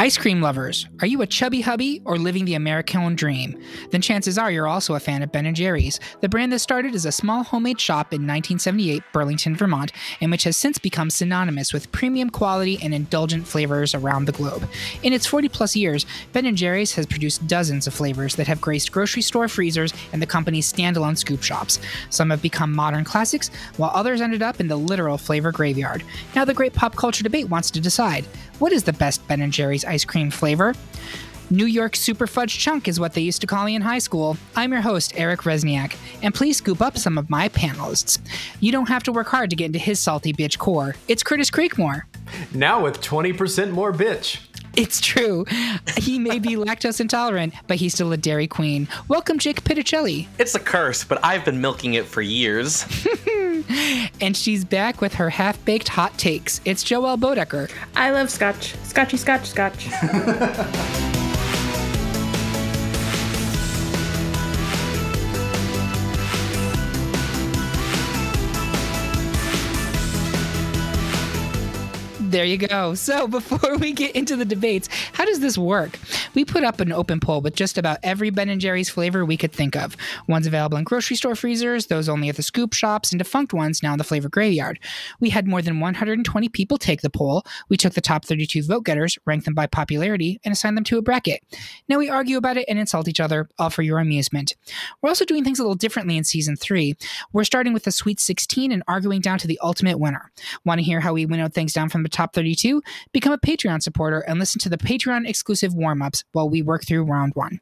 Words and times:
Ice 0.00 0.16
cream 0.16 0.40
lovers, 0.40 0.88
are 1.02 1.06
you 1.06 1.20
a 1.20 1.26
chubby 1.26 1.60
hubby 1.60 2.00
or 2.06 2.16
living 2.16 2.46
the 2.46 2.54
American 2.54 3.14
dream? 3.14 3.62
Then 3.90 4.00
chances 4.00 4.38
are 4.38 4.50
you're 4.50 4.66
also 4.66 4.94
a 4.94 4.98
fan 4.98 5.22
of 5.22 5.30
Ben 5.30 5.54
& 5.54 5.54
Jerry's, 5.54 6.00
the 6.22 6.28
brand 6.30 6.50
that 6.52 6.60
started 6.60 6.94
as 6.94 7.04
a 7.04 7.12
small 7.12 7.42
homemade 7.42 7.78
shop 7.78 8.14
in 8.14 8.22
1978, 8.22 9.02
Burlington, 9.12 9.54
Vermont, 9.54 9.92
and 10.22 10.30
which 10.30 10.44
has 10.44 10.56
since 10.56 10.78
become 10.78 11.10
synonymous 11.10 11.74
with 11.74 11.92
premium 11.92 12.30
quality 12.30 12.78
and 12.82 12.94
indulgent 12.94 13.46
flavors 13.46 13.94
around 13.94 14.24
the 14.24 14.32
globe. 14.32 14.66
In 15.02 15.12
its 15.12 15.26
40 15.26 15.50
plus 15.50 15.76
years, 15.76 16.06
Ben 16.32 16.56
& 16.56 16.56
Jerry's 16.56 16.94
has 16.94 17.04
produced 17.04 17.46
dozens 17.46 17.86
of 17.86 17.92
flavors 17.92 18.36
that 18.36 18.46
have 18.46 18.58
graced 18.58 18.92
grocery 18.92 19.20
store 19.20 19.48
freezers 19.48 19.92
and 20.14 20.22
the 20.22 20.26
company's 20.26 20.72
standalone 20.72 21.18
scoop 21.18 21.42
shops. 21.42 21.78
Some 22.08 22.30
have 22.30 22.40
become 22.40 22.72
modern 22.72 23.04
classics, 23.04 23.50
while 23.76 23.90
others 23.92 24.22
ended 24.22 24.40
up 24.40 24.60
in 24.60 24.68
the 24.68 24.76
literal 24.76 25.18
flavor 25.18 25.52
graveyard. 25.52 26.02
Now 26.34 26.46
the 26.46 26.54
great 26.54 26.72
pop 26.72 26.96
culture 26.96 27.22
debate 27.22 27.50
wants 27.50 27.70
to 27.72 27.82
decide, 27.82 28.24
what 28.60 28.72
is 28.72 28.84
the 28.84 28.92
best 28.92 29.26
Ben 29.26 29.50
& 29.50 29.52
Jerry's 29.52 29.84
ice 29.84 30.04
cream 30.04 30.30
flavor? 30.30 30.74
New 31.48 31.64
York 31.64 31.96
Super 31.96 32.28
Fudge 32.28 32.58
Chunk 32.58 32.86
is 32.86 33.00
what 33.00 33.14
they 33.14 33.22
used 33.22 33.40
to 33.40 33.46
call 33.46 33.64
me 33.64 33.74
in 33.74 33.82
high 33.82 33.98
school. 33.98 34.36
I'm 34.54 34.70
your 34.70 34.82
host, 34.82 35.14
Eric 35.16 35.40
Resniak, 35.40 35.96
and 36.22 36.32
please 36.32 36.58
scoop 36.58 36.80
up 36.80 36.96
some 36.96 37.18
of 37.18 37.28
my 37.28 37.48
panelists. 37.48 38.20
You 38.60 38.70
don't 38.70 38.88
have 38.88 39.02
to 39.04 39.12
work 39.12 39.28
hard 39.28 39.50
to 39.50 39.56
get 39.56 39.64
into 39.64 39.80
his 39.80 39.98
salty 39.98 40.32
bitch 40.32 40.58
core. 40.58 40.94
It's 41.08 41.24
Curtis 41.24 41.50
Creekmore. 41.50 42.02
Now 42.54 42.82
with 42.82 43.00
20% 43.00 43.70
more 43.72 43.92
bitch. 43.92 44.38
It's 44.74 45.00
true. 45.00 45.44
He 45.96 46.18
may 46.18 46.38
be 46.38 46.50
lactose 46.50 47.00
intolerant, 47.00 47.54
but 47.66 47.76
he's 47.76 47.94
still 47.94 48.12
a 48.12 48.16
dairy 48.16 48.46
queen. 48.46 48.88
Welcome, 49.08 49.38
Jake 49.38 49.62
Pitticelli. 49.64 50.26
It's 50.38 50.54
a 50.54 50.60
curse, 50.60 51.04
but 51.04 51.18
I've 51.24 51.44
been 51.44 51.60
milking 51.60 51.94
it 51.94 52.06
for 52.06 52.22
years. 52.22 52.84
and 54.20 54.36
she's 54.36 54.64
back 54.64 55.00
with 55.00 55.14
her 55.14 55.30
half 55.30 55.62
baked 55.64 55.88
hot 55.88 56.16
takes. 56.18 56.60
It's 56.64 56.84
Joelle 56.84 57.18
Bodecker. 57.18 57.70
I 57.96 58.10
love 58.10 58.30
scotch. 58.30 58.74
Scotchy, 58.84 59.16
scotch, 59.16 59.46
scotch. 59.46 59.88
There 72.30 72.44
you 72.44 72.58
go. 72.58 72.94
So 72.94 73.26
before 73.40 73.76
we 73.76 73.90
get 73.92 74.14
into 74.14 74.36
the 74.36 74.44
debates, 74.44 74.88
how 75.12 75.24
does 75.24 75.40
this 75.40 75.58
work? 75.58 75.98
We 76.32 76.44
put 76.44 76.62
up 76.62 76.78
an 76.78 76.92
open 76.92 77.18
poll 77.18 77.40
with 77.40 77.56
just 77.56 77.76
about 77.76 77.98
every 78.04 78.30
Ben 78.30 78.48
and 78.48 78.60
Jerry's 78.60 78.88
flavor 78.88 79.24
we 79.24 79.36
could 79.36 79.52
think 79.52 79.74
of. 79.74 79.96
Ones 80.28 80.46
available 80.46 80.78
in 80.78 80.84
grocery 80.84 81.16
store 81.16 81.34
freezers, 81.34 81.86
those 81.86 82.08
only 82.08 82.28
at 82.28 82.36
the 82.36 82.44
scoop 82.44 82.72
shops, 82.72 83.10
and 83.10 83.18
defunct 83.18 83.52
ones 83.52 83.82
now 83.82 83.90
in 83.92 83.98
the 83.98 84.04
flavor 84.04 84.28
graveyard. 84.28 84.78
We 85.18 85.30
had 85.30 85.48
more 85.48 85.60
than 85.60 85.80
120 85.80 86.48
people 86.50 86.78
take 86.78 87.02
the 87.02 87.10
poll. 87.10 87.42
We 87.68 87.76
took 87.76 87.94
the 87.94 88.00
top 88.00 88.24
32 88.24 88.62
vote 88.62 88.84
getters, 88.84 89.18
ranked 89.26 89.46
them 89.46 89.54
by 89.54 89.66
popularity, 89.66 90.40
and 90.44 90.52
assigned 90.52 90.76
them 90.76 90.84
to 90.84 90.98
a 90.98 91.02
bracket. 91.02 91.42
Now 91.88 91.98
we 91.98 92.08
argue 92.08 92.36
about 92.36 92.56
it 92.56 92.66
and 92.68 92.78
insult 92.78 93.08
each 93.08 93.18
other, 93.18 93.48
all 93.58 93.70
for 93.70 93.82
your 93.82 93.98
amusement. 93.98 94.54
We're 95.02 95.08
also 95.08 95.24
doing 95.24 95.42
things 95.42 95.58
a 95.58 95.62
little 95.62 95.74
differently 95.74 96.16
in 96.16 96.22
season 96.22 96.54
three. 96.54 96.94
We're 97.32 97.42
starting 97.42 97.72
with 97.72 97.82
the 97.82 97.90
Sweet 97.90 98.20
16 98.20 98.70
and 98.70 98.84
arguing 98.86 99.20
down 99.20 99.38
to 99.40 99.48
the 99.48 99.58
ultimate 99.64 99.98
winner. 99.98 100.30
Want 100.64 100.78
to 100.78 100.84
hear 100.84 101.00
how 101.00 101.14
we 101.14 101.26
winnowed 101.26 101.54
things 101.54 101.72
down 101.72 101.88
from 101.88 102.04
the 102.04 102.19
top 102.19 102.19
32? 102.26 102.82
Become 103.12 103.32
a 103.32 103.38
Patreon 103.38 103.82
supporter 103.82 104.20
and 104.20 104.38
listen 104.38 104.58
to 104.60 104.68
the 104.68 104.78
Patreon 104.78 105.28
exclusive 105.28 105.74
warm 105.74 106.02
ups 106.02 106.24
while 106.32 106.48
we 106.48 106.62
work 106.62 106.84
through 106.86 107.04
round 107.04 107.32
one. 107.34 107.60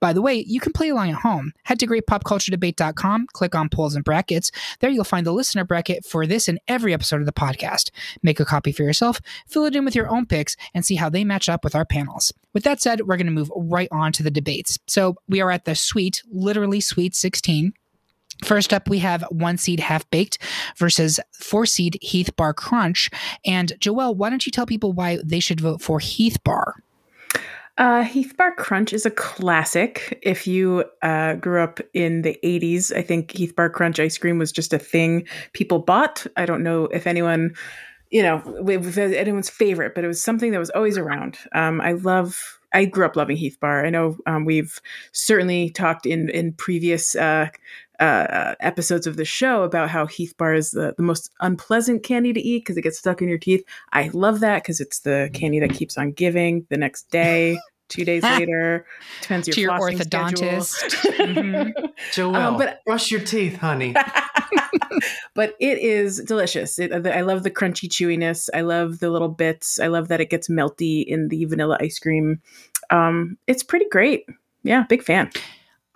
By 0.00 0.12
the 0.12 0.22
way, 0.22 0.44
you 0.46 0.60
can 0.60 0.72
play 0.72 0.88
along 0.88 1.10
at 1.10 1.16
home. 1.16 1.52
Head 1.64 1.78
to 1.80 1.86
greatpopculturedebate.com, 1.86 3.26
click 3.32 3.54
on 3.54 3.68
polls 3.68 3.94
and 3.94 4.04
brackets. 4.04 4.50
There 4.80 4.90
you'll 4.90 5.04
find 5.04 5.26
the 5.26 5.32
listener 5.32 5.64
bracket 5.64 6.04
for 6.04 6.26
this 6.26 6.48
and 6.48 6.58
every 6.68 6.94
episode 6.94 7.20
of 7.20 7.26
the 7.26 7.32
podcast. 7.32 7.90
Make 8.22 8.40
a 8.40 8.44
copy 8.44 8.72
for 8.72 8.82
yourself, 8.82 9.20
fill 9.46 9.64
it 9.64 9.76
in 9.76 9.84
with 9.84 9.94
your 9.94 10.08
own 10.08 10.26
picks, 10.26 10.56
and 10.74 10.84
see 10.84 10.96
how 10.96 11.08
they 11.08 11.24
match 11.24 11.48
up 11.48 11.64
with 11.64 11.74
our 11.74 11.84
panels. 11.84 12.32
With 12.52 12.64
that 12.64 12.80
said, 12.80 13.02
we're 13.02 13.16
going 13.16 13.26
to 13.26 13.32
move 13.32 13.52
right 13.54 13.88
on 13.92 14.12
to 14.12 14.22
the 14.22 14.30
debates. 14.30 14.78
So 14.86 15.16
we 15.28 15.40
are 15.40 15.50
at 15.50 15.64
the 15.64 15.74
sweet, 15.74 16.22
literally 16.30 16.80
sweet 16.80 17.14
16. 17.14 17.72
First 18.44 18.72
up, 18.72 18.88
we 18.88 18.98
have 19.00 19.24
one 19.30 19.56
seed 19.56 19.80
half 19.80 20.08
baked 20.10 20.38
versus 20.76 21.18
four 21.32 21.66
seed 21.66 21.98
Heath 22.00 22.34
Bar 22.36 22.54
Crunch. 22.54 23.10
And 23.44 23.72
Joelle, 23.80 24.16
why 24.16 24.30
don't 24.30 24.46
you 24.46 24.52
tell 24.52 24.66
people 24.66 24.92
why 24.92 25.18
they 25.24 25.40
should 25.40 25.60
vote 25.60 25.82
for 25.82 25.98
Heath 25.98 26.42
Bar? 26.44 26.76
Uh, 27.78 28.02
Heath 28.02 28.36
Bar 28.36 28.56
Crunch 28.56 28.92
is 28.92 29.06
a 29.06 29.10
classic. 29.10 30.18
If 30.22 30.48
you 30.48 30.84
uh, 31.02 31.34
grew 31.34 31.62
up 31.62 31.78
in 31.94 32.22
the 32.22 32.36
80s, 32.42 32.94
I 32.94 33.02
think 33.02 33.30
Heath 33.30 33.54
Bar 33.54 33.70
Crunch 33.70 34.00
ice 34.00 34.18
cream 34.18 34.38
was 34.38 34.50
just 34.50 34.72
a 34.72 34.78
thing 34.78 35.26
people 35.52 35.78
bought. 35.78 36.26
I 36.36 36.44
don't 36.44 36.64
know 36.64 36.86
if 36.86 37.06
anyone, 37.06 37.54
you 38.10 38.22
know, 38.22 38.42
if 38.66 38.98
anyone's 38.98 39.48
favorite, 39.48 39.94
but 39.94 40.02
it 40.02 40.08
was 40.08 40.20
something 40.20 40.50
that 40.50 40.58
was 40.58 40.70
always 40.70 40.98
around. 40.98 41.38
Um, 41.52 41.80
I 41.80 41.92
love 41.92 42.58
I 42.72 42.84
grew 42.84 43.06
up 43.06 43.16
loving 43.16 43.36
Heath 43.36 43.58
Bar. 43.60 43.86
I 43.86 43.90
know 43.90 44.16
um, 44.26 44.44
we've 44.44 44.80
certainly 45.12 45.70
talked 45.70 46.04
in 46.04 46.28
in 46.30 46.52
previous 46.52 47.14
uh, 47.14 47.48
uh, 47.98 48.54
episodes 48.60 49.06
of 49.06 49.16
the 49.16 49.24
show 49.24 49.62
about 49.62 49.90
how 49.90 50.06
Heath 50.06 50.34
Bar 50.36 50.54
is 50.54 50.70
the, 50.70 50.94
the 50.96 51.02
most 51.02 51.30
unpleasant 51.40 52.02
candy 52.02 52.32
to 52.32 52.40
eat 52.40 52.60
because 52.60 52.76
it 52.76 52.82
gets 52.82 52.98
stuck 52.98 53.20
in 53.22 53.28
your 53.28 53.38
teeth. 53.38 53.64
I 53.92 54.10
love 54.12 54.40
that 54.40 54.62
because 54.62 54.80
it's 54.80 55.00
the 55.00 55.30
candy 55.32 55.60
that 55.60 55.74
keeps 55.74 55.98
on 55.98 56.12
giving 56.12 56.66
the 56.70 56.76
next 56.76 57.10
day. 57.10 57.58
Two 57.88 58.04
days 58.04 58.22
later, 58.22 58.84
depends 59.22 59.48
your 59.48 59.54
to 59.54 59.60
your 59.62 59.70
orthodontist. 59.78 60.74
mm-hmm. 61.16 61.86
Joelle, 62.12 62.34
um, 62.34 62.58
but, 62.58 62.84
brush 62.84 63.10
your 63.10 63.22
teeth, 63.22 63.56
honey. 63.56 63.94
but 65.34 65.56
it 65.58 65.78
is 65.78 66.18
delicious. 66.18 66.78
It, 66.78 66.92
I 66.92 67.22
love 67.22 67.44
the 67.44 67.50
crunchy 67.50 67.88
chewiness. 67.88 68.50
I 68.52 68.60
love 68.60 68.98
the 68.98 69.08
little 69.08 69.30
bits. 69.30 69.80
I 69.80 69.86
love 69.86 70.08
that 70.08 70.20
it 70.20 70.28
gets 70.28 70.48
melty 70.48 71.02
in 71.02 71.28
the 71.28 71.46
vanilla 71.46 71.78
ice 71.80 71.98
cream. 71.98 72.42
Um, 72.90 73.38
it's 73.46 73.62
pretty 73.62 73.86
great. 73.90 74.26
Yeah, 74.64 74.84
big 74.86 75.02
fan. 75.02 75.30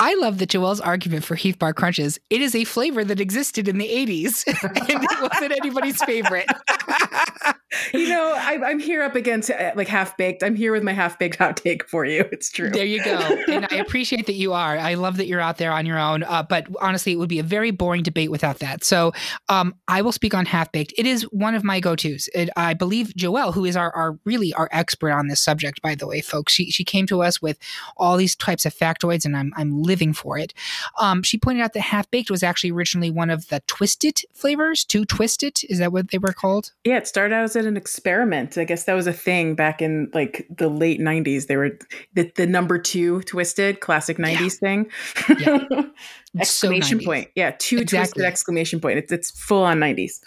I 0.02 0.14
love 0.14 0.38
that 0.38 0.48
Joelle's 0.48 0.80
argument 0.80 1.22
for 1.22 1.36
Heath 1.36 1.60
Bar 1.60 1.74
Crunches. 1.74 2.18
It 2.28 2.40
is 2.40 2.56
a 2.56 2.64
flavor 2.64 3.04
that 3.04 3.20
existed 3.20 3.68
in 3.68 3.78
the 3.78 3.86
80s 3.86 4.44
and 4.64 5.04
it 5.04 5.30
wasn't 5.30 5.52
anybody's 5.52 6.02
favorite. 6.02 6.50
you 7.94 8.08
know, 8.08 8.34
I, 8.36 8.54
am 8.68 8.80
here 8.80 9.04
up 9.04 9.14
against 9.14 9.52
uh, 9.52 9.70
like 9.76 9.86
half 9.86 10.16
baked. 10.16 10.42
I'm 10.42 10.56
here 10.56 10.72
with 10.72 10.82
my 10.82 10.92
half 10.92 11.20
baked 11.20 11.36
hot 11.36 11.56
take 11.56 11.88
for 11.88 12.04
you. 12.04 12.28
It's 12.32 12.50
true. 12.50 12.70
There 12.70 12.84
you 12.84 13.02
go. 13.04 13.12
And 13.52 13.68
I 13.70 13.76
appreciate 13.76 14.26
that 14.26 14.34
you 14.34 14.54
are. 14.54 14.78
I 14.78 14.94
love 14.94 15.18
that 15.18 15.26
you're 15.26 15.40
out 15.40 15.58
there 15.58 15.72
on 15.72 15.84
your 15.84 15.98
own. 15.98 16.22
Uh, 16.22 16.42
but 16.42 16.66
honestly, 16.80 17.12
it 17.12 17.16
would 17.16 17.28
be 17.28 17.38
a 17.38 17.44
very 17.44 17.70
boring 17.70 18.02
debate 18.02 18.30
without 18.30 18.60
that. 18.60 18.82
So 18.82 19.12
um, 19.50 19.74
I 19.88 20.00
will 20.00 20.12
speak 20.12 20.32
on 20.34 20.46
half 20.46 20.72
baked. 20.72 20.94
It 20.96 21.06
is 21.06 21.22
one 21.24 21.54
of 21.54 21.62
my 21.62 21.80
go 21.80 21.94
tos. 21.94 22.28
I 22.56 22.74
believe 22.74 23.12
Joelle, 23.16 23.52
who 23.52 23.64
is 23.66 23.76
our, 23.76 23.94
our 23.94 24.18
really 24.24 24.54
our 24.54 24.68
expert 24.72 25.12
on 25.12 25.28
this 25.28 25.40
subject, 25.40 25.82
by 25.82 25.94
the 25.94 26.06
way, 26.06 26.22
folks, 26.22 26.52
she, 26.52 26.70
she 26.70 26.82
came 26.82 27.06
to 27.06 27.22
us 27.22 27.42
with 27.42 27.58
all 27.96 28.16
these 28.16 28.34
types 28.34 28.64
of 28.64 28.74
factoids, 28.74 29.24
and 29.24 29.36
I'm, 29.36 29.52
I'm 29.56 29.82
living 29.92 30.14
for 30.14 30.38
it. 30.38 30.54
Um, 30.98 31.22
she 31.22 31.36
pointed 31.36 31.62
out 31.62 31.74
that 31.74 31.80
half 31.80 32.10
baked 32.10 32.30
was 32.30 32.42
actually 32.42 32.70
originally 32.70 33.10
one 33.10 33.28
of 33.28 33.48
the 33.48 33.60
twisted 33.66 34.22
flavors. 34.32 34.84
Two 34.84 35.04
twisted 35.04 35.60
is 35.68 35.78
that 35.80 35.92
what 35.92 36.10
they 36.10 36.16
were 36.16 36.32
called? 36.32 36.72
Yeah, 36.84 36.96
it 36.96 37.06
started 37.06 37.34
out 37.34 37.44
as 37.44 37.56
an 37.56 37.76
experiment. 37.76 38.56
I 38.56 38.64
guess 38.64 38.84
that 38.84 38.94
was 38.94 39.06
a 39.06 39.12
thing 39.12 39.54
back 39.54 39.82
in 39.82 40.10
like 40.14 40.46
the 40.48 40.68
late 40.68 40.98
'90s. 40.98 41.46
They 41.46 41.56
were 41.56 41.78
the, 42.14 42.32
the 42.36 42.46
number 42.46 42.78
two 42.78 43.20
twisted 43.22 43.80
classic 43.80 44.16
'90s 44.16 44.40
yeah. 44.40 44.48
thing. 44.48 44.90
Yeah. 45.38 45.82
exclamation 46.40 47.00
so 47.00 47.04
point. 47.04 47.28
Yeah, 47.34 47.50
two 47.58 47.78
exactly. 47.78 47.98
twisted 47.98 48.24
exclamation 48.24 48.80
point. 48.80 48.98
It's 48.98 49.12
it's 49.12 49.30
full 49.30 49.62
on 49.62 49.78
'90s. 49.78 50.20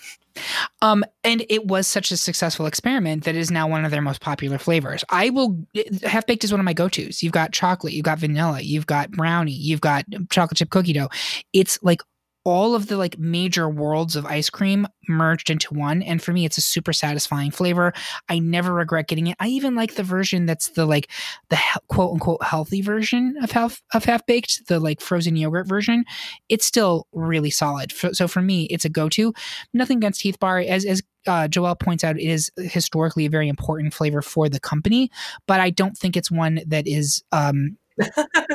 Um, 0.82 1.04
and 1.24 1.46
it 1.50 1.66
was 1.66 1.88
such 1.88 2.12
a 2.12 2.18
successful 2.18 2.66
experiment 2.66 3.24
that 3.24 3.36
is 3.36 3.52
now 3.52 3.68
one 3.68 3.86
of 3.86 3.92
their 3.92 4.02
most 4.02 4.22
popular 4.22 4.58
flavors. 4.58 5.04
I 5.10 5.30
will 5.30 5.66
half 6.04 6.26
baked 6.26 6.44
is 6.44 6.52
one 6.52 6.60
of 6.60 6.66
my 6.66 6.74
go 6.74 6.90
tos. 6.90 7.24
You've 7.24 7.34
got 7.34 7.52
chocolate, 7.52 7.94
you've 7.94 8.06
got 8.06 8.20
vanilla, 8.20 8.62
you've 8.62 8.88
got 8.88 9.12
brownie, 9.12 9.52
you've 9.52 9.82
got 9.82 10.06
chocolate 10.30 10.58
chip 10.58 10.70
cookie 10.70 10.94
dough. 10.94 11.10
It's 11.54 11.80
like 11.82 12.02
all 12.46 12.76
of 12.76 12.88
the 12.88 12.96
like 12.96 13.18
major 13.20 13.68
worlds 13.68 14.16
of 14.16 14.26
ice 14.26 14.50
cream 14.50 14.88
merged 15.10 15.50
into 15.50 15.74
one. 15.74 16.02
And 16.02 16.22
for 16.22 16.32
me 16.32 16.46
it's 16.46 16.58
a 16.58 16.62
super 16.62 16.94
satisfying 16.94 17.52
flavor. 17.52 17.92
I 18.30 18.40
never 18.40 18.74
regret 18.74 19.08
getting 19.08 19.28
it. 19.28 19.36
I 19.40 19.48
even 19.48 19.76
like 19.76 19.96
the 19.96 20.04
version 20.04 20.46
that's 20.46 20.70
the 20.70 20.86
like 20.86 21.12
the 21.50 21.60
quote 21.88 22.14
unquote 22.14 22.44
healthy 22.44 22.82
version 22.82 23.36
of 23.42 23.52
half 23.52 23.82
of 23.94 24.06
half 24.06 24.26
baked 24.26 24.68
the 24.68 24.80
like 24.80 25.02
frozen 25.02 25.36
yogurt 25.36 25.68
version. 25.68 26.06
It's 26.48 26.66
still 26.66 27.08
really 27.12 27.52
solid. 27.52 27.92
So 27.92 28.28
for 28.28 28.42
me 28.42 28.66
it's 28.66 28.86
a 28.86 28.90
go-to. 28.90 29.34
Nothing 29.74 29.98
against 29.98 30.22
heath 30.22 30.40
bar. 30.40 30.60
As 30.60 30.86
as 30.86 31.02
uh, 31.28 31.48
Joelle 31.48 31.80
points 31.80 32.04
out, 32.04 32.20
it 32.20 32.24
is 32.24 32.52
historically 32.58 33.26
a 33.26 33.32
very 33.32 33.50
important 33.50 33.96
flavor 33.96 34.22
for 34.22 34.48
the 34.48 34.60
company, 34.60 35.10
but 35.48 35.60
I 35.60 35.72
don't 35.72 35.98
think 35.98 36.16
it's 36.16 36.30
one 36.30 36.62
that 36.68 36.88
is 36.88 37.24
um, 37.32 37.78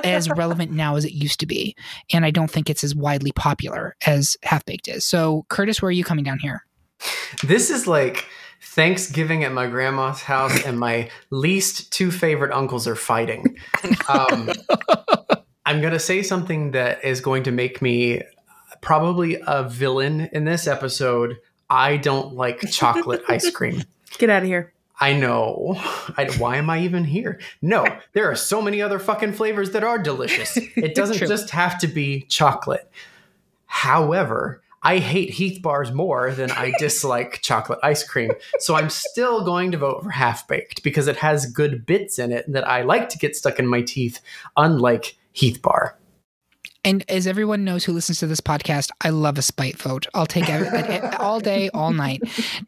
as 0.04 0.28
relevant 0.30 0.72
now 0.72 0.96
as 0.96 1.04
it 1.04 1.12
used 1.12 1.40
to 1.40 1.46
be. 1.46 1.74
And 2.12 2.24
I 2.24 2.30
don't 2.30 2.50
think 2.50 2.70
it's 2.70 2.84
as 2.84 2.94
widely 2.94 3.32
popular 3.32 3.96
as 4.06 4.36
Half 4.42 4.64
Baked 4.64 4.88
is. 4.88 5.04
So, 5.04 5.46
Curtis, 5.48 5.80
where 5.80 5.88
are 5.88 5.92
you 5.92 6.04
coming 6.04 6.24
down 6.24 6.38
here? 6.38 6.64
This 7.42 7.70
is 7.70 7.86
like 7.86 8.26
Thanksgiving 8.62 9.44
at 9.44 9.52
my 9.52 9.66
grandma's 9.66 10.22
house, 10.22 10.64
and 10.64 10.78
my 10.78 11.10
least 11.30 11.92
two 11.92 12.10
favorite 12.10 12.52
uncles 12.52 12.86
are 12.86 12.96
fighting. 12.96 13.56
Um, 14.08 14.50
I'm 15.66 15.80
going 15.80 15.92
to 15.92 15.98
say 15.98 16.22
something 16.22 16.72
that 16.72 17.04
is 17.04 17.20
going 17.20 17.44
to 17.44 17.52
make 17.52 17.80
me 17.80 18.22
probably 18.80 19.40
a 19.46 19.68
villain 19.68 20.28
in 20.32 20.44
this 20.44 20.66
episode. 20.66 21.36
I 21.68 21.96
don't 21.96 22.34
like 22.34 22.60
chocolate 22.70 23.22
ice 23.28 23.50
cream. 23.50 23.82
Get 24.18 24.30
out 24.30 24.42
of 24.42 24.48
here. 24.48 24.72
I 25.00 25.14
know. 25.14 25.74
I, 26.18 26.30
why 26.38 26.56
am 26.56 26.68
I 26.68 26.80
even 26.80 27.04
here? 27.04 27.40
No, 27.62 27.86
there 28.12 28.30
are 28.30 28.36
so 28.36 28.60
many 28.60 28.82
other 28.82 28.98
fucking 28.98 29.32
flavors 29.32 29.70
that 29.70 29.82
are 29.82 29.98
delicious. 29.98 30.58
It 30.76 30.94
doesn't 30.94 31.26
just 31.26 31.50
have 31.50 31.78
to 31.80 31.88
be 31.88 32.22
chocolate. 32.22 32.90
However, 33.66 34.62
I 34.82 34.98
hate 34.98 35.30
Heath 35.30 35.60
bars 35.62 35.92
more 35.92 36.32
than 36.32 36.50
I 36.50 36.72
dislike 36.78 37.40
chocolate 37.42 37.78
ice 37.82 38.02
cream. 38.02 38.30
So 38.58 38.76
I'm 38.76 38.90
still 38.90 39.44
going 39.44 39.72
to 39.72 39.78
vote 39.78 40.02
for 40.02 40.10
half 40.10 40.46
baked 40.48 40.82
because 40.82 41.06
it 41.06 41.16
has 41.16 41.46
good 41.46 41.86
bits 41.86 42.18
in 42.18 42.32
it 42.32 42.50
that 42.52 42.66
I 42.66 42.82
like 42.82 43.08
to 43.10 43.18
get 43.18 43.36
stuck 43.36 43.58
in 43.58 43.66
my 43.66 43.82
teeth, 43.82 44.20
unlike 44.56 45.16
Heath 45.32 45.60
bar. 45.62 45.96
And 46.82 47.04
as 47.10 47.26
everyone 47.26 47.64
knows 47.64 47.84
who 47.84 47.92
listens 47.92 48.20
to 48.20 48.26
this 48.26 48.40
podcast, 48.40 48.90
I 49.02 49.10
love 49.10 49.36
a 49.36 49.42
spite 49.42 49.76
vote. 49.76 50.06
I'll 50.14 50.26
take 50.26 50.48
it 50.48 51.14
all 51.20 51.40
day, 51.40 51.68
all 51.74 51.92
night. 51.92 52.22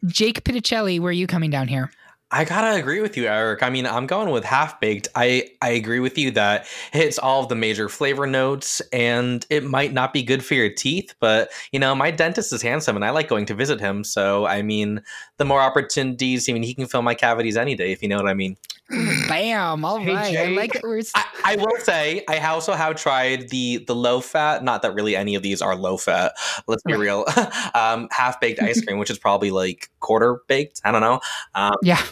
Jake 0.05 0.43
Pitticelli, 0.43 0.99
where 0.99 1.09
are 1.09 1.13
you 1.13 1.25
coming 1.25 1.49
down 1.49 1.67
here? 1.67 1.91
I 2.33 2.45
gotta 2.45 2.75
agree 2.75 2.99
with 2.99 3.15
you, 3.15 3.27
Eric. 3.27 3.61
I 3.61 3.69
mean, 3.69 3.85
I'm 3.85 4.07
going 4.07 4.31
with 4.31 4.43
half 4.43 4.79
baked. 4.79 5.07
I 5.13 5.51
I 5.61 5.69
agree 5.69 5.99
with 5.99 6.17
you 6.17 6.31
that 6.31 6.65
it 6.91 6.97
hits 7.03 7.19
all 7.19 7.43
of 7.43 7.47
the 7.47 7.53
major 7.53 7.87
flavor 7.89 8.25
notes, 8.25 8.81
and 8.91 9.45
it 9.51 9.63
might 9.63 9.93
not 9.93 10.13
be 10.13 10.23
good 10.23 10.43
for 10.43 10.55
your 10.55 10.73
teeth, 10.73 11.13
but 11.19 11.51
you 11.71 11.79
know, 11.79 11.93
my 11.93 12.09
dentist 12.09 12.51
is 12.51 12.63
handsome, 12.63 12.95
and 12.95 13.05
I 13.05 13.11
like 13.11 13.27
going 13.27 13.45
to 13.45 13.53
visit 13.53 13.79
him. 13.79 14.03
So, 14.03 14.47
I 14.47 14.63
mean, 14.63 15.03
the 15.37 15.45
more 15.45 15.61
opportunities, 15.61 16.49
I 16.49 16.53
mean, 16.53 16.63
he 16.63 16.73
can 16.73 16.87
fill 16.87 17.03
my 17.03 17.13
cavities 17.13 17.55
any 17.55 17.75
day, 17.75 17.91
if 17.91 18.01
you 18.01 18.09
know 18.09 18.17
what 18.17 18.27
I 18.27 18.33
mean. 18.33 18.57
Bam! 19.27 19.85
All 19.85 19.99
hey, 19.99 20.15
right, 20.15 20.33
Jake. 20.33 20.47
I 20.47 20.51
like 20.55 20.75
it. 20.75 21.11
I, 21.13 21.25
I 21.45 21.55
will 21.57 21.77
say, 21.81 22.25
I 22.27 22.39
also 22.39 22.73
have 22.73 22.95
tried 22.95 23.49
the 23.49 23.83
the 23.85 23.93
low 23.93 24.21
fat. 24.21 24.63
Not 24.63 24.81
that 24.81 24.95
really 24.95 25.15
any 25.15 25.35
of 25.35 25.43
these 25.43 25.61
are 25.61 25.75
low 25.75 25.97
fat. 25.97 26.33
Let's 26.65 26.81
be 26.81 26.95
real. 26.95 27.25
um, 27.75 28.07
half 28.09 28.41
baked 28.41 28.59
ice 28.59 28.83
cream, 28.83 28.97
which 28.97 29.11
is 29.11 29.19
probably 29.19 29.51
like 29.51 29.91
quarter 29.99 30.41
baked. 30.47 30.81
I 30.83 30.91
don't 30.91 31.01
know. 31.01 31.19
Um, 31.53 31.75
yeah 31.83 32.03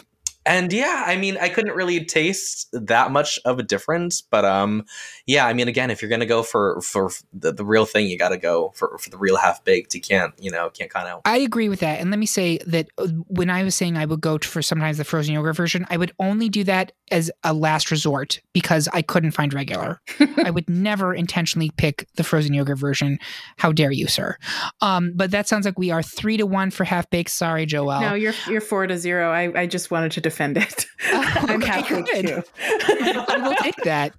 and 0.44 0.72
yeah 0.72 1.04
i 1.06 1.16
mean 1.16 1.36
i 1.40 1.48
couldn't 1.48 1.74
really 1.74 2.04
taste 2.04 2.68
that 2.72 3.10
much 3.10 3.38
of 3.44 3.58
a 3.58 3.62
difference 3.62 4.20
but 4.20 4.44
um 4.44 4.84
yeah 5.26 5.46
i 5.46 5.52
mean 5.52 5.68
again 5.68 5.90
if 5.90 6.02
you're 6.02 6.08
gonna 6.08 6.26
go 6.26 6.42
for 6.42 6.80
for 6.80 7.10
the, 7.32 7.52
the 7.52 7.64
real 7.64 7.84
thing 7.84 8.06
you 8.06 8.18
gotta 8.18 8.36
go 8.36 8.70
for, 8.74 8.96
for 8.98 9.10
the 9.10 9.18
real 9.18 9.36
half 9.36 9.62
baked 9.64 9.94
you 9.94 10.00
can't 10.00 10.32
you 10.38 10.50
know 10.50 10.70
can't 10.70 10.90
kind 10.90 11.08
of 11.08 11.20
i 11.24 11.38
agree 11.38 11.68
with 11.68 11.80
that 11.80 12.00
and 12.00 12.10
let 12.10 12.18
me 12.18 12.26
say 12.26 12.58
that 12.66 12.88
uh, 12.98 13.06
when 13.28 13.50
i 13.50 13.62
was 13.62 13.74
saying 13.74 13.96
i 13.96 14.04
would 14.04 14.20
go 14.20 14.38
for 14.38 14.62
sometimes 14.62 14.98
the 14.98 15.04
frozen 15.04 15.34
yogurt 15.34 15.56
version 15.56 15.86
i 15.90 15.96
would 15.96 16.12
only 16.18 16.48
do 16.48 16.64
that 16.64 16.92
as 17.10 17.30
a 17.44 17.52
last 17.52 17.90
resort 17.90 18.40
because 18.52 18.88
i 18.92 19.02
couldn't 19.02 19.32
find 19.32 19.54
regular 19.54 20.00
i 20.44 20.50
would 20.50 20.68
never 20.70 21.14
intentionally 21.14 21.70
pick 21.76 22.08
the 22.16 22.24
frozen 22.24 22.54
yogurt 22.54 22.78
version 22.78 23.18
how 23.58 23.72
dare 23.72 23.92
you 23.92 24.06
sir 24.06 24.36
um 24.80 25.12
but 25.14 25.30
that 25.30 25.48
sounds 25.48 25.64
like 25.64 25.78
we 25.78 25.90
are 25.90 26.02
three 26.02 26.36
to 26.36 26.46
one 26.46 26.70
for 26.70 26.84
half 26.84 27.08
baked 27.10 27.30
sorry 27.30 27.66
Joelle. 27.66 28.00
no 28.00 28.14
you're 28.14 28.34
you're 28.48 28.60
four 28.60 28.86
to 28.86 28.96
zero 28.96 29.30
i, 29.30 29.62
I 29.62 29.66
just 29.66 29.90
wanted 29.90 30.12
to 30.12 30.20
defend 30.20 30.56
it. 30.56 30.86
Oh, 31.04 31.22
I'm 31.36 31.60
happy 31.60 32.02
to. 32.02 32.44
I 32.58 33.38
will 33.42 33.54
take 33.56 33.76
that. 33.84 34.14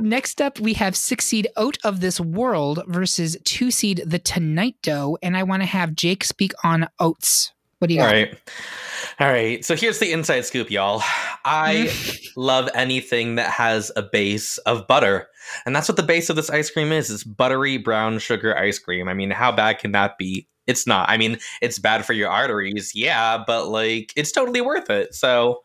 Next 0.00 0.23
up, 0.40 0.58
we 0.58 0.74
have 0.74 0.96
six 0.96 1.24
seed 1.24 1.48
Oat 1.56 1.78
of 1.84 2.00
This 2.00 2.18
World 2.18 2.82
versus 2.86 3.36
two 3.44 3.70
seed 3.70 4.02
The 4.06 4.18
Tonight 4.18 4.76
Dough. 4.82 5.18
And 5.22 5.36
I 5.36 5.42
want 5.42 5.62
to 5.62 5.66
have 5.66 5.94
Jake 5.94 6.24
speak 6.24 6.52
on 6.64 6.88
oats. 6.98 7.52
What 7.78 7.88
do 7.88 7.94
you 7.94 8.00
got? 8.00 8.08
All 8.08 8.12
right. 8.12 8.38
All 9.20 9.28
right. 9.28 9.64
So 9.64 9.76
here's 9.76 9.98
the 9.98 10.12
inside 10.12 10.46
scoop, 10.46 10.70
y'all. 10.70 11.02
I 11.44 11.92
love 12.36 12.68
anything 12.74 13.34
that 13.34 13.50
has 13.50 13.92
a 13.96 14.02
base 14.02 14.58
of 14.58 14.86
butter. 14.86 15.28
And 15.66 15.76
that's 15.76 15.88
what 15.88 15.96
the 15.96 16.02
base 16.02 16.30
of 16.30 16.36
this 16.36 16.50
ice 16.50 16.70
cream 16.70 16.92
is. 16.92 17.10
It's 17.10 17.24
buttery 17.24 17.76
brown 17.76 18.18
sugar 18.18 18.56
ice 18.56 18.78
cream. 18.78 19.08
I 19.08 19.14
mean, 19.14 19.30
how 19.30 19.52
bad 19.52 19.78
can 19.78 19.92
that 19.92 20.16
be? 20.18 20.48
it's 20.66 20.86
not. 20.86 21.08
I 21.10 21.18
mean, 21.18 21.38
it's 21.60 21.78
bad 21.78 22.06
for 22.06 22.14
your 22.14 22.30
arteries, 22.30 22.92
yeah, 22.94 23.42
but 23.46 23.68
like 23.68 24.12
it's 24.16 24.32
totally 24.32 24.60
worth 24.60 24.88
it. 24.88 25.14
So, 25.14 25.62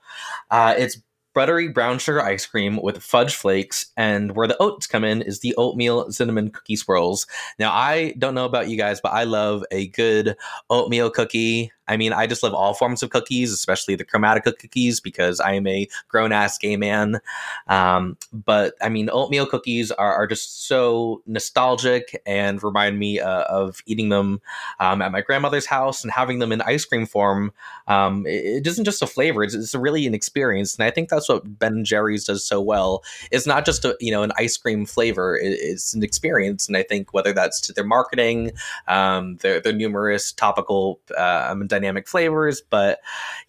uh, 0.51 0.75
it's 0.77 1.01
buttery 1.33 1.67
brown 1.67 1.99
sugar 1.99 2.21
ice 2.21 2.45
cream 2.45 2.79
with 2.81 3.01
fudge 3.01 3.35
flakes, 3.35 3.87
and 3.97 4.35
where 4.35 4.47
the 4.47 4.61
oats 4.61 4.87
come 4.87 5.03
in 5.03 5.21
is 5.21 5.39
the 5.39 5.55
oatmeal 5.55 6.11
cinnamon 6.11 6.49
cookie 6.49 6.75
swirls. 6.75 7.27
Now, 7.57 7.71
I 7.71 8.13
don't 8.17 8.35
know 8.35 8.45
about 8.45 8.69
you 8.69 8.77
guys, 8.77 8.99
but 9.01 9.13
I 9.13 9.23
love 9.23 9.63
a 9.71 9.87
good 9.87 10.35
oatmeal 10.69 11.09
cookie. 11.09 11.71
I 11.89 11.97
mean, 11.97 12.13
I 12.13 12.27
just 12.27 12.43
love 12.43 12.53
all 12.53 12.73
forms 12.73 13.01
of 13.01 13.09
cookies, 13.09 13.51
especially 13.51 13.95
the 13.95 14.05
Chromatica 14.05 14.57
cookies, 14.57 14.99
because 14.99 15.39
I 15.39 15.53
am 15.53 15.65
a 15.65 15.87
grown 16.07 16.31
ass 16.31 16.57
gay 16.57 16.77
man. 16.77 17.19
Um, 17.67 18.15
but 18.31 18.75
I 18.81 18.89
mean, 18.89 19.09
oatmeal 19.11 19.47
cookies 19.47 19.91
are, 19.91 20.13
are 20.13 20.27
just 20.27 20.67
so 20.67 21.23
nostalgic 21.25 22.21
and 22.25 22.61
remind 22.61 22.99
me 22.99 23.19
uh, 23.19 23.43
of 23.43 23.81
eating 23.87 24.09
them 24.09 24.39
um, 24.79 25.01
at 25.01 25.11
my 25.11 25.21
grandmother's 25.21 25.65
house 25.65 26.03
and 26.03 26.13
having 26.13 26.39
them 26.39 26.51
in 26.51 26.61
ice 26.61 26.85
cream 26.85 27.07
form. 27.07 27.51
Um, 27.87 28.25
it, 28.27 28.45
it 28.45 28.67
isn't 28.67 28.85
just 28.85 29.01
a 29.01 29.07
flavor; 29.07 29.43
it's, 29.43 29.55
it's 29.55 29.73
really 29.73 30.05
an 30.05 30.13
experience, 30.13 30.75
and 30.75 30.85
I 30.85 30.91
think 30.91 31.09
that's 31.09 31.27
what 31.27 31.57
Ben 31.57 31.73
and 31.73 31.85
Jerry's 31.85 32.25
does 32.25 32.45
so 32.45 32.61
well. 32.61 33.03
It's 33.31 33.47
not 33.47 33.65
just 33.65 33.83
a 33.83 33.97
you 33.99 34.11
know 34.11 34.21
an 34.21 34.31
ice 34.37 34.57
cream 34.57 34.85
flavor; 34.85 35.35
it, 35.35 35.57
it's 35.59 35.95
an 35.95 36.03
experience, 36.03 36.67
and 36.67 36.77
I 36.77 36.83
think 36.83 37.13
whether 37.15 37.33
that's 37.33 37.59
to 37.61 37.73
their 37.73 37.83
marketing, 37.83 38.51
um, 38.87 39.37
their 39.37 39.59
their 39.59 39.73
numerous 39.73 40.31
topical 40.31 40.99
uh, 41.17 41.47
dynamic 41.79 42.07
flavors. 42.07 42.61
But 42.61 42.99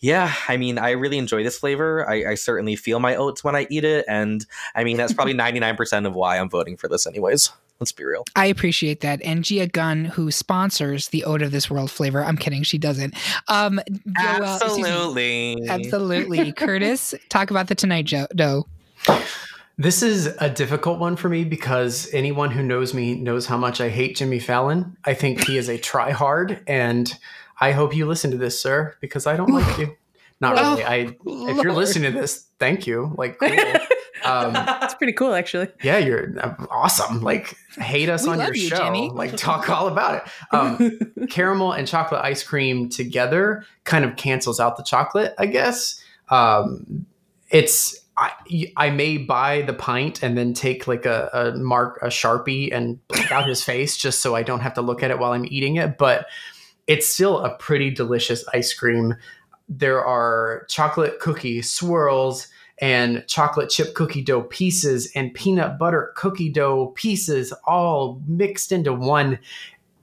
yeah, 0.01 0.33
I 0.49 0.57
mean, 0.57 0.79
I 0.79 0.93
really 0.93 1.19
enjoy 1.19 1.43
this 1.43 1.59
flavor. 1.59 2.09
I, 2.09 2.31
I 2.31 2.35
certainly 2.35 2.77
feel 2.77 3.01
my 3.01 3.17
oats 3.17 3.43
when 3.43 3.57
I 3.57 3.67
eat 3.71 3.85
it. 3.85 4.05
And 4.09 4.47
I 4.75 4.85
mean, 4.85 4.97
that's 4.97 5.13
probably 5.13 5.35
99% 5.41 6.07
of 6.07 6.15
why 6.15 6.39
I'm 6.39 6.49
voting 6.49 6.77
for 6.77 6.89
this, 6.89 7.07
anyways. 7.07 7.51
Let's 7.81 7.93
be 7.93 8.05
real. 8.05 8.25
I 8.37 8.47
appreciate 8.47 9.01
that. 9.01 9.23
And 9.23 9.43
Gia 9.43 9.67
Gunn, 9.67 10.05
who 10.05 10.31
sponsors 10.31 11.09
the 11.09 11.25
Oat 11.25 11.41
of 11.41 11.51
This 11.51 11.71
World 11.71 11.91
flavor, 11.91 12.23
I'm 12.23 12.37
kidding, 12.37 12.63
she 12.63 12.77
doesn't. 12.77 13.15
Um, 13.49 13.81
absolutely. 14.19 15.57
Joelle, 15.57 15.69
absolutely. 15.69 16.53
Curtis, 16.57 17.15
talk 17.31 17.51
about 17.51 17.69
the 17.69 17.75
Tonight 17.75 18.05
Joe. 18.05 18.27
Dough. 18.35 18.67
This 19.79 20.03
is 20.03 20.27
a 20.39 20.51
difficult 20.51 20.99
one 20.99 21.17
for 21.17 21.31
me 21.31 21.43
because 21.43 22.13
anyone 22.13 22.51
who 22.51 22.63
knows 22.63 22.93
me 22.93 23.15
knows 23.15 23.47
how 23.47 23.57
much 23.57 23.81
I 23.81 23.89
hate 23.89 24.15
Jimmy 24.15 24.39
Fallon. 24.39 24.95
I 25.07 25.15
think 25.15 25.47
he 25.47 25.57
is 25.57 25.71
a 25.71 25.79
try-hard, 25.79 26.63
and 26.67 27.11
I 27.61 27.73
hope 27.73 27.95
you 27.95 28.07
listen 28.07 28.31
to 28.31 28.39
this, 28.39 28.61
sir, 28.61 28.97
because 29.01 29.27
I 29.27 29.37
don't 29.37 29.53
like 29.53 29.79
you. 29.79 29.97
Not 30.41 30.55
really. 30.55 30.85
I 30.85 31.17
Lord. 31.25 31.57
if 31.57 31.63
you're 31.63 31.75
listening 31.75 32.13
to 32.13 32.19
this, 32.19 32.47
thank 32.59 32.87
you. 32.87 33.15
Like 33.17 33.39
cool. 33.39 33.51
Um, 34.23 34.53
it's 34.83 34.95
pretty 34.95 35.15
cool, 35.15 35.33
actually. 35.35 35.69
Yeah, 35.83 35.99
you're 35.99 36.39
uh, 36.39 36.55
awesome. 36.71 37.23
Like, 37.23 37.57
hate 37.79 38.09
us 38.09 38.25
we 38.25 38.33
on 38.33 38.39
your 38.39 38.55
you, 38.55 38.69
show. 38.69 38.77
Jimmy. 38.77 39.09
Like, 39.09 39.37
talk 39.37 39.71
all 39.71 39.89
about 39.89 40.17
it. 40.17 40.33
Um, 40.53 40.99
caramel 41.31 41.73
and 41.73 41.87
chocolate 41.87 42.23
ice 42.23 42.43
cream 42.43 42.89
together 42.89 43.65
kind 43.85 44.05
of 44.05 44.17
cancels 44.17 44.59
out 44.59 44.77
the 44.77 44.83
chocolate, 44.83 45.35
I 45.39 45.47
guess. 45.47 46.03
Um, 46.29 47.07
it's 47.51 47.99
I, 48.17 48.33
I 48.77 48.91
may 48.91 49.17
buy 49.17 49.63
the 49.63 49.73
pint 49.73 50.23
and 50.23 50.37
then 50.37 50.53
take 50.53 50.87
like 50.87 51.07
a, 51.07 51.31
a 51.33 51.59
mark 51.59 51.99
a 52.03 52.07
sharpie 52.09 52.75
and 52.75 53.07
black 53.09 53.33
out 53.33 53.47
his 53.47 53.63
face 53.63 53.97
just 53.97 54.21
so 54.21 54.35
I 54.35 54.43
don't 54.43 54.61
have 54.61 54.75
to 54.75 54.83
look 54.83 55.03
at 55.03 55.11
it 55.11 55.19
while 55.19 55.33
I'm 55.33 55.47
eating 55.47 55.77
it. 55.77 55.97
But 55.97 56.27
it's 56.87 57.07
still 57.07 57.41
a 57.41 57.55
pretty 57.57 57.91
delicious 57.91 58.45
ice 58.53 58.73
cream. 58.73 59.15
There 59.69 60.05
are 60.05 60.67
chocolate 60.69 61.21
cookie 61.21 61.63
swirls 61.63 62.49
and 62.81 63.25
chocolate 63.27 63.71
chip 63.71 63.95
cookie 63.95 64.23
dough 64.23 64.43
pieces 64.43 65.13
and 65.15 65.35
peanut 65.35 65.79
butter 65.79 66.13
cookie 66.17 66.49
dough 66.49 66.93
pieces 66.97 67.53
all 67.67 68.21
mixed 68.27 68.73
into 68.73 68.93
one. 68.93 69.39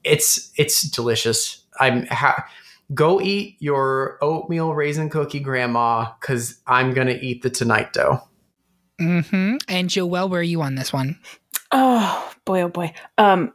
It's 0.04 0.52
it's 0.56 0.84
delicious. 0.84 1.64
I'm 1.80 2.06
ha- 2.08 2.48
go 2.94 3.20
eat 3.20 3.58
your 3.60 4.18
oatmeal 4.22 4.74
raisin 4.74 5.10
cookie 5.10 5.40
grandma 5.40 6.14
because 6.22 6.60
I'm 6.68 6.94
gonna 6.94 7.18
eat 7.20 7.42
the 7.42 7.50
tonight 7.50 7.94
dough. 7.94 8.22
Mm-hmm. 9.02 9.58
And 9.68 9.90
Joelle, 9.90 10.30
where 10.30 10.40
are 10.40 10.44
you 10.44 10.62
on 10.62 10.76
this 10.76 10.94
one? 10.94 11.20
Oh 11.72 12.34
boy, 12.46 12.62
oh 12.62 12.70
boy. 12.70 12.94
Um, 13.18 13.54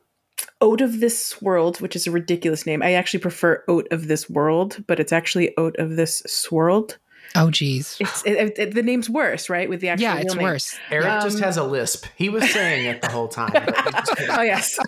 Oat 0.61 0.80
of 0.80 1.00
This 1.00 1.40
World, 1.42 1.80
which 1.80 1.96
is 1.96 2.06
a 2.06 2.11
ridiculous 2.11 2.66
name. 2.66 2.82
I 2.82 2.92
actually 2.92 3.20
prefer 3.20 3.64
Oat 3.68 3.88
of 3.90 4.08
This 4.08 4.28
World, 4.28 4.82
but 4.87 5.00
it's 5.00 5.12
actually 5.12 5.56
Oat 5.56 5.76
of 5.78 5.96
This 5.96 6.22
Swirled. 6.26 6.99
Oh, 7.34 7.50
geez. 7.50 7.96
It's 7.99 8.22
it, 8.26 8.58
it, 8.58 8.75
the 8.75 8.82
name's 8.82 9.08
worse, 9.08 9.49
right? 9.49 9.68
With 9.68 9.80
the 9.80 9.88
actual 9.88 10.02
yeah, 10.02 10.18
it's 10.18 10.34
name. 10.34 10.42
worse. 10.42 10.78
Eric 10.90 11.06
um, 11.06 11.22
just 11.22 11.40
has 11.40 11.56
a 11.56 11.64
lisp. 11.64 12.04
He 12.16 12.28
was 12.28 12.50
saying 12.50 12.87
it 12.87 13.00
the 13.00 13.11
whole 13.11 13.28
time. 13.28 13.52
oh 13.54 14.42
yes, 14.42 14.78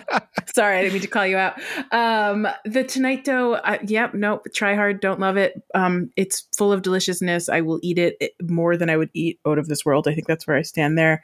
sorry, 0.54 0.78
I 0.78 0.82
didn't 0.82 0.94
mean 0.94 1.02
to 1.02 1.08
call 1.08 1.26
you 1.26 1.36
out. 1.36 1.58
Um, 1.90 2.46
the 2.64 2.84
Tonight 2.84 3.24
Dough, 3.24 3.54
uh, 3.54 3.78
yep, 3.86 4.14
nope. 4.14 4.46
Try 4.54 4.74
hard, 4.74 5.00
don't 5.00 5.20
love 5.20 5.36
it. 5.36 5.62
Um, 5.74 6.10
it's 6.16 6.46
full 6.56 6.72
of 6.72 6.82
deliciousness. 6.82 7.48
I 7.48 7.62
will 7.62 7.80
eat 7.82 7.98
it 7.98 8.34
more 8.42 8.76
than 8.76 8.90
I 8.90 8.96
would 8.96 9.10
eat 9.14 9.40
out 9.46 9.58
of 9.58 9.68
this 9.68 9.84
world. 9.84 10.06
I 10.06 10.14
think 10.14 10.26
that's 10.26 10.46
where 10.46 10.56
I 10.56 10.62
stand 10.62 10.98
there. 10.98 11.22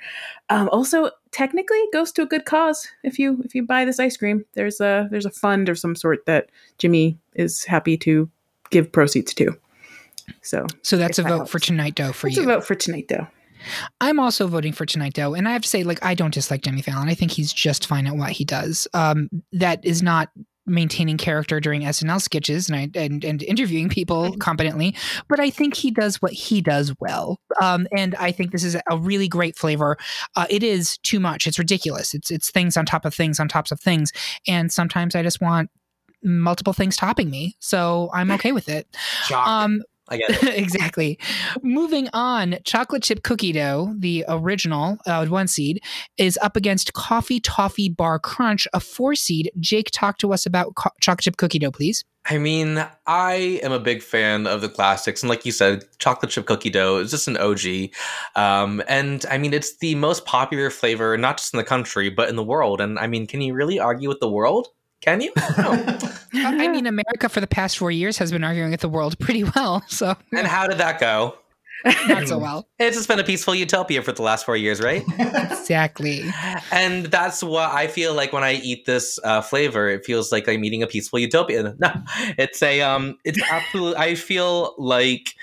Um, 0.48 0.68
also, 0.70 1.10
technically, 1.32 1.78
it 1.78 1.92
goes 1.92 2.12
to 2.12 2.22
a 2.22 2.26
good 2.26 2.44
cause. 2.44 2.88
If 3.02 3.18
you 3.18 3.40
if 3.44 3.54
you 3.54 3.64
buy 3.64 3.84
this 3.84 4.00
ice 4.00 4.16
cream, 4.16 4.44
there's 4.54 4.80
a 4.80 5.08
there's 5.10 5.26
a 5.26 5.30
fund 5.30 5.68
of 5.68 5.78
some 5.78 5.94
sort 5.94 6.26
that 6.26 6.50
Jimmy 6.78 7.18
is 7.34 7.64
happy 7.64 7.96
to 7.98 8.30
give 8.70 8.92
proceeds 8.92 9.34
to. 9.34 9.56
So, 10.42 10.66
so 10.82 10.96
that's 10.96 11.18
a 11.18 11.22
that 11.22 11.28
vote 11.28 11.36
helps. 11.36 11.50
for 11.50 11.58
Tonight 11.58 11.96
Dough 11.96 12.12
for 12.12 12.28
that's 12.28 12.36
you. 12.36 12.44
a 12.44 12.46
vote 12.46 12.64
for 12.64 12.74
Tonight 12.74 13.08
Dough. 13.08 13.26
I'm 14.00 14.18
also 14.18 14.46
voting 14.46 14.72
for 14.72 14.86
Tonight 14.86 15.12
Dough, 15.12 15.34
and 15.34 15.46
I 15.46 15.52
have 15.52 15.62
to 15.62 15.68
say, 15.68 15.82
like, 15.82 16.02
I 16.04 16.14
don't 16.14 16.32
dislike 16.32 16.62
Jimmy 16.62 16.80
Fallon. 16.80 17.08
I 17.08 17.14
think 17.14 17.30
he's 17.30 17.52
just 17.52 17.86
fine 17.86 18.06
at 18.06 18.16
what 18.16 18.30
he 18.30 18.44
does. 18.44 18.88
Um, 18.94 19.28
that 19.52 19.84
is 19.84 20.02
not 20.02 20.30
maintaining 20.70 21.18
character 21.18 21.60
during 21.60 21.82
SNL 21.82 22.20
sketches 22.20 22.68
and, 22.68 22.76
I, 22.76 22.90
and 22.98 23.24
and 23.24 23.42
interviewing 23.42 23.88
people 23.88 24.36
competently, 24.38 24.94
but 25.28 25.40
I 25.40 25.50
think 25.50 25.74
he 25.76 25.90
does 25.90 26.22
what 26.22 26.32
he 26.32 26.60
does 26.60 26.94
well. 27.00 27.38
Um, 27.60 27.86
and 27.96 28.14
I 28.14 28.32
think 28.32 28.52
this 28.52 28.64
is 28.64 28.76
a 28.88 28.96
really 28.96 29.28
great 29.28 29.58
flavor. 29.58 29.96
Uh, 30.36 30.46
it 30.48 30.62
is 30.62 30.98
too 30.98 31.20
much. 31.20 31.46
It's 31.46 31.58
ridiculous. 31.58 32.14
It's 32.14 32.30
it's 32.30 32.50
things 32.50 32.76
on 32.76 32.86
top 32.86 33.04
of 33.04 33.14
things 33.14 33.40
on 33.40 33.48
tops 33.48 33.72
of 33.72 33.80
things, 33.80 34.12
and 34.46 34.72
sometimes 34.72 35.14
I 35.14 35.22
just 35.22 35.40
want 35.40 35.70
multiple 36.22 36.72
things 36.72 36.96
topping 36.96 37.30
me. 37.30 37.56
So 37.60 38.10
I'm 38.12 38.30
okay 38.32 38.52
with 38.52 38.68
it. 38.68 38.86
Um, 39.32 39.82
I 40.10 40.16
get 40.16 40.30
it. 40.30 40.42
exactly. 40.58 41.18
Moving 41.62 42.08
on, 42.12 42.56
chocolate 42.64 43.02
chip 43.02 43.22
cookie 43.22 43.52
dough, 43.52 43.94
the 43.98 44.24
original 44.28 44.98
uh, 45.06 45.24
one 45.26 45.46
seed, 45.46 45.82
is 46.18 46.38
up 46.42 46.56
against 46.56 46.92
coffee 46.92 47.40
toffee 47.40 47.88
bar 47.88 48.18
crunch, 48.18 48.66
a 48.72 48.80
four 48.80 49.14
seed. 49.14 49.50
Jake, 49.60 49.90
talk 49.92 50.18
to 50.18 50.32
us 50.32 50.46
about 50.46 50.74
co- 50.74 50.90
chocolate 51.00 51.24
chip 51.24 51.36
cookie 51.36 51.58
dough, 51.58 51.70
please. 51.70 52.04
I 52.26 52.36
mean, 52.36 52.84
I 53.06 53.60
am 53.62 53.72
a 53.72 53.80
big 53.80 54.02
fan 54.02 54.46
of 54.46 54.60
the 54.60 54.68
classics, 54.68 55.22
and 55.22 55.30
like 55.30 55.46
you 55.46 55.52
said, 55.52 55.84
chocolate 55.98 56.30
chip 56.30 56.44
cookie 56.46 56.70
dough 56.70 56.98
is 56.98 57.10
just 57.10 57.28
an 57.28 57.36
OG. 57.36 57.90
Um, 58.36 58.82
and 58.88 59.24
I 59.30 59.38
mean, 59.38 59.54
it's 59.54 59.78
the 59.78 59.94
most 59.94 60.26
popular 60.26 60.70
flavor, 60.70 61.16
not 61.16 61.38
just 61.38 61.54
in 61.54 61.58
the 61.58 61.64
country, 61.64 62.10
but 62.10 62.28
in 62.28 62.36
the 62.36 62.44
world. 62.44 62.80
And 62.80 62.98
I 62.98 63.06
mean, 63.06 63.26
can 63.26 63.40
you 63.40 63.54
really 63.54 63.78
argue 63.80 64.08
with 64.08 64.20
the 64.20 64.30
world? 64.30 64.68
Can 65.00 65.22
you? 65.22 65.32
No. 65.56 65.98
I 66.34 66.68
mean, 66.68 66.86
America 66.86 67.28
for 67.28 67.40
the 67.40 67.46
past 67.46 67.78
four 67.78 67.90
years 67.90 68.18
has 68.18 68.30
been 68.32 68.44
arguing 68.44 68.70
with 68.70 68.80
the 68.80 68.88
world 68.88 69.18
pretty 69.18 69.44
well. 69.44 69.82
So, 69.88 70.16
and 70.32 70.46
how 70.46 70.66
did 70.66 70.78
that 70.78 71.00
go? 71.00 71.36
Not 71.84 72.28
so 72.28 72.38
well. 72.38 72.66
It's 72.78 72.96
just 72.96 73.08
been 73.08 73.18
a 73.18 73.24
peaceful 73.24 73.54
utopia 73.54 74.02
for 74.02 74.12
the 74.12 74.22
last 74.22 74.46
four 74.46 74.56
years, 74.56 74.80
right? 74.80 75.02
exactly. 75.18 76.24
And 76.72 77.06
that's 77.06 77.42
what 77.42 77.70
I 77.70 77.88
feel 77.88 78.14
like 78.14 78.32
when 78.32 78.42
I 78.42 78.54
eat 78.54 78.86
this 78.86 79.18
uh, 79.22 79.42
flavor. 79.42 79.88
It 79.88 80.06
feels 80.06 80.32
like 80.32 80.48
I'm 80.48 80.64
eating 80.64 80.82
a 80.82 80.86
peaceful 80.86 81.18
utopia. 81.18 81.74
No, 81.78 81.92
it's 82.38 82.62
a 82.62 82.80
um, 82.80 83.18
it's 83.24 83.40
absolutely. 83.50 83.96
I 83.96 84.14
feel 84.14 84.74
like 84.78 85.34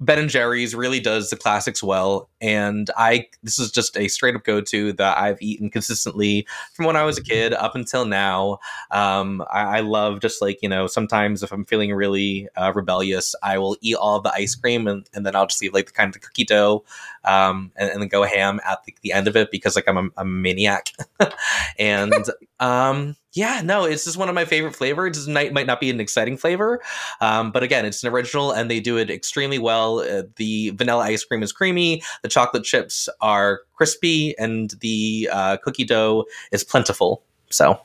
Ben 0.00 0.18
and 0.18 0.30
Jerry's 0.30 0.76
really 0.76 1.00
does 1.00 1.30
the 1.30 1.36
classics 1.36 1.82
well, 1.82 2.30
and 2.40 2.88
I 2.96 3.26
this 3.42 3.58
is 3.58 3.72
just 3.72 3.96
a 3.96 4.06
straight 4.06 4.36
up 4.36 4.44
go 4.44 4.60
to 4.60 4.92
that 4.92 5.18
I've 5.18 5.42
eaten 5.42 5.70
consistently 5.70 6.46
from 6.74 6.86
when 6.86 6.94
I 6.94 7.02
was 7.02 7.18
a 7.18 7.22
kid 7.22 7.52
up 7.52 7.74
until 7.74 8.04
now. 8.04 8.58
Um, 8.92 9.42
I, 9.50 9.78
I, 9.78 9.80
love 9.80 10.20
just 10.20 10.40
like 10.40 10.62
you 10.62 10.68
know 10.68 10.86
sometimes 10.86 11.42
if 11.42 11.50
I'm 11.50 11.64
feeling 11.64 11.92
really 11.92 12.48
uh, 12.56 12.72
rebellious, 12.76 13.34
I 13.42 13.58
will 13.58 13.76
eat 13.80 13.96
all 13.96 14.20
the 14.20 14.32
ice 14.32 14.54
cream 14.54 14.86
and, 14.86 15.08
and 15.14 15.26
then 15.26 15.34
I'll 15.34 15.48
just 15.48 15.60
leave 15.60 15.74
like 15.74 15.86
the 15.86 15.92
kind 15.92 16.08
of 16.08 16.14
the 16.14 16.20
cookie 16.20 16.44
dough 16.44 16.84
um, 17.24 17.72
and, 17.74 17.90
and, 17.90 18.00
then 18.00 18.08
go 18.08 18.22
ham 18.22 18.60
at 18.64 18.84
the, 18.84 18.94
the, 19.02 19.12
end 19.12 19.26
of 19.26 19.36
it 19.36 19.50
because 19.50 19.74
like 19.74 19.88
I'm 19.88 19.96
a, 19.98 20.02
I'm 20.02 20.12
a 20.16 20.24
maniac, 20.24 20.92
and 21.78 22.14
um, 22.60 23.16
yeah, 23.38 23.60
no, 23.62 23.84
it's 23.84 24.04
just 24.04 24.16
one 24.16 24.28
of 24.28 24.34
my 24.34 24.44
favorite 24.44 24.74
flavors. 24.74 25.28
It 25.28 25.52
might 25.52 25.66
not 25.66 25.78
be 25.78 25.90
an 25.90 26.00
exciting 26.00 26.36
flavor, 26.36 26.80
um, 27.20 27.52
but 27.52 27.62
again, 27.62 27.86
it's 27.86 28.02
an 28.02 28.10
original 28.10 28.50
and 28.50 28.68
they 28.68 28.80
do 28.80 28.96
it 28.96 29.10
extremely 29.10 29.60
well. 29.60 30.00
Uh, 30.00 30.24
the 30.36 30.70
vanilla 30.70 31.04
ice 31.04 31.22
cream 31.22 31.44
is 31.44 31.52
creamy, 31.52 32.02
the 32.22 32.28
chocolate 32.28 32.64
chips 32.64 33.08
are 33.20 33.60
crispy, 33.74 34.36
and 34.38 34.74
the 34.80 35.28
uh, 35.32 35.56
cookie 35.58 35.84
dough 35.84 36.24
is 36.50 36.64
plentiful. 36.64 37.22
So. 37.50 37.80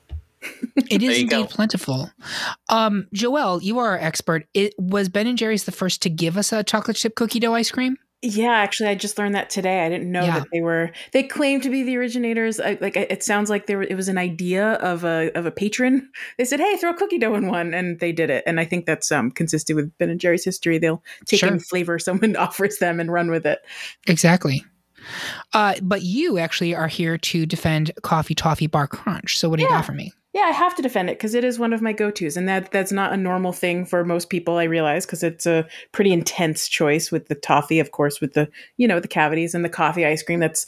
it 0.89 1.03
is 1.03 1.19
indeed 1.19 1.29
go. 1.29 1.45
plentiful. 1.45 2.09
Um, 2.69 3.07
Joelle, 3.13 3.61
you 3.61 3.77
are 3.77 3.91
our 3.91 3.99
expert. 3.99 4.47
It 4.55 4.73
was 4.79 5.07
Ben 5.07 5.27
and 5.27 5.37
Jerry's 5.37 5.65
the 5.65 5.71
first 5.71 6.01
to 6.01 6.09
give 6.09 6.35
us 6.35 6.51
a 6.51 6.63
chocolate 6.63 6.97
chip 6.97 7.15
cookie 7.15 7.39
dough 7.39 7.53
ice 7.53 7.69
cream. 7.69 7.95
Yeah, 8.25 8.53
actually, 8.53 8.87
I 8.87 8.95
just 8.95 9.17
learned 9.17 9.35
that 9.35 9.49
today. 9.49 9.85
I 9.85 9.89
didn't 9.89 10.09
know 10.09 10.23
yeah. 10.23 10.39
that 10.39 10.47
they 10.53 10.61
were. 10.61 10.91
They 11.11 11.23
claim 11.23 11.59
to 11.59 11.69
be 11.69 11.83
the 11.83 11.97
originators. 11.97 12.57
I, 12.57 12.77
like 12.79 12.95
it 12.95 13.21
sounds 13.21 13.49
like 13.49 13.67
there 13.67 13.81
it 13.81 13.95
was 13.95 14.07
an 14.07 14.17
idea 14.17 14.75
of 14.75 15.03
a 15.03 15.29
of 15.37 15.45
a 15.45 15.51
patron. 15.51 16.09
They 16.37 16.45
said, 16.45 16.61
"Hey, 16.61 16.77
throw 16.77 16.91
a 16.91 16.93
cookie 16.93 17.17
dough 17.17 17.35
in 17.35 17.47
one," 17.47 17.73
and 17.73 17.99
they 17.99 18.13
did 18.13 18.29
it. 18.29 18.45
And 18.47 18.61
I 18.61 18.65
think 18.65 18.85
that's 18.85 19.11
um, 19.11 19.29
consistent 19.29 19.75
with 19.75 19.97
Ben 19.97 20.09
and 20.09 20.21
Jerry's 20.21 20.45
history. 20.45 20.77
They'll 20.77 21.03
take 21.25 21.41
sure. 21.41 21.49
any 21.49 21.59
flavor 21.59 21.99
someone 21.99 22.35
offers 22.37 22.77
them 22.77 23.01
and 23.01 23.11
run 23.11 23.29
with 23.29 23.45
it. 23.45 23.59
Exactly. 24.07 24.63
Uh, 25.53 25.75
but 25.81 26.01
you 26.03 26.37
actually 26.37 26.75
are 26.75 26.87
here 26.87 27.17
to 27.17 27.45
defend 27.45 27.91
Coffee 28.01 28.35
Toffee 28.35 28.67
Bar 28.67 28.87
Crunch. 28.87 29.37
So 29.37 29.49
what 29.49 29.57
do 29.57 29.63
yeah. 29.63 29.69
you 29.69 29.75
got 29.75 29.85
for 29.85 29.93
me? 29.93 30.13
Yeah, 30.33 30.43
I 30.43 30.51
have 30.51 30.75
to 30.75 30.81
defend 30.81 31.11
it 31.11 31.17
because 31.19 31.35
it 31.35 31.43
is 31.43 31.59
one 31.59 31.73
of 31.73 31.81
my 31.81 31.93
go-tos, 31.93 32.35
and 32.35 32.49
that 32.49 32.71
that's 32.71 32.91
not 32.91 33.13
a 33.13 33.17
normal 33.17 33.53
thing 33.53 33.85
for 33.85 34.03
most 34.03 34.31
people. 34.31 34.57
I 34.57 34.63
realize 34.63 35.05
because 35.05 35.21
it's 35.21 35.45
a 35.45 35.67
pretty 35.91 36.11
intense 36.11 36.67
choice 36.67 37.11
with 37.11 37.27
the 37.27 37.35
toffee, 37.35 37.79
of 37.79 37.91
course, 37.91 38.19
with 38.19 38.33
the 38.33 38.49
you 38.77 38.87
know 38.87 38.99
the 38.99 39.07
cavities 39.07 39.53
and 39.53 39.63
the 39.63 39.69
coffee 39.69 40.05
ice 40.05 40.23
cream. 40.23 40.39
That's 40.39 40.65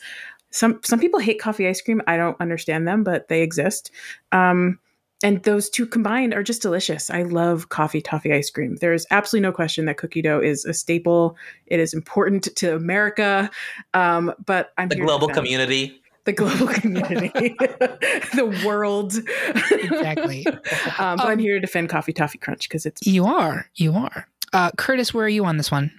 some 0.52 0.80
some 0.84 1.00
people 1.00 1.20
hate 1.20 1.40
coffee 1.40 1.68
ice 1.68 1.82
cream. 1.82 2.02
I 2.06 2.16
don't 2.16 2.40
understand 2.40 2.88
them, 2.88 3.04
but 3.04 3.28
they 3.28 3.42
exist. 3.42 3.90
Um, 4.32 4.80
and 5.24 5.42
those 5.44 5.70
two 5.70 5.86
combined 5.86 6.34
are 6.34 6.44
just 6.44 6.62
delicious. 6.62 7.10
I 7.10 7.24
love 7.24 7.70
coffee 7.70 8.02
toffee 8.02 8.34
ice 8.34 8.50
cream. 8.50 8.76
There's 8.82 9.06
absolutely 9.12 9.48
no 9.48 9.52
question 9.52 9.86
that 9.86 9.98
cookie 9.98 10.22
dough 10.22 10.40
is 10.40 10.66
a 10.66 10.74
staple. 10.74 11.38
It 11.68 11.80
is 11.80 11.94
important 11.94 12.44
to 12.58 12.76
America, 12.76 13.50
um, 13.94 14.34
but 14.46 14.72
I'm 14.78 14.90
the 14.90 14.98
global 14.98 15.28
community 15.30 16.02
the 16.26 16.34
global 16.34 16.68
community, 16.68 17.30
the 17.60 18.64
world. 18.66 19.14
exactly. 19.72 20.46
Um, 20.48 21.18
but 21.18 21.20
um, 21.20 21.20
I'm 21.22 21.40
here 21.40 21.54
to 21.54 21.60
defend 21.60 21.90
Coffee 21.90 22.14
Toffee 22.14 22.40
Crunch 22.40 22.68
because 22.68 22.86
it's. 22.86 23.06
You 23.06 23.26
are. 23.26 23.70
You 23.76 23.94
are. 23.94 24.28
Uh, 24.52 24.72
Curtis, 24.72 25.14
where 25.14 25.26
are 25.26 25.30
you 25.30 25.46
on 25.46 25.58
this 25.58 25.72
one? 25.72 25.92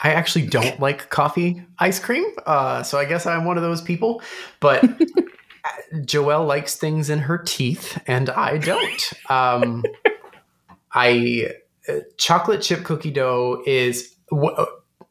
I 0.00 0.12
actually 0.12 0.46
don't 0.46 0.78
like 0.78 1.08
coffee 1.08 1.62
ice 1.78 1.98
cream, 1.98 2.24
uh, 2.46 2.82
so 2.82 2.98
I 2.98 3.06
guess 3.06 3.26
I'm 3.26 3.44
one 3.44 3.56
of 3.56 3.62
those 3.62 3.80
people. 3.80 4.22
But 4.60 4.84
Joelle 5.94 6.46
likes 6.46 6.76
things 6.76 7.10
in 7.10 7.20
her 7.20 7.38
teeth, 7.38 8.00
and 8.06 8.30
I 8.30 8.58
don't. 8.58 9.12
Um, 9.30 9.84
I 10.92 11.50
uh, 11.88 12.00
chocolate 12.16 12.62
chip 12.62 12.84
cookie 12.84 13.10
dough 13.10 13.62
is. 13.66 14.14
W- 14.30 14.66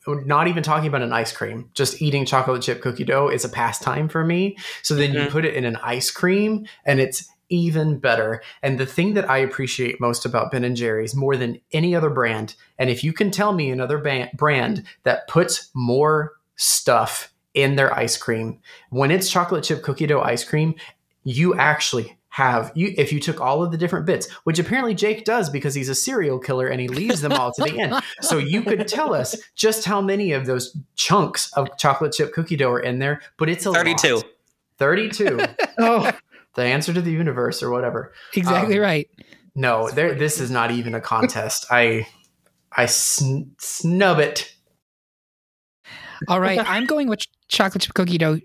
not 0.05 0.49
even 0.49 0.63
talking 0.63 0.87
about 0.89 1.01
an 1.01 1.13
ice 1.13 1.31
cream, 1.31 1.69
just 1.73 2.01
eating 2.01 2.25
chocolate 2.25 2.61
chip 2.61 2.81
cookie 2.81 3.05
dough 3.05 3.29
is 3.29 3.45
a 3.45 3.49
pastime 3.49 4.09
for 4.09 4.25
me. 4.25 4.57
So 4.81 4.95
then 4.95 5.13
mm-hmm. 5.13 5.23
you 5.23 5.29
put 5.29 5.45
it 5.45 5.53
in 5.53 5.63
an 5.63 5.77
ice 5.77 6.11
cream 6.11 6.65
and 6.85 6.99
it's 6.99 7.29
even 7.49 7.99
better. 7.99 8.41
And 8.61 8.79
the 8.79 8.85
thing 8.85 9.13
that 9.13 9.29
I 9.29 9.37
appreciate 9.37 10.01
most 10.01 10.25
about 10.25 10.51
Ben 10.51 10.63
and 10.63 10.75
Jerry's 10.75 11.15
more 11.15 11.37
than 11.37 11.61
any 11.71 11.95
other 11.95 12.09
brand, 12.09 12.55
and 12.77 12.89
if 12.89 13.03
you 13.03 13.13
can 13.13 13.31
tell 13.31 13.53
me 13.53 13.69
another 13.69 13.97
brand 14.35 14.83
that 15.03 15.27
puts 15.27 15.69
more 15.73 16.33
stuff 16.55 17.32
in 17.53 17.75
their 17.75 17.93
ice 17.93 18.17
cream, 18.17 18.59
when 18.89 19.11
it's 19.11 19.29
chocolate 19.29 19.63
chip 19.63 19.83
cookie 19.83 20.07
dough 20.07 20.21
ice 20.21 20.43
cream, 20.43 20.75
you 21.23 21.55
actually 21.55 22.17
have 22.33 22.71
you 22.73 22.91
if 22.97 23.13
you 23.13 23.19
took 23.19 23.39
all 23.39 23.61
of 23.61 23.71
the 23.71 23.77
different 23.77 24.07
bits 24.07 24.27
which 24.43 24.57
apparently 24.57 24.95
jake 24.95 25.23
does 25.23 25.51
because 25.51 25.75
he's 25.75 25.87
a 25.87 25.93
serial 25.93 26.39
killer 26.39 26.65
and 26.65 26.81
he 26.81 26.87
leaves 26.87 27.21
them 27.21 27.31
all 27.31 27.51
to 27.51 27.61
the 27.61 27.79
end. 27.79 27.93
So 28.21 28.39
you 28.39 28.63
could 28.63 28.87
tell 28.87 29.13
us 29.13 29.35
just 29.53 29.85
how 29.85 30.01
many 30.01 30.31
of 30.31 30.47
those 30.47 30.75
chunks 30.95 31.53
of 31.53 31.77
chocolate 31.77 32.11
chip 32.11 32.33
cookie 32.33 32.55
dough 32.55 32.71
are 32.71 32.79
in 32.79 32.97
there 32.97 33.21
but 33.37 33.49
it's 33.49 33.67
a 33.67 33.71
32 33.71 34.15
lot. 34.15 34.25
32 34.79 35.39
oh. 35.79 36.11
The 36.55 36.63
answer 36.63 36.91
to 36.93 37.01
the 37.01 37.11
universe 37.11 37.61
or 37.63 37.69
whatever. 37.69 38.13
Exactly 38.35 38.77
um, 38.77 38.81
right. 38.81 39.07
no 39.53 39.91
there 39.91 40.15
this 40.15 40.39
is 40.39 40.49
not 40.49 40.71
even 40.71 40.95
a 40.95 41.01
contest. 41.01 41.67
I 41.69 42.07
i 42.75 42.87
sn- 42.87 43.51
snub 43.59 44.17
it 44.17 44.52
All 46.27 46.39
right, 46.39 46.59
I'm 46.67 46.85
going 46.85 47.07
with 47.07 47.25
chocolate 47.47 47.83
chip 47.83 47.93
cookie 47.93 48.17
dough, 48.17 48.39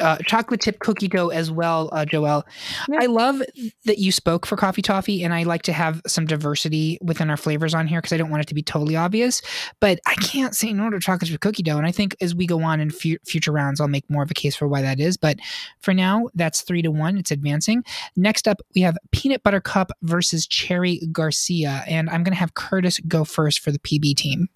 uh, 0.00 0.16
chocolate 0.24 0.60
chip 0.62 0.78
cookie 0.78 1.08
dough 1.08 1.28
as 1.28 1.50
well, 1.50 1.90
uh, 1.92 2.04
Joelle. 2.04 2.42
Yeah. 2.88 3.00
I 3.02 3.06
love 3.06 3.42
that 3.84 3.98
you 3.98 4.10
spoke 4.12 4.46
for 4.46 4.56
Coffee 4.56 4.82
Toffee, 4.82 5.22
and 5.22 5.34
I 5.34 5.42
like 5.42 5.62
to 5.62 5.72
have 5.72 6.00
some 6.06 6.26
diversity 6.26 6.98
within 7.02 7.30
our 7.30 7.36
flavors 7.36 7.74
on 7.74 7.86
here 7.86 8.00
because 8.00 8.12
I 8.12 8.16
don't 8.16 8.30
want 8.30 8.42
it 8.42 8.48
to 8.48 8.54
be 8.54 8.62
totally 8.62 8.96
obvious. 8.96 9.42
But 9.80 10.00
I 10.06 10.14
can't 10.14 10.54
say 10.54 10.72
no 10.72 10.90
to 10.90 10.98
chocolate 10.98 11.30
chip 11.30 11.40
cookie 11.40 11.62
dough, 11.62 11.76
and 11.76 11.86
I 11.86 11.92
think 11.92 12.16
as 12.20 12.34
we 12.34 12.46
go 12.46 12.62
on 12.62 12.80
in 12.80 12.90
f- 12.90 13.20
future 13.26 13.52
rounds, 13.52 13.80
I'll 13.80 13.88
make 13.88 14.08
more 14.08 14.22
of 14.22 14.30
a 14.30 14.34
case 14.34 14.56
for 14.56 14.66
why 14.66 14.82
that 14.82 15.00
is. 15.00 15.16
But 15.16 15.38
for 15.80 15.92
now, 15.92 16.28
that's 16.34 16.62
three 16.62 16.82
to 16.82 16.90
one. 16.90 17.18
It's 17.18 17.30
advancing. 17.30 17.84
Next 18.16 18.48
up, 18.48 18.60
we 18.74 18.80
have 18.82 18.96
peanut 19.12 19.42
butter 19.42 19.60
cup 19.60 19.90
versus 20.02 20.46
cherry 20.46 21.00
Garcia, 21.12 21.84
and 21.86 22.08
I'm 22.08 22.22
going 22.22 22.32
to 22.32 22.40
have 22.40 22.54
Curtis 22.54 22.98
go 23.00 23.24
first 23.24 23.60
for 23.60 23.70
the 23.70 23.78
PB 23.78 24.16
team. 24.16 24.48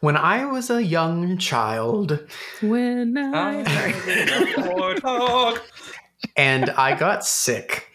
When 0.00 0.16
I 0.16 0.44
was 0.44 0.70
a 0.70 0.82
young 0.82 1.38
child, 1.38 2.26
when 2.60 3.16
I 3.16 3.64
ah. 5.04 5.58
and 6.36 6.70
I 6.70 6.94
got 6.96 7.24
sick, 7.24 7.90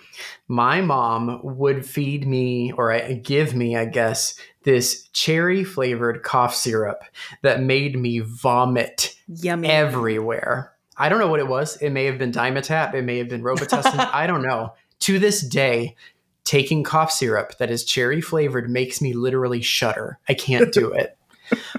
my 0.48 0.82
mom 0.82 1.40
would 1.44 1.86
feed 1.86 2.28
me 2.28 2.72
or 2.74 2.98
give 3.24 3.56
me, 3.56 3.76
I 3.76 3.86
guess, 3.86 4.36
this 4.64 5.08
cherry 5.14 5.64
flavored 5.64 6.24
cough 6.24 6.54
syrup 6.54 7.04
that 7.42 7.62
made 7.62 7.98
me 7.98 8.20
vomit 8.20 9.16
Yummy. 9.28 9.70
everywhere. 9.70 10.74
I 10.98 11.10
don't 11.10 11.20
know 11.20 11.28
what 11.28 11.40
it 11.40 11.48
was. 11.48 11.78
It 11.78 11.92
may 11.92 12.06
have 12.06 12.18
been 12.18 12.32
Dimetapp, 12.32 12.94
it 12.94 13.04
may 13.04 13.18
have 13.18 13.30
been 13.30 13.44
Robitussin. 13.44 14.10
I 14.14 14.28
don't 14.28 14.44
know. 14.44 14.74
To 15.02 15.20
this 15.20 15.42
day, 15.42 15.96
taking 16.44 16.84
cough 16.84 17.12
syrup 17.12 17.58
that 17.58 17.72
is 17.72 17.84
cherry 17.84 18.22
flavored 18.22 18.70
makes 18.70 19.02
me 19.02 19.14
literally 19.14 19.62
shudder. 19.62 20.20
I 20.28 20.34
can't 20.34 20.74
do 20.74 20.92
it 20.92 21.18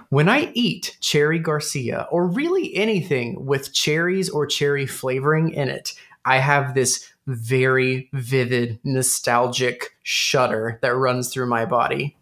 when 0.08 0.28
I 0.28 0.50
eat 0.54 0.96
cherry 1.00 1.38
Garcia 1.38 2.06
or 2.10 2.26
really 2.26 2.74
anything 2.74 3.44
with 3.44 3.72
cherries 3.72 4.28
or 4.28 4.46
cherry 4.46 4.86
flavoring 4.86 5.50
in 5.50 5.68
it, 5.68 5.94
I 6.24 6.38
have 6.38 6.74
this 6.74 7.12
very 7.26 8.08
vivid, 8.12 8.78
nostalgic 8.84 9.96
shudder 10.02 10.78
that 10.82 10.94
runs 10.94 11.32
through 11.32 11.46
my 11.46 11.64
body. 11.64 12.16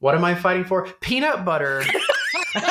What 0.00 0.14
am 0.14 0.24
I 0.24 0.34
fighting 0.34 0.64
for? 0.64 0.86
Peanut 1.00 1.44
butter. 1.44 1.82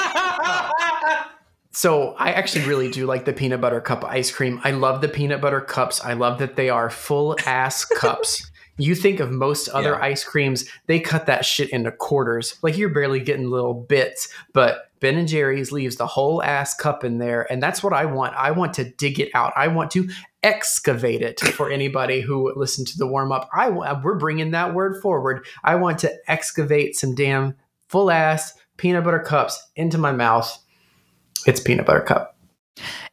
so 1.72 2.14
I 2.14 2.32
actually 2.32 2.66
really 2.66 2.90
do 2.90 3.06
like 3.06 3.26
the 3.26 3.34
peanut 3.34 3.60
butter 3.60 3.82
cup 3.82 4.04
ice 4.06 4.32
cream. 4.32 4.62
I 4.64 4.72
love 4.72 5.02
the 5.02 5.10
peanut 5.10 5.42
butter 5.42 5.62
cups. 5.62 6.04
I 6.04 6.14
love 6.14 6.40
that 6.40 6.56
they 6.56 6.70
are 6.70 6.90
full 6.90 7.36
ass 7.46 7.86
cups. 7.86 8.50
You 8.78 8.96
think 8.96 9.20
of 9.20 9.32
most 9.32 9.70
other 9.70 9.92
yeah. 9.92 10.02
ice 10.02 10.24
creams, 10.24 10.66
they 10.86 11.00
cut 11.00 11.26
that 11.26 11.46
shit 11.46 11.70
into 11.70 11.92
quarters. 11.92 12.58
Like 12.62 12.78
you're 12.78 12.90
barely 12.90 13.20
getting 13.20 13.50
little 13.50 13.74
bits, 13.74 14.30
but 14.54 14.92
Ben 15.00 15.18
and 15.18 15.28
Jerry's 15.28 15.72
leaves 15.72 15.96
the 15.96 16.08
whole 16.08 16.44
ass 16.44 16.74
cup 16.76 17.04
in 17.04 17.18
there. 17.18 17.52
And 17.52 17.62
that's 17.62 17.84
what 17.84 17.94
I 17.94 18.06
want. 18.06 18.36
I 18.36 18.52
want 18.52 18.74
to 18.76 18.84
dig 18.84 19.20
it 19.20 19.30
out. 19.34 19.54
I 19.56 19.68
want 19.68 19.92
to 19.92 20.10
excavate 20.44 21.22
it 21.22 21.40
for 21.40 21.70
anybody 21.72 22.22
who 22.22 22.54
listened 22.56 22.88
to 22.88 22.98
the 22.98 23.08
warm 23.08 23.32
up. 23.32 23.50
I 23.54 23.70
we're 23.70 24.16
bringing 24.16 24.52
that 24.52 24.74
word 24.74 25.02
forward. 25.02 25.46
I 25.64 25.76
want 25.76 26.00
to 26.00 26.14
excavate 26.28 26.96
some 26.96 27.16
damn 27.16 27.56
full 27.90 28.12
ass 28.12 28.54
peanut 28.78 29.04
butter 29.04 29.20
cups 29.20 29.62
into 29.76 29.98
my 29.98 30.12
mouth. 30.12 30.58
It's 31.46 31.60
peanut 31.60 31.86
butter 31.86 32.02
cup. 32.02 32.38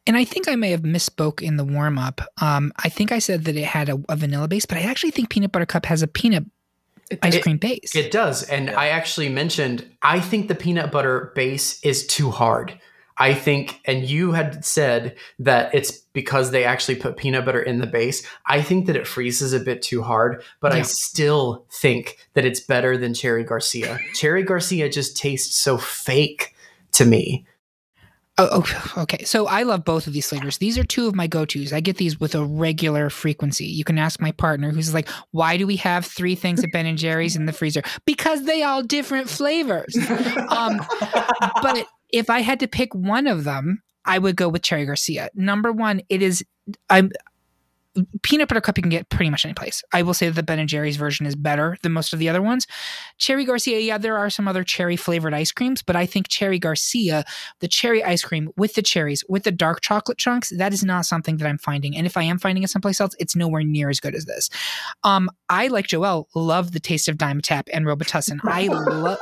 And 0.07 0.15
I 0.15 0.23
think 0.23 0.47
I 0.47 0.55
may 0.55 0.71
have 0.71 0.81
misspoke 0.81 1.41
in 1.41 1.57
the 1.57 1.63
warm 1.63 1.97
up. 1.97 2.21
Um, 2.39 2.71
I 2.77 2.89
think 2.89 3.11
I 3.11 3.19
said 3.19 3.45
that 3.45 3.55
it 3.55 3.65
had 3.65 3.89
a, 3.89 3.99
a, 4.07 4.15
vanilla 4.15 4.47
base, 4.47 4.65
but 4.65 4.77
I 4.77 4.81
actually 4.81 5.11
think 5.11 5.29
Peanut 5.29 5.51
Butter 5.51 5.65
Cup 5.65 5.85
has 5.87 6.03
a 6.03 6.07
peanut 6.07 6.45
ice 7.21 7.39
cream 7.39 7.57
base. 7.57 7.95
It 7.95 8.11
does. 8.11 8.43
And 8.43 8.67
yeah. 8.67 8.79
I 8.79 8.87
actually 8.89 9.29
mentioned, 9.29 9.85
I 10.01 10.19
think 10.19 10.47
the 10.47 10.55
peanut 10.55 10.91
butter 10.91 11.31
base 11.35 11.83
is 11.83 12.05
too 12.05 12.31
hard. 12.31 12.79
I 13.17 13.33
think, 13.33 13.79
and 13.85 14.03
you 14.03 14.33
had 14.33 14.65
said 14.65 15.15
that 15.39 15.73
it's 15.73 15.91
because 15.91 16.51
they 16.51 16.65
actually 16.65 16.95
put 16.95 17.15
peanut 17.15 17.45
butter 17.45 17.61
in 17.61 17.79
the 17.79 17.87
base. 17.87 18.27
I 18.45 18.61
think 18.61 18.87
that 18.87 18.97
it 18.97 19.07
freezes 19.07 19.53
a 19.53 19.59
bit 19.59 19.81
too 19.81 20.03
hard, 20.03 20.43
but 20.59 20.73
yeah. 20.73 20.79
I 20.79 20.81
still 20.81 21.65
think 21.71 22.17
that 22.33 22.45
it's 22.45 22.59
better 22.59 22.97
than 22.97 23.13
Cherry 23.13 23.45
Garcia. 23.45 23.99
Cherry 24.15 24.43
Garcia 24.43 24.89
just 24.89 25.15
tastes 25.15 25.55
so 25.55 25.77
fake 25.77 26.55
to 26.93 27.05
me. 27.05 27.45
Oh, 28.37 28.65
okay. 28.97 29.23
So 29.23 29.47
I 29.47 29.63
love 29.63 29.85
both 29.85 30.07
of 30.07 30.13
these 30.13 30.27
flavors. 30.27 30.57
These 30.57 30.77
are 30.77 30.83
two 30.83 31.07
of 31.07 31.15
my 31.15 31.27
go-tos. 31.27 31.73
I 31.73 31.79
get 31.79 31.97
these 31.97 32.19
with 32.19 32.35
a 32.35 32.43
regular 32.43 33.09
frequency. 33.09 33.65
You 33.65 33.83
can 33.83 33.97
ask 33.97 34.21
my 34.21 34.31
partner, 34.31 34.71
who's 34.71 34.93
like, 34.93 35.09
"Why 35.31 35.57
do 35.57 35.67
we 35.67 35.77
have 35.77 36.05
three 36.05 36.35
things 36.35 36.63
at 36.63 36.71
Ben 36.71 36.85
and 36.85 36.97
Jerry's 36.97 37.35
in 37.35 37.45
the 37.45 37.53
freezer?" 37.53 37.81
Because 38.05 38.43
they 38.43 38.63
all 38.63 38.83
different 38.83 39.29
flavors. 39.29 39.95
um, 40.49 40.81
but 41.61 41.87
if 42.11 42.29
I 42.29 42.41
had 42.41 42.59
to 42.61 42.67
pick 42.67 42.93
one 42.93 43.27
of 43.27 43.43
them, 43.43 43.81
I 44.05 44.19
would 44.19 44.35
go 44.35 44.49
with 44.49 44.61
Cherry 44.61 44.85
Garcia. 44.85 45.29
Number 45.33 45.71
one, 45.71 46.01
it 46.09 46.21
is. 46.21 46.43
I'm 46.89 47.11
peanut 48.21 48.47
butter 48.47 48.61
cup 48.61 48.77
you 48.77 48.81
can 48.81 48.89
get 48.89 49.09
pretty 49.09 49.29
much 49.29 49.45
any 49.45 49.53
place. 49.53 49.83
I 49.93 50.03
will 50.03 50.13
say 50.13 50.27
that 50.27 50.35
the 50.35 50.43
Ben 50.43 50.59
and 50.59 50.69
Jerry's 50.69 50.97
version 50.97 51.25
is 51.25 51.35
better 51.35 51.77
than 51.81 51.91
most 51.91 52.13
of 52.13 52.19
the 52.19 52.29
other 52.29 52.41
ones. 52.41 52.67
Cherry 53.17 53.45
Garcia, 53.45 53.79
yeah, 53.79 53.97
there 53.97 54.17
are 54.17 54.29
some 54.29 54.47
other 54.47 54.63
cherry 54.63 54.95
flavored 54.95 55.33
ice 55.33 55.51
creams, 55.51 55.81
but 55.81 55.95
I 55.95 56.05
think 56.05 56.27
Cherry 56.27 56.59
Garcia, 56.59 57.25
the 57.59 57.67
cherry 57.67 58.03
ice 58.03 58.23
cream 58.23 58.49
with 58.55 58.75
the 58.75 58.81
cherries, 58.81 59.23
with 59.27 59.43
the 59.43 59.51
dark 59.51 59.81
chocolate 59.81 60.17
chunks, 60.17 60.51
that 60.55 60.73
is 60.73 60.83
not 60.83 61.05
something 61.05 61.37
that 61.37 61.47
I'm 61.47 61.57
finding. 61.57 61.95
And 61.95 62.05
if 62.05 62.17
I 62.17 62.23
am 62.23 62.37
finding 62.37 62.63
it 62.63 62.69
someplace 62.69 63.01
else, 63.01 63.15
it's 63.19 63.35
nowhere 63.35 63.63
near 63.63 63.89
as 63.89 63.99
good 63.99 64.15
as 64.15 64.25
this. 64.25 64.49
Um, 65.03 65.29
I 65.49 65.67
like 65.67 65.87
Joelle, 65.87 66.25
love 66.35 66.71
the 66.71 66.79
taste 66.79 67.07
of 67.07 67.17
Dimetapp 67.17 67.69
and 67.73 67.85
Robitussin. 67.85 68.39
I 68.43 68.67
love. 68.67 69.19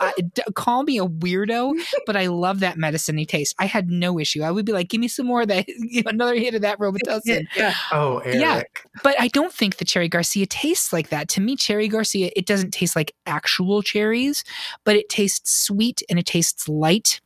Call 0.56 0.84
me 0.84 0.98
a 0.98 1.06
weirdo, 1.06 1.74
but 2.06 2.16
I 2.16 2.28
love 2.28 2.60
that 2.60 2.78
medicine 2.78 3.14
taste. 3.26 3.56
I 3.60 3.66
had 3.66 3.90
no 3.90 4.20
issue. 4.20 4.42
I 4.42 4.52
would 4.52 4.66
be 4.66 4.74
like, 4.74 4.90
give 4.90 5.00
me 5.00 5.08
some 5.08 5.26
more 5.26 5.42
of 5.44 5.48
that, 5.50 5.68
another 6.06 6.36
hit 6.36 6.56
of 6.56 6.62
that 6.62 6.80
Robitussin. 6.80 7.48
Yeah. 7.56 7.74
Oh, 7.92 8.20
Eric. 8.20 8.40
yeah. 8.40 8.63
But 9.04 9.20
I 9.20 9.28
don't 9.28 9.54
think 9.54 9.78
the 9.78 9.86
cherry 9.86 10.10
Garcia 10.10 10.46
tastes 10.46 10.94
like 10.94 11.10
that. 11.10 11.28
To 11.30 11.42
me, 11.42 11.56
cherry 11.56 11.88
Garcia, 11.88 12.32
it 12.36 12.46
doesn't 12.46 12.72
taste 12.72 12.96
like 12.96 13.14
actual 13.26 13.82
cherries, 13.82 14.44
but 14.84 14.96
it 14.96 15.10
tastes 15.10 15.54
sweet 15.66 16.02
and 16.10 16.20
it 16.20 16.26
tastes 16.26 16.68
light 16.68 17.22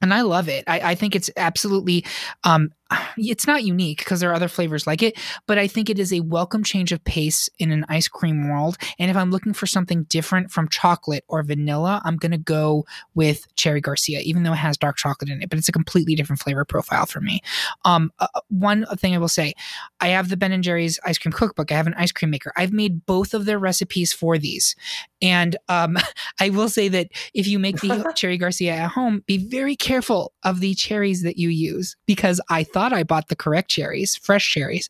and 0.00 0.14
I 0.14 0.20
love 0.22 0.48
it. 0.48 0.64
I, 0.66 0.80
I 0.80 0.94
think 0.94 1.16
it's 1.16 1.30
absolutely 1.36 2.04
um, 2.44 2.70
it's 3.16 3.46
not 3.46 3.64
unique 3.64 3.98
because 3.98 4.20
there 4.20 4.30
are 4.30 4.34
other 4.34 4.48
flavors 4.48 4.86
like 4.86 5.02
it, 5.02 5.18
but 5.46 5.58
I 5.58 5.66
think 5.66 5.90
it 5.90 5.98
is 5.98 6.12
a 6.12 6.20
welcome 6.20 6.64
change 6.64 6.92
of 6.92 7.02
pace 7.04 7.48
in 7.58 7.70
an 7.70 7.84
ice 7.88 8.08
cream 8.08 8.48
world. 8.48 8.76
And 8.98 9.10
if 9.10 9.16
I'm 9.16 9.30
looking 9.30 9.52
for 9.52 9.66
something 9.66 10.04
different 10.04 10.50
from 10.50 10.68
chocolate 10.68 11.24
or 11.28 11.42
vanilla, 11.42 12.00
I'm 12.04 12.16
going 12.16 12.32
to 12.32 12.38
go 12.38 12.86
with 13.14 13.46
Cherry 13.56 13.80
Garcia, 13.80 14.20
even 14.20 14.42
though 14.42 14.52
it 14.52 14.56
has 14.56 14.76
dark 14.76 14.96
chocolate 14.96 15.30
in 15.30 15.42
it, 15.42 15.50
but 15.50 15.58
it's 15.58 15.68
a 15.68 15.72
completely 15.72 16.14
different 16.14 16.40
flavor 16.40 16.64
profile 16.64 17.06
for 17.06 17.20
me. 17.20 17.40
Um, 17.84 18.12
uh, 18.18 18.26
uh 18.34 18.40
one 18.48 18.86
thing 18.96 19.14
I 19.14 19.18
will 19.18 19.28
say 19.28 19.54
I 20.00 20.08
have 20.08 20.28
the 20.28 20.36
Ben 20.36 20.52
and 20.52 20.62
Jerry's 20.62 20.98
ice 21.04 21.18
cream 21.18 21.32
cookbook, 21.32 21.70
I 21.72 21.76
have 21.76 21.86
an 21.86 21.94
ice 21.94 22.12
cream 22.12 22.30
maker. 22.30 22.52
I've 22.56 22.72
made 22.72 23.04
both 23.06 23.34
of 23.34 23.44
their 23.44 23.58
recipes 23.58 24.12
for 24.12 24.38
these. 24.38 24.74
And 25.20 25.56
um, 25.68 25.98
I 26.40 26.50
will 26.50 26.68
say 26.68 26.88
that 26.88 27.08
if 27.34 27.46
you 27.46 27.58
make 27.58 27.80
the 27.80 28.12
Cherry 28.16 28.38
Garcia 28.38 28.74
at 28.74 28.90
home, 28.90 29.22
be 29.26 29.38
very 29.38 29.76
careful 29.76 30.32
of 30.42 30.60
the 30.60 30.74
cherries 30.74 31.22
that 31.22 31.38
you 31.38 31.48
use 31.48 31.96
because 32.06 32.40
I 32.48 32.64
thought 32.64 32.77
thought 32.78 32.92
I 32.92 33.02
bought 33.02 33.26
the 33.26 33.34
correct 33.34 33.68
cherries, 33.68 34.14
fresh 34.14 34.48
cherries. 34.48 34.88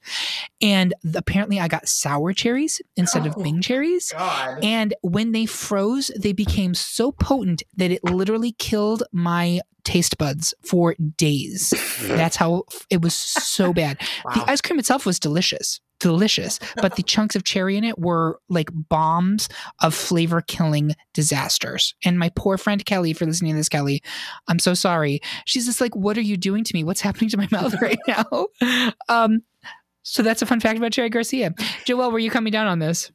And 0.61 0.93
apparently 1.15 1.59
I 1.59 1.69
got 1.69 1.89
sour 1.89 2.35
cherries 2.35 2.83
instead 2.99 3.27
oh, 3.27 3.31
of 3.31 3.43
Bing 3.43 3.63
cherries. 3.63 4.13
God. 4.13 4.63
And 4.63 4.93
when 5.01 5.33
they 5.33 5.47
froze, 5.47 6.11
they 6.15 6.35
became 6.35 6.75
so 6.75 7.13
potent 7.13 7.63
that 7.79 7.91
it 7.91 8.05
literally 8.05 8.53
killed 8.53 9.05
my 9.11 9.63
taste 9.85 10.19
buds 10.19 10.53
for 10.67 10.97
days. 11.17 11.73
That's 12.03 12.37
how 12.37 12.65
it 12.91 13.01
was 13.01 13.15
so 13.15 13.73
bad. 13.73 13.97
wow. 14.23 14.35
The 14.35 14.51
ice 14.51 14.61
cream 14.61 14.79
itself 14.79 15.07
was 15.07 15.19
delicious 15.19 15.81
delicious, 15.99 16.59
but 16.77 16.97
the 16.97 17.03
chunks 17.03 17.37
of 17.37 17.45
cherry 17.45 17.77
in 17.77 17.85
it 17.85 17.99
were 17.99 18.41
like 18.49 18.71
bombs 18.73 19.49
of 19.81 19.95
flavor 19.95 20.41
killing 20.41 20.95
disasters. 21.15 21.95
And 22.05 22.19
my 22.19 22.31
poor 22.35 22.59
friend 22.59 22.85
Kelly, 22.85 23.13
for 23.13 23.27
listening 23.27 23.53
to 23.53 23.57
this, 23.59 23.69
Kelly, 23.69 24.03
I'm 24.49 24.59
so 24.59 24.75
sorry. 24.75 25.21
She's 25.45 25.67
just 25.67 25.81
like, 25.81 25.95
what 25.95 26.17
are 26.19 26.23
you 26.23 26.37
doing 26.37 26.65
to 26.65 26.75
me? 26.75 26.85
What's 26.85 27.01
happening 27.01 27.31
to 27.31 27.37
my 27.37 27.49
mouth 27.53 27.75
right 27.81 27.99
now? 28.07 28.47
Um, 29.09 29.43
so 30.03 30.23
that's 30.23 30.43
a 30.43 30.47
fun 30.47 30.61
fact 30.61 30.79
about 30.79 30.93
Cherry 30.93 31.11
Garcia. 31.11 31.51
Joelle, 31.87 32.13
were 32.13 32.19
you 32.19 32.31
coming 32.31 32.51
down 32.51 32.67
on 32.67 32.79
this? 32.79 33.11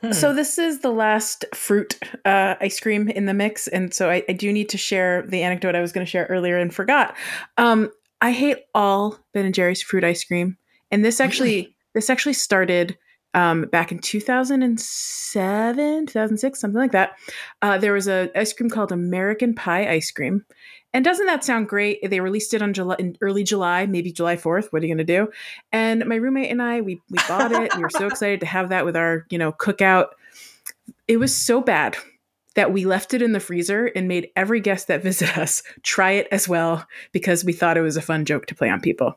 Hmm. 0.00 0.12
So 0.12 0.32
this 0.34 0.58
is 0.58 0.80
the 0.80 0.90
last 0.90 1.44
fruit 1.54 1.98
uh, 2.24 2.54
ice 2.60 2.78
cream 2.80 3.08
in 3.08 3.26
the 3.26 3.34
mix, 3.34 3.66
and 3.68 3.92
so 3.92 4.10
I, 4.10 4.24
I, 4.28 4.32
do 4.32 4.52
need 4.52 4.68
to 4.70 4.78
share 4.78 5.22
the 5.22 5.42
anecdote 5.42 5.74
I 5.74 5.80
was 5.80 5.92
going 5.92 6.04
to 6.04 6.10
share 6.10 6.26
earlier 6.26 6.58
and 6.58 6.72
forgot. 6.72 7.16
Um, 7.56 7.90
I 8.20 8.32
hate 8.32 8.58
all 8.74 9.18
Ben 9.32 9.44
and 9.44 9.54
Jerry's 9.54 9.82
fruit 9.82 10.04
ice 10.04 10.24
cream, 10.24 10.56
and 10.90 11.04
this 11.04 11.20
actually 11.20 11.56
really? 11.56 11.75
This 11.96 12.10
actually 12.10 12.34
started 12.34 12.98
um, 13.32 13.62
back 13.72 13.90
in 13.90 14.00
2007, 14.00 16.06
2006, 16.06 16.60
something 16.60 16.78
like 16.78 16.92
that. 16.92 17.12
Uh, 17.62 17.78
there 17.78 17.94
was 17.94 18.06
an 18.06 18.28
ice 18.36 18.52
cream 18.52 18.68
called 18.68 18.92
American 18.92 19.54
Pie 19.54 19.88
ice 19.88 20.10
cream. 20.10 20.44
And 20.92 21.02
doesn't 21.02 21.24
that 21.24 21.42
sound 21.42 21.70
great? 21.70 22.06
They 22.06 22.20
released 22.20 22.52
it 22.52 22.60
on 22.60 22.74
July, 22.74 22.96
in 22.98 23.16
early 23.22 23.44
July, 23.44 23.86
maybe 23.86 24.12
July 24.12 24.36
4th. 24.36 24.74
What 24.74 24.82
are 24.82 24.86
you 24.86 24.94
going 24.94 25.06
to 25.06 25.14
do? 25.16 25.28
And 25.72 26.04
my 26.04 26.16
roommate 26.16 26.50
and 26.50 26.60
I, 26.60 26.82
we, 26.82 27.00
we 27.08 27.16
bought 27.26 27.50
it. 27.50 27.74
we 27.74 27.80
were 27.80 27.88
so 27.88 28.06
excited 28.06 28.40
to 28.40 28.46
have 28.46 28.68
that 28.68 28.84
with 28.84 28.94
our, 28.94 29.24
you 29.30 29.38
know, 29.38 29.52
cookout. 29.52 30.08
It 31.08 31.16
was 31.16 31.34
so 31.34 31.62
bad 31.62 31.96
that 32.56 32.72
we 32.72 32.84
left 32.84 33.14
it 33.14 33.22
in 33.22 33.32
the 33.32 33.40
freezer 33.40 33.86
and 33.94 34.08
made 34.08 34.30
every 34.34 34.60
guest 34.60 34.88
that 34.88 35.02
visit 35.02 35.38
us 35.38 35.62
try 35.82 36.12
it 36.12 36.26
as 36.32 36.48
well 36.48 36.84
because 37.12 37.44
we 37.44 37.52
thought 37.52 37.76
it 37.76 37.82
was 37.82 37.96
a 37.96 38.02
fun 38.02 38.24
joke 38.24 38.46
to 38.46 38.54
play 38.54 38.68
on 38.68 38.80
people. 38.80 39.16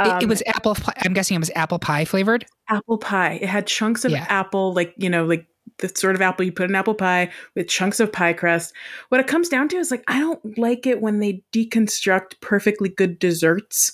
Um, 0.00 0.16
it, 0.16 0.22
it, 0.24 0.28
was 0.28 0.42
apple. 0.46 0.76
I'm 0.98 1.12
guessing 1.12 1.34
it 1.34 1.40
was 1.40 1.50
apple 1.54 1.78
pie 1.78 2.04
flavored. 2.04 2.46
Apple 2.68 2.98
pie. 2.98 3.38
It 3.42 3.48
had 3.48 3.66
chunks 3.66 4.04
of 4.04 4.12
yeah. 4.12 4.26
apple, 4.28 4.72
like 4.72 4.94
you 4.96 5.10
know, 5.10 5.24
like 5.26 5.46
the 5.78 5.90
sort 5.94 6.14
of 6.14 6.22
apple 6.22 6.44
you 6.44 6.52
put 6.52 6.68
in 6.68 6.74
apple 6.74 6.94
pie 6.94 7.30
with 7.54 7.68
chunks 7.68 8.00
of 8.00 8.12
pie 8.12 8.32
crust. 8.32 8.72
What 9.08 9.20
it 9.20 9.26
comes 9.26 9.48
down 9.48 9.68
to 9.68 9.76
is 9.76 9.90
like 9.90 10.04
I 10.08 10.18
don't 10.18 10.58
like 10.58 10.86
it 10.86 11.00
when 11.00 11.18
they 11.18 11.42
deconstruct 11.52 12.40
perfectly 12.40 12.88
good 12.88 13.18
desserts 13.18 13.92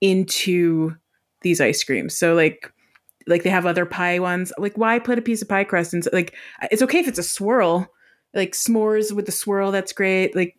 into 0.00 0.96
these 1.42 1.60
ice 1.60 1.82
creams. 1.84 2.16
So 2.16 2.34
like 2.34 2.72
like 3.26 3.42
they 3.42 3.50
have 3.50 3.66
other 3.66 3.86
pie 3.86 4.18
ones. 4.18 4.52
Like 4.58 4.76
why 4.76 4.98
put 4.98 5.18
a 5.18 5.22
piece 5.22 5.42
of 5.42 5.48
pie 5.48 5.64
crust 5.64 5.94
and 5.94 6.06
like 6.12 6.34
it's 6.70 6.82
okay 6.82 6.98
if 6.98 7.08
it's 7.08 7.18
a 7.18 7.24
swirl, 7.24 7.88
like 8.34 8.52
s'mores 8.52 9.12
with 9.12 9.26
the 9.26 9.32
swirl. 9.32 9.70
That's 9.70 9.92
great. 9.92 10.34
Like 10.34 10.56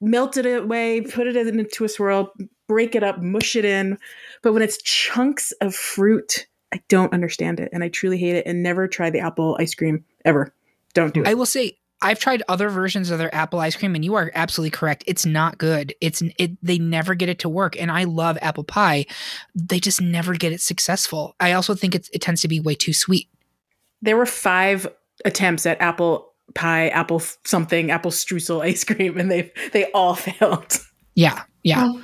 melt 0.00 0.36
it 0.36 0.46
away, 0.46 1.02
put 1.02 1.26
it 1.26 1.36
into 1.36 1.84
a 1.84 1.88
swirl, 1.88 2.32
break 2.70 2.94
it 2.94 3.02
up, 3.02 3.20
mush 3.20 3.56
it 3.56 3.64
in. 3.64 3.98
But 4.42 4.52
when 4.52 4.62
it's 4.62 4.80
chunks 4.82 5.50
of 5.60 5.74
fruit 5.74 6.46
I 6.72 6.80
don't 6.88 7.12
understand 7.12 7.58
it 7.58 7.68
and 7.72 7.82
I 7.82 7.88
truly 7.88 8.16
hate 8.16 8.36
it 8.36 8.46
and 8.46 8.62
never 8.62 8.86
try 8.86 9.10
the 9.10 9.18
apple 9.18 9.56
ice 9.58 9.74
cream 9.74 10.04
ever. 10.24 10.54
Don't 10.94 11.12
do 11.12 11.22
it. 11.22 11.26
I 11.26 11.34
will 11.34 11.46
say 11.46 11.76
I've 12.00 12.20
tried 12.20 12.44
other 12.48 12.68
versions 12.68 13.10
of 13.10 13.18
their 13.18 13.34
apple 13.34 13.58
ice 13.58 13.74
cream 13.74 13.96
and 13.96 14.04
you 14.04 14.14
are 14.14 14.30
absolutely 14.36 14.70
correct. 14.70 15.02
It's 15.08 15.26
not 15.26 15.58
good. 15.58 15.94
It's 16.00 16.22
it 16.38 16.52
they 16.62 16.78
never 16.78 17.16
get 17.16 17.28
it 17.28 17.40
to 17.40 17.48
work 17.48 17.76
and 17.76 17.90
I 17.90 18.04
love 18.04 18.38
apple 18.40 18.62
pie. 18.62 19.06
They 19.54 19.80
just 19.80 20.00
never 20.00 20.34
get 20.34 20.52
it 20.52 20.60
successful. 20.60 21.34
I 21.40 21.52
also 21.52 21.74
think 21.74 21.96
it 21.96 22.08
it 22.12 22.22
tends 22.22 22.40
to 22.42 22.48
be 22.48 22.60
way 22.60 22.76
too 22.76 22.92
sweet. 22.92 23.28
There 24.00 24.16
were 24.16 24.26
5 24.26 24.86
attempts 25.24 25.66
at 25.66 25.80
apple 25.82 26.32
pie, 26.54 26.88
apple 26.88 27.20
something, 27.44 27.90
apple 27.90 28.12
streusel 28.12 28.62
ice 28.64 28.84
cream 28.84 29.18
and 29.18 29.28
they 29.28 29.52
they 29.72 29.90
all 29.90 30.14
failed. 30.14 30.78
Yeah. 31.16 31.42
Yeah. 31.62 31.88
Oh. 31.88 32.02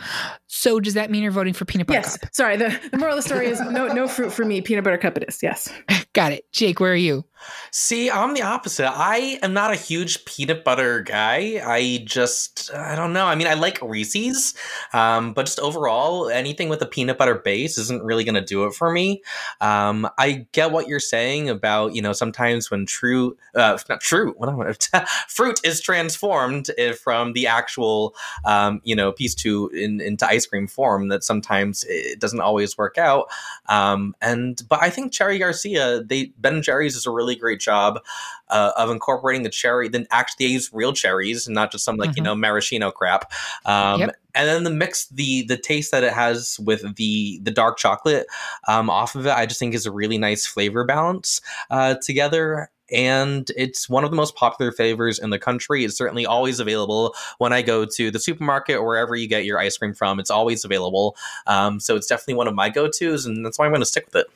So 0.48 0.80
does 0.80 0.94
that 0.94 1.10
mean 1.10 1.22
you're 1.22 1.32
voting 1.32 1.54
for 1.54 1.64
peanut 1.64 1.86
butter 1.86 2.00
yes. 2.00 2.16
cup? 2.16 2.34
Sorry. 2.34 2.56
The, 2.56 2.78
the 2.90 2.98
moral 2.98 3.16
of 3.16 3.22
the 3.22 3.28
story 3.28 3.46
is 3.48 3.60
no 3.60 3.88
no 3.88 4.08
fruit 4.08 4.32
for 4.32 4.44
me. 4.44 4.60
Peanut 4.60 4.84
butter 4.84 4.98
cup 4.98 5.16
it 5.16 5.24
is. 5.28 5.42
Yes. 5.42 5.72
Got 6.12 6.32
it. 6.32 6.50
Jake, 6.52 6.80
where 6.80 6.92
are 6.92 6.96
you? 6.96 7.24
See, 7.70 8.10
I'm 8.10 8.34
the 8.34 8.42
opposite. 8.42 8.90
I 8.90 9.38
am 9.42 9.52
not 9.52 9.70
a 9.70 9.76
huge 9.76 10.24
peanut 10.24 10.64
butter 10.64 11.02
guy. 11.02 11.60
I 11.64 12.02
just, 12.04 12.72
I 12.74 12.96
don't 12.96 13.12
know. 13.12 13.26
I 13.26 13.34
mean, 13.34 13.46
I 13.46 13.54
like 13.54 13.78
Reese's, 13.82 14.54
um, 14.92 15.32
but 15.32 15.46
just 15.46 15.60
overall, 15.60 16.28
anything 16.28 16.68
with 16.68 16.80
a 16.82 16.86
peanut 16.86 17.18
butter 17.18 17.34
base 17.34 17.78
isn't 17.78 18.02
really 18.02 18.24
going 18.24 18.34
to 18.34 18.40
do 18.40 18.64
it 18.64 18.74
for 18.74 18.90
me. 18.90 19.22
Um, 19.60 20.08
I 20.18 20.46
get 20.52 20.72
what 20.72 20.88
you're 20.88 21.00
saying 21.00 21.48
about, 21.48 21.94
you 21.94 22.02
know, 22.02 22.12
sometimes 22.12 22.70
when 22.70 22.86
true, 22.86 23.36
uh, 23.54 23.78
not 23.88 24.00
true, 24.00 24.34
what 24.36 24.48
am 24.48 25.06
fruit 25.28 25.60
is 25.64 25.80
transformed 25.80 26.70
from 27.02 27.32
the 27.34 27.46
actual, 27.46 28.14
um, 28.44 28.80
you 28.84 28.96
know, 28.96 29.12
piece 29.12 29.34
to 29.36 29.68
in, 29.68 30.00
into 30.00 30.26
ice 30.36 30.46
cream 30.46 30.66
form, 30.66 31.08
that 31.08 31.24
sometimes 31.24 31.84
it 31.88 32.20
doesn't 32.20 32.40
always 32.40 32.78
work 32.78 32.98
out. 32.98 33.26
Um, 33.68 34.14
and, 34.20 34.62
but 34.68 34.82
I 34.82 34.90
think 34.90 35.12
Cherry 35.12 35.38
Garcia, 35.38 36.02
they, 36.02 36.32
Ben 36.38 36.54
and 36.54 36.62
Jerry's 36.62 36.96
is 36.96 37.06
a 37.06 37.10
really 37.10 37.36
great 37.36 37.60
job 37.60 38.00
uh, 38.48 38.72
of 38.76 38.90
incorporating 38.90 39.42
the 39.42 39.50
cherry. 39.50 39.88
Then 39.88 40.06
actually, 40.10 40.46
they 40.46 40.52
use 40.52 40.70
real 40.72 40.92
cherries 40.92 41.46
and 41.46 41.54
not 41.54 41.72
just 41.72 41.84
some 41.84 41.96
like 41.96 42.10
mm-hmm. 42.10 42.18
you 42.18 42.22
know 42.24 42.34
maraschino 42.34 42.90
crap. 42.90 43.32
Um, 43.64 44.00
yep. 44.00 44.16
And 44.34 44.48
then 44.48 44.64
the 44.64 44.70
mix, 44.70 45.06
the 45.08 45.44
the 45.44 45.56
taste 45.56 45.90
that 45.92 46.04
it 46.04 46.12
has 46.12 46.58
with 46.60 46.96
the 46.96 47.40
the 47.42 47.50
dark 47.50 47.78
chocolate 47.78 48.26
um, 48.68 48.90
off 48.90 49.14
of 49.14 49.26
it, 49.26 49.32
I 49.32 49.46
just 49.46 49.58
think 49.58 49.74
is 49.74 49.86
a 49.86 49.92
really 49.92 50.18
nice 50.18 50.46
flavor 50.46 50.84
balance 50.84 51.40
uh, 51.70 51.94
together 52.02 52.70
and 52.90 53.50
it's 53.56 53.88
one 53.88 54.04
of 54.04 54.10
the 54.10 54.16
most 54.16 54.34
popular 54.36 54.72
flavors 54.72 55.18
in 55.18 55.30
the 55.30 55.38
country. 55.38 55.84
It's 55.84 55.96
certainly 55.96 56.26
always 56.26 56.60
available 56.60 57.14
when 57.38 57.52
I 57.52 57.62
go 57.62 57.84
to 57.84 58.10
the 58.10 58.18
supermarket 58.18 58.76
or 58.76 58.86
wherever 58.86 59.16
you 59.16 59.28
get 59.28 59.44
your 59.44 59.58
ice 59.58 59.76
cream 59.76 59.94
from. 59.94 60.20
It's 60.20 60.30
always 60.30 60.64
available. 60.64 61.16
Um, 61.46 61.80
so 61.80 61.96
it's 61.96 62.06
definitely 62.06 62.34
one 62.34 62.48
of 62.48 62.54
my 62.54 62.68
go 62.68 62.88
tos, 62.88 63.26
and 63.26 63.44
that's 63.44 63.58
why 63.58 63.66
I'm 63.66 63.72
going 63.72 63.82
to 63.82 63.86
stick 63.86 64.06
with 64.06 64.16
it. 64.16 64.26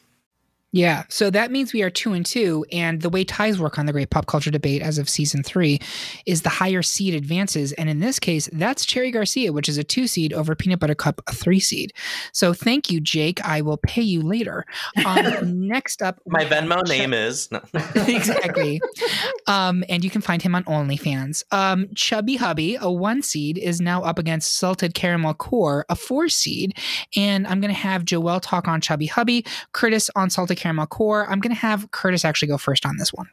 Yeah, 0.72 1.02
so 1.09 1.30
that 1.30 1.50
means 1.50 1.72
we 1.72 1.83
are 1.83 1.90
two 1.90 2.12
and 2.12 2.24
two, 2.24 2.64
and 2.70 3.02
the 3.02 3.11
way 3.11 3.24
ties 3.24 3.59
work 3.59 3.76
on 3.76 3.87
the 3.87 3.92
Great 3.92 4.11
Pop 4.11 4.26
Culture 4.26 4.52
Debate 4.52 4.83
as 4.83 4.98
of 4.98 5.09
season 5.09 5.42
three 5.42 5.80
is 6.26 6.42
the 6.42 6.48
higher 6.48 6.80
seed 6.80 7.12
advances, 7.12 7.72
and 7.72 7.90
in 7.90 7.98
this 7.98 8.20
case, 8.20 8.48
that's 8.52 8.87
Cherry 8.87 9.11
Garcia, 9.11 9.52
which 9.52 9.68
is 9.68 9.78
a 9.78 9.85
two 9.85 10.06
seed 10.06 10.33
over 10.33 10.54
Peanut 10.54 10.78
Butter 10.78 10.94
Cup, 10.94 11.22
a 11.26 11.33
three 11.33 11.59
seed. 11.59 11.92
So 12.33 12.52
thank 12.52 12.88
you, 12.88 13.00
Jake. 13.00 13.44
I 13.44 13.62
will 13.62 13.78
pay 13.78 14.02
you 14.02 14.22
later. 14.22 14.64
Um, 15.04 15.66
next 15.68 16.02
up, 16.02 16.20
my 16.28 16.44
Venmo 16.44 16.87
name 16.87 17.14
is 17.14 17.50
no. 17.52 17.61
exactly, 18.06 18.80
um, 19.48 19.83
and 19.88 20.04
you 20.04 20.11
can 20.11 20.20
find 20.20 20.40
him 20.40 20.54
on 20.54 20.62
OnlyFans. 20.64 21.42
Um, 21.50 21.88
Chubby 21.96 22.37
Hubby, 22.37 22.76
a 22.80 22.92
one 22.92 23.22
seed, 23.22 23.59
is 23.59 23.80
now 23.80 24.04
up 24.04 24.20
against 24.20 24.54
Salted 24.54 24.94
Caramel 24.94 25.35
Core, 25.35 25.85
a 25.88 25.96
four 25.96 26.28
seed, 26.28 26.78
and 27.16 27.44
I'm 27.48 27.61
going 27.61 27.74
to 27.74 27.80
have 27.80 28.04
Joelle 28.04 28.40
talk 28.40 28.68
on 28.68 28.80
Chubby 28.80 29.06
Hubby, 29.06 29.44
Curtis 29.72 30.09
on 30.14 30.30
Salted 30.30 30.60
caramel 30.61 30.87
core. 30.87 31.29
I'm 31.31 31.40
going 31.40 31.55
to 31.55 31.61
have 31.61 31.90
Curtis 31.90 32.25
actually 32.25 32.49
go 32.49 32.59
first 32.59 32.85
on 32.85 32.96
this 32.99 33.12
one. 33.12 33.29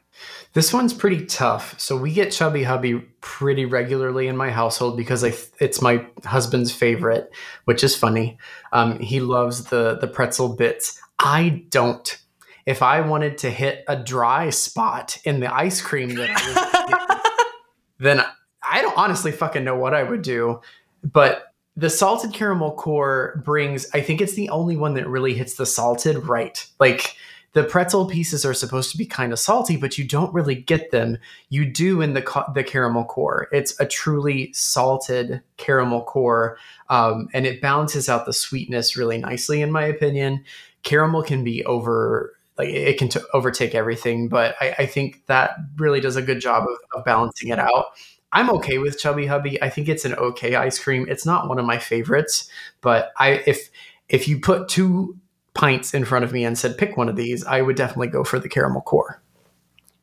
This 0.54 0.72
one's 0.72 0.94
pretty 0.94 1.26
tough. 1.26 1.78
So 1.78 1.96
we 1.96 2.12
get 2.12 2.32
Chubby 2.32 2.62
Hubby 2.62 3.00
pretty 3.20 3.66
regularly 3.66 4.28
in 4.28 4.36
my 4.36 4.50
household 4.50 4.96
because 4.96 5.22
I, 5.22 5.34
it's 5.60 5.82
my 5.82 6.06
husband's 6.24 6.72
favorite, 6.72 7.30
which 7.66 7.84
is 7.84 7.94
funny. 7.94 8.38
Um, 8.72 8.98
he 8.98 9.20
loves 9.20 9.64
the 9.64 9.98
the 10.00 10.08
pretzel 10.08 10.56
bits. 10.56 11.00
I 11.18 11.64
don't. 11.70 12.18
If 12.66 12.82
I 12.82 13.00
wanted 13.00 13.38
to 13.38 13.50
hit 13.50 13.84
a 13.88 13.96
dry 13.96 14.50
spot 14.50 15.18
in 15.24 15.40
the 15.40 15.52
ice 15.54 15.80
cream 15.80 16.14
that 16.16 16.30
I 16.30 17.48
then 17.98 18.24
I 18.62 18.82
don't 18.82 18.96
honestly 18.96 19.32
fucking 19.32 19.64
know 19.64 19.76
what 19.76 19.94
I 19.94 20.02
would 20.02 20.22
do. 20.22 20.60
But 21.02 21.44
the 21.78 21.88
salted 21.88 22.32
caramel 22.32 22.72
core 22.72 23.40
brings 23.44 23.88
i 23.94 24.00
think 24.00 24.20
it's 24.20 24.34
the 24.34 24.48
only 24.48 24.76
one 24.76 24.94
that 24.94 25.08
really 25.08 25.32
hits 25.32 25.54
the 25.54 25.64
salted 25.64 26.26
right. 26.26 26.66
Like 26.80 27.16
the 27.52 27.64
pretzel 27.64 28.06
pieces 28.06 28.44
are 28.44 28.52
supposed 28.52 28.90
to 28.90 28.98
be 28.98 29.06
kind 29.06 29.32
of 29.32 29.38
salty 29.38 29.76
but 29.76 29.96
you 29.96 30.04
don't 30.04 30.34
really 30.34 30.56
get 30.56 30.90
them. 30.90 31.18
You 31.48 31.64
do 31.64 32.02
in 32.02 32.14
the 32.14 32.44
the 32.54 32.64
caramel 32.64 33.04
core. 33.04 33.48
It's 33.52 33.78
a 33.80 33.86
truly 33.86 34.52
salted 34.52 35.40
caramel 35.56 36.02
core 36.02 36.58
um, 36.90 37.28
and 37.32 37.46
it 37.46 37.62
balances 37.62 38.08
out 38.08 38.26
the 38.26 38.32
sweetness 38.32 38.96
really 38.96 39.18
nicely 39.18 39.62
in 39.62 39.70
my 39.70 39.84
opinion. 39.84 40.44
Caramel 40.82 41.22
can 41.22 41.44
be 41.44 41.64
over 41.64 42.34
like 42.58 42.70
it 42.70 42.98
can 42.98 43.08
t- 43.08 43.20
overtake 43.32 43.76
everything 43.76 44.28
but 44.28 44.56
I, 44.60 44.74
I, 44.80 44.86
think 44.86 45.24
that 45.26 45.52
really 45.76 46.00
does 46.00 46.16
a 46.16 46.22
good 46.22 46.40
job 46.40 46.64
of, 46.64 46.76
of 46.92 47.04
balancing 47.04 47.50
it 47.50 47.58
out 47.60 47.92
I'm 48.32 48.50
okay 48.50 48.78
with 48.78 48.98
Chubby 48.98 49.26
Hubby. 49.26 49.60
I 49.62 49.70
think 49.70 49.88
it's 49.88 50.04
an 50.04 50.14
okay 50.14 50.54
ice 50.54 50.78
cream. 50.78 51.06
It's 51.08 51.24
not 51.24 51.48
one 51.48 51.58
of 51.58 51.64
my 51.64 51.78
favorites, 51.78 52.48
but 52.80 53.12
I 53.18 53.42
if 53.46 53.70
if 54.08 54.28
you 54.28 54.40
put 54.40 54.68
two 54.68 55.16
pints 55.54 55.94
in 55.94 56.04
front 56.04 56.24
of 56.24 56.32
me 56.32 56.44
and 56.44 56.56
said 56.56 56.78
pick 56.78 56.96
one 56.96 57.08
of 57.08 57.16
these, 57.16 57.44
I 57.44 57.62
would 57.62 57.76
definitely 57.76 58.08
go 58.08 58.24
for 58.24 58.38
the 58.38 58.48
caramel 58.48 58.82
core. 58.82 59.20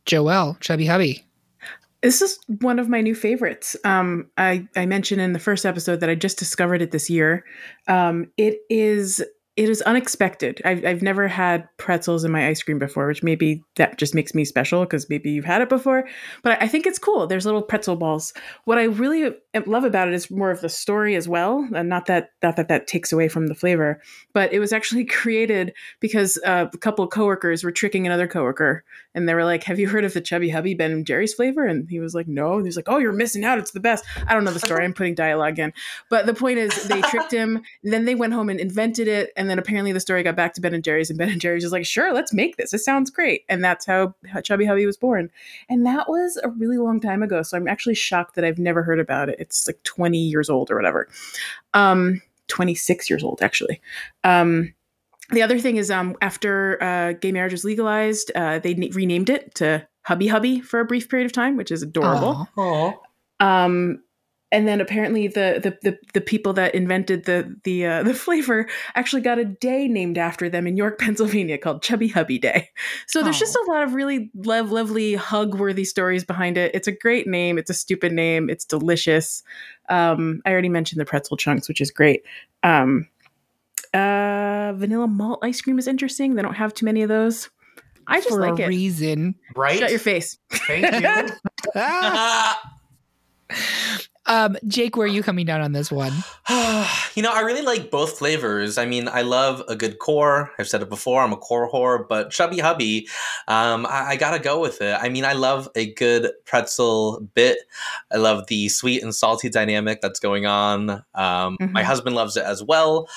Joelle, 0.06 0.60
Chubby 0.60 0.86
Hubby. 0.86 1.26
This 2.02 2.22
is 2.22 2.38
one 2.60 2.78
of 2.78 2.88
my 2.88 3.02
new 3.02 3.16
favorites. 3.16 3.76
Um, 3.84 4.30
I, 4.38 4.68
I 4.76 4.86
mentioned 4.86 5.22
in 5.22 5.34
the 5.34 5.40
first 5.40 5.66
episode 5.66 6.02
that 6.02 6.10
I 6.10 6.14
just 6.14 6.38
discovered 6.38 6.84
it 6.84 6.92
this 6.92 7.10
year. 7.10 7.44
Um, 7.88 8.32
it 8.38 8.60
is 8.70 9.24
it 9.56 9.70
is 9.70 9.82
unexpected. 9.84 10.62
I've, 10.66 10.84
I've 10.84 11.02
never 11.02 11.30
had 11.30 11.70
pretzels 11.78 12.26
in 12.26 12.32
my 12.32 12.48
ice 12.48 12.62
cream 12.62 12.78
before, 12.78 13.08
which 13.08 13.24
maybe 13.24 13.64
that 13.78 13.98
just 13.98 14.14
makes 14.14 14.36
me 14.36 14.44
special 14.44 14.82
because 14.82 15.10
maybe 15.10 15.32
you've 15.32 15.46
had 15.46 15.62
it 15.62 15.70
before. 15.70 16.06
But 16.44 16.62
I 16.62 16.68
think 16.68 16.86
it's 16.86 17.00
cool. 17.00 17.26
There's 17.26 17.46
little 17.46 17.62
pretzel 17.62 17.96
balls. 17.96 18.34
What 18.66 18.78
I 18.78 18.84
really 18.84 19.34
love 19.66 19.86
about 19.86 20.10
it 20.10 20.14
is 20.14 20.30
more 20.30 20.52
of 20.52 20.60
the 20.60 20.68
story 20.68 21.16
as 21.16 21.30
well, 21.30 21.66
and 21.74 21.88
not 21.88 22.08
that 22.08 22.32
not 22.44 22.58
that 22.58 22.68
that 22.68 22.88
takes 22.88 23.14
away 23.14 23.30
from 23.30 23.48
the 23.48 23.56
flavor. 23.56 24.02
But 24.34 24.52
it 24.52 24.60
was 24.60 24.74
actually 24.74 25.06
created 25.22 25.74
because 26.02 26.38
uh, 26.46 26.66
a 26.74 26.78
couple 26.78 27.06
of 27.06 27.12
coworkers 27.12 27.64
were 27.64 27.72
tricking 27.72 28.06
another 28.06 28.28
coworker, 28.28 28.84
and 29.16 29.28
they 29.28 29.34
were 29.34 29.44
like, 29.44 29.64
"Have 29.64 29.80
you 29.80 29.88
heard 29.90 30.06
of 30.06 30.14
the 30.14 30.22
Chubby 30.22 30.50
Hubby 30.50 30.76
Ben 30.76 30.92
and 30.92 31.08
Jerry's 31.08 31.34
flavor?" 31.34 31.66
And 31.66 31.90
he 31.90 32.00
was 32.00 32.14
like, 32.14 32.28
"No." 32.28 32.58
And 32.58 32.66
he's 32.66 32.76
like, 32.76 32.90
"Oh, 32.90 33.00
you're 33.00 33.14
missing 33.14 33.44
out. 33.44 33.58
It's 33.58 33.72
the 33.72 33.80
best." 33.80 34.06
I 34.28 34.34
don't 34.34 34.44
know 34.44 34.52
the 34.52 34.60
story. 34.60 34.84
I'm 34.84 34.94
putting 34.94 35.16
dialogue 35.16 35.58
in, 35.58 35.74
but 36.10 36.28
the 36.28 36.34
point 36.34 36.60
is, 36.60 36.88
they 36.88 37.02
tricked 37.02 37.32
him. 37.32 37.64
Then 37.84 38.06
they 38.06 38.16
went 38.16 38.34
home 38.34 38.50
and 38.50 38.60
invented 38.60 39.08
it, 39.08 39.32
and 39.38 39.50
then 39.50 39.58
apparently 39.58 39.92
the 39.92 40.00
story 40.00 40.22
got 40.24 40.36
back 40.36 40.54
to 40.56 40.62
Ben 40.62 40.74
and 40.74 40.84
Jerry's, 40.84 41.10
and 41.10 41.18
Ben 41.18 41.30
and 41.30 41.40
Jerry's 41.40 41.64
was 41.64 41.72
like, 41.72 41.86
"Sure, 41.86 42.14
let's 42.14 42.34
make 42.34 42.58
this. 42.58 42.74
It 42.74 42.80
sounds 42.80 43.10
great." 43.10 43.44
And 43.48 43.64
that's 43.64 43.86
how, 43.86 44.16
how 44.28 44.42
Chubby 44.42 44.66
Hubby 44.66 44.86
was 44.86 44.98
born. 44.98 45.30
And 45.70 45.86
that 45.86 46.10
was 46.10 46.38
a 46.44 46.50
really 46.50 46.78
long 46.78 47.00
time 47.00 47.24
ago. 47.24 47.42
So 47.42 47.58
I'm 47.58 47.68
actually 47.68 47.96
shocked 47.96 48.36
that 48.36 48.44
I've 48.44 48.60
never 48.60 48.84
heard 48.84 49.00
about 49.00 49.30
it. 49.30 49.38
It's 49.40 49.68
like 49.68 49.82
20 49.84 50.18
years 50.18 50.50
old 50.50 50.70
or 50.72 50.76
whatever. 50.76 51.08
Um, 51.74 52.22
26 52.48 53.10
years 53.10 53.24
old 53.24 53.42
actually. 53.42 53.82
Um, 54.24 54.74
the 55.32 55.42
other 55.42 55.60
thing 55.60 55.78
is 55.78 55.90
um, 55.90 56.16
after 56.22 56.82
uh, 56.82 57.14
gay 57.14 57.32
marriage 57.32 57.52
was 57.52 57.64
legalized, 57.64 58.32
uh, 58.36 58.60
they 58.60 58.74
n- 58.74 58.90
renamed 58.92 59.30
it 59.30 59.56
to 59.56 59.88
Hubby 60.04 60.28
Hubby 60.28 60.62
for 60.62 60.80
a 60.80 60.86
brief 60.86 61.10
period 61.10 61.26
of 61.26 61.32
time, 61.32 61.58
which 61.58 61.72
is 61.72 61.82
adorable. 61.82 62.48
Um, 63.40 64.00
and 64.52 64.68
then 64.68 64.80
apparently 64.80 65.28
the 65.28 65.60
the 65.62 65.78
the, 65.90 65.98
the 66.14 66.22
people 66.22 66.54
that 66.54 66.76
invented 66.76 67.26
the 67.26 67.56
the 67.64 67.86
uh, 67.86 68.04
the 68.10 68.14
flavor 68.14 68.68
actually 68.94 69.22
got 69.22 69.40
a 69.40 69.46
day 69.46 69.88
named 69.88 70.18
after 70.18 70.50
them 70.50 70.68
in 70.68 70.78
York, 70.78 71.00
Pennsylvania, 71.00 71.58
called 71.58 71.82
Chubby 71.82 72.08
Hubby 72.08 72.40
Day. 72.40 72.70
So 73.08 73.24
there's 73.24 73.38
oh. 73.38 73.40
just 73.40 73.56
a 73.56 73.66
lot 73.68 73.84
of 73.84 73.94
really 73.94 74.32
love, 74.36 74.72
lovely 74.72 75.16
hug 75.16 75.56
worthy 75.56 75.84
stories 75.84 76.24
behind 76.24 76.58
it. 76.58 76.72
It's 76.74 76.88
a 76.88 76.92
great 76.92 77.28
name. 77.28 77.58
It's 77.58 77.70
a 77.70 77.74
stupid 77.74 78.12
name. 78.12 78.50
It's 78.50 78.66
delicious. 78.66 79.44
Um, 79.90 80.42
I 80.46 80.52
already 80.52 80.70
mentioned 80.70 81.02
the 81.02 81.06
pretzel 81.06 81.38
chunks, 81.38 81.68
which 81.68 81.82
is 81.82 81.92
great. 81.92 82.24
Um, 82.64 83.08
uh, 83.96 84.74
vanilla 84.74 85.08
malt 85.08 85.40
ice 85.44 85.62
cream 85.62 85.80
is 85.80 85.88
interesting. 85.88 86.36
They 86.36 86.42
don't 86.42 86.56
have 86.56 86.74
too 86.74 86.86
many 86.86 87.02
of 87.02 87.10
those. 87.10 87.50
I 88.08 88.18
just 88.18 88.30
For 88.30 88.40
like 88.40 88.60
a 88.60 88.64
it. 88.64 88.68
reason. 88.68 89.36
Right? 89.56 89.80
Shut 89.80 89.90
your 89.90 90.00
face. 90.00 90.38
Thank 90.52 91.02
you. 91.02 91.82
um, 94.26 94.58
Jake, 94.68 94.96
where 94.96 95.06
are 95.06 95.10
you 95.10 95.24
coming 95.24 95.46
down 95.46 95.62
on 95.62 95.72
this 95.72 95.92
one? 95.92 96.14
you 96.50 97.24
know, 97.24 97.32
I 97.34 97.42
really 97.44 97.62
like 97.62 97.92
both 97.92 98.18
flavors. 98.18 98.78
I 98.78 98.86
mean, 98.86 99.08
I 99.08 99.22
love 99.22 99.64
a 99.68 99.76
good 99.76 100.00
core. 100.00 100.52
I've 100.58 100.68
said 100.68 100.82
it 100.82 100.90
before. 100.90 101.22
I'm 101.22 101.34
a 101.34 101.38
core 101.38 101.72
whore, 101.72 102.08
but 102.08 102.32
Chubby 102.32 102.60
Hubby, 102.60 103.08
um, 103.48 103.86
I, 103.86 104.10
I, 104.10 104.16
gotta 104.16 104.40
go 104.40 104.60
with 104.60 104.82
it. 104.82 104.98
I 105.00 105.10
mean, 105.10 105.26
I 105.26 105.34
love 105.34 105.70
a 105.76 105.94
good 105.94 106.32
pretzel 106.46 107.22
bit. 107.34 107.60
I 108.12 108.18
love 108.18 108.48
the 108.48 108.70
sweet 108.70 109.04
and 109.04 109.14
salty 109.14 109.50
dynamic 109.50 110.02
that's 110.02 110.20
going 110.20 110.46
on. 110.46 110.90
Um, 110.90 111.58
mm-hmm. 111.60 111.72
My 111.72 111.84
husband 111.84 112.16
loves 112.16 112.38
it 112.38 112.44
as 112.44 112.64
well. 112.64 113.08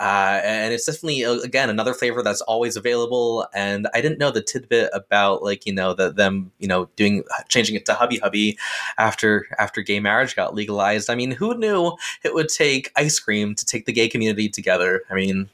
Uh, 0.00 0.40
and 0.42 0.72
it's 0.72 0.86
definitely 0.86 1.26
uh, 1.26 1.34
again 1.40 1.68
another 1.68 1.92
flavor 1.92 2.22
that's 2.22 2.40
always 2.42 2.74
available. 2.74 3.46
And 3.52 3.86
I 3.92 4.00
didn't 4.00 4.18
know 4.18 4.30
the 4.30 4.40
tidbit 4.40 4.88
about 4.94 5.42
like 5.42 5.66
you 5.66 5.74
know 5.74 5.92
the, 5.92 6.10
them 6.10 6.50
you 6.58 6.66
know 6.66 6.88
doing 6.96 7.22
changing 7.48 7.76
it 7.76 7.84
to 7.84 7.92
Hubby 7.92 8.16
Hubby 8.18 8.58
after 8.96 9.46
after 9.58 9.82
gay 9.82 10.00
marriage 10.00 10.34
got 10.34 10.54
legalized. 10.54 11.10
I 11.10 11.14
mean, 11.16 11.30
who 11.30 11.54
knew 11.54 11.92
it 12.24 12.32
would 12.32 12.48
take 12.48 12.90
ice 12.96 13.18
cream 13.18 13.54
to 13.54 13.66
take 13.66 13.84
the 13.84 13.92
gay 13.92 14.08
community 14.08 14.48
together? 14.48 15.02
I 15.10 15.14
mean, 15.14 15.50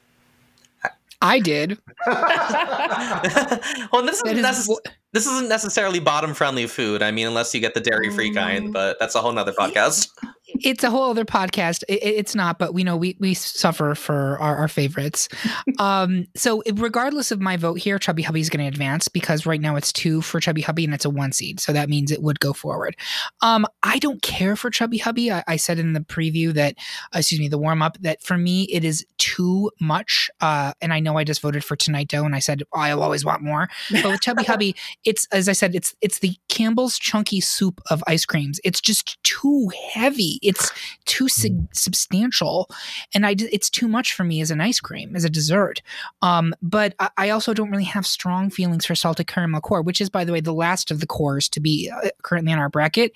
I 1.21 1.39
did. 1.39 1.77
well, 2.07 4.05
this, 4.05 4.21
is 4.21 4.33
necess- 4.33 4.77
this 5.11 5.27
isn't 5.27 5.49
necessarily 5.49 5.99
bottom 5.99 6.33
friendly 6.33 6.67
food. 6.67 7.01
I 7.01 7.11
mean, 7.11 7.27
unless 7.27 7.53
you 7.53 7.59
get 7.59 7.73
the 7.73 7.81
dairy 7.81 8.11
free 8.11 8.33
kind, 8.33 8.69
mm. 8.69 8.73
but 8.73 8.97
that's 8.97 9.15
a 9.15 9.19
whole 9.19 9.33
nother 9.33 9.51
podcast 9.51 10.09
it's 10.47 10.83
a 10.83 10.89
whole 10.89 11.09
other 11.09 11.25
podcast. 11.25 11.83
It, 11.87 12.03
it's 12.03 12.35
not, 12.35 12.59
but 12.59 12.73
we 12.73 12.83
know 12.83 12.95
we 12.95 13.17
we 13.19 13.33
suffer 13.33 13.95
for 13.95 14.37
our, 14.39 14.55
our 14.57 14.67
favorites. 14.67 15.29
um, 15.79 16.25
so 16.35 16.63
regardless 16.73 17.31
of 17.31 17.41
my 17.41 17.57
vote 17.57 17.79
here, 17.79 17.99
Chubby 17.99 18.23
Hubby 18.23 18.41
is 18.41 18.49
going 18.49 18.63
to 18.63 18.67
advance 18.67 19.07
because 19.07 19.45
right 19.45 19.61
now 19.61 19.75
it's 19.75 19.91
two 19.91 20.21
for 20.21 20.39
Chubby 20.39 20.61
Hubby 20.61 20.85
and 20.85 20.93
it's 20.93 21.05
a 21.05 21.09
one 21.09 21.31
seed, 21.31 21.59
so 21.59 21.73
that 21.73 21.89
means 21.89 22.11
it 22.11 22.21
would 22.21 22.39
go 22.39 22.53
forward. 22.53 22.95
Um, 23.41 23.65
I 23.83 23.99
don't 23.99 24.21
care 24.21 24.55
for 24.55 24.69
Chubby 24.69 24.97
Hubby. 24.97 25.31
I, 25.31 25.43
I 25.47 25.55
said 25.57 25.79
in 25.79 25.93
the 25.93 25.99
preview 25.99 26.53
that, 26.53 26.75
uh, 27.13 27.19
excuse 27.19 27.39
me, 27.39 27.47
the 27.49 27.57
warm 27.57 27.81
up 27.81 27.97
that 28.01 28.21
for 28.21 28.37
me 28.37 28.63
it 28.63 28.83
is 28.83 29.05
too 29.17 29.71
much. 29.79 30.29
Uh, 30.41 30.73
and 30.81 30.93
I 30.93 30.99
know 30.99 31.17
I 31.17 31.23
just 31.23 31.41
voted 31.41 31.63
for 31.63 31.75
Tonight 31.75 32.07
Dough, 32.07 32.25
and 32.25 32.35
I 32.35 32.39
said 32.39 32.63
oh, 32.73 32.79
I 32.79 32.91
always 32.91 33.25
want 33.25 33.41
more. 33.41 33.67
But 33.91 34.05
with 34.05 34.21
Chubby 34.21 34.43
Hubby, 34.47 34.75
it's 35.03 35.27
as 35.31 35.49
I 35.49 35.53
said, 35.53 35.75
it's 35.75 35.95
it's 36.01 36.19
the 36.19 36.35
Campbell's 36.49 36.97
chunky 36.97 37.41
soup 37.41 37.81
of 37.89 38.03
ice 38.07 38.25
creams. 38.25 38.59
It's 38.63 38.81
just 38.81 39.21
too 39.23 39.69
heavy 39.91 40.36
it's 40.41 40.71
too 41.05 41.27
su- 41.27 41.67
substantial, 41.73 42.69
and 43.13 43.25
I 43.25 43.35
it's 43.37 43.69
too 43.69 43.87
much 43.87 44.13
for 44.13 44.23
me 44.23 44.41
as 44.41 44.51
an 44.51 44.61
ice 44.61 44.79
cream 44.79 45.15
as 45.15 45.23
a 45.23 45.29
dessert. 45.29 45.81
Um, 46.21 46.53
but 46.61 46.95
I, 46.99 47.09
I, 47.17 47.29
also 47.29 47.53
don't 47.53 47.69
really 47.69 47.83
have 47.83 48.05
strong 48.05 48.49
feelings 48.49 48.85
for 48.85 48.95
salted 48.95 49.27
caramel 49.27 49.61
core, 49.61 49.81
which 49.81 50.01
is 50.01 50.09
by 50.09 50.23
the 50.23 50.31
way 50.31 50.41
the 50.41 50.53
last 50.53 50.91
of 50.91 50.99
the 50.99 51.07
cores 51.07 51.49
to 51.49 51.59
be 51.59 51.89
uh, 51.89 52.09
currently 52.23 52.53
on 52.53 52.59
our 52.59 52.69
bracket, 52.69 53.11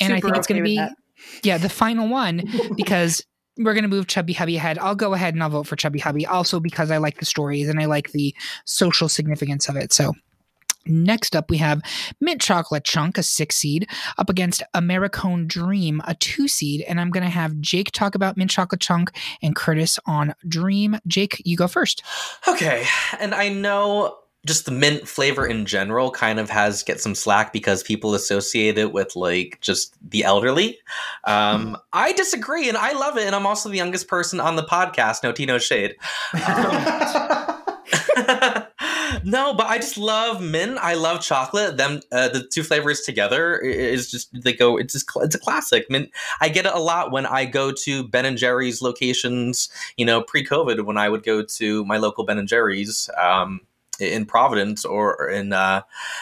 and 0.00 0.08
Super 0.08 0.16
I 0.16 0.20
think 0.20 0.36
it's 0.36 0.46
going 0.46 0.58
to 0.58 0.64
be 0.64 0.84
yeah 1.42 1.58
the 1.58 1.68
final 1.68 2.08
one 2.08 2.42
because 2.76 3.24
we're 3.58 3.72
going 3.72 3.82
to 3.82 3.88
move 3.88 4.06
Chubby 4.06 4.34
Hubby 4.34 4.56
ahead. 4.56 4.78
I'll 4.78 4.94
go 4.94 5.14
ahead 5.14 5.34
and 5.34 5.42
I'll 5.42 5.50
vote 5.50 5.66
for 5.66 5.76
Chubby 5.76 5.98
Hubby 5.98 6.26
also 6.26 6.60
because 6.60 6.90
I 6.90 6.98
like 6.98 7.18
the 7.18 7.24
stories 7.24 7.68
and 7.68 7.80
I 7.80 7.86
like 7.86 8.12
the 8.12 8.34
social 8.64 9.08
significance 9.08 9.68
of 9.68 9.76
it. 9.76 9.92
So 9.92 10.12
Next 10.86 11.34
up, 11.34 11.50
we 11.50 11.58
have 11.58 11.82
Mint 12.20 12.40
Chocolate 12.40 12.84
Chunk, 12.84 13.18
a 13.18 13.22
six 13.22 13.56
seed, 13.56 13.88
up 14.18 14.30
against 14.30 14.62
Americone 14.74 15.46
Dream, 15.46 16.00
a 16.06 16.14
two 16.14 16.48
seed. 16.48 16.82
And 16.82 17.00
I'm 17.00 17.10
going 17.10 17.24
to 17.24 17.30
have 17.30 17.60
Jake 17.60 17.92
talk 17.92 18.14
about 18.14 18.36
Mint 18.36 18.50
Chocolate 18.50 18.80
Chunk 18.80 19.10
and 19.42 19.54
Curtis 19.54 19.98
on 20.06 20.34
Dream. 20.46 20.98
Jake, 21.06 21.42
you 21.44 21.56
go 21.56 21.68
first. 21.68 22.02
Okay. 22.48 22.84
And 23.18 23.34
I 23.34 23.48
know 23.48 24.18
just 24.46 24.64
the 24.64 24.70
mint 24.70 25.08
flavor 25.08 25.44
in 25.44 25.66
general 25.66 26.10
kind 26.10 26.38
of 26.38 26.48
has 26.48 26.84
get 26.84 27.00
some 27.00 27.16
slack 27.16 27.52
because 27.52 27.82
people 27.82 28.14
associate 28.14 28.78
it 28.78 28.92
with 28.92 29.16
like 29.16 29.58
just 29.60 29.96
the 30.08 30.22
elderly. 30.22 30.78
Um, 31.24 31.74
mm. 31.74 31.80
I 31.92 32.12
disagree 32.12 32.68
and 32.68 32.78
I 32.78 32.92
love 32.92 33.18
it. 33.18 33.26
And 33.26 33.34
I'm 33.34 33.46
also 33.46 33.68
the 33.68 33.76
youngest 33.76 34.06
person 34.08 34.40
on 34.40 34.54
the 34.56 34.62
podcast. 34.62 35.24
No 35.24 35.32
tea, 35.32 35.46
no 35.46 35.58
shade. 35.58 35.96
Um, 36.46 37.62
no, 39.26 39.52
but 39.52 39.66
I 39.66 39.78
just 39.78 39.98
love 39.98 40.40
mint. 40.40 40.78
I 40.80 40.94
love 40.94 41.20
chocolate. 41.20 41.76
Them, 41.76 42.00
uh, 42.12 42.28
the 42.28 42.46
two 42.46 42.62
flavors 42.62 43.00
together 43.00 43.58
is 43.58 44.08
just 44.08 44.30
they 44.40 44.52
go. 44.52 44.76
It's 44.76 44.92
just 44.92 45.10
it's 45.16 45.34
a 45.34 45.38
classic. 45.40 45.90
Mint. 45.90 46.10
I 46.40 46.48
get 46.48 46.64
it 46.64 46.72
a 46.72 46.78
lot 46.78 47.10
when 47.10 47.26
I 47.26 47.44
go 47.44 47.72
to 47.72 48.06
Ben 48.06 48.24
and 48.24 48.38
Jerry's 48.38 48.82
locations. 48.82 49.68
You 49.96 50.06
know, 50.06 50.22
pre-COVID, 50.22 50.84
when 50.84 50.96
I 50.96 51.08
would 51.08 51.24
go 51.24 51.42
to 51.42 51.84
my 51.86 51.96
local 51.96 52.24
Ben 52.24 52.38
and 52.38 52.48
Jerry's. 52.48 53.10
Um, 53.20 53.62
in 53.98 54.26
Providence 54.26 54.84
or 54.84 55.30
in 55.30 55.54
uh, 55.54 55.80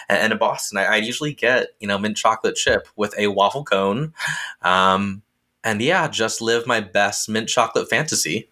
in 0.09 0.39
Boston, 0.39 0.79
I, 0.79 0.85
I, 0.85 0.97
usually 0.99 1.35
get 1.35 1.71
you 1.81 1.89
know 1.89 1.99
mint 1.99 2.17
chocolate 2.17 2.55
chip 2.55 2.87
with 2.95 3.13
a 3.19 3.27
waffle 3.27 3.65
cone, 3.65 4.15
um, 4.63 5.23
and 5.65 5.83
yeah, 5.83 6.07
just 6.07 6.41
live 6.41 6.69
my 6.69 6.79
best 6.79 7.29
mint 7.29 7.49
chocolate 7.49 7.91
fantasy 7.91 8.49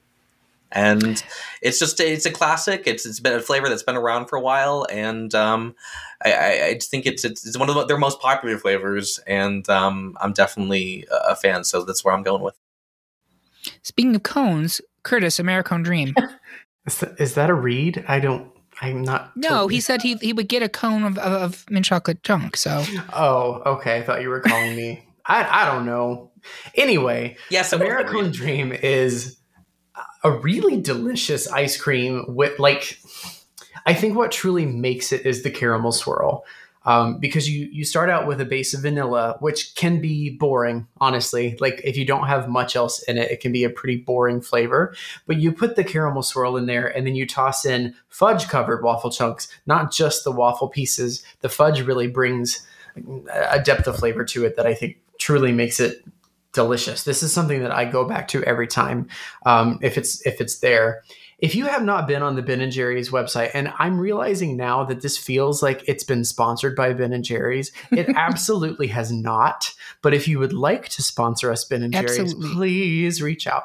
and 0.72 1.22
it's 1.60 1.78
just 1.78 2.00
it's 2.00 2.26
a 2.26 2.30
classic. 2.30 2.84
It's 2.86 3.06
it's 3.06 3.20
been 3.20 3.34
a 3.34 3.40
flavor 3.40 3.68
that's 3.68 3.82
been 3.82 3.96
around 3.96 4.26
for 4.26 4.36
a 4.36 4.40
while, 4.40 4.86
and 4.90 5.34
um, 5.34 5.74
I, 6.24 6.32
I, 6.32 6.66
I 6.68 6.78
think 6.78 7.06
it's, 7.06 7.24
it's, 7.24 7.46
it's 7.46 7.58
one 7.58 7.70
of 7.70 7.88
their 7.88 7.98
most 7.98 8.20
popular 8.20 8.58
flavors, 8.58 9.20
and 9.26 9.68
um, 9.68 10.16
I'm 10.20 10.32
definitely 10.32 11.06
a 11.10 11.36
fan. 11.36 11.64
So 11.64 11.84
that's 11.84 12.04
where 12.04 12.14
I'm 12.14 12.22
going 12.22 12.42
with. 12.42 12.56
Speaking 13.82 14.16
of 14.16 14.22
cones, 14.22 14.80
Curtis, 15.02 15.38
Americone 15.38 15.84
Dream. 15.84 16.14
is, 16.86 16.98
that, 16.98 17.20
is 17.20 17.34
that 17.34 17.50
a 17.50 17.54
read? 17.54 18.04
I 18.08 18.18
don't. 18.20 18.50
I'm 18.80 19.02
not. 19.02 19.36
No, 19.36 19.48
totally... 19.48 19.74
he 19.74 19.80
said 19.80 20.02
he 20.02 20.14
he 20.16 20.32
would 20.32 20.48
get 20.48 20.62
a 20.62 20.68
cone 20.68 21.04
of, 21.04 21.18
of, 21.18 21.32
of 21.32 21.70
mint 21.70 21.84
chocolate 21.84 22.22
chunk. 22.22 22.56
So. 22.56 22.84
Oh, 23.12 23.62
okay. 23.66 23.98
I 23.98 24.02
thought 24.02 24.22
you 24.22 24.30
were 24.30 24.40
calling 24.40 24.74
me. 24.74 25.06
I 25.26 25.62
I 25.62 25.72
don't 25.72 25.86
know. 25.86 26.30
Anyway, 26.74 27.36
yes, 27.50 27.72
Americone 27.72 28.32
Dream 28.32 28.72
is 28.72 29.36
a 30.24 30.30
really 30.30 30.80
delicious 30.80 31.48
ice 31.48 31.76
cream 31.76 32.24
with 32.28 32.58
like 32.58 32.98
I 33.86 33.94
think 33.94 34.16
what 34.16 34.30
truly 34.30 34.66
makes 34.66 35.12
it 35.12 35.26
is 35.26 35.42
the 35.42 35.50
caramel 35.50 35.92
swirl. 35.92 36.44
Um, 36.84 37.18
because 37.18 37.48
you 37.48 37.68
you 37.70 37.84
start 37.84 38.10
out 38.10 38.26
with 38.26 38.40
a 38.40 38.44
base 38.44 38.74
of 38.74 38.82
vanilla, 38.82 39.36
which 39.38 39.76
can 39.76 40.00
be 40.00 40.30
boring, 40.30 40.88
honestly. 41.00 41.56
Like 41.60 41.80
if 41.84 41.96
you 41.96 42.04
don't 42.04 42.26
have 42.26 42.48
much 42.48 42.74
else 42.74 43.00
in 43.04 43.18
it, 43.18 43.30
it 43.30 43.40
can 43.40 43.52
be 43.52 43.62
a 43.62 43.70
pretty 43.70 43.98
boring 43.98 44.40
flavor. 44.40 44.92
But 45.26 45.36
you 45.36 45.52
put 45.52 45.76
the 45.76 45.84
caramel 45.84 46.22
swirl 46.22 46.56
in 46.56 46.66
there, 46.66 46.88
and 46.88 47.06
then 47.06 47.14
you 47.14 47.24
toss 47.24 47.64
in 47.64 47.94
fudge 48.08 48.48
covered 48.48 48.82
waffle 48.82 49.10
chunks, 49.10 49.46
not 49.64 49.92
just 49.92 50.24
the 50.24 50.32
waffle 50.32 50.68
pieces. 50.68 51.22
The 51.40 51.48
fudge 51.48 51.82
really 51.82 52.08
brings 52.08 52.66
a 53.32 53.62
depth 53.62 53.86
of 53.86 53.96
flavor 53.96 54.24
to 54.24 54.44
it 54.44 54.56
that 54.56 54.66
I 54.66 54.74
think 54.74 54.98
truly 55.18 55.52
makes 55.52 55.78
it 55.78 56.04
delicious. 56.52 57.04
This 57.04 57.22
is 57.22 57.32
something 57.32 57.62
that 57.62 57.72
I 57.72 57.84
go 57.84 58.04
back 58.04 58.28
to 58.28 58.42
every 58.44 58.66
time 58.66 59.08
um, 59.44 59.78
if 59.82 59.98
it's 59.98 60.24
if 60.26 60.40
it's 60.40 60.58
there. 60.58 61.02
If 61.38 61.56
you 61.56 61.66
have 61.66 61.82
not 61.82 62.06
been 62.06 62.22
on 62.22 62.36
the 62.36 62.42
Ben 62.42 62.60
and 62.60 62.70
Jerry's 62.70 63.10
website, 63.10 63.50
and 63.52 63.72
I'm 63.76 63.98
realizing 63.98 64.56
now 64.56 64.84
that 64.84 65.00
this 65.00 65.18
feels 65.18 65.60
like 65.60 65.82
it's 65.88 66.04
been 66.04 66.24
sponsored 66.24 66.76
by 66.76 66.92
Ben 66.92 67.12
and 67.12 67.24
Jerry's, 67.24 67.72
it 67.90 68.08
absolutely 68.16 68.86
has 68.88 69.10
not. 69.10 69.74
But 70.02 70.14
if 70.14 70.28
you 70.28 70.38
would 70.38 70.52
like 70.52 70.88
to 70.90 71.02
sponsor 71.02 71.50
us, 71.50 71.64
Ben 71.64 71.82
and 71.82 71.92
Jerry's, 71.92 72.20
absolutely. 72.20 72.54
please 72.54 73.20
reach 73.20 73.48
out. 73.48 73.64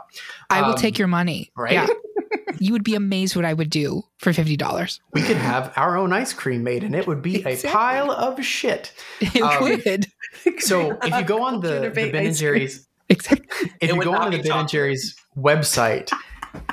I 0.50 0.64
will 0.64 0.72
um, 0.72 0.78
take 0.78 0.98
your 0.98 1.08
money. 1.08 1.52
Right. 1.56 1.74
Yeah. 1.74 1.88
you 2.60 2.74
would 2.74 2.84
be 2.84 2.96
amazed 2.96 3.36
what 3.36 3.46
I 3.46 3.54
would 3.54 3.70
do 3.70 4.04
for 4.18 4.34
fifty 4.34 4.58
dollars. 4.58 5.00
We 5.14 5.22
could 5.22 5.38
have 5.38 5.72
our 5.76 5.98
own 5.98 6.14
ice 6.14 6.34
cream 6.34 6.64
made, 6.64 6.84
and 6.84 6.96
it 6.96 7.08
would 7.08 7.22
be 7.22 7.36
exactly. 7.46 7.70
a 7.70 7.74
pile 7.74 8.12
of 8.12 8.44
shit. 8.44 8.92
It 9.22 9.42
um, 9.42 9.62
would. 9.64 10.08
So 10.60 10.98
if 11.04 11.14
you 11.14 11.24
go 11.24 11.44
on 11.44 11.62
the, 11.62 11.80
the 11.80 11.90
Ben 11.90 12.16
and 12.16 12.36
Jerry's, 12.36 12.88
exactly. 13.10 13.72
if 13.82 13.94
you 13.94 14.04
go 14.04 14.16
on 14.16 14.32
the 14.32 14.42
Ben 14.42 14.52
and 14.52 14.70
Jerry's 14.70 15.16
website 15.38 16.12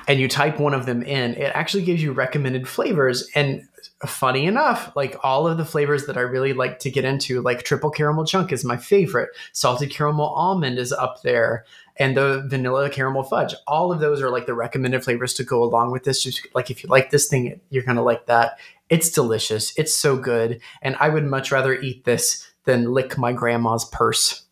and 0.08 0.20
you 0.20 0.28
type 0.28 0.58
one 0.58 0.74
of 0.74 0.86
them 0.86 1.02
in, 1.02 1.34
it 1.34 1.52
actually 1.54 1.84
gives 1.84 2.02
you 2.02 2.12
recommended 2.12 2.68
flavors. 2.68 3.28
And 3.34 3.66
funny 4.06 4.46
enough, 4.46 4.92
like 4.94 5.16
all 5.22 5.46
of 5.46 5.56
the 5.56 5.64
flavors 5.64 6.06
that 6.06 6.16
I 6.16 6.20
really 6.20 6.52
like 6.52 6.78
to 6.80 6.90
get 6.90 7.04
into, 7.04 7.40
like 7.40 7.62
triple 7.62 7.90
caramel 7.90 8.24
chunk 8.24 8.52
is 8.52 8.64
my 8.64 8.76
favorite. 8.76 9.30
Salted 9.52 9.90
caramel 9.90 10.26
almond 10.26 10.78
is 10.78 10.92
up 10.92 11.22
there. 11.22 11.64
And 11.96 12.16
the 12.16 12.44
vanilla 12.48 12.90
caramel 12.90 13.22
fudge, 13.22 13.54
all 13.66 13.92
of 13.92 14.00
those 14.00 14.20
are 14.20 14.30
like 14.30 14.46
the 14.46 14.54
recommended 14.54 15.04
flavors 15.04 15.32
to 15.34 15.44
go 15.44 15.62
along 15.62 15.92
with 15.92 16.04
this. 16.04 16.22
Just 16.22 16.46
like 16.54 16.70
if 16.70 16.82
you 16.82 16.88
like 16.90 17.10
this 17.10 17.28
thing, 17.28 17.60
you're 17.70 17.84
gonna 17.84 18.02
like 18.02 18.26
that. 18.26 18.58
It's 18.90 19.10
delicious. 19.10 19.72
It's 19.78 19.94
so 19.94 20.16
good. 20.16 20.60
And 20.82 20.96
I 20.98 21.08
would 21.08 21.24
much 21.24 21.52
rather 21.52 21.72
eat 21.74 22.04
this 22.04 22.50
than 22.64 22.92
lick 22.92 23.18
my 23.18 23.32
grandma's 23.32 23.84
purse. 23.84 24.44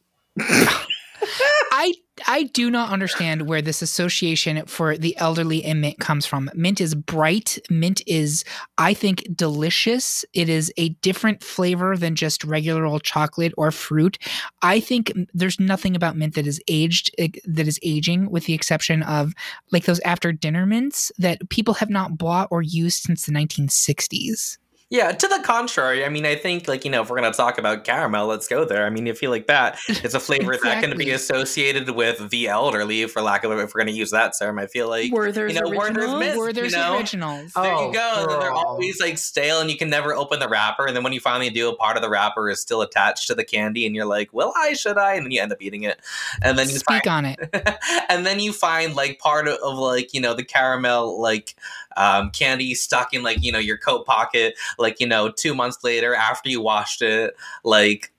I 1.74 1.94
I 2.26 2.44
do 2.44 2.70
not 2.70 2.90
understand 2.90 3.48
where 3.48 3.62
this 3.62 3.82
association 3.82 4.66
for 4.66 4.96
the 4.96 5.16
elderly 5.16 5.64
and 5.64 5.80
mint 5.80 5.98
comes 5.98 6.26
from. 6.26 6.50
Mint 6.54 6.80
is 6.80 6.94
bright. 6.94 7.58
Mint 7.70 8.02
is, 8.06 8.44
I 8.76 8.94
think, 8.94 9.26
delicious. 9.34 10.24
It 10.34 10.48
is 10.48 10.72
a 10.76 10.90
different 11.00 11.42
flavor 11.42 11.96
than 11.96 12.14
just 12.14 12.44
regular 12.44 12.84
old 12.84 13.02
chocolate 13.02 13.54
or 13.56 13.70
fruit. 13.70 14.18
I 14.60 14.78
think 14.78 15.12
there's 15.32 15.58
nothing 15.58 15.96
about 15.96 16.16
mint 16.16 16.34
that 16.34 16.46
is 16.46 16.60
aged, 16.68 17.10
eh, 17.18 17.28
that 17.44 17.66
is 17.66 17.80
aging, 17.82 18.30
with 18.30 18.44
the 18.44 18.54
exception 18.54 19.02
of 19.02 19.32
like 19.72 19.84
those 19.84 20.00
after 20.00 20.32
dinner 20.32 20.66
mints 20.66 21.10
that 21.18 21.48
people 21.48 21.74
have 21.74 21.90
not 21.90 22.18
bought 22.18 22.48
or 22.50 22.62
used 22.62 23.02
since 23.02 23.24
the 23.24 23.32
1960s. 23.32 24.58
Yeah, 24.92 25.10
to 25.10 25.26
the 25.26 25.40
contrary. 25.42 26.04
I 26.04 26.10
mean, 26.10 26.26
I 26.26 26.36
think 26.36 26.68
like 26.68 26.84
you 26.84 26.90
know, 26.90 27.00
if 27.00 27.08
we're 27.08 27.16
gonna 27.16 27.32
talk 27.32 27.56
about 27.56 27.82
caramel, 27.84 28.26
let's 28.26 28.46
go 28.46 28.66
there. 28.66 28.84
I 28.84 28.90
mean, 28.90 29.08
I 29.08 29.12
feel 29.14 29.30
like 29.30 29.46
that 29.46 29.78
it's 29.88 30.12
a 30.12 30.20
flavor 30.20 30.52
exactly. 30.52 30.82
that 30.82 30.86
can 30.86 30.98
be 30.98 31.10
associated 31.12 31.88
with 31.88 32.28
the 32.28 32.48
elderly, 32.48 33.06
for 33.06 33.22
lack 33.22 33.42
of 33.44 33.52
a 33.52 33.58
if 33.60 33.74
we're 33.74 33.80
gonna 33.80 33.92
use 33.92 34.10
that 34.10 34.34
term. 34.38 34.58
I 34.58 34.66
feel 34.66 34.90
like 34.90 35.10
Werther's 35.10 35.54
you 35.54 35.62
know, 35.62 35.70
originals. 35.70 36.12
Werther's, 36.12 36.36
Werther's 36.36 36.72
you 36.72 36.78
know? 36.78 36.98
originals. 36.98 37.52
There 37.54 37.72
oh, 37.72 37.86
you 37.86 37.94
go. 37.94 38.26
Girl. 38.26 38.40
They're 38.40 38.52
always 38.52 39.00
like 39.00 39.16
stale, 39.16 39.60
and 39.60 39.70
you 39.70 39.78
can 39.78 39.88
never 39.88 40.12
open 40.14 40.40
the 40.40 40.48
wrapper. 40.48 40.84
And 40.84 40.94
then 40.94 41.02
when 41.02 41.14
you 41.14 41.20
finally 41.20 41.48
do, 41.48 41.70
a 41.70 41.74
part 41.74 41.96
of 41.96 42.02
the 42.02 42.10
wrapper 42.10 42.50
is 42.50 42.60
still 42.60 42.82
attached 42.82 43.28
to 43.28 43.34
the 43.34 43.44
candy, 43.44 43.86
and 43.86 43.96
you're 43.96 44.04
like, 44.04 44.30
"Will 44.34 44.52
I? 44.58 44.74
Should 44.74 44.98
I?" 44.98 45.14
And 45.14 45.24
then 45.24 45.30
you 45.30 45.40
end 45.40 45.52
up 45.52 45.62
eating 45.62 45.84
it. 45.84 46.00
And 46.42 46.58
then 46.58 46.68
you 46.68 46.76
speak 46.76 47.04
find, 47.06 47.08
on 47.08 47.24
it. 47.24 47.78
and 48.10 48.26
then 48.26 48.40
you 48.40 48.52
find 48.52 48.94
like 48.94 49.18
part 49.20 49.48
of, 49.48 49.56
of 49.62 49.78
like 49.78 50.12
you 50.12 50.20
know 50.20 50.34
the 50.34 50.44
caramel 50.44 51.18
like 51.18 51.56
um, 51.96 52.30
candy 52.30 52.74
stuck 52.74 53.14
in 53.14 53.22
like 53.22 53.42
you 53.42 53.52
know 53.52 53.58
your 53.58 53.78
coat 53.78 54.06
pocket, 54.06 54.54
like 54.78 55.00
you 55.00 55.06
know 55.06 55.30
two 55.30 55.54
months 55.54 55.84
later 55.84 56.14
after 56.14 56.48
you 56.48 56.60
washed 56.60 57.02
it. 57.02 57.34
Like 57.64 58.12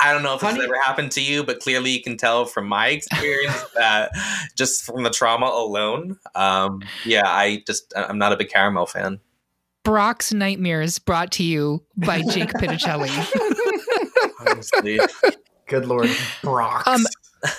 I 0.00 0.12
don't 0.12 0.22
know 0.22 0.34
if 0.34 0.40
this 0.40 0.58
ever 0.58 0.80
happened 0.80 1.12
to 1.12 1.22
you, 1.22 1.44
but 1.44 1.60
clearly 1.60 1.90
you 1.90 2.02
can 2.02 2.16
tell 2.16 2.46
from 2.46 2.66
my 2.66 2.88
experience 2.88 3.64
that 3.74 4.10
just 4.56 4.84
from 4.84 5.02
the 5.02 5.10
trauma 5.10 5.46
alone, 5.46 6.18
um, 6.34 6.82
yeah, 7.04 7.28
I 7.28 7.62
just 7.66 7.92
I'm 7.94 8.18
not 8.18 8.32
a 8.32 8.36
big 8.36 8.48
caramel 8.48 8.86
fan. 8.86 9.20
Brock's 9.82 10.32
Nightmares 10.32 10.98
brought 10.98 11.32
to 11.32 11.42
you 11.42 11.82
by 11.96 12.22
Jake 12.22 12.48
Pitticelli. 12.54 13.08
Good 15.66 15.86
Lord, 15.86 16.10
Brock's. 16.42 16.88
Um, 16.88 17.04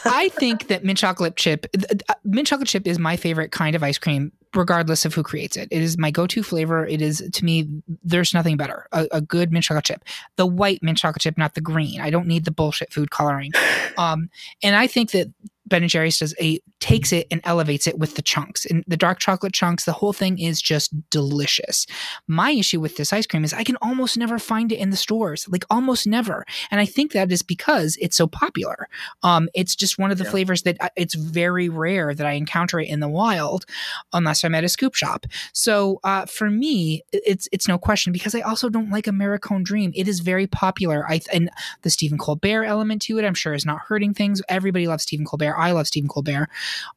I 0.05 0.29
think 0.29 0.67
that 0.67 0.83
mint 0.83 0.97
chocolate 0.97 1.35
chip, 1.35 1.65
uh, 2.09 2.13
mint 2.23 2.47
chocolate 2.47 2.67
chip 2.67 2.87
is 2.87 2.99
my 2.99 3.15
favorite 3.15 3.51
kind 3.51 3.75
of 3.75 3.83
ice 3.83 3.97
cream 3.97 4.31
regardless 4.53 5.05
of 5.05 5.13
who 5.13 5.23
creates 5.23 5.55
it. 5.55 5.67
It 5.71 5.81
is 5.81 5.97
my 5.97 6.11
go-to 6.11 6.43
flavor. 6.43 6.85
It 6.85 7.01
is 7.01 7.27
to 7.31 7.45
me, 7.45 7.67
there's 8.03 8.33
nothing 8.33 8.57
better. 8.57 8.85
A, 8.91 9.07
a, 9.11 9.21
good 9.21 9.51
mint 9.51 9.63
chocolate 9.63 9.85
chip, 9.85 10.03
the 10.35 10.45
white 10.45 10.83
mint 10.83 10.97
chocolate 10.97 11.21
chip, 11.21 11.37
not 11.37 11.55
the 11.55 11.61
green. 11.61 12.01
I 12.01 12.09
don't 12.09 12.27
need 12.27 12.45
the 12.45 12.51
bullshit 12.51 12.91
food 12.93 13.11
coloring. 13.11 13.51
Um, 13.97 14.29
and 14.63 14.75
I 14.75 14.87
think 14.87 15.11
that 15.11 15.27
Ben 15.71 15.81
and 15.81 15.89
Jerry's 15.89 16.19
does 16.19 16.35
a 16.39 16.59
takes 16.79 17.13
it 17.13 17.27
and 17.31 17.41
elevates 17.45 17.87
it 17.87 17.97
with 17.97 18.15
the 18.15 18.21
chunks 18.21 18.65
and 18.65 18.83
the 18.87 18.97
dark 18.97 19.19
chocolate 19.19 19.53
chunks. 19.53 19.85
The 19.85 19.93
whole 19.93 20.13
thing 20.13 20.37
is 20.37 20.61
just 20.61 20.93
delicious. 21.09 21.87
My 22.27 22.51
issue 22.51 22.81
with 22.81 22.97
this 22.97 23.13
ice 23.13 23.25
cream 23.25 23.43
is 23.43 23.53
I 23.53 23.63
can 23.63 23.77
almost 23.81 24.17
never 24.17 24.37
find 24.37 24.71
it 24.71 24.79
in 24.79 24.89
the 24.89 24.97
stores, 24.97 25.47
like 25.49 25.63
almost 25.69 26.05
never. 26.05 26.45
And 26.69 26.81
I 26.81 26.85
think 26.85 27.13
that 27.13 27.31
is 27.31 27.41
because 27.41 27.97
it's 28.01 28.17
so 28.17 28.27
popular. 28.27 28.89
Um, 29.23 29.47
it's 29.55 29.75
just 29.75 29.97
one 29.97 30.11
of 30.11 30.17
the 30.17 30.25
yeah. 30.25 30.31
flavors 30.31 30.63
that 30.63 30.77
uh, 30.81 30.89
it's 30.97 31.15
very 31.15 31.69
rare 31.69 32.13
that 32.13 32.27
I 32.27 32.33
encounter 32.33 32.79
it 32.79 32.89
in 32.89 32.99
the 32.99 33.07
wild, 33.07 33.65
unless 34.11 34.43
I'm 34.43 34.53
at 34.53 34.65
a 34.65 34.69
scoop 34.69 34.93
shop. 34.93 35.25
So 35.53 36.01
uh, 36.03 36.25
for 36.25 36.49
me, 36.49 37.03
it's 37.13 37.47
it's 37.53 37.67
no 37.67 37.77
question 37.77 38.11
because 38.11 38.35
I 38.35 38.41
also 38.41 38.69
don't 38.69 38.89
like 38.89 39.05
Americone 39.05 39.63
Dream. 39.63 39.93
It 39.95 40.09
is 40.09 40.19
very 40.19 40.47
popular. 40.47 41.09
I 41.09 41.21
and 41.31 41.49
the 41.83 41.89
Stephen 41.89 42.17
Colbert 42.17 42.65
element 42.65 43.01
to 43.03 43.17
it, 43.17 43.25
I'm 43.25 43.33
sure, 43.33 43.53
is 43.53 43.65
not 43.65 43.79
hurting 43.87 44.13
things. 44.13 44.41
Everybody 44.49 44.87
loves 44.87 45.03
Stephen 45.03 45.25
Colbert. 45.25 45.55
I 45.61 45.71
love 45.71 45.87
Stephen 45.87 46.09
Colbert. 46.09 46.49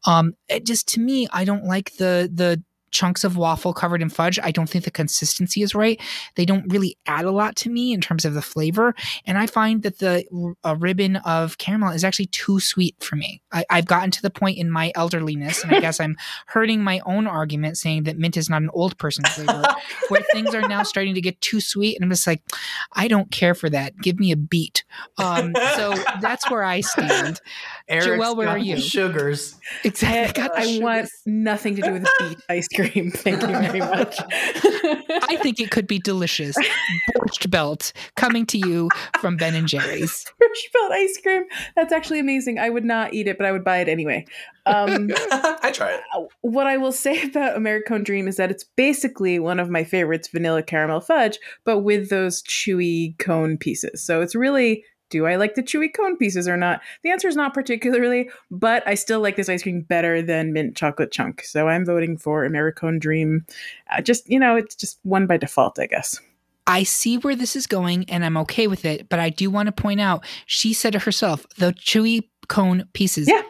Um, 0.06 0.34
it 0.48 0.64
just 0.66 0.88
to 0.88 1.00
me, 1.00 1.28
I 1.32 1.44
don't 1.44 1.64
like 1.64 1.96
the 1.96 2.30
the 2.32 2.62
chunks 2.94 3.24
of 3.24 3.36
waffle 3.36 3.74
covered 3.74 4.00
in 4.00 4.08
fudge. 4.08 4.38
I 4.42 4.52
don't 4.52 4.70
think 4.70 4.84
the 4.84 4.90
consistency 4.90 5.62
is 5.62 5.74
right. 5.74 6.00
They 6.36 6.46
don't 6.46 6.72
really 6.72 6.96
add 7.06 7.24
a 7.24 7.32
lot 7.32 7.56
to 7.56 7.68
me 7.68 7.92
in 7.92 8.00
terms 8.00 8.24
of 8.24 8.34
the 8.34 8.40
flavor. 8.40 8.94
And 9.26 9.36
I 9.36 9.46
find 9.46 9.82
that 9.82 9.98
the 9.98 10.24
ribbon 10.78 11.16
of 11.16 11.58
caramel 11.58 11.90
is 11.90 12.04
actually 12.04 12.26
too 12.26 12.60
sweet 12.60 12.94
for 13.02 13.16
me. 13.16 13.42
I, 13.52 13.64
have 13.68 13.86
gotten 13.86 14.12
to 14.12 14.22
the 14.22 14.30
point 14.30 14.58
in 14.58 14.70
my 14.70 14.92
elderliness, 14.94 15.64
and 15.64 15.74
I 15.74 15.80
guess 15.80 15.98
I'm 15.98 16.16
hurting 16.46 16.82
my 16.82 17.00
own 17.04 17.26
argument 17.26 17.76
saying 17.76 18.04
that 18.04 18.16
mint 18.16 18.36
is 18.36 18.48
not 18.48 18.62
an 18.62 18.70
old 18.72 18.96
person 18.96 19.24
flavor, 19.24 19.64
where 20.08 20.22
things 20.32 20.54
are 20.54 20.66
now 20.66 20.84
starting 20.84 21.14
to 21.14 21.20
get 21.20 21.40
too 21.40 21.60
sweet. 21.60 21.96
And 21.96 22.04
I'm 22.04 22.10
just 22.10 22.26
like, 22.26 22.42
I 22.92 23.08
don't 23.08 23.30
care 23.32 23.54
for 23.54 23.68
that. 23.70 23.98
Give 23.98 24.20
me 24.20 24.30
a 24.30 24.36
beat. 24.36 24.84
Um, 25.18 25.52
so 25.74 25.94
that's 26.20 26.48
where 26.48 26.62
I 26.62 26.80
stand. 26.80 27.40
Eric's 27.88 28.06
Joelle, 28.06 28.36
where 28.36 28.48
are 28.48 28.58
you? 28.58 28.78
Sugars. 28.78 29.56
Exactly. 29.82 30.44
I, 30.44 30.76
I 30.76 30.78
want 30.80 31.08
nothing 31.26 31.74
to 31.76 31.82
do 31.82 31.92
with 31.92 32.06
beet 32.20 32.38
ice 32.48 32.68
cream 32.68 32.83
cream. 32.90 33.10
Thank 33.14 33.42
you 33.42 33.48
very 33.48 33.80
much. 33.80 34.16
I 34.28 35.38
think 35.42 35.60
it 35.60 35.70
could 35.70 35.86
be 35.86 35.98
delicious. 35.98 36.56
Borscht 37.16 37.50
Belt 37.50 37.92
coming 38.16 38.46
to 38.46 38.58
you 38.58 38.88
from 39.20 39.36
Ben 39.36 39.54
and 39.54 39.68
Jerry's. 39.68 40.24
Borscht 40.42 40.72
Belt 40.72 40.92
ice 40.92 41.18
cream. 41.22 41.44
That's 41.76 41.92
actually 41.92 42.20
amazing. 42.20 42.58
I 42.58 42.70
would 42.70 42.84
not 42.84 43.14
eat 43.14 43.28
it, 43.28 43.38
but 43.38 43.46
I 43.46 43.52
would 43.52 43.64
buy 43.64 43.78
it 43.78 43.88
anyway. 43.88 44.26
Um, 44.66 45.10
I 45.30 45.70
try 45.74 45.94
it. 45.94 46.00
Uh, 46.14 46.22
what 46.40 46.66
I 46.66 46.76
will 46.78 46.92
say 46.92 47.22
about 47.22 47.56
Americone 47.56 48.04
Dream 48.04 48.26
is 48.28 48.36
that 48.36 48.50
it's 48.50 48.64
basically 48.64 49.38
one 49.38 49.60
of 49.60 49.68
my 49.68 49.84
favorites, 49.84 50.28
vanilla 50.28 50.62
caramel 50.62 51.00
fudge, 51.00 51.38
but 51.64 51.80
with 51.80 52.08
those 52.08 52.42
chewy 52.42 53.18
cone 53.18 53.58
pieces. 53.58 54.02
So 54.02 54.22
it's 54.22 54.34
really 54.34 54.84
do 55.14 55.26
I 55.26 55.36
like 55.36 55.54
the 55.54 55.62
chewy 55.62 55.94
cone 55.94 56.16
pieces 56.16 56.48
or 56.48 56.56
not? 56.56 56.80
The 57.04 57.10
answer 57.12 57.28
is 57.28 57.36
not 57.36 57.54
particularly, 57.54 58.28
but 58.50 58.82
I 58.84 58.96
still 58.96 59.20
like 59.20 59.36
this 59.36 59.48
ice 59.48 59.62
cream 59.62 59.82
better 59.82 60.20
than 60.20 60.52
mint 60.52 60.76
chocolate 60.76 61.12
chunk. 61.12 61.44
So 61.44 61.68
I'm 61.68 61.84
voting 61.84 62.18
for 62.18 62.44
Americone 62.44 62.98
Dream. 62.98 63.46
Uh, 63.92 64.00
just, 64.00 64.28
you 64.28 64.40
know, 64.40 64.56
it's 64.56 64.74
just 64.74 64.98
one 65.04 65.28
by 65.28 65.36
default, 65.36 65.78
I 65.78 65.86
guess. 65.86 66.18
I 66.66 66.82
see 66.82 67.16
where 67.18 67.36
this 67.36 67.54
is 67.54 67.68
going 67.68 68.10
and 68.10 68.24
I'm 68.24 68.36
okay 68.38 68.66
with 68.66 68.84
it, 68.84 69.08
but 69.08 69.20
I 69.20 69.30
do 69.30 69.50
want 69.50 69.66
to 69.66 69.72
point 69.72 70.00
out 70.00 70.24
she 70.46 70.72
said 70.72 70.96
it 70.96 71.02
herself 71.02 71.46
the 71.58 71.72
chewy 71.74 72.28
cone 72.48 72.88
pieces. 72.92 73.28
Yeah. 73.28 73.42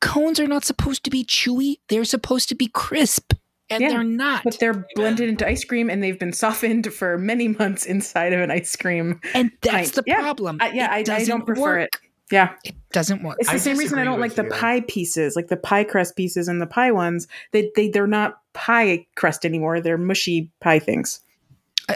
Cones 0.00 0.40
are 0.40 0.48
not 0.48 0.64
supposed 0.64 1.04
to 1.04 1.10
be 1.10 1.24
chewy, 1.24 1.76
they're 1.88 2.04
supposed 2.04 2.48
to 2.48 2.56
be 2.56 2.66
crisp 2.66 3.34
and 3.70 3.82
yeah, 3.82 3.88
they're 3.90 4.04
not. 4.04 4.44
But 4.44 4.58
they're 4.58 4.86
blended 4.94 5.28
into 5.28 5.46
ice 5.46 5.64
cream 5.64 5.90
and 5.90 6.02
they've 6.02 6.18
been 6.18 6.32
softened 6.44 6.92
for 6.92 7.18
many 7.18 7.48
months 7.48 7.86
inside 7.86 8.32
of 8.32 8.40
an 8.40 8.50
ice 8.50 8.74
cream. 8.76 9.20
And 9.34 9.50
that's 9.60 9.92
pint. 9.92 10.06
the 10.06 10.14
problem. 10.14 10.58
Yeah, 10.60 10.72
yeah 10.72 10.88
I, 10.90 11.04
I, 11.10 11.24
don't 11.24 11.44
prefer 11.44 11.62
work. 11.62 11.80
it. 11.94 12.00
Yeah. 12.30 12.54
It 12.64 12.74
doesn't 12.92 13.22
work. 13.22 13.36
It's 13.38 13.48
the 13.48 13.54
I 13.54 13.58
same 13.58 13.78
reason 13.78 13.98
I 13.98 14.04
don't 14.04 14.20
like 14.20 14.36
you. 14.36 14.42
the 14.42 14.50
pie 14.50 14.80
pieces, 14.82 15.36
like 15.36 15.48
the 15.48 15.56
pie 15.56 15.84
crust 15.84 16.16
pieces 16.16 16.48
and 16.48 16.60
the 16.60 16.66
pie 16.66 16.92
ones. 16.92 17.26
They 17.52 17.70
they 17.74 17.88
they're 17.88 18.06
not 18.06 18.40
pie 18.52 19.06
crust 19.14 19.44
anymore. 19.44 19.80
They're 19.80 19.98
mushy 19.98 20.50
pie 20.60 20.78
things. 20.78 21.20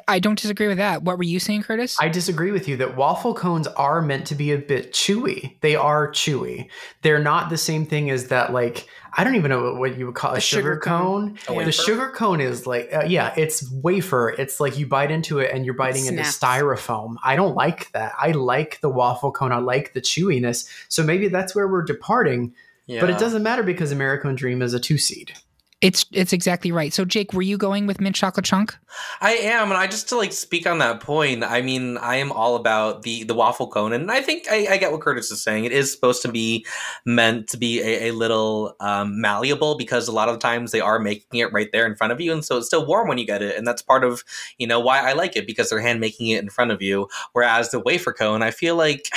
I, 0.08 0.18
don't 0.18 0.38
disagree 0.38 0.68
with 0.68 0.78
that. 0.78 1.02
What 1.02 1.18
were 1.18 1.24
you 1.24 1.38
saying, 1.38 1.64
Curtis? 1.64 1.96
I 2.00 2.08
disagree 2.08 2.50
with 2.50 2.66
you 2.66 2.76
that 2.78 2.96
waffle 2.96 3.34
cones 3.34 3.66
are 3.66 4.00
meant 4.00 4.26
to 4.28 4.34
be 4.34 4.52
a 4.52 4.58
bit 4.58 4.92
chewy. 4.92 5.60
They 5.60 5.76
are 5.76 6.10
chewy. 6.10 6.68
They're 7.02 7.18
not 7.18 7.50
the 7.50 7.58
same 7.58 7.84
thing 7.84 8.10
as 8.10 8.28
that, 8.28 8.52
like, 8.52 8.88
I 9.14 9.24
don't 9.24 9.34
even 9.34 9.50
know 9.50 9.74
what 9.74 9.98
you 9.98 10.06
would 10.06 10.14
call 10.14 10.32
a 10.32 10.40
sugar, 10.40 10.74
sugar, 10.74 10.76
cone. 10.78 11.36
cone. 11.46 11.64
The 11.64 11.72
sugar 11.72 12.10
cone 12.10 12.40
is 12.40 12.66
like, 12.66 12.88
uh, 12.94 13.04
yeah, 13.04 13.34
it's 13.36 13.70
wafer. 13.70 14.30
It's 14.30 14.58
like 14.58 14.78
you 14.78 14.86
bite 14.86 15.10
into 15.10 15.38
it 15.38 15.50
and 15.52 15.66
you're 15.66 15.74
biting 15.74 16.06
into 16.06 16.22
styrofoam. 16.22 17.16
I 17.22 17.36
don't 17.36 17.54
like 17.54 17.92
that. 17.92 18.14
I 18.18 18.30
like 18.30 18.80
the 18.80 18.88
waffle 18.88 19.30
cone. 19.30 19.52
I 19.52 19.58
like 19.58 19.92
the 19.92 20.00
chewiness. 20.00 20.66
So 20.88 21.02
maybe 21.02 21.28
that's 21.28 21.54
where 21.54 21.68
we're 21.68 21.82
departing. 21.82 22.54
Yeah. 22.86 23.00
But 23.00 23.10
it 23.10 23.18
doesn't 23.18 23.42
matter 23.42 23.62
because 23.62 23.92
Americone 23.92 24.36
Dream 24.36 24.62
is 24.62 24.72
a 24.72 24.80
two 24.80 24.96
seed. 24.96 25.32
It's 25.82 26.06
it's 26.12 26.32
exactly 26.32 26.70
right. 26.70 26.92
So 26.92 27.04
Jake, 27.04 27.32
were 27.32 27.42
you 27.42 27.58
going 27.58 27.88
with 27.88 28.00
mint 28.00 28.14
chocolate 28.14 28.46
chunk? 28.46 28.78
I 29.20 29.32
am, 29.32 29.68
and 29.70 29.76
I 29.76 29.88
just 29.88 30.08
to 30.10 30.16
like 30.16 30.32
speak 30.32 30.64
on 30.64 30.78
that 30.78 31.00
point. 31.00 31.42
I 31.42 31.60
mean, 31.60 31.98
I 31.98 32.16
am 32.16 32.30
all 32.30 32.54
about 32.54 33.02
the 33.02 33.24
the 33.24 33.34
waffle 33.34 33.66
cone, 33.66 33.92
and 33.92 34.08
I 34.08 34.20
think 34.20 34.46
I, 34.48 34.68
I 34.70 34.76
get 34.76 34.92
what 34.92 35.00
Curtis 35.00 35.32
is 35.32 35.42
saying. 35.42 35.64
It 35.64 35.72
is 35.72 35.92
supposed 35.92 36.22
to 36.22 36.30
be 36.30 36.64
meant 37.04 37.48
to 37.48 37.56
be 37.56 37.80
a, 37.80 38.10
a 38.10 38.12
little 38.12 38.76
um, 38.78 39.20
malleable 39.20 39.76
because 39.76 40.06
a 40.06 40.12
lot 40.12 40.28
of 40.28 40.38
times 40.38 40.70
they 40.70 40.80
are 40.80 41.00
making 41.00 41.40
it 41.40 41.52
right 41.52 41.68
there 41.72 41.84
in 41.84 41.96
front 41.96 42.12
of 42.12 42.20
you, 42.20 42.32
and 42.32 42.44
so 42.44 42.58
it's 42.58 42.68
still 42.68 42.86
warm 42.86 43.08
when 43.08 43.18
you 43.18 43.26
get 43.26 43.42
it, 43.42 43.56
and 43.56 43.66
that's 43.66 43.82
part 43.82 44.04
of 44.04 44.22
you 44.58 44.68
know 44.68 44.78
why 44.78 45.00
I 45.00 45.14
like 45.14 45.34
it 45.34 45.48
because 45.48 45.68
they're 45.68 45.80
hand 45.80 45.98
making 45.98 46.28
it 46.28 46.42
in 46.44 46.48
front 46.48 46.70
of 46.70 46.80
you. 46.80 47.08
Whereas 47.32 47.72
the 47.72 47.80
wafer 47.80 48.12
cone, 48.12 48.42
I 48.42 48.52
feel 48.52 48.76
like 48.76 49.08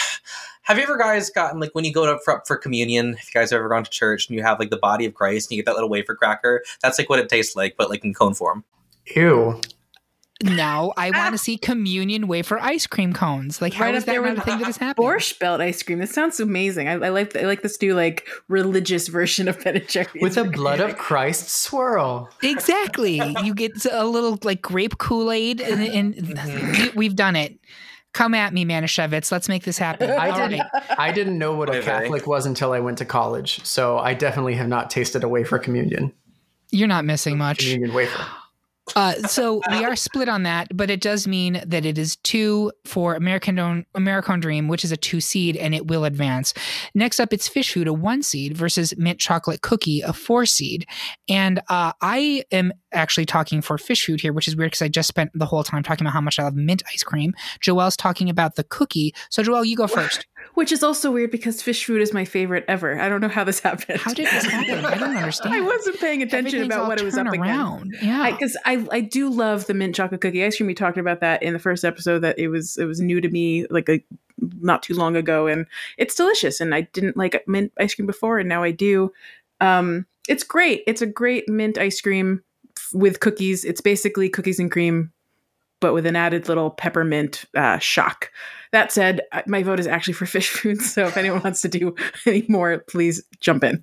have 0.65 0.77
you 0.77 0.83
ever 0.83 0.97
guys 0.97 1.29
gotten 1.29 1.59
like 1.59 1.73
when 1.73 1.85
you 1.85 1.93
go 1.93 2.05
to 2.05 2.19
for, 2.25 2.41
for 2.45 2.57
communion? 2.57 3.13
If 3.19 3.33
you 3.33 3.39
guys 3.39 3.51
have 3.51 3.59
ever 3.59 3.69
gone 3.69 3.83
to 3.83 3.89
church 3.89 4.27
and 4.27 4.35
you 4.35 4.43
have 4.43 4.59
like 4.59 4.71
the 4.71 4.77
body 4.77 5.05
of 5.05 5.13
Christ 5.13 5.49
and 5.49 5.55
you 5.55 5.63
get 5.63 5.69
that 5.69 5.75
little 5.75 5.89
wafer 5.89 6.15
cracker, 6.15 6.63
that's 6.81 6.97
like 6.97 7.07
what 7.07 7.19
it 7.19 7.29
tastes 7.29 7.55
like, 7.55 7.75
but 7.77 7.89
like 7.89 8.03
in 8.03 8.13
cone 8.13 8.33
form. 8.33 8.63
Ew. 9.15 9.61
Now 10.43 10.91
I 10.97 11.11
want 11.11 11.33
to 11.33 11.37
see 11.37 11.57
communion 11.57 12.27
wafer 12.27 12.57
ice 12.59 12.87
cream 12.87 13.13
cones. 13.13 13.61
Like, 13.61 13.73
how 13.73 13.85
right 13.85 13.95
is 13.95 14.05
that 14.05 14.21
not 14.21 14.39
a 14.39 14.41
thing 14.41 14.57
that 14.59 14.67
is 14.67 14.77
happening? 14.77 15.07
Borscht 15.07 15.39
Belt 15.39 15.61
ice 15.61 15.81
cream. 15.83 15.99
This 15.99 16.11
sounds 16.11 16.39
amazing. 16.39 16.89
I, 16.89 16.93
I 16.93 17.09
like 17.09 17.37
I 17.37 17.45
like 17.45 17.61
this 17.61 17.79
new 17.79 17.95
like 17.95 18.27
religious 18.49 19.07
version 19.07 19.47
of 19.47 19.63
Ben 19.63 19.77
and 19.77 19.87
Jerry's 19.87 20.21
with 20.21 20.35
a 20.37 20.43
blood 20.43 20.81
of 20.81 20.97
Christ 20.97 21.47
swirl. 21.47 22.29
Exactly. 22.43 23.21
you 23.43 23.53
get 23.53 23.85
a 23.89 24.05
little 24.05 24.37
like 24.43 24.61
grape 24.61 24.97
Kool 24.97 25.31
Aid, 25.31 25.61
and, 25.61 25.81
and 25.81 26.15
mm-hmm. 26.15 26.97
we've 26.97 27.15
done 27.15 27.35
it. 27.35 27.57
Come 28.15 28.33
at 28.33 28.53
me, 28.53 28.63
Manischewitz. 28.63 29.29
Let's 29.29 29.49
make 29.49 29.65
this 29.65 29.77
happen. 29.77 30.09
I 30.17 30.47
didn't. 30.47 30.65
I 30.97 31.11
didn't 31.11 31.37
know 31.37 31.53
what 31.53 31.69
a 31.69 31.81
Catholic 31.81 32.25
was 32.25 32.45
until 32.45 32.71
I 32.71 32.79
went 32.79 32.97
to 32.99 33.05
college, 33.05 33.61
so 33.65 33.97
I 33.97 34.13
definitely 34.13 34.55
have 34.55 34.69
not 34.69 34.89
tasted 34.89 35.25
a 35.25 35.27
wafer 35.27 35.59
communion. 35.59 36.13
You're 36.71 36.87
not 36.87 37.03
missing 37.03 37.37
much. 37.37 37.59
Communion 37.59 37.93
wafer. 37.93 38.25
Uh, 38.95 39.13
so 39.23 39.61
we 39.71 39.83
are 39.83 39.95
split 39.95 40.29
on 40.29 40.43
that, 40.43 40.67
but 40.75 40.89
it 40.89 41.01
does 41.01 41.27
mean 41.27 41.61
that 41.65 41.85
it 41.85 41.97
is 41.97 42.17
two 42.17 42.71
for 42.85 43.15
American 43.15 43.55
Americone 43.95 44.39
Dream, 44.39 44.67
which 44.67 44.83
is 44.83 44.91
a 44.91 44.97
two 44.97 45.19
seed, 45.19 45.57
and 45.57 45.73
it 45.73 45.87
will 45.87 46.05
advance. 46.05 46.53
Next 46.93 47.19
up, 47.19 47.33
it's 47.33 47.47
Fish 47.47 47.73
Food, 47.73 47.87
a 47.87 47.93
one 47.93 48.21
seed, 48.21 48.55
versus 48.55 48.93
Mint 48.97 49.19
Chocolate 49.19 49.61
Cookie, 49.61 50.01
a 50.01 50.13
four 50.13 50.45
seed. 50.45 50.85
And 51.27 51.59
uh, 51.69 51.93
I 52.01 52.43
am 52.51 52.73
actually 52.93 53.25
talking 53.25 53.61
for 53.61 53.77
Fish 53.77 54.05
Food 54.05 54.21
here, 54.21 54.33
which 54.33 54.47
is 54.47 54.55
weird 54.55 54.71
because 54.71 54.83
I 54.83 54.87
just 54.87 55.07
spent 55.07 55.31
the 55.33 55.45
whole 55.45 55.63
time 55.63 55.81
talking 55.81 56.05
about 56.05 56.13
how 56.13 56.21
much 56.21 56.37
I 56.37 56.43
love 56.43 56.55
mint 56.55 56.83
ice 56.93 57.03
cream. 57.03 57.33
Joelle's 57.61 57.97
talking 57.97 58.29
about 58.29 58.55
the 58.55 58.63
cookie. 58.63 59.13
So 59.29 59.41
Joelle, 59.41 59.65
you 59.65 59.75
go 59.75 59.87
first. 59.87 60.27
Which 60.55 60.71
is 60.71 60.83
also 60.83 61.11
weird 61.11 61.31
because 61.31 61.61
fish 61.61 61.85
Food 61.85 62.01
is 62.01 62.13
my 62.13 62.25
favorite 62.25 62.65
ever. 62.67 62.99
I 62.99 63.09
don't 63.09 63.21
know 63.21 63.27
how 63.27 63.43
this 63.43 63.59
happened. 63.61 63.99
How 63.99 64.13
did 64.13 64.25
this 64.25 64.45
happen? 64.45 64.85
I 64.85 64.97
don't 64.97 65.15
understand. 65.15 65.53
I 65.55 65.61
wasn't 65.61 65.99
paying 65.99 66.23
attention 66.23 66.63
about 66.63 66.87
what 66.87 66.99
it 66.99 67.03
was 67.03 67.17
up 67.17 67.27
around. 67.27 67.87
Against. 67.87 68.03
Yeah, 68.03 68.31
because 68.31 68.57
I, 68.65 68.77
I, 68.77 68.87
I 68.91 69.01
do 69.01 69.29
love 69.29 69.67
the 69.67 69.73
mint 69.73 69.95
chocolate 69.95 70.21
cookie 70.21 70.43
ice 70.43 70.57
cream. 70.57 70.67
We 70.67 70.73
talked 70.73 70.97
about 70.97 71.19
that 71.21 71.43
in 71.43 71.53
the 71.53 71.59
first 71.59 71.85
episode. 71.85 72.19
That 72.19 72.39
it 72.39 72.47
was 72.47 72.77
it 72.77 72.85
was 72.85 72.99
new 72.99 73.21
to 73.21 73.29
me 73.29 73.65
like 73.69 73.89
a 73.89 74.01
not 74.61 74.81
too 74.81 74.93
long 74.95 75.15
ago, 75.15 75.47
and 75.47 75.65
it's 75.97 76.15
delicious. 76.15 76.59
And 76.59 76.73
I 76.73 76.81
didn't 76.81 77.17
like 77.17 77.43
mint 77.47 77.71
ice 77.77 77.93
cream 77.93 78.07
before, 78.07 78.39
and 78.39 78.49
now 78.49 78.63
I 78.63 78.71
do. 78.71 79.11
Um, 79.61 80.05
it's 80.27 80.43
great. 80.43 80.83
It's 80.87 81.01
a 81.01 81.07
great 81.07 81.47
mint 81.47 81.77
ice 81.77 82.01
cream 82.01 82.43
with 82.93 83.19
cookies. 83.19 83.63
It's 83.65 83.81
basically 83.81 84.29
cookies 84.29 84.59
and 84.59 84.71
cream 84.71 85.11
but 85.79 85.93
with 85.93 86.05
an 86.05 86.15
added 86.15 86.47
little 86.47 86.71
peppermint 86.71 87.45
uh, 87.55 87.77
shock. 87.77 88.31
That 88.75 88.91
said, 88.91 89.21
my 89.47 89.63
vote 89.63 89.79
is 89.79 89.87
actually 89.87 90.15
for 90.15 90.25
fish 90.25 90.49
Food. 90.49 90.81
So 90.81 91.07
if 91.07 91.15
anyone 91.15 91.39
wants 91.41 91.61
to 91.61 91.69
do 91.69 91.95
any 92.25 92.43
more, 92.49 92.79
please 92.89 93.23
jump 93.39 93.63
in. 93.63 93.81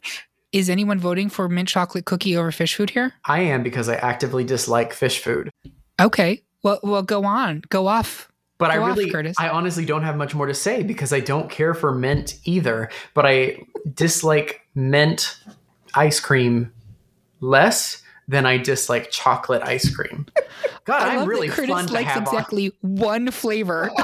Is 0.53 0.69
anyone 0.69 0.99
voting 0.99 1.31
for 1.31 1.49
mint 1.49 1.71
chocolate 1.71 2.05
cookie 2.05 2.37
over 2.37 2.53
fish 2.53 2.75
Food 2.75 2.91
here? 2.91 3.15
I 3.25 3.41
am 3.41 3.63
because 3.63 3.89
I 3.89 3.95
actively 3.95 4.45
dislike 4.45 4.93
fish 4.93 5.21
Food. 5.21 5.51
Okay. 5.99 6.43
Well, 6.63 6.79
well, 6.83 7.03
go 7.03 7.25
on, 7.25 7.63
go 7.71 7.87
off. 7.87 8.31
But 8.59 8.67
go 8.67 8.83
I 8.83 8.87
really, 8.87 9.07
off, 9.07 9.13
Curtis. 9.13 9.37
I 9.39 9.49
honestly 9.49 9.87
don't 9.87 10.03
have 10.03 10.19
much 10.19 10.35
more 10.35 10.45
to 10.47 10.53
say 10.53 10.83
because 10.83 11.11
I 11.11 11.21
don't 11.21 11.49
care 11.49 11.73
for 11.73 11.95
mint 11.95 12.39
either. 12.45 12.91
But 13.15 13.25
I 13.25 13.63
dislike 13.95 14.61
mint 14.75 15.39
ice 15.95 16.21
cream 16.21 16.71
less 17.41 18.03
than 18.29 18.45
I 18.45 18.59
dislike 18.59 19.11
chocolate 19.11 19.63
ice 19.63 19.89
cream. 19.95 20.27
God, 20.85 21.03
I 21.03 21.15
am 21.15 21.29
really 21.29 21.49
that 21.49 21.55
Curtis 21.55 21.71
fun 21.71 21.87
to 21.87 21.93
likes 21.95 22.11
have 22.11 22.25
exactly 22.25 22.73
on. 22.85 22.97
one 22.97 23.31
flavor. 23.31 23.91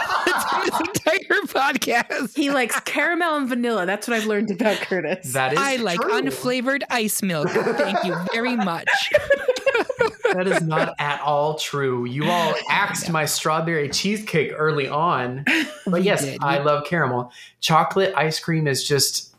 That's 1.29 1.41
in 1.41 1.45
this 1.45 1.53
entire 1.53 1.71
podcast. 1.71 2.37
He 2.37 2.51
likes 2.51 2.79
caramel 2.81 3.37
and 3.37 3.49
vanilla. 3.49 3.87
That's 3.87 4.09
what 4.09 4.17
I've 4.17 4.27
learned 4.27 4.51
about 4.51 4.79
Curtis. 4.79 5.33
That 5.33 5.53
is 5.53 5.59
I 5.59 5.77
like 5.77 6.01
true. 6.01 6.21
unflavored 6.21 6.83
ice 6.91 7.23
milk. 7.23 7.49
Thank 7.51 8.05
you 8.05 8.17
very 8.33 8.57
much. 8.57 8.89
that 10.33 10.47
is 10.47 10.63
not 10.63 10.95
at 10.99 11.21
all 11.21 11.59
true. 11.59 12.05
You 12.05 12.25
all 12.25 12.55
axed 12.71 13.11
my 13.11 13.25
strawberry 13.25 13.89
cheesecake 13.89 14.53
early 14.55 14.89
on. 14.89 15.45
But 15.87 16.03
yes. 16.03 16.37
I 16.41 16.59
love 16.59 16.87
caramel. 16.87 17.33
Chocolate 17.61 18.15
ice 18.17 18.41
cream 18.41 18.67
is 18.67 18.87
just 18.87 19.35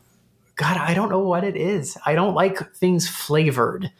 God, 0.56 0.76
I 0.76 0.92
don't 0.92 1.08
know 1.08 1.20
what 1.20 1.42
it 1.42 1.56
is. 1.56 1.96
I 2.04 2.14
don't 2.14 2.34
like 2.34 2.74
things 2.74 3.08
flavored. 3.08 3.90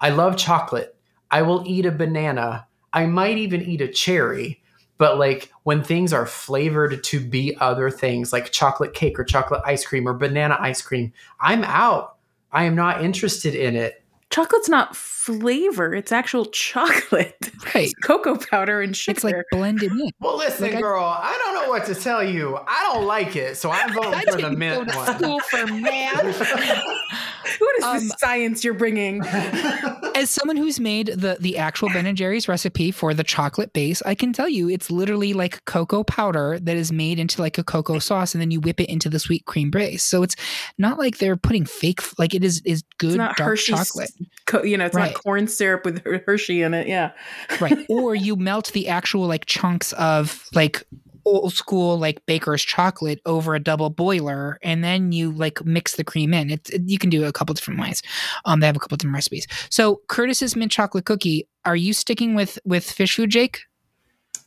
I 0.00 0.08
love 0.08 0.38
chocolate. 0.38 0.96
I 1.30 1.42
will 1.42 1.62
eat 1.66 1.84
a 1.84 1.92
banana. 1.92 2.66
I 2.90 3.04
might 3.04 3.36
even 3.36 3.60
eat 3.60 3.82
a 3.82 3.88
cherry. 3.88 4.62
But 4.98 5.18
like 5.18 5.52
when 5.64 5.82
things 5.82 6.12
are 6.12 6.26
flavored 6.26 7.04
to 7.04 7.20
be 7.20 7.56
other 7.60 7.90
things, 7.90 8.32
like 8.32 8.50
chocolate 8.50 8.94
cake 8.94 9.18
or 9.18 9.24
chocolate 9.24 9.62
ice 9.66 9.84
cream 9.84 10.08
or 10.08 10.14
banana 10.14 10.56
ice 10.58 10.80
cream, 10.82 11.12
I'm 11.40 11.64
out. 11.64 12.16
I 12.52 12.64
am 12.64 12.74
not 12.74 13.04
interested 13.04 13.54
in 13.54 13.76
it. 13.76 14.02
Chocolate's 14.30 14.68
not 14.68 14.96
flavor; 14.96 15.94
it's 15.94 16.12
actual 16.12 16.46
chocolate. 16.46 17.34
Right. 17.74 17.86
It's 17.86 17.94
cocoa 17.94 18.36
powder 18.36 18.80
and 18.80 18.96
sugar. 18.96 19.16
It's 19.16 19.24
like 19.24 19.34
blended 19.50 19.90
in. 19.90 20.10
Well, 20.20 20.36
listen, 20.38 20.66
Like 20.68 20.76
I- 20.76 20.80
girl, 20.80 21.02
I 21.04 21.36
don't 21.44 21.54
know 21.54 21.68
what 21.68 21.84
to 21.86 21.94
tell 21.96 22.22
you. 22.22 22.56
I 22.66 22.90
don't 22.92 23.04
like 23.06 23.34
it, 23.34 23.56
so 23.56 23.70
I'm 23.70 23.92
voting 23.94 24.14
I 24.14 24.20
for 24.22 24.30
the 24.32 24.36
didn't 24.36 24.52
go 24.52 24.56
mint 24.56 24.88
to 24.90 24.96
one. 24.96 25.18
school 25.18 25.40
for 25.40 25.66
math. 25.66 26.40
what 27.58 27.78
is 27.78 27.84
Um, 27.84 27.98
this 28.08 28.12
science 28.18 28.64
you're 28.64 28.74
bringing? 28.74 29.22
As 30.14 30.30
someone 30.30 30.56
who's 30.56 30.80
made 30.80 31.08
the 31.08 31.36
the 31.40 31.58
actual 31.58 31.88
Ben 31.90 32.06
and 32.06 32.16
Jerry's 32.16 32.48
recipe 32.48 32.90
for 32.90 33.12
the 33.14 33.24
chocolate 33.24 33.72
base, 33.72 34.02
I 34.06 34.14
can 34.14 34.32
tell 34.32 34.48
you 34.48 34.68
it's 34.70 34.90
literally 34.90 35.32
like 35.34 35.64
cocoa 35.66 36.04
powder 36.04 36.58
that 36.60 36.76
is 36.76 36.90
made 36.90 37.18
into 37.18 37.40
like 37.42 37.58
a 37.58 37.64
cocoa 37.64 37.98
sauce, 37.98 38.34
and 38.34 38.40
then 38.40 38.50
you 38.50 38.60
whip 38.60 38.80
it 38.80 38.88
into 38.88 39.08
the 39.10 39.18
sweet 39.18 39.44
cream 39.44 39.70
base. 39.70 40.02
So 40.02 40.22
it's 40.22 40.36
not 40.78 40.98
like 40.98 41.18
they're 41.18 41.36
putting 41.36 41.64
fake. 41.66 42.00
Like 42.18 42.34
it 42.34 42.42
is 42.44 42.62
is 42.64 42.82
good 42.98 43.10
it's 43.10 43.16
not 43.16 43.36
dark 43.36 43.50
Hershey's, 43.50 43.76
chocolate, 43.88 44.10
Co- 44.46 44.62
you 44.62 44.76
know, 44.78 44.86
it's 44.86 44.94
Right. 44.94 45.12
not 45.12 45.22
corn 45.22 45.46
syrup 45.48 45.84
with 45.84 46.02
Hershey 46.24 46.62
in 46.62 46.72
it. 46.74 46.88
Yeah. 46.88 47.12
right? 47.60 47.84
or 47.88 48.14
you 48.14 48.36
melt 48.36 48.72
the 48.72 48.88
actual 48.88 49.26
like 49.26 49.44
chunks 49.46 49.92
of 49.94 50.46
like 50.54 50.82
old 51.26 51.52
school 51.52 51.98
like 51.98 52.24
baker's 52.26 52.62
chocolate 52.62 53.20
over 53.26 53.54
a 53.54 53.60
double 53.60 53.90
boiler 53.90 54.58
and 54.62 54.82
then 54.84 55.12
you 55.12 55.32
like 55.32 55.64
mix 55.64 55.96
the 55.96 56.04
cream 56.04 56.32
in 56.32 56.50
it, 56.50 56.70
it- 56.70 56.82
you 56.86 56.98
can 56.98 57.10
do 57.10 57.24
it 57.24 57.28
a 57.28 57.32
couple 57.32 57.52
different 57.54 57.80
ways 57.80 58.00
um 58.44 58.60
they 58.60 58.66
have 58.66 58.76
a 58.76 58.78
couple 58.78 58.96
different 58.96 59.14
recipes 59.14 59.46
so 59.70 60.00
curtis's 60.08 60.54
mint 60.56 60.70
chocolate 60.72 61.04
cookie 61.04 61.46
are 61.64 61.76
you 61.76 61.92
sticking 61.92 62.34
with 62.34 62.58
with 62.64 62.88
fish 62.90 63.16
Food 63.16 63.30
jake 63.30 63.60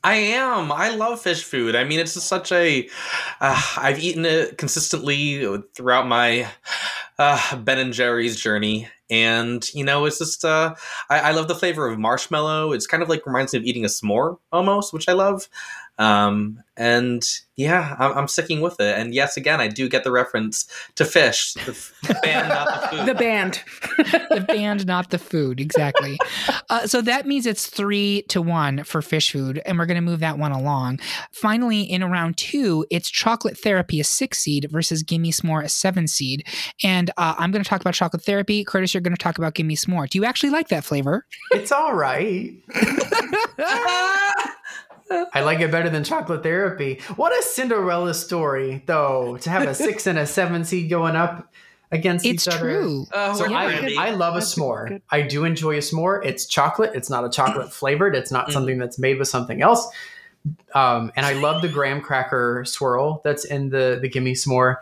I 0.01 0.15
am. 0.15 0.71
I 0.71 0.91
love 0.95 1.21
fish 1.21 1.43
food. 1.43 1.75
I 1.75 1.83
mean, 1.83 1.99
it's 1.99 2.13
such 2.23 2.53
a. 2.53 2.87
Uh, 3.41 3.61
I've 3.77 3.99
eaten 3.99 4.23
it 4.25 4.57
consistently 4.57 5.61
throughout 5.75 6.07
my 6.07 6.47
uh, 7.17 7.57
Ben 7.57 7.79
and 7.79 7.91
Jerry's 7.93 8.39
journey, 8.39 8.87
and 9.09 9.67
you 9.73 9.83
know, 9.83 10.05
it's 10.05 10.19
just. 10.19 10.45
Uh, 10.45 10.75
I, 11.09 11.19
I 11.19 11.31
love 11.31 11.49
the 11.49 11.55
flavor 11.55 11.85
of 11.85 11.99
marshmallow. 11.99 12.71
It's 12.71 12.87
kind 12.87 13.03
of 13.03 13.09
like 13.09 13.25
reminds 13.25 13.51
me 13.51 13.59
of 13.59 13.65
eating 13.65 13.83
a 13.83 13.89
s'more 13.89 14.37
almost, 14.53 14.93
which 14.93 15.09
I 15.09 15.13
love. 15.13 15.49
Um, 15.99 16.63
and 16.77 17.27
yeah, 17.57 17.95
I'm, 17.99 18.17
I'm 18.17 18.27
sticking 18.27 18.61
with 18.61 18.79
it. 18.79 18.97
And 18.97 19.13
yes, 19.13 19.37
again, 19.37 19.59
I 19.59 19.67
do 19.67 19.89
get 19.89 20.03
the 20.03 20.11
reference 20.11 20.65
to 20.95 21.05
fish, 21.05 21.53
the 21.53 21.71
f- 21.71 21.93
band, 22.23 22.47
not 22.49 22.81
the 22.81 22.97
food. 22.97 23.05
The 23.05 23.15
band. 23.15 23.61
the 24.29 24.45
band 24.47 24.85
not 24.85 25.09
the 25.09 25.17
food 25.17 25.59
exactly 25.59 26.17
uh, 26.69 26.87
so 26.87 27.01
that 27.01 27.27
means 27.27 27.45
it's 27.45 27.67
three 27.67 28.23
to 28.29 28.41
one 28.41 28.83
for 28.83 29.01
fish 29.01 29.31
Food 29.31 29.61
and 29.65 29.77
we're 29.77 29.85
going 29.85 29.95
to 29.95 30.01
move 30.01 30.21
that 30.21 30.37
one 30.39 30.51
along 30.51 30.99
finally 31.31 31.81
in 31.81 32.03
round 32.03 32.37
two 32.37 32.85
it's 32.89 33.09
chocolate 33.09 33.57
therapy 33.57 33.99
a 33.99 34.03
six 34.03 34.39
seed 34.39 34.67
versus 34.71 35.03
gimme 35.03 35.31
s'more 35.31 35.63
a 35.63 35.69
seven 35.69 36.07
seed 36.07 36.47
and 36.83 37.11
uh, 37.17 37.35
i'm 37.37 37.51
going 37.51 37.63
to 37.63 37.69
talk 37.69 37.81
about 37.81 37.93
chocolate 37.93 38.23
therapy 38.23 38.63
curtis 38.63 38.93
you're 38.93 39.01
going 39.01 39.15
to 39.15 39.21
talk 39.21 39.37
about 39.37 39.53
gimme 39.53 39.75
s'more 39.75 40.09
do 40.09 40.17
you 40.17 40.25
actually 40.25 40.49
like 40.49 40.69
that 40.69 40.83
flavor 40.83 41.25
It's 41.51 41.71
all 41.71 41.93
right. 41.93 42.53
I 45.11 45.41
like 45.41 45.59
it 45.59 45.71
better 45.71 45.89
than 45.89 46.03
chocolate 46.03 46.43
therapy. 46.43 46.99
What 47.15 47.31
a 47.37 47.41
Cinderella 47.43 48.13
story, 48.13 48.83
though, 48.85 49.37
to 49.37 49.49
have 49.49 49.67
a 49.67 49.73
six 49.73 50.05
and 50.07 50.17
a 50.19 50.25
seven 50.27 50.63
seed 50.63 50.89
going 50.89 51.15
up 51.15 51.51
against 51.91 52.25
it's 52.25 52.47
each 52.47 52.53
other. 52.53 52.59
true 52.81 53.05
Oh, 53.13 53.33
So 53.33 53.49
we're 53.49 53.55
I, 53.57 53.95
I 53.97 54.09
love 54.11 54.35
a 54.35 54.39
s'more. 54.41 54.87
good. 54.89 55.01
I 55.09 55.23
do 55.23 55.43
enjoy 55.45 55.75
a 55.75 55.79
s'more. 55.79 56.23
It's 56.23 56.45
chocolate. 56.45 56.91
It's 56.93 57.09
not 57.09 57.25
a 57.25 57.29
chocolate 57.29 57.73
flavored. 57.73 58.15
It's 58.15 58.31
not 58.31 58.49
Mm. 58.49 58.53
something 58.53 58.77
that's 58.77 58.99
made 58.99 59.17
with 59.17 59.27
something 59.27 59.61
else. 59.63 59.87
Um, 60.75 61.11
and 61.15 61.25
I 61.25 61.33
love 61.33 61.61
the 61.63 61.67
graham 61.67 62.01
cracker 62.01 62.63
swirl 62.65 63.21
that's 63.23 63.43
in 63.45 63.69
the 63.69 63.97
the 64.01 64.07
gimme 64.07 64.33
s'more. 64.33 64.77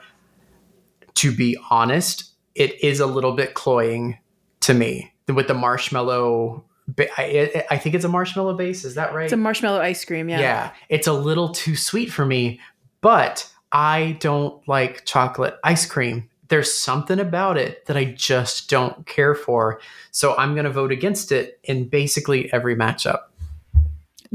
To 1.16 1.32
be 1.36 1.58
honest, 1.72 2.32
it 2.54 2.84
is 2.84 3.00
a 3.00 3.08
little 3.08 3.32
bit 3.34 3.54
cloying 3.56 4.18
to 4.62 4.74
me 4.74 5.14
with 5.28 5.48
the 5.48 5.54
marshmallow. 5.54 6.64
I 6.98 7.80
think 7.82 7.96
it's 7.96 8.06
a 8.06 8.10
marshmallow 8.10 8.56
base. 8.56 8.86
Is 8.86 8.96
that 8.96 9.14
right? 9.14 9.26
It's 9.26 9.34
a 9.34 9.38
marshmallow 9.38 9.82
ice 9.82 10.04
cream. 10.06 10.30
Yeah. 10.30 10.40
yeah, 10.40 10.72
it's 10.90 11.08
a 11.08 11.14
little 11.14 11.50
too 11.50 11.76
sweet 11.76 12.12
for 12.12 12.26
me, 12.26 12.60
but 13.02 13.52
I 13.72 14.18
don't 14.20 14.66
like 14.68 15.06
chocolate 15.06 15.58
ice 15.64 15.86
cream. 15.86 16.30
There's 16.48 16.74
something 16.74 17.20
about 17.20 17.58
it 17.58 17.86
that 17.88 17.98
I 17.98 18.06
just 18.06 18.70
don't 18.70 19.06
care 19.06 19.36
for. 19.36 19.82
So 20.12 20.36
I'm 20.38 20.54
going 20.54 20.64
to 20.64 20.72
vote 20.72 20.94
against 20.94 21.34
it 21.34 21.60
in 21.64 21.90
basically 21.90 22.52
every 22.54 22.76
matchup. 22.76 23.24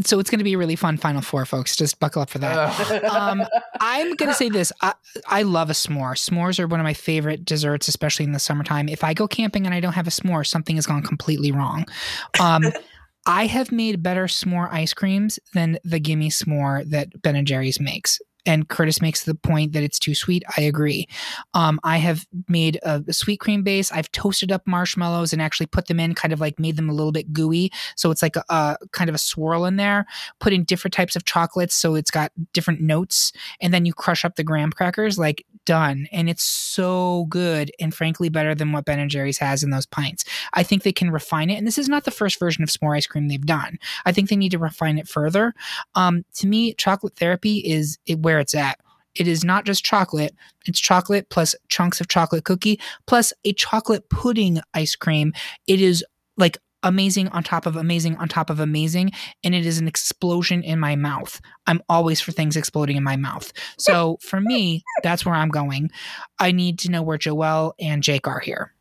So 0.05 0.19
it's 0.19 0.31
going 0.31 0.39
to 0.39 0.45
be 0.45 0.55
a 0.55 0.59
really 0.59 0.77
fun 0.77 0.97
final 0.97 1.23
four 1.23 1.45
folks 1.45 1.77
just 1.77 2.01
buckle 2.01 2.23
up 2.23 2.31
for 2.31 2.39
that 2.39 3.05
um, 3.05 3.43
I'm 3.81 4.15
gonna 4.15 4.35
say 4.35 4.49
this. 4.49 4.73
I, 4.81 4.95
I 5.27 5.43
love 5.43 5.69
a 5.69 5.73
s'more. 5.73 6.15
S'mores 6.15 6.61
are 6.61 6.67
one 6.67 6.81
of 6.81 6.85
my 6.85 6.95
favorite 6.95 7.45
desserts, 7.45 7.89
especially 7.89 8.25
in 8.25 8.33
the 8.33 8.39
summertime. 8.39 8.89
If 8.89 9.03
I 9.03 9.13
go 9.13 9.27
camping 9.27 9.67
and 9.67 9.75
I 9.75 9.81
don't 9.81 9.93
have 9.95 10.07
a 10.07 10.11
s'more, 10.11 10.47
something 10.47 10.77
has 10.77 10.87
gone 10.87 11.03
completely 11.03 11.51
wrong. 11.51 11.85
Um, 12.41 12.65
I 13.27 13.47
have 13.47 13.71
made 13.71 14.03
better 14.03 14.27
s'more 14.27 14.73
ice 14.73 14.95
creams 14.95 15.39
than 15.53 15.79
the 15.85 16.01
gimme 16.01 16.31
s'more 16.31 16.89
that 16.91 17.23
Ben 17.23 17.37
and 17.37 17.47
Jerry's 17.47 17.81
makes. 17.81 18.21
And 18.45 18.69
Curtis 18.69 19.01
makes 19.01 19.25
the 19.25 19.35
point 19.35 19.73
that 19.73 19.83
it's 19.83 19.99
too 19.99 20.15
sweet. 20.15 20.43
I 20.57 20.63
agree. 20.63 21.09
Um, 21.55 21.79
I 21.85 21.99
have 21.99 22.27
made 22.49 22.79
a, 22.83 23.03
a, 23.07 23.13
sweet 23.13 23.39
cream 23.39 23.63
base. 23.63 23.93
I've 23.93 24.11
toasted 24.13 24.51
up 24.51 24.67
marshmallows 24.67 25.33
and 25.33 25.41
actually 25.41 25.67
put 25.67 25.87
them 25.87 26.01
in, 26.01 26.15
kind 26.15 26.33
of 26.33 26.41
like 26.41 26.59
made 26.59 26.77
them 26.77 26.91
a 26.91 26.93
little 26.93 27.13
bit 27.13 27.33
gooey, 27.33 27.71
so 27.97 28.11
it's 28.11 28.23
like 28.23 28.37
a, 28.37 28.45
a 28.49 28.77
kind 28.93 29.09
of 29.09 29.15
a 29.15 29.19
swirl 29.19 29.65
in 29.65 29.77
there. 29.77 30.07
Put 30.41 30.53
in 30.53 30.65
different 30.65 30.95
types 30.95 31.17
of 31.17 31.25
chocolates, 31.25 31.75
so 31.75 31.95
it's 31.95 32.11
got 32.11 32.33
different 32.53 32.81
notes, 32.81 33.33
and 33.61 33.73
then 33.73 33.87
you 33.87 33.93
crush 33.93 34.25
up 34.25 34.37
the 34.37 34.45
graham 34.45 34.73
crackers. 34.73 35.19
Like 35.19 35.47
done, 35.65 36.07
and 36.13 36.29
it's 36.29 36.45
so 36.45 37.27
good, 37.29 37.71
and 37.81 37.95
frankly 37.95 38.29
better 38.29 38.55
than 38.55 38.73
what 38.73 38.85
Ben 38.85 38.99
and 38.99 39.11
Jerry's 39.11 39.39
has 39.39 39.63
in 39.63 39.71
those 39.71 39.87
pints. 39.87 40.25
I 40.55 40.63
think 40.63 40.83
they 40.83 40.93
can 40.93 41.11
refine 41.11 41.51
it, 41.51 41.57
and 41.57 41.67
this 41.67 41.79
is 41.79 41.89
not 41.89 42.05
the 42.05 42.11
first 42.11 42.39
version 42.39 42.63
of 42.63 42.71
s'more 42.71 42.97
ice 42.97 43.07
cream 43.07 43.29
they've 43.29 43.41
done. 43.41 43.79
I 44.05 44.13
think 44.13 44.29
they 44.29 44.37
need 44.37 44.53
to 44.53 44.59
refine 44.59 44.99
it 44.99 45.09
further. 45.09 45.55
Um, 45.95 46.25
to 46.37 46.47
me, 46.47 46.75
chocolate 46.75 47.17
therapy 47.17 47.59
is 47.59 47.99
where 48.21 48.41
it's 48.41 48.55
at. 48.55 48.79
It 49.15 49.29
is 49.29 49.45
not 49.45 49.65
just 49.65 49.85
chocolate, 49.85 50.35
it's 50.67 50.81
chocolate 50.81 51.29
plus 51.29 51.55
chunks 51.69 52.01
of 52.01 52.09
chocolate 52.09 52.45
cookie 52.45 52.81
plus 53.07 53.33
a 53.45 53.53
chocolate 53.53 54.09
pudding 54.09 54.61
ice 54.73 54.97
cream. 54.97 55.35
It 55.67 55.81
is 55.81 56.05
like 56.37 56.59
amazing 56.83 57.29
on 57.29 57.43
top 57.43 57.67
of 57.67 57.77
amazing 57.77 58.17
on 58.17 58.29
top 58.29 58.51
of 58.51 58.61
amazing 58.61 59.11
and 59.45 59.55
it 59.55 59.67
is 59.67 59.79
an 59.79 59.89
explosion 59.89 60.63
in 60.63 60.79
my 60.79 60.97
mouth. 60.97 61.41
I'm 61.67 61.83
always 61.89 62.21
for 62.21 62.33
things 62.33 62.57
exploding 62.57 62.97
in 62.97 63.05
my 63.05 63.17
mouth. 63.17 63.53
So 63.79 64.19
for 64.21 64.41
me 64.41 64.83
that's 65.03 65.25
where 65.25 65.35
i'm 65.35 65.49
going. 65.49 65.91
I 66.39 66.53
need 66.53 66.79
to 66.81 66.91
know 66.91 67.03
where 67.03 67.19
Joelle 67.19 67.73
and 67.81 68.03
jake 68.03 68.27
are 68.27 68.41
here. 68.41 68.73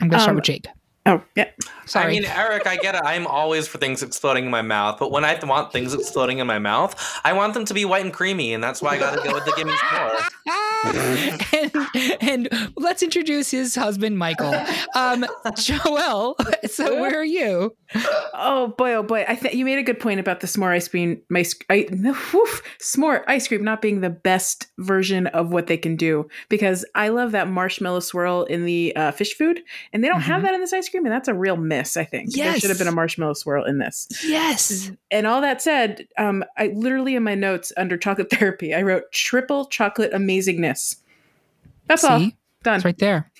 I'm 0.00 0.08
going 0.08 0.18
to 0.18 0.22
start 0.22 0.30
um, 0.30 0.36
with 0.36 0.44
jake 0.44 0.66
Oh, 1.06 1.22
yeah. 1.34 1.50
Sorry. 1.86 2.06
I 2.06 2.10
mean, 2.10 2.24
Eric, 2.24 2.66
I 2.66 2.76
get 2.76 2.94
it. 2.94 3.00
I'm 3.04 3.26
always 3.26 3.66
for 3.66 3.78
things 3.78 4.02
exploding 4.02 4.44
in 4.44 4.50
my 4.50 4.62
mouth, 4.62 4.98
but 4.98 5.10
when 5.10 5.24
I 5.24 5.38
want 5.42 5.72
things 5.72 5.94
exploding 5.94 6.38
in 6.38 6.46
my 6.46 6.58
mouth, 6.58 6.94
I 7.24 7.32
want 7.32 7.54
them 7.54 7.64
to 7.64 7.74
be 7.74 7.84
white 7.84 8.04
and 8.04 8.12
creamy, 8.12 8.52
and 8.52 8.62
that's 8.62 8.82
why 8.82 8.90
I 8.90 8.98
got 8.98 9.16
to 9.16 9.28
go 9.28 9.34
with 9.34 9.44
the 9.44 9.52
gimme 9.56 9.72
more. 9.92 10.20
and, 12.20 12.48
and 12.52 12.70
let's 12.76 13.02
introduce 13.02 13.50
his 13.50 13.74
husband, 13.74 14.18
Michael. 14.18 14.54
Um, 14.94 15.26
Joelle, 15.46 16.34
so 16.70 17.00
where 17.00 17.18
are 17.18 17.24
you? 17.24 17.74
Oh 18.34 18.68
boy, 18.78 18.94
oh 18.94 19.02
boy! 19.02 19.24
I 19.26 19.34
think 19.34 19.54
you 19.54 19.64
made 19.64 19.78
a 19.78 19.82
good 19.82 19.98
point 19.98 20.20
about 20.20 20.40
the 20.40 20.46
s'more 20.46 20.70
ice 20.70 20.88
cream. 20.88 21.20
My, 21.28 21.44
I, 21.68 21.86
woof, 22.32 22.62
s'more 22.80 23.24
ice 23.26 23.48
cream 23.48 23.64
not 23.64 23.82
being 23.82 24.00
the 24.00 24.10
best 24.10 24.68
version 24.78 25.26
of 25.28 25.52
what 25.52 25.66
they 25.66 25.76
can 25.76 25.96
do 25.96 26.28
because 26.48 26.84
I 26.94 27.08
love 27.08 27.32
that 27.32 27.48
marshmallow 27.48 28.00
swirl 28.00 28.44
in 28.44 28.64
the 28.64 28.94
uh, 28.94 29.10
fish 29.12 29.34
food, 29.34 29.62
and 29.92 30.04
they 30.04 30.08
don't 30.08 30.20
mm-hmm. 30.20 30.30
have 30.30 30.42
that 30.42 30.54
in 30.54 30.60
this 30.60 30.72
ice 30.72 30.88
cream, 30.90 31.04
and 31.04 31.12
that's 31.12 31.28
a 31.28 31.34
real 31.34 31.56
miss. 31.56 31.96
I 31.96 32.04
think 32.04 32.30
yes. 32.34 32.52
there 32.52 32.60
should 32.60 32.70
have 32.70 32.78
been 32.78 32.88
a 32.88 32.92
marshmallow 32.92 33.34
swirl 33.34 33.64
in 33.64 33.78
this. 33.78 34.08
Yes. 34.24 34.90
And 35.10 35.26
all 35.26 35.40
that 35.40 35.62
said, 35.62 36.06
um, 36.18 36.44
I 36.56 36.68
literally 36.68 37.16
in 37.16 37.22
my 37.22 37.34
notes 37.34 37.72
under 37.76 37.96
chocolate 37.96 38.30
therapy, 38.38 38.74
I 38.74 38.82
wrote 38.82 39.10
triple 39.12 39.66
chocolate 39.66 40.12
amazingness. 40.12 40.96
That's 41.86 42.02
See? 42.02 42.08
all. 42.08 42.30
Done. 42.62 42.76
It's 42.76 42.84
right 42.84 42.98
there. 42.98 43.30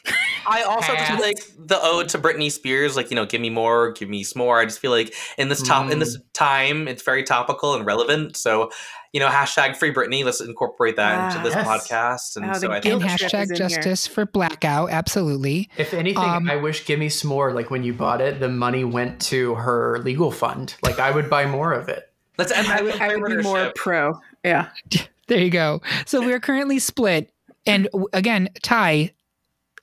I 0.47 0.63
also 0.63 0.95
just 0.95 1.21
like 1.21 1.39
the 1.59 1.79
ode 1.81 2.09
to 2.11 2.19
Britney 2.19 2.51
Spears, 2.51 2.97
like 2.97 3.11
you 3.11 3.17
know, 3.17 3.27
give 3.27 3.41
me 3.41 3.51
more, 3.51 3.93
give 3.93 4.09
me 4.09 4.23
some 4.23 4.41
more. 4.41 4.61
I 4.61 4.65
just 4.65 4.79
feel 4.79 4.91
like 4.91 5.15
in 5.39 5.49
this 5.49 5.63
top 5.63 5.87
mm. 5.87 5.93
in 5.93 5.99
this 5.99 6.17
mm. 6.17 6.23
time, 6.33 6.89
it's 6.89 7.03
very 7.03 7.23
topical 7.23 7.75
and 7.75 7.85
relevant. 7.87 8.37
So, 8.37 8.71
you 9.13 9.21
know, 9.21 9.29
hashtag 9.29 9.77
free 9.77 9.93
Britney. 9.93 10.25
Let's 10.25 10.41
incorporate 10.41 10.97
that 10.97 11.19
ah, 11.19 11.27
into 11.29 11.43
this 11.43 11.55
yes. 11.55 11.67
podcast. 11.67 12.37
And 12.37 12.47
oh, 12.47 12.59
so 12.59 12.73
I 12.73 12.81
think 12.81 13.03
and 13.03 13.11
hashtag 13.11 13.57
justice 13.57 14.07
here. 14.07 14.15
for 14.15 14.27
blackout. 14.27 14.91
Absolutely. 14.91 15.69
If 15.77 15.95
anything, 15.95 16.23
um, 16.23 16.51
I 16.51 16.57
wish 16.57 16.87
give 16.87 16.99
me 16.99 17.09
some 17.09 17.29
more. 17.29 17.53
Like 17.53 17.71
when 17.71 17.83
you 17.83 17.93
bought 17.93 18.21
it, 18.21 18.41
the 18.41 18.49
money 18.49 18.85
went 18.85 19.21
to 19.23 19.55
her 19.57 19.99
legal 20.01 20.31
fund. 20.31 20.77
Like 20.83 20.99
I 20.99 21.11
would 21.11 21.29
buy 21.29 21.47
more 21.47 21.73
of 21.73 21.89
it. 21.89 22.13
Let's 22.39 22.53
end. 22.53 22.69
I 22.69 22.83
would, 22.83 23.01
I 23.01 23.17
would 23.17 23.37
be 23.37 23.43
more 23.43 23.73
pro. 23.75 24.19
Yeah. 24.45 24.71
There 25.31 25.39
you 25.39 25.51
go. 25.51 25.81
So 26.07 26.21
we're 26.21 26.41
currently 26.41 26.81
split. 26.81 27.33
And 27.65 27.89
again, 28.13 28.49
Ty, 28.65 29.13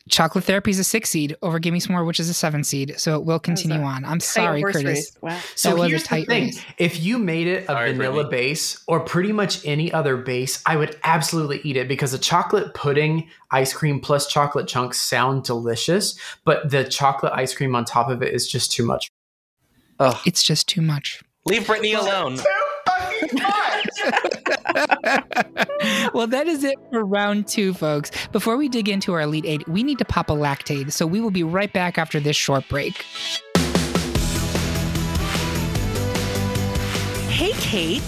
Chocolate 0.10 0.44
Therapy 0.44 0.72
is 0.72 0.80
a 0.80 0.84
six 0.84 1.10
seed 1.10 1.36
over 1.42 1.60
Gimme 1.60 1.80
Some 1.80 1.94
More, 1.94 2.06
which 2.06 2.20
is 2.20 2.30
a 2.30 2.34
seven 2.34 2.64
seed. 2.64 2.96
So 2.98 3.16
it 3.16 3.26
will 3.26 3.40
continue 3.40 3.82
on. 3.82 4.06
I'm 4.06 4.20
sorry, 4.20 4.62
Curtis. 4.62 5.18
Wow. 5.22 5.40
So 5.56 5.76
that 5.76 5.90
here's 5.90 6.04
the 6.04 6.24
thing: 6.26 6.46
race. 6.46 6.66
if 6.78 7.02
you 7.02 7.18
made 7.18 7.48
it 7.48 7.64
a 7.64 7.68
sorry, 7.68 7.92
vanilla 7.94 8.26
Britney. 8.26 8.32
base 8.32 8.84
or 8.88 9.00
pretty 9.00 9.32
much 9.32 9.66
any 9.66 9.92
other 9.92 10.18
base, 10.18 10.62
I 10.66 10.78
would 10.78 11.00
absolutely 11.04 11.62
eat 11.64 11.78
it 11.78 11.88
because 11.88 12.14
a 12.14 12.20
chocolate 12.20 12.74
pudding 12.74 13.30
ice 13.52 13.74
cream 13.74 14.00
plus 14.00 14.28
chocolate 14.28 14.68
chunks 14.68 15.00
sound 15.00 15.44
delicious, 15.44 16.18
but 16.46 16.70
the 16.70 16.84
chocolate 16.84 17.34
ice 17.36 17.54
cream 17.54 17.76
on 17.76 17.86
top 17.86 18.10
of 18.10 18.22
it 18.22 18.34
is 18.34 18.48
just 18.48 18.72
too 18.72 18.86
much. 18.86 19.10
Oh, 20.00 20.22
it's 20.26 20.44
just 20.44 20.68
too 20.68 20.82
much. 20.82 21.22
Leave 21.46 21.64
Britney 21.64 21.98
alone. 21.98 22.40
well, 26.14 26.28
that 26.28 26.48
is 26.48 26.64
it 26.64 26.76
for 26.92 27.04
round 27.04 27.48
two, 27.48 27.74
folks. 27.74 28.12
Before 28.32 28.58
we 28.58 28.70
dig 28.70 28.90
into 28.90 29.14
our 29.14 29.22
Elite 29.22 29.46
Eight, 29.46 29.68
we 29.68 29.84
need 29.84 29.98
to 30.00 30.06
pop 30.06 30.30
a 30.30 30.34
Lactaid, 30.34 30.92
So 30.92 31.06
we 31.06 31.22
will 31.22 31.32
be 31.32 31.44
right 31.44 31.72
back 31.72 31.98
after 31.98 32.20
this 32.20 32.36
short 32.36 32.68
break. 32.70 33.06
Hey, 37.30 37.52
Kate. 37.60 38.02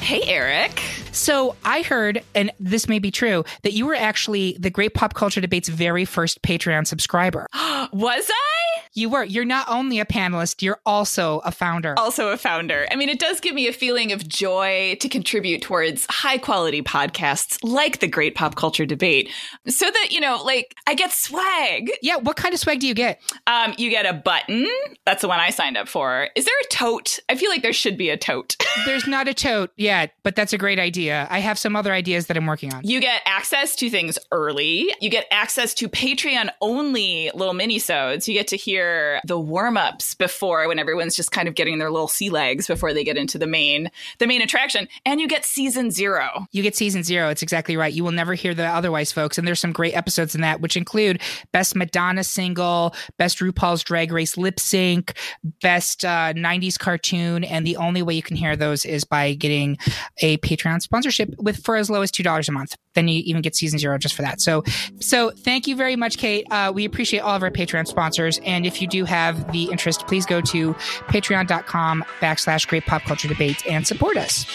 Hey, 0.00 0.22
Eric. 0.26 0.80
So 1.12 1.54
I 1.64 1.82
heard, 1.82 2.22
and 2.34 2.50
this 2.58 2.88
may 2.88 2.98
be 2.98 3.10
true, 3.10 3.44
that 3.62 3.72
you 3.72 3.86
were 3.86 3.94
actually 3.94 4.56
the 4.58 4.70
Great 4.70 4.94
Pop 4.94 5.14
Culture 5.14 5.40
Debate's 5.40 5.68
very 5.68 6.04
first 6.04 6.40
Patreon 6.42 6.86
subscriber. 6.86 7.46
Was 7.92 8.30
I? 8.30 8.59
You 8.92 9.08
were. 9.08 9.24
You're 9.24 9.44
not 9.44 9.66
only 9.68 10.00
a 10.00 10.04
panelist, 10.04 10.62
you're 10.62 10.80
also 10.84 11.38
a 11.44 11.52
founder. 11.52 11.94
Also 11.96 12.28
a 12.30 12.36
founder. 12.36 12.86
I 12.90 12.96
mean, 12.96 13.08
it 13.08 13.20
does 13.20 13.40
give 13.40 13.54
me 13.54 13.68
a 13.68 13.72
feeling 13.72 14.10
of 14.12 14.26
joy 14.26 14.96
to 15.00 15.08
contribute 15.08 15.62
towards 15.62 16.06
high 16.10 16.38
quality 16.38 16.82
podcasts 16.82 17.58
like 17.62 18.00
the 18.00 18.08
Great 18.08 18.34
Pop 18.34 18.56
Culture 18.56 18.86
Debate 18.86 19.30
so 19.68 19.86
that, 19.86 20.08
you 20.10 20.20
know, 20.20 20.42
like 20.44 20.74
I 20.86 20.94
get 20.94 21.12
swag. 21.12 21.92
Yeah. 22.02 22.16
What 22.16 22.36
kind 22.36 22.52
of 22.52 22.60
swag 22.60 22.80
do 22.80 22.88
you 22.88 22.94
get? 22.94 23.20
Um, 23.46 23.74
you 23.78 23.90
get 23.90 24.06
a 24.06 24.12
button. 24.12 24.66
That's 25.06 25.22
the 25.22 25.28
one 25.28 25.38
I 25.38 25.50
signed 25.50 25.76
up 25.76 25.88
for. 25.88 26.28
Is 26.34 26.44
there 26.44 26.54
a 26.64 26.68
tote? 26.68 27.18
I 27.28 27.36
feel 27.36 27.50
like 27.50 27.62
there 27.62 27.72
should 27.72 27.96
be 27.96 28.10
a 28.10 28.16
tote. 28.16 28.56
There's 28.86 29.06
not 29.06 29.28
a 29.28 29.34
tote 29.34 29.70
yet, 29.76 30.14
but 30.24 30.34
that's 30.34 30.52
a 30.52 30.58
great 30.58 30.78
idea. 30.78 31.28
I 31.30 31.38
have 31.38 31.58
some 31.58 31.76
other 31.76 31.92
ideas 31.92 32.26
that 32.26 32.36
I'm 32.36 32.46
working 32.46 32.72
on. 32.74 32.82
You 32.84 33.00
get 33.00 33.22
access 33.24 33.76
to 33.76 33.88
things 33.90 34.18
early. 34.32 34.92
You 35.00 35.10
get 35.10 35.26
access 35.30 35.74
to 35.74 35.88
Patreon 35.88 36.50
only 36.60 37.30
little 37.34 37.54
mini-sodes. 37.54 38.26
You 38.28 38.34
get 38.34 38.48
to 38.48 38.56
hear 38.56 38.79
hear 38.80 39.20
the 39.24 39.38
warm-ups 39.38 40.14
before 40.14 40.66
when 40.68 40.78
everyone's 40.78 41.14
just 41.14 41.32
kind 41.32 41.48
of 41.48 41.54
getting 41.54 41.78
their 41.78 41.90
little 41.90 42.08
sea 42.08 42.30
legs 42.30 42.66
before 42.66 42.94
they 42.94 43.04
get 43.04 43.16
into 43.16 43.38
the 43.38 43.46
main 43.46 43.90
the 44.18 44.26
main 44.26 44.40
attraction 44.40 44.88
and 45.04 45.20
you 45.20 45.28
get 45.28 45.44
season 45.44 45.90
0. 45.90 46.46
You 46.52 46.62
get 46.62 46.76
season 46.76 47.02
0. 47.02 47.28
It's 47.28 47.42
exactly 47.42 47.76
right. 47.76 47.92
You 47.92 48.04
will 48.04 48.12
never 48.12 48.34
hear 48.34 48.54
the 48.54 48.66
otherwise 48.66 49.12
folks 49.12 49.36
and 49.38 49.46
there's 49.46 49.60
some 49.60 49.72
great 49.72 49.94
episodes 49.94 50.34
in 50.34 50.40
that 50.40 50.60
which 50.60 50.76
include 50.76 51.20
best 51.52 51.76
Madonna 51.76 52.24
single, 52.24 52.94
best 53.18 53.38
RuPaul's 53.38 53.82
Drag 53.82 54.12
Race 54.12 54.36
lip 54.36 54.58
sync, 54.58 55.16
best 55.60 56.04
uh, 56.04 56.32
90s 56.32 56.78
cartoon 56.78 57.44
and 57.44 57.66
the 57.66 57.76
only 57.76 58.02
way 58.02 58.14
you 58.14 58.22
can 58.22 58.36
hear 58.36 58.56
those 58.56 58.84
is 58.84 59.04
by 59.04 59.34
getting 59.34 59.76
a 60.22 60.38
Patreon 60.38 60.80
sponsorship 60.80 61.34
with 61.38 61.62
for 61.62 61.76
as 61.76 61.90
low 61.90 62.02
as 62.02 62.10
$2 62.10 62.48
a 62.48 62.52
month. 62.52 62.76
Then 62.94 63.08
you 63.08 63.22
even 63.24 63.42
get 63.42 63.54
season 63.54 63.78
0 63.78 63.98
just 63.98 64.14
for 64.14 64.22
that. 64.22 64.40
So 64.40 64.64
so 65.00 65.30
thank 65.30 65.66
you 65.66 65.76
very 65.76 65.96
much 65.96 66.16
Kate. 66.16 66.46
Uh, 66.50 66.72
we 66.74 66.84
appreciate 66.84 67.20
all 67.20 67.36
of 67.36 67.42
our 67.42 67.50
Patreon 67.50 67.86
sponsors 67.86 68.40
and 68.44 68.64
if 68.70 68.80
you 68.80 68.86
do 68.86 69.04
have 69.04 69.50
the 69.52 69.64
interest, 69.64 70.06
please 70.06 70.24
go 70.24 70.40
to 70.40 70.74
patreon.com 71.10 72.04
backslash 72.20 72.68
great 72.68 72.86
pop 72.86 73.02
culture 73.02 73.28
debate 73.28 73.66
and 73.66 73.86
support 73.86 74.16
us. 74.16 74.46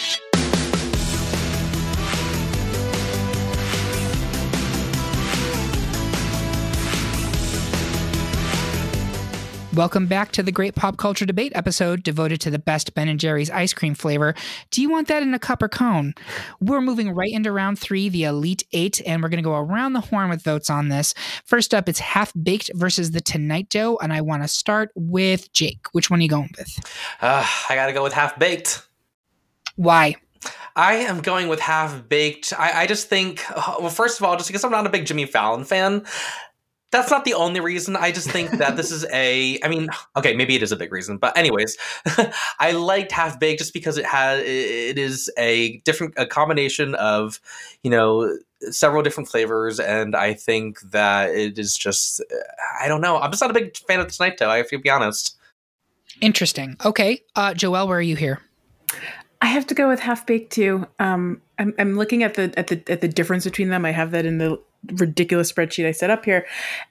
Welcome 9.76 10.08
back 10.08 10.32
to 10.32 10.42
the 10.42 10.54
Great 10.54 10.74
Pop 10.74 10.96
Culture 10.96 11.26
Debate 11.26 11.52
episode 11.54 12.02
devoted 12.02 12.40
to 12.42 12.50
the 12.50 12.58
best 12.58 12.94
Ben 12.94 13.10
and 13.10 13.20
Jerry's 13.20 13.50
ice 13.50 13.74
cream 13.74 13.94
flavor. 13.94 14.34
Do 14.72 14.82
you 14.82 14.90
want 14.90 15.10
that 15.10 15.22
in 15.22 15.34
a 15.34 15.40
cup 15.40 15.62
or 15.62 15.68
cone? 15.68 16.14
We're 16.62 16.80
moving 16.80 17.12
right 17.12 17.30
into 17.30 17.52
round 17.52 17.78
three, 17.78 18.08
the 18.08 18.24
Elite 18.24 18.64
Eight, 18.72 19.02
and 19.06 19.22
we're 19.22 19.28
going 19.28 19.44
to 19.44 19.48
go 19.48 19.56
around 19.56 19.92
the 19.92 20.00
horn 20.00 20.30
with 20.30 20.42
votes 20.42 20.70
on 20.70 20.88
this. 20.88 21.14
First 21.44 21.74
up, 21.74 21.90
it's 21.90 22.00
Half 22.00 22.32
Baked 22.42 22.72
versus 22.74 23.12
the 23.12 23.20
Tonight 23.20 23.68
Dough, 23.68 24.00
and 24.02 24.14
I 24.14 24.22
want 24.22 24.44
to 24.44 24.48
start 24.48 24.92
with 24.96 25.52
Jake. 25.52 25.88
Which 25.92 26.10
one 26.10 26.20
are 26.20 26.24
you 26.24 26.30
going 26.30 26.52
with? 26.58 26.80
Uh, 27.22 27.46
I 27.70 27.76
got 27.76 27.88
to 27.88 27.94
go 27.94 28.02
with 28.02 28.14
Half 28.14 28.40
Baked. 28.40 28.82
Why? 29.76 30.16
I 30.78 30.94
am 30.96 31.20
going 31.20 31.50
with 31.50 31.60
half 31.60 32.08
baked. 32.08 32.54
I, 32.58 32.82
I, 32.82 32.86
just 32.86 33.08
think, 33.08 33.44
well, 33.56 33.90
first 33.90 34.20
of 34.20 34.26
all, 34.26 34.36
just 34.36 34.48
because 34.48 34.64
I'm 34.64 34.72
not 34.72 34.86
a 34.86 34.90
big 34.90 35.06
Jimmy 35.06 35.26
Fallon 35.26 35.64
fan, 35.64 36.06
that's 36.96 37.12
not 37.12 37.26
the 37.26 37.34
only 37.34 37.60
reason. 37.60 37.96
I 37.96 38.12
just 38.12 38.30
think 38.30 38.52
that 38.52 38.78
this 38.78 38.90
is 38.90 39.06
a. 39.12 39.60
I 39.62 39.68
mean, 39.68 39.90
okay, 40.16 40.34
maybe 40.34 40.56
it 40.56 40.64
is 40.64 40.72
a 40.72 40.78
big 40.78 40.92
reason, 40.92 41.18
but 41.18 41.38
anyways, 41.38 41.78
I 42.60 42.72
liked 42.72 43.12
Half 43.12 43.40
Baked 43.40 43.60
just 43.60 43.74
because 43.74 43.98
it 43.98 44.06
has 44.06 44.40
it 44.40 44.98
is 44.98 45.30
a 45.38 45.78
different 45.80 46.14
a 46.18 46.26
combination 46.26 46.96
of 46.96 47.40
you 47.84 47.92
know 47.92 48.38
several 48.72 49.04
different 49.04 49.30
flavors, 49.30 49.80
and 49.80 50.16
I 50.16 50.34
think 50.34 50.80
that 50.92 51.32
it 51.32 51.60
is 51.60 51.78
just 51.78 52.24
I 52.80 52.88
don't 52.88 53.02
know. 53.02 53.18
I'm 53.18 53.32
just 53.32 53.42
not 53.42 53.52
a 53.52 53.54
big 53.54 53.76
fan 53.76 54.00
of 54.00 54.08
Tonight 54.08 54.38
Dough. 54.38 54.50
I 54.50 54.58
have 54.58 54.70
to 54.70 54.80
be 54.80 54.90
honest. 54.90 55.36
Interesting. 56.22 56.78
Okay, 56.86 57.22
uh, 57.36 57.52
Joelle, 57.52 57.88
where 57.88 57.98
are 57.98 58.02
you 58.02 58.16
here? 58.16 58.40
I 59.42 59.48
have 59.48 59.68
to 59.68 59.76
go 59.76 59.90
with 59.90 60.00
half 60.00 60.26
baked 60.26 60.54
too. 60.54 60.88
Um, 60.98 61.42
I'm, 61.60 61.74
I'm 61.78 61.98
looking 61.98 62.24
at 62.24 62.36
the 62.36 62.54
at 62.58 62.68
the 62.68 62.82
at 62.88 63.02
the 63.02 63.08
difference 63.08 63.44
between 63.44 63.70
them. 63.70 63.86
I 63.86 63.92
have 63.92 64.12
that 64.12 64.26
in 64.26 64.38
the 64.38 64.62
ridiculous 64.94 65.52
spreadsheet 65.52 65.88
I 65.88 65.92
set 65.92 66.10
up 66.10 66.26
here, 66.26 66.46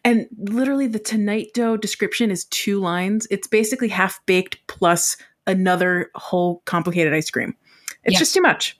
and 0.04 0.26
literally 0.36 0.86
the 0.86 0.98
tonight 0.98 1.48
dough 1.54 1.76
description 1.76 2.30
is 2.30 2.44
two 2.46 2.80
lines. 2.80 3.26
It's 3.30 3.46
basically 3.46 3.88
half 3.88 4.24
baked 4.26 4.58
plus 4.66 5.16
another 5.46 6.10
whole 6.14 6.62
complicated 6.64 7.12
ice 7.12 7.30
cream. 7.30 7.54
It's 8.04 8.14
yes. 8.14 8.20
just 8.20 8.34
too 8.34 8.42
much. 8.42 8.78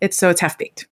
It's 0.00 0.16
so 0.16 0.30
it's 0.30 0.40
half 0.40 0.58
baked. 0.58 0.86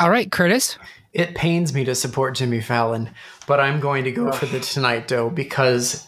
All 0.00 0.10
right, 0.10 0.30
Curtis. 0.30 0.78
It 1.12 1.34
pains 1.34 1.74
me 1.74 1.84
to 1.84 1.94
support 1.94 2.36
Jimmy 2.36 2.60
Fallon, 2.60 3.10
but 3.46 3.60
I'm 3.60 3.80
going 3.80 4.04
to 4.04 4.12
go 4.12 4.30
for 4.30 4.46
the 4.46 4.60
tonight 4.60 5.08
dough 5.08 5.28
because 5.28 6.06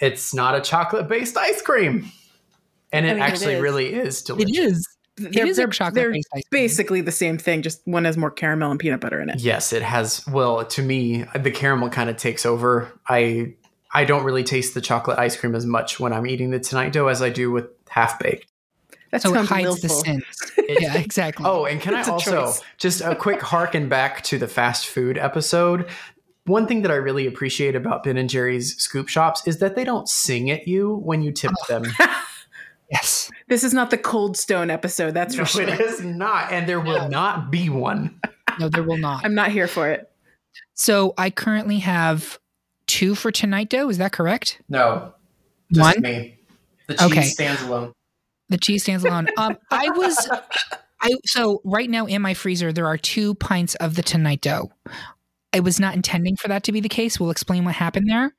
it's 0.00 0.34
not 0.34 0.54
a 0.54 0.60
chocolate 0.60 1.08
based 1.08 1.36
ice 1.36 1.62
cream. 1.62 2.10
And 2.92 3.06
it 3.06 3.10
I 3.10 3.14
mean, 3.14 3.22
actually 3.22 3.54
it 3.54 3.60
really 3.60 3.94
is 3.94 4.22
delicious. 4.22 4.50
It 4.50 4.60
is. 4.60 4.88
They're, 5.20 5.44
it 5.44 5.48
is 5.48 5.56
they're, 5.56 5.90
they're 5.90 6.14
basically 6.50 7.00
the 7.00 7.12
same 7.12 7.38
thing, 7.38 7.62
just 7.62 7.80
one 7.84 8.04
has 8.04 8.16
more 8.16 8.30
caramel 8.30 8.70
and 8.70 8.80
peanut 8.80 9.00
butter 9.00 9.20
in 9.20 9.28
it. 9.28 9.40
Yes, 9.40 9.72
it 9.72 9.82
has. 9.82 10.26
Well, 10.26 10.64
to 10.64 10.82
me, 10.82 11.24
the 11.38 11.50
caramel 11.50 11.90
kind 11.90 12.08
of 12.08 12.16
takes 12.16 12.46
over. 12.46 12.92
I 13.08 13.54
I 13.92 14.04
don't 14.04 14.24
really 14.24 14.44
taste 14.44 14.74
the 14.74 14.80
chocolate 14.80 15.18
ice 15.18 15.36
cream 15.36 15.54
as 15.54 15.66
much 15.66 15.98
when 15.98 16.12
I'm 16.12 16.26
eating 16.26 16.50
the 16.50 16.60
tonight 16.60 16.92
dough 16.92 17.08
as 17.08 17.22
I 17.22 17.30
do 17.30 17.50
with 17.50 17.66
half 17.88 18.18
baked. 18.18 18.46
That 19.10 19.22
so 19.22 19.34
it 19.34 19.46
hides 19.46 19.66
willful. 19.66 19.88
the 19.88 19.94
sins. 19.94 20.52
yeah, 20.80 20.96
exactly. 20.96 21.44
Oh, 21.46 21.64
and 21.64 21.80
can 21.80 21.94
I 21.94 22.02
also 22.02 22.52
just 22.78 23.00
a 23.00 23.16
quick 23.16 23.40
harken 23.40 23.88
back 23.88 24.22
to 24.24 24.38
the 24.38 24.46
fast 24.46 24.86
food 24.86 25.18
episode? 25.18 25.88
One 26.46 26.66
thing 26.66 26.82
that 26.82 26.90
I 26.90 26.96
really 26.96 27.26
appreciate 27.26 27.74
about 27.74 28.04
Ben 28.04 28.16
and 28.16 28.30
Jerry's 28.30 28.76
scoop 28.76 29.08
shops 29.08 29.46
is 29.46 29.58
that 29.58 29.74
they 29.74 29.84
don't 29.84 30.08
sing 30.08 30.50
at 30.50 30.68
you 30.68 30.94
when 30.96 31.22
you 31.22 31.32
tip 31.32 31.52
oh. 31.52 31.80
them. 31.80 31.92
yes. 32.90 33.30
This 33.48 33.64
is 33.64 33.74
not 33.74 33.90
the 33.90 33.98
Cold 33.98 34.36
Stone 34.36 34.70
episode, 34.70 35.14
that's 35.14 35.34
no, 35.34 35.44
for 35.44 35.50
sure. 35.50 35.62
It 35.62 35.80
is 35.80 36.02
not, 36.02 36.52
and 36.52 36.68
there 36.68 36.80
will 36.80 37.08
not 37.08 37.50
be 37.50 37.68
one. 37.68 38.20
No, 38.58 38.68
there 38.68 38.82
will 38.82 38.98
not. 38.98 39.24
I'm 39.24 39.34
not 39.34 39.50
here 39.50 39.66
for 39.66 39.88
it. 39.90 40.10
So 40.74 41.14
I 41.16 41.30
currently 41.30 41.78
have 41.78 42.38
two 42.86 43.14
for 43.14 43.30
tonight 43.30 43.70
dough. 43.70 43.88
Is 43.88 43.98
that 43.98 44.12
correct? 44.12 44.60
No. 44.68 45.14
One? 45.74 46.00
Me. 46.00 46.38
The 46.88 46.94
cheese 46.94 47.12
okay. 47.12 47.22
stands 47.22 47.62
alone. 47.62 47.92
The 48.48 48.58
cheese 48.58 48.82
stands 48.82 49.04
alone. 49.04 49.28
Um, 49.36 49.56
I 49.70 49.88
was, 49.90 50.28
I 51.00 51.14
so 51.24 51.60
right 51.64 51.88
now 51.88 52.06
in 52.06 52.20
my 52.20 52.34
freezer 52.34 52.72
there 52.72 52.86
are 52.86 52.98
two 52.98 53.36
pints 53.36 53.76
of 53.76 53.94
the 53.94 54.02
tonight 54.02 54.40
dough. 54.40 54.72
I 55.52 55.60
was 55.60 55.80
not 55.80 55.94
intending 55.94 56.36
for 56.36 56.48
that 56.48 56.62
to 56.64 56.72
be 56.72 56.80
the 56.80 56.88
case. 56.88 57.18
We'll 57.18 57.30
explain 57.30 57.64
what 57.64 57.74
happened 57.74 58.08
there. 58.08 58.34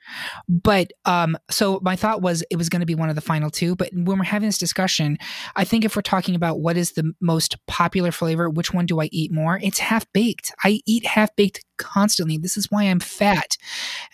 But 0.48 0.92
um, 1.06 1.38
so 1.50 1.80
my 1.84 1.96
thought 1.96 2.22
was 2.22 2.44
it 2.50 2.56
was 2.56 2.70
going 2.70 2.80
to 2.80 2.86
be 2.86 2.96
one 2.96 3.10
of 3.10 3.16
the 3.16 3.22
final 3.22 3.50
two. 3.50 3.76
But 3.76 3.90
when 3.94 4.18
we're 4.18 4.24
having 4.24 4.48
this 4.48 4.58
discussion, 4.58 5.18
I 5.56 5.64
think 5.64 5.84
if 5.84 5.96
we're 5.96 6.02
talking 6.02 6.36
about 6.36 6.62
what 6.62 6.78
is 6.78 6.94
the 6.94 7.14
most 7.20 7.58
popular 7.68 8.12
flavor, 8.12 8.50
which 8.50 8.74
one 8.74 8.86
do 8.86 9.02
I 9.02 9.10
eat 9.12 9.32
more? 9.32 9.60
It's 9.62 9.80
half 9.80 10.06
baked. 10.14 10.54
I 10.64 10.80
eat 10.86 11.06
half 11.06 11.36
baked 11.36 11.62
constantly. 11.82 12.38
This 12.38 12.56
is 12.56 12.72
why 12.72 12.84
I'm 12.84 13.00
fat, 13.00 13.58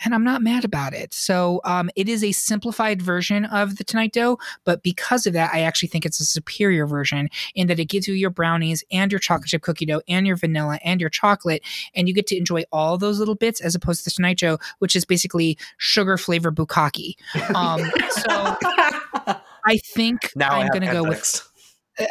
and 0.03 0.15
I'm 0.15 0.23
not 0.23 0.41
mad 0.41 0.65
about 0.65 0.93
it. 0.93 1.13
So 1.13 1.61
um, 1.65 1.89
it 1.95 2.09
is 2.09 2.23
a 2.23 2.31
simplified 2.31 3.01
version 3.01 3.45
of 3.45 3.75
the 3.75 3.83
Tonight 3.83 4.13
Dough, 4.13 4.39
but 4.63 4.81
because 4.81 5.27
of 5.27 5.33
that, 5.33 5.53
I 5.53 5.61
actually 5.61 5.89
think 5.89 6.05
it's 6.05 6.19
a 6.19 6.25
superior 6.25 6.87
version 6.87 7.29
in 7.53 7.67
that 7.67 7.79
it 7.79 7.85
gives 7.85 8.07
you 8.07 8.13
your 8.13 8.29
brownies 8.29 8.83
and 8.91 9.11
your 9.11 9.19
chocolate 9.19 9.49
chip 9.49 9.61
cookie 9.61 9.85
dough 9.85 10.01
and 10.07 10.25
your 10.25 10.37
vanilla 10.37 10.79
and 10.83 11.01
your 11.01 11.09
chocolate, 11.09 11.61
and 11.93 12.07
you 12.07 12.13
get 12.13 12.27
to 12.27 12.37
enjoy 12.37 12.63
all 12.71 12.97
those 12.97 13.19
little 13.19 13.35
bits 13.35 13.61
as 13.61 13.75
opposed 13.75 13.99
to 13.99 14.05
the 14.05 14.11
Tonight 14.11 14.39
Dough, 14.39 14.57
which 14.79 14.95
is 14.95 15.05
basically 15.05 15.57
sugar 15.77 16.17
flavor 16.17 16.51
bukkake. 16.51 17.15
Um, 17.53 17.81
so 18.11 18.55
I 19.65 19.77
think 19.83 20.31
now 20.35 20.51
I'm 20.51 20.69
going 20.69 20.81
to 20.81 20.91
go 20.91 21.03
with 21.03 21.47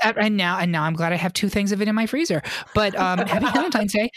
and 0.02 0.36
now 0.36 0.58
and 0.58 0.72
now 0.72 0.84
I'm 0.84 0.94
glad 0.94 1.12
I 1.12 1.16
have 1.16 1.32
two 1.32 1.48
things 1.48 1.72
of 1.72 1.82
it 1.82 1.88
in 1.88 1.94
my 1.94 2.06
freezer. 2.06 2.42
But 2.74 2.94
um, 2.96 3.18
happy 3.18 3.46
Valentine's 3.46 3.92
Day. 3.92 4.10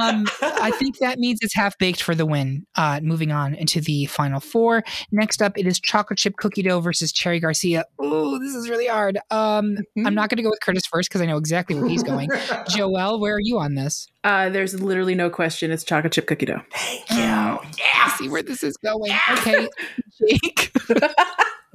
Um, 0.00 0.26
I 0.42 0.70
think 0.78 0.98
that 0.98 1.18
means 1.18 1.40
it's 1.42 1.54
half 1.54 1.76
baked 1.78 2.02
for 2.02 2.14
the 2.14 2.26
win. 2.26 2.66
Uh, 2.74 3.00
moving 3.02 3.32
on 3.32 3.54
into 3.54 3.80
the 3.80 4.06
final 4.06 4.40
four. 4.40 4.82
Next 5.12 5.42
up, 5.42 5.58
it 5.58 5.66
is 5.66 5.80
chocolate 5.80 6.18
chip 6.18 6.36
cookie 6.36 6.62
dough 6.62 6.80
versus 6.80 7.12
Cherry 7.12 7.40
Garcia. 7.40 7.84
Oh, 7.98 8.38
this 8.38 8.54
is 8.54 8.68
really 8.68 8.86
hard. 8.86 9.18
Um, 9.30 9.76
mm-hmm. 9.76 10.06
I'm 10.06 10.14
not 10.14 10.30
going 10.30 10.36
to 10.38 10.42
go 10.42 10.50
with 10.50 10.60
Curtis 10.60 10.86
first 10.86 11.08
because 11.08 11.20
I 11.20 11.26
know 11.26 11.36
exactly 11.36 11.76
where 11.76 11.88
he's 11.88 12.02
going. 12.02 12.28
Joelle, 12.68 13.20
where 13.20 13.34
are 13.34 13.40
you 13.40 13.58
on 13.58 13.74
this? 13.74 14.08
Uh, 14.24 14.48
there's 14.48 14.80
literally 14.80 15.14
no 15.14 15.30
question. 15.30 15.70
It's 15.70 15.84
chocolate 15.84 16.12
chip 16.12 16.26
cookie 16.26 16.46
dough. 16.46 16.62
Thank 16.72 17.10
you. 17.10 17.16
Yeah. 17.18 17.58
I 18.04 18.14
see 18.16 18.28
where 18.28 18.42
this 18.42 18.62
is 18.62 18.76
going. 18.78 19.12
Okay, 19.32 19.68
Jake. 20.28 20.72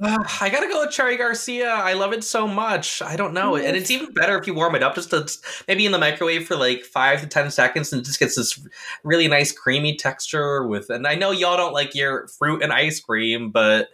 Uh, 0.02 0.24
I 0.40 0.48
gotta 0.48 0.66
go 0.66 0.80
with 0.80 0.92
Cherry 0.92 1.18
Garcia. 1.18 1.68
I 1.68 1.92
love 1.92 2.14
it 2.14 2.24
so 2.24 2.46
much. 2.46 3.02
I 3.02 3.16
don't 3.16 3.34
know, 3.34 3.56
and 3.56 3.76
it's 3.76 3.90
even 3.90 4.12
better 4.14 4.38
if 4.38 4.46
you 4.46 4.54
warm 4.54 4.74
it 4.74 4.82
up 4.82 4.94
just 4.94 5.10
to, 5.10 5.28
maybe 5.68 5.84
in 5.84 5.92
the 5.92 5.98
microwave 5.98 6.46
for 6.46 6.56
like 6.56 6.84
five 6.84 7.20
to 7.20 7.26
ten 7.26 7.50
seconds, 7.50 7.92
and 7.92 8.00
it 8.00 8.06
just 8.06 8.18
gets 8.18 8.36
this 8.36 8.66
really 9.04 9.28
nice 9.28 9.52
creamy 9.52 9.96
texture. 9.96 10.66
With 10.66 10.88
and 10.88 11.06
I 11.06 11.16
know 11.16 11.32
y'all 11.32 11.58
don't 11.58 11.74
like 11.74 11.94
your 11.94 12.28
fruit 12.28 12.62
and 12.62 12.72
ice 12.72 12.98
cream, 12.98 13.50
but 13.50 13.90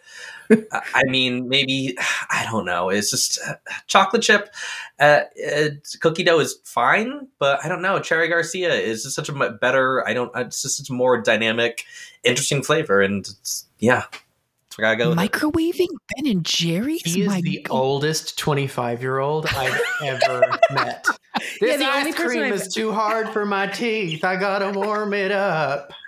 I 0.95 1.03
mean 1.07 1.49
maybe 1.49 1.97
I 2.31 2.47
don't 2.53 2.67
know. 2.67 2.89
It's 2.89 3.11
just 3.11 3.41
uh, 3.45 3.55
chocolate 3.89 4.23
chip 4.23 4.55
uh, 5.01 5.23
cookie 6.01 6.23
dough 6.23 6.39
is 6.39 6.59
fine, 6.63 7.27
but 7.41 7.65
I 7.65 7.69
don't 7.69 7.83
know. 7.83 7.99
Cherry 7.99 8.29
Garcia 8.29 8.73
is 8.73 9.03
just 9.03 9.17
such 9.17 9.29
a 9.29 9.51
better. 9.61 10.07
I 10.07 10.15
don't. 10.15 10.31
It's 10.37 10.63
just 10.63 10.77
such 10.77 10.89
a 10.89 10.93
more 10.93 11.21
dynamic, 11.21 11.85
interesting 12.23 12.63
flavor, 12.63 13.03
and 13.03 13.29
yeah. 13.81 14.05
I 14.79 14.83
gotta 14.83 14.97
go. 14.97 15.15
Microwaving 15.15 15.89
Ben 16.15 16.27
and 16.31 16.45
Jerry's. 16.45 17.03
He 17.03 17.23
is 17.23 17.29
My 17.29 17.41
the 17.41 17.63
God. 17.63 17.75
oldest 17.75 18.39
twenty-five-year-old 18.39 19.47
I've 19.47 19.81
ever 20.05 20.43
met. 20.73 21.07
This 21.61 21.81
yeah, 21.81 21.89
ice 21.91 22.15
cream 22.15 22.53
is 22.53 22.73
too 22.73 22.93
hard 22.93 23.31
for 23.31 23.47
my 23.47 23.67
teeth. 23.67 24.25
I 24.25 24.37
gotta 24.37 24.79
warm 24.79 25.15
it 25.15 25.33
up. 25.33 25.93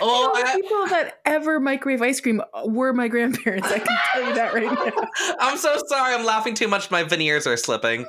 Oh, 0.00 0.32
the 0.34 0.60
people 0.60 0.86
that 0.88 1.20
ever 1.24 1.60
microwave 1.60 2.02
ice 2.02 2.20
cream 2.20 2.42
uh, 2.52 2.62
were 2.66 2.92
my 2.92 3.06
grandparents. 3.06 3.68
I 3.68 3.78
can 3.78 3.96
tell 4.12 4.28
you 4.28 4.34
that 4.34 4.52
right 4.52 4.64
now. 4.64 5.08
I'm 5.38 5.56
so 5.56 5.80
sorry. 5.86 6.12
I'm 6.12 6.24
laughing 6.24 6.54
too 6.54 6.66
much. 6.66 6.90
My 6.90 7.04
veneers 7.04 7.46
are 7.46 7.56
slipping. 7.56 8.04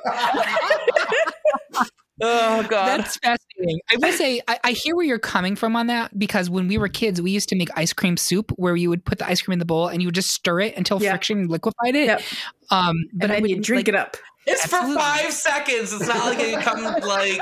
Oh 2.22 2.64
god, 2.68 2.86
that's 2.86 3.16
fascinating. 3.16 3.80
I 3.90 3.96
will 3.96 4.12
say 4.12 4.40
I, 4.46 4.58
I, 4.62 4.72
hear 4.72 4.94
where 4.94 5.04
you're 5.04 5.18
coming 5.18 5.56
from 5.56 5.74
on 5.74 5.88
that 5.88 6.16
because 6.16 6.48
when 6.48 6.68
we 6.68 6.78
were 6.78 6.88
kids, 6.88 7.20
we 7.20 7.32
used 7.32 7.48
to 7.48 7.56
make 7.56 7.68
ice 7.76 7.92
cream 7.92 8.16
soup 8.16 8.52
where 8.56 8.76
you 8.76 8.88
would 8.90 9.04
put 9.04 9.18
the 9.18 9.26
ice 9.26 9.42
cream 9.42 9.54
in 9.54 9.58
the 9.58 9.64
bowl 9.64 9.88
and 9.88 10.00
you 10.00 10.06
would 10.06 10.14
just 10.14 10.30
stir 10.30 10.60
it 10.60 10.76
until 10.76 11.00
friction 11.00 11.48
liquefied 11.48 11.96
it. 11.96 12.06
Yep. 12.06 12.22
Um, 12.72 13.04
but 13.12 13.30
and 13.30 13.44
then 13.44 13.50
you 13.50 13.60
drink 13.60 13.86
like, 13.86 13.88
it 13.88 13.94
up. 13.94 14.16
It's 14.44 14.64
Absolutely. 14.64 14.94
for 14.94 15.00
five 15.00 15.32
seconds. 15.32 15.92
It's 15.92 16.08
not 16.08 16.24
like 16.26 16.40
it 16.40 16.56
becomes 16.56 17.04
like 17.04 17.40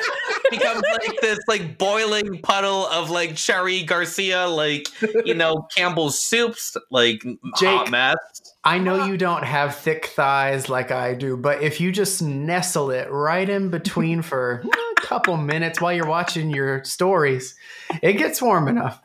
becomes 0.51 0.83
like 0.83 1.21
this 1.23 1.39
like 1.49 1.79
boiling 1.79 2.43
puddle 2.43 2.87
of 2.89 3.09
like 3.09 3.37
Cherry 3.37 3.85
Garcia, 3.85 4.47
like 4.47 4.87
you 5.25 5.33
know 5.33 5.67
Campbell's 5.77 6.19
soups, 6.19 6.77
like 6.91 7.23
Jake, 7.59 7.91
mess. 7.91 8.17
I 8.65 8.79
know 8.79 9.07
you 9.07 9.17
don't 9.17 9.45
have 9.45 9.77
thick 9.77 10.07
thighs 10.07 10.69
like 10.69 10.91
I 10.91 11.15
do, 11.15 11.39
but 11.39 11.63
if 11.63 11.81
you 11.81 11.91
just 11.91 12.21
nestle 12.21 12.91
it 12.91 13.11
right 13.11 13.49
in 13.49 13.71
between 13.71 14.21
for 14.21 14.63
a 14.99 15.01
couple 15.01 15.39
minutes 15.39 15.81
while 15.81 15.95
you're 15.95 16.07
watching 16.07 16.51
your 16.51 16.85
stories, 16.85 17.55
it 18.03 18.15
gets 18.15 18.43
warm 18.43 18.69
enough 18.69 19.01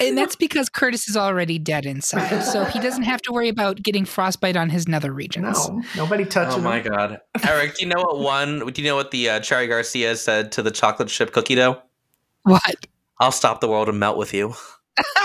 and 0.00 0.16
that's 0.16 0.36
because 0.36 0.68
Curtis 0.68 1.08
is 1.08 1.16
already 1.16 1.58
dead 1.58 1.86
inside, 1.86 2.40
so 2.40 2.64
he 2.64 2.78
doesn't 2.80 3.04
have 3.04 3.22
to 3.22 3.32
worry 3.32 3.48
about 3.48 3.82
getting 3.82 4.04
frostbite 4.04 4.56
on 4.56 4.70
his 4.70 4.88
nether 4.88 5.12
regions. 5.12 5.68
No, 5.68 5.82
nobody 5.96 6.24
touches. 6.24 6.56
Oh 6.56 6.60
my 6.60 6.80
him. 6.80 6.92
god, 6.92 7.20
Eric, 7.46 7.76
do 7.76 7.84
you 7.84 7.88
know 7.94 8.02
what 8.02 8.18
one? 8.18 8.66
Do 8.66 8.82
you 8.82 8.88
know 8.88 8.96
what 8.96 9.10
the 9.10 9.30
uh, 9.30 9.40
Cherry 9.40 9.66
Garcia 9.66 10.16
said 10.16 10.52
to 10.52 10.62
the 10.62 10.70
chocolate 10.70 11.08
chip 11.08 11.32
cookie 11.32 11.54
dough? 11.54 11.80
What? 12.42 12.86
I'll 13.18 13.32
stop 13.32 13.60
the 13.60 13.68
world 13.68 13.88
and 13.88 13.98
melt 14.00 14.16
with 14.16 14.34
you. 14.34 14.54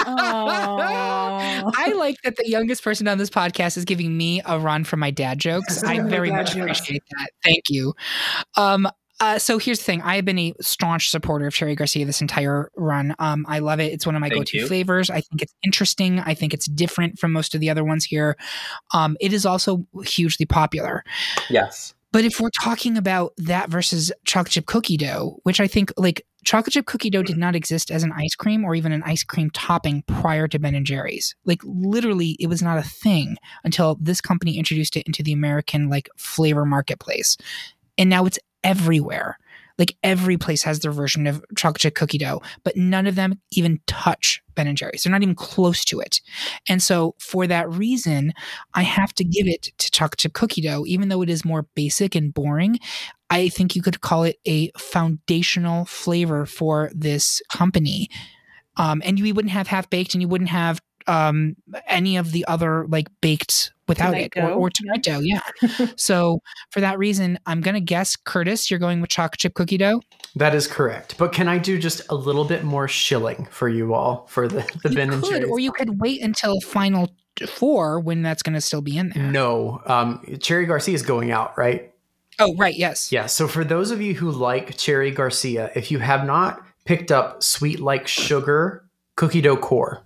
I 0.06 1.94
like 1.96 2.22
that 2.24 2.36
the 2.38 2.48
youngest 2.48 2.84
person 2.84 3.08
on 3.08 3.18
this 3.18 3.30
podcast 3.30 3.78
is 3.78 3.86
giving 3.86 4.16
me 4.16 4.42
a 4.46 4.60
run 4.60 4.84
for 4.84 4.98
my 4.98 5.12
dad 5.12 5.40
jokes. 5.40 5.84
I 5.88 6.00
very 6.02 6.32
much 6.32 6.56
appreciate 6.56 7.04
that. 7.12 7.30
Thank 7.44 7.64
you. 7.70 7.94
Um, 8.56 8.88
uh, 9.20 9.40
so 9.40 9.58
here's 9.58 9.80
the 9.80 9.86
thing: 9.86 10.02
I 10.02 10.16
have 10.16 10.26
been 10.26 10.40
a 10.40 10.54
staunch 10.62 11.10
supporter 11.10 11.48
of 11.48 11.54
Cherry 11.54 11.76
Garcia 11.76 12.06
this 12.06 12.22
entire 12.22 12.72
run. 12.76 13.16
Um, 13.20 13.46
I 13.48 13.60
love 13.60 13.80
it. 13.80 13.94
It's 13.94 14.06
one 14.06 14.16
of 14.16 14.22
my 14.22 14.30
Thank 14.30 14.42
go-to 14.42 14.58
you. 14.60 14.68
flavors. 14.68 15.10
I 15.10 15.22
think 15.22 15.42
it's 15.42 15.54
interesting. 15.64 16.20
I 16.20 16.34
think 16.34 16.54
it's 16.54 16.68
different 16.68 17.20
from 17.20 17.32
most 17.32 17.56
of 17.56 17.62
the 17.62 17.70
other 17.70 17.84
ones 17.84 18.06
here. 18.06 18.38
Um, 18.94 19.18
it 19.20 19.34
is 19.34 19.46
also 19.46 19.86
hugely 20.04 20.46
popular. 20.46 21.04
Yes. 21.50 21.94
But 22.14 22.24
if 22.26 22.40
we're 22.40 22.50
talking 22.64 22.98
about 22.98 23.34
that 23.38 23.70
versus 23.70 24.12
chocolate 24.26 24.54
chip 24.54 24.66
cookie 24.66 24.98
dough, 24.98 25.40
which 25.44 25.60
I 25.60 25.68
think 25.68 25.92
like 25.98 26.26
chocolate 26.46 26.74
chip 26.74 26.86
cookie 26.86 27.10
dough 27.10 27.22
did 27.22 27.38
not 27.38 27.56
exist 27.56 27.92
as 27.92 28.04
an 28.04 28.14
ice 28.14 28.34
cream 28.34 28.64
or 28.64 28.76
even 28.76 28.92
an 28.92 29.04
ice 29.04 29.24
cream 29.24 29.50
topping 29.50 30.04
prior 30.08 30.48
to 30.48 30.58
Ben 30.58 30.74
and 30.74 30.86
Jerry's. 30.86 31.36
Like 31.46 31.62
literally, 31.64 32.38
it 32.40 32.48
was 32.48 32.62
not 32.62 32.78
a 32.78 32.84
thing 32.84 33.38
until 33.64 33.98
this 34.00 34.22
company 34.22 34.58
introduced 34.58 34.96
it 34.96 35.06
into 35.06 35.22
the 35.22 35.34
American 35.34 35.90
like 35.90 36.10
flavor 36.18 36.66
marketplace, 36.66 37.36
and 37.98 38.10
now 38.10 38.26
it's 38.26 38.40
everywhere. 38.64 39.38
Like 39.78 39.96
every 40.04 40.38
place 40.38 40.64
has 40.64 40.80
their 40.80 40.92
version 40.92 41.28
of 41.28 41.44
chocolate 41.56 41.82
chip 41.82 41.96
cookie 41.96 42.18
dough, 42.18 42.42
but 42.64 42.76
none 42.76 43.06
of 43.06 43.16
them 43.16 43.40
even 43.52 43.80
touch 43.86 44.42
Ben 44.56 44.68
and 44.68 44.76
Jerry's. 44.76 45.04
They're 45.04 45.12
not 45.12 45.22
even 45.22 45.36
close 45.36 45.86
to 45.86 46.00
it. 46.00 46.20
And 46.68 46.82
so 46.82 47.14
for 47.20 47.46
that 47.46 47.70
reason, 47.70 48.34
I 48.74 48.82
have 48.82 49.14
to 49.16 49.24
give 49.24 49.48
it 49.48 49.70
to 49.78 49.92
chocolate 49.92 50.18
chip 50.18 50.34
cookie 50.34 50.62
dough, 50.62 50.84
even 50.88 51.10
though 51.10 51.22
it 51.22 51.30
is 51.30 51.46
more 51.46 51.68
basic 51.76 52.16
and 52.16 52.34
boring. 52.34 52.80
I 53.30 53.50
think 53.50 53.76
you 53.76 53.82
could 53.82 54.02
call 54.02 54.24
it 54.24 54.38
a 54.48 54.72
foundational 54.78 55.86
flavor 55.86 56.46
for 56.46 56.90
this 56.96 57.42
company. 57.52 58.10
Um, 58.78 59.02
and 59.06 59.20
we 59.20 59.32
wouldn't 59.32 59.52
have 59.52 59.68
half 59.68 59.90
baked 59.90 60.14
and 60.14 60.22
you 60.22 60.28
wouldn't 60.28 60.50
have 60.50 60.82
um, 61.08 61.56
any 61.88 62.18
of 62.18 62.32
the 62.32 62.46
other 62.46 62.86
like 62.88 63.08
baked 63.22 63.72
without 63.88 64.12
tonight 64.12 64.34
it 64.36 64.40
or, 64.40 64.52
or, 64.52 64.70
tonight 64.70 65.04
dough. 65.04 65.20
Yeah. 65.22 65.40
so 65.96 66.42
for 66.72 66.82
that 66.82 66.98
reason, 66.98 67.40
I'm 67.46 67.62
going 67.62 67.76
to 67.76 67.82
guess, 67.82 68.16
Curtis, 68.16 68.70
you're 68.70 68.80
going 68.80 69.02
with 69.02 69.10
chocolate 69.10 69.40
chip 69.40 69.54
cookie 69.54 69.78
dough. 69.78 70.02
That 70.36 70.54
is 70.54 70.68
correct. 70.68 71.18
But 71.18 71.32
can 71.32 71.48
I 71.48 71.58
do 71.58 71.80
just 71.80 72.02
a 72.10 72.16
little 72.16 72.46
bit 72.46 72.64
more 72.64 72.88
shilling 72.88 73.48
for 73.50 73.70
you 73.70 73.94
all 73.94 74.28
for 74.30 74.48
the, 74.48 74.60
the 74.84 74.90
you 74.90 74.96
Ben 74.96 75.10
could, 75.10 75.16
and 75.16 75.26
Jerry's? 75.26 75.50
Or 75.50 75.60
you 75.60 75.72
could 75.72 76.00
wait 76.00 76.22
until 76.22 76.60
final 76.62 77.12
four 77.48 78.00
when 78.00 78.22
that's 78.22 78.44
going 78.44 78.56
to 78.56 78.62
still 78.62 78.82
be 78.82 78.98
in 78.98 79.10
there. 79.10 79.24
No. 79.24 79.82
Um, 79.86 80.38
Cherry 80.40 80.66
Garcia 80.66 80.96
is 80.96 81.04
going 81.04 81.32
out, 81.32 81.58
right? 81.58 81.94
Oh, 82.40 82.56
right. 82.56 82.76
Yes. 82.76 83.12
Yeah. 83.12 83.26
So 83.26 83.48
for 83.48 83.64
those 83.64 83.92
of 83.92 84.02
you 84.02 84.14
who 84.14 84.32
like 84.32 84.78
Cherry 84.78 85.12
Garcia, 85.12 85.72
if 85.76 85.92
you 85.92 86.00
have 86.00 86.26
not 86.26 86.62
picked 86.86 87.12
up 87.12 87.42
Sweet 87.42 87.80
Like 87.80 88.08
Sugar 88.08 88.88
Cookie 89.16 89.42
Dough 89.42 89.58
Core, 89.58 90.04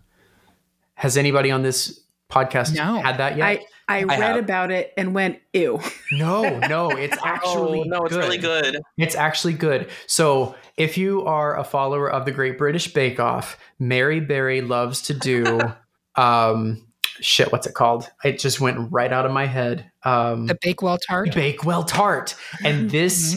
has 1.02 1.18
anybody 1.18 1.50
on 1.50 1.64
this 1.64 2.00
podcast 2.30 2.76
no. 2.76 3.02
had 3.02 3.18
that 3.18 3.36
yet? 3.36 3.44
I, 3.44 3.66
I, 3.88 4.00
I 4.02 4.04
read 4.04 4.20
have. 4.20 4.38
about 4.38 4.70
it 4.70 4.94
and 4.96 5.16
went, 5.16 5.40
ew. 5.52 5.80
No, 6.12 6.60
no, 6.60 6.92
it's 6.92 7.18
actually 7.26 7.80
oh, 7.80 7.84
no, 7.86 8.06
it's 8.06 8.14
good. 8.14 8.20
really 8.20 8.38
good. 8.38 8.78
It's 9.00 9.16
actually 9.16 9.54
good. 9.54 9.90
So 10.06 10.54
if 10.78 11.00
you 11.00 11.26
are 11.26 11.58
a 11.58 11.64
follower 11.64 12.08
of 12.08 12.26
the 12.26 12.32
Great 12.32 12.60
British 12.60 12.94
Bake 12.94 13.20
Off, 13.20 13.58
Mary 13.80 14.20
Berry 14.20 14.62
loves 14.62 15.02
to 15.04 15.16
do 15.16 15.60
um 16.16 16.86
shit, 17.20 17.52
what's 17.52 17.66
it 17.66 17.74
called? 17.74 18.08
It 18.24 18.38
just 18.38 18.62
went 18.62 18.92
right 18.92 19.12
out 19.12 19.26
of 19.26 19.32
my 19.32 19.48
head. 19.48 19.90
Um 20.04 20.46
the 20.46 20.58
Bakewell 20.62 21.00
tart. 21.00 21.34
Bakewell 21.34 21.84
tart. 21.84 22.36
And 22.64 22.92
this 22.92 23.34
mm-hmm. 23.34 23.36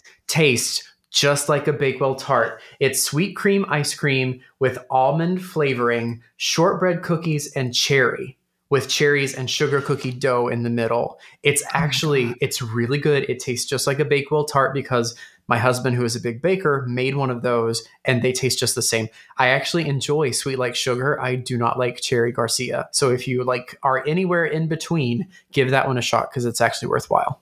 Just 1.15 1.49
like 1.49 1.69
a 1.69 1.73
Bakewell 1.73 2.17
tart. 2.17 2.61
It's 2.81 3.01
sweet 3.01 3.37
cream 3.37 3.65
ice 3.69 3.95
cream 3.95 4.41
with 4.59 4.79
almond 4.91 5.45
flavoring, 5.45 6.21
shortbread 6.37 7.03
cookies, 7.03 7.53
and 7.55 7.73
cherry 7.73 8.37
with 8.69 8.89
cherries 8.89 9.33
and 9.33 9.49
sugar 9.49 9.81
cookie 9.81 10.11
dough 10.11 10.49
in 10.49 10.65
the 10.65 10.71
middle. 10.71 11.21
It's 11.45 11.63
oh 11.63 11.69
actually 11.73 12.35
it's 12.41 12.61
really 12.61 12.99
good. 12.99 13.25
It 13.31 13.39
tastes 13.39 13.69
just 13.69 13.87
like 13.87 14.01
a 14.01 14.05
Bakewell 14.05 14.47
tart 14.47 14.75
because 14.75 15.15
my 15.47 15.59
husband, 15.59 15.95
who 15.95 16.05
is 16.05 16.17
a 16.17 16.21
big 16.21 16.43
baker, 16.43 16.85
made 16.89 17.15
one 17.15 17.31
of 17.31 17.43
those 17.43 17.87
and 18.05 18.21
they 18.23 18.33
taste 18.33 18.59
just 18.59 18.75
the 18.75 18.83
same. 18.83 19.09
I 19.37 19.49
actually 19.49 19.87
enjoy 19.87 20.33
sweet 20.33 20.59
like 20.59 20.75
sugar. 20.75 21.21
I 21.21 21.37
do 21.37 21.57
not 21.57 21.79
like 21.79 22.01
cherry 22.01 22.33
Garcia. 22.33 22.89
So 22.91 23.11
if 23.11 23.29
you 23.29 23.45
like 23.45 23.79
are 23.85 24.05
anywhere 24.05 24.47
in 24.47 24.67
between, 24.67 25.29
give 25.53 25.71
that 25.71 25.87
one 25.87 25.99
a 25.99 26.03
shot 26.03 26.31
because 26.31 26.45
it's 26.45 26.61
actually 26.61 26.89
worthwhile. 26.89 27.41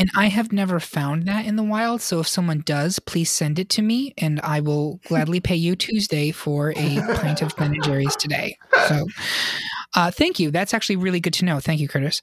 And 0.00 0.10
I 0.16 0.28
have 0.28 0.50
never 0.50 0.80
found 0.80 1.24
that 1.24 1.44
in 1.44 1.56
the 1.56 1.62
wild. 1.62 2.00
So 2.00 2.20
if 2.20 2.26
someone 2.26 2.62
does, 2.64 2.98
please 3.00 3.30
send 3.30 3.58
it 3.58 3.68
to 3.70 3.82
me 3.82 4.14
and 4.16 4.40
I 4.40 4.60
will 4.60 4.98
gladly 5.08 5.40
pay 5.40 5.56
you 5.56 5.76
Tuesday 5.76 6.30
for 6.30 6.70
a 6.70 6.96
pint 7.16 7.42
of 7.42 7.54
Ben 7.56 7.74
and 7.74 7.84
Jerry's 7.84 8.16
today. 8.16 8.56
So 8.88 9.06
uh, 9.94 10.10
thank 10.10 10.40
you. 10.40 10.50
That's 10.50 10.72
actually 10.72 10.96
really 10.96 11.20
good 11.20 11.34
to 11.34 11.44
know. 11.44 11.60
Thank 11.60 11.80
you, 11.80 11.88
Curtis. 11.88 12.22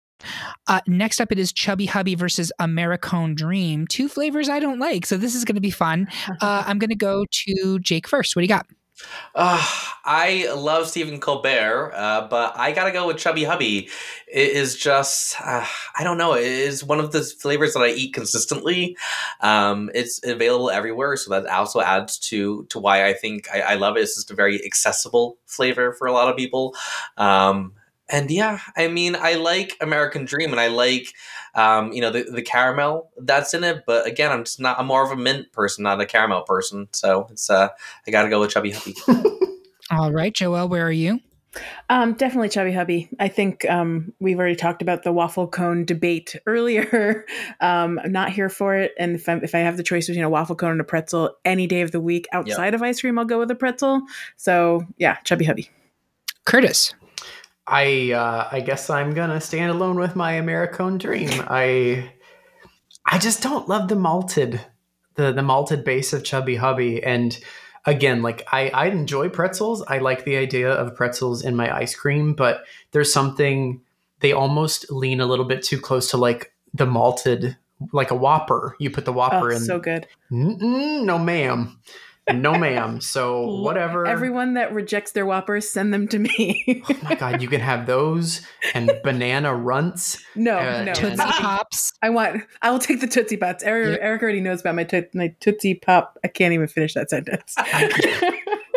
Uh, 0.67 0.81
next 0.87 1.19
up, 1.19 1.31
it 1.31 1.39
is 1.39 1.51
Chubby 1.51 1.85
Hubby 1.85 2.15
versus 2.15 2.51
Americone 2.59 3.35
Dream. 3.35 3.87
Two 3.87 4.07
flavors 4.07 4.49
I 4.49 4.59
don't 4.59 4.79
like, 4.79 5.05
so 5.05 5.17
this 5.17 5.35
is 5.35 5.45
going 5.45 5.55
to 5.55 5.61
be 5.61 5.71
fun. 5.71 6.07
Uh, 6.41 6.63
I'm 6.65 6.79
going 6.79 6.89
to 6.89 6.95
go 6.95 7.25
to 7.29 7.79
Jake 7.79 8.07
first. 8.07 8.35
What 8.35 8.41
do 8.41 8.43
you 8.45 8.49
got? 8.49 8.65
Uh, 9.35 9.63
I 10.03 10.51
love 10.53 10.87
Stephen 10.87 11.19
Colbert, 11.19 11.93
uh, 11.95 12.27
but 12.27 12.53
I 12.57 12.71
gotta 12.71 12.91
go 12.91 13.07
with 13.07 13.17
Chubby 13.17 13.43
Hubby. 13.43 13.89
It 14.27 14.49
is 14.49 14.75
just, 14.75 15.39
uh, 15.41 15.65
I 15.97 16.03
don't 16.03 16.17
know, 16.17 16.33
it 16.33 16.43
is 16.43 16.83
one 16.83 16.99
of 16.99 17.11
the 17.11 17.21
flavors 17.21 17.73
that 17.73 17.81
I 17.81 17.89
eat 17.89 18.13
consistently. 18.13 18.97
Um, 19.41 19.89
it's 19.93 20.19
available 20.25 20.69
everywhere, 20.69 21.15
so 21.17 21.31
that 21.31 21.47
also 21.47 21.81
adds 21.81 22.17
to 22.19 22.65
to 22.69 22.79
why 22.79 23.07
I 23.07 23.13
think 23.13 23.47
I, 23.53 23.61
I 23.61 23.73
love 23.75 23.97
it. 23.97 24.01
It's 24.01 24.15
just 24.15 24.31
a 24.31 24.35
very 24.35 24.63
accessible 24.65 25.37
flavor 25.45 25.93
for 25.93 26.07
a 26.07 26.11
lot 26.11 26.29
of 26.29 26.35
people. 26.35 26.75
Um, 27.17 27.73
and 28.11 28.29
yeah, 28.29 28.59
I 28.75 28.87
mean, 28.87 29.15
I 29.15 29.35
like 29.35 29.77
Americone 29.79 30.27
Dream, 30.27 30.51
and 30.51 30.59
I 30.59 30.67
like, 30.67 31.13
um, 31.55 31.93
you 31.93 32.01
know, 32.01 32.11
the, 32.11 32.23
the 32.23 32.41
caramel 32.41 33.09
that's 33.17 33.53
in 33.53 33.63
it. 33.63 33.83
But 33.87 34.05
again, 34.05 34.31
I'm 34.31 34.43
just 34.43 34.59
not. 34.59 34.79
I'm 34.79 34.87
more 34.87 35.03
of 35.03 35.11
a 35.11 35.15
mint 35.15 35.51
person, 35.53 35.83
not 35.83 36.01
a 36.01 36.05
caramel 36.05 36.43
person. 36.43 36.89
So 36.91 37.27
it's 37.31 37.49
uh, 37.49 37.69
I 38.05 38.11
got 38.11 38.23
to 38.23 38.29
go 38.29 38.39
with 38.39 38.51
Chubby 38.51 38.71
Hubby. 38.71 38.95
All 39.91 40.11
right, 40.11 40.33
Joelle, 40.33 40.69
where 40.69 40.85
are 40.85 40.91
you? 40.91 41.19
Um, 41.89 42.13
definitely 42.13 42.49
Chubby 42.49 42.71
Hubby. 42.71 43.09
I 43.19 43.27
think 43.27 43.69
um, 43.69 44.13
we've 44.19 44.39
already 44.39 44.55
talked 44.55 44.81
about 44.81 45.03
the 45.03 45.11
waffle 45.11 45.47
cone 45.47 45.83
debate 45.83 46.35
earlier. 46.45 47.25
um, 47.59 47.99
I'm 48.03 48.11
not 48.11 48.31
here 48.31 48.49
for 48.49 48.75
it, 48.75 48.93
and 48.97 49.15
if, 49.15 49.27
if, 49.27 49.55
i 49.55 49.59
have 49.59 49.77
the 49.77 49.83
choice 49.83 50.07
between 50.07 50.23
a 50.23 50.29
waffle 50.29 50.55
cone 50.55 50.71
and 50.71 50.81
a 50.81 50.85
pretzel 50.85 51.35
any 51.43 51.67
day 51.67 51.81
of 51.81 51.91
the 51.91 51.99
week 51.99 52.27
outside 52.31 52.67
yep. 52.67 52.75
of 52.75 52.83
ice 52.83 53.01
cream, 53.01 53.19
I'll 53.19 53.25
go 53.25 53.39
with 53.39 53.51
a 53.51 53.55
pretzel. 53.55 54.01
So 54.37 54.85
yeah, 54.97 55.15
Chubby 55.23 55.45
Hubby. 55.45 55.69
Curtis. 56.45 56.93
I 57.67 58.11
uh, 58.11 58.49
I 58.51 58.61
guess 58.61 58.89
I'm 58.89 59.13
gonna 59.13 59.41
stand 59.41 59.71
alone 59.71 59.97
with 59.97 60.15
my 60.15 60.33
Americone 60.33 60.97
dream. 60.97 61.29
I 61.47 62.11
I 63.05 63.17
just 63.17 63.41
don't 63.41 63.69
love 63.69 63.87
the 63.87 63.95
malted 63.95 64.61
the 65.15 65.31
the 65.31 65.43
malted 65.43 65.83
base 65.83 66.13
of 66.13 66.23
Chubby 66.23 66.55
Hubby. 66.55 67.03
And 67.03 67.37
again, 67.85 68.21
like 68.21 68.47
I 68.51 68.69
I 68.69 68.85
enjoy 68.87 69.29
pretzels. 69.29 69.83
I 69.87 69.99
like 69.99 70.25
the 70.25 70.37
idea 70.37 70.71
of 70.71 70.95
pretzels 70.95 71.43
in 71.43 71.55
my 71.55 71.75
ice 71.75 71.95
cream, 71.95 72.33
but 72.33 72.63
there's 72.91 73.13
something 73.13 73.81
they 74.19 74.31
almost 74.31 74.91
lean 74.91 75.21
a 75.21 75.25
little 75.25 75.45
bit 75.45 75.63
too 75.63 75.79
close 75.79 76.09
to 76.11 76.17
like 76.17 76.53
the 76.73 76.85
malted 76.85 77.57
like 77.93 78.11
a 78.11 78.15
Whopper. 78.15 78.75
You 78.79 78.91
put 78.91 79.05
the 79.05 79.13
Whopper 79.13 79.51
oh, 79.51 79.55
in. 79.55 79.59
So 79.61 79.79
good. 79.79 80.07
Mm-mm, 80.31 81.03
no, 81.03 81.17
ma'am 81.17 81.79
no 82.33 82.53
ma'am. 82.57 83.01
So 83.01 83.61
whatever. 83.61 84.05
everyone 84.05 84.55
that 84.55 84.73
rejects 84.73 85.11
their 85.11 85.25
whoppers 85.25 85.69
send 85.69 85.93
them 85.93 86.07
to 86.09 86.19
me. 86.19 86.83
Oh 86.91 86.97
my 87.03 87.15
god 87.15 87.41
you 87.41 87.47
can 87.47 87.61
have 87.61 87.85
those 87.85 88.41
and 88.73 88.91
banana 89.03 89.53
runts 89.55 90.23
no 90.35 90.57
uh, 90.57 90.83
no. 90.83 90.93
Tootsie 90.93 91.17
pops. 91.17 91.93
I 92.01 92.09
want 92.09 92.43
i 92.61 92.71
will 92.71 92.79
take 92.79 93.01
the 93.01 93.07
tootsie 93.07 93.37
pops. 93.37 93.63
Eric, 93.63 93.91
yep. 93.91 93.99
eric 94.01 94.21
already 94.21 94.41
knows 94.41 94.61
about 94.61 94.75
my, 94.75 94.83
to- 94.85 95.07
my 95.13 95.33
tootsie 95.39 95.75
pop. 95.75 96.17
I 96.23 96.27
can't 96.27 96.53
even 96.53 96.67
finish 96.67 96.93
that 96.95 97.09
sentence. 97.09 97.55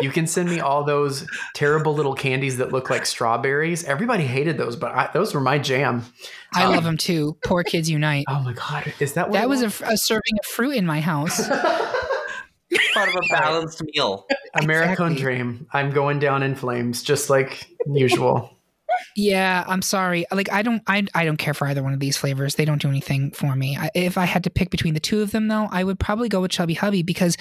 You 0.01 0.11
can 0.11 0.27
send 0.27 0.49
me 0.49 0.59
all 0.59 0.83
those 0.83 1.25
terrible 1.53 1.93
little 1.93 2.13
candies 2.13 2.57
that 2.57 2.71
look 2.71 2.89
like 2.89 3.05
strawberries. 3.05 3.83
Everybody 3.85 4.25
hated 4.25 4.57
those 4.57 4.75
but 4.75 4.91
I, 4.91 5.09
those 5.13 5.33
were 5.33 5.41
my 5.41 5.57
jam. 5.57 6.03
I 6.53 6.65
um, 6.65 6.73
love 6.73 6.83
them 6.83 6.97
too. 6.97 7.37
Poor 7.43 7.63
kids 7.63 7.89
unite. 7.89 8.25
Oh 8.27 8.39
my 8.41 8.53
god, 8.53 8.93
is 8.99 9.13
that 9.13 9.31
that 9.31 9.49
was 9.49 9.61
a, 9.61 9.67
a, 9.85 9.97
serving 9.97 10.33
of 10.39 10.45
fruit 10.45 10.75
in 10.75 10.85
my 10.85 11.01
house? 11.01 11.39
Part 12.93 13.09
of 13.09 13.15
a 13.15 13.27
balanced 13.29 13.81
meal. 13.93 14.25
American 14.55 14.91
exactly. 14.91 15.21
dream. 15.21 15.67
I'm 15.73 15.91
going 15.91 16.19
down 16.19 16.43
in 16.43 16.55
flames, 16.55 17.03
just 17.03 17.29
like 17.29 17.67
usual. 17.85 18.51
Yeah, 19.17 19.63
I'm 19.67 19.81
sorry. 19.81 20.25
Like 20.31 20.51
I 20.51 20.61
don't 20.61 20.81
I, 20.87 21.05
I 21.13 21.25
don't 21.25 21.37
care 21.37 21.53
for 21.53 21.67
either 21.67 21.83
one 21.83 21.93
of 21.93 21.99
these 21.99 22.17
flavors. 22.17 22.55
They 22.55 22.65
don't 22.65 22.81
do 22.81 22.89
anything 22.89 23.31
for 23.31 23.55
me. 23.55 23.77
I, 23.77 23.89
if 23.93 24.17
I 24.17 24.25
had 24.25 24.43
to 24.45 24.49
pick 24.49 24.69
between 24.69 24.93
the 24.93 24.99
two 24.99 25.21
of 25.21 25.31
them 25.31 25.47
though, 25.47 25.67
I 25.71 25.83
would 25.83 25.99
probably 25.99 26.29
go 26.29 26.41
with 26.41 26.51
Chubby 26.51 26.73
Hubby 26.73 27.03
because 27.03 27.37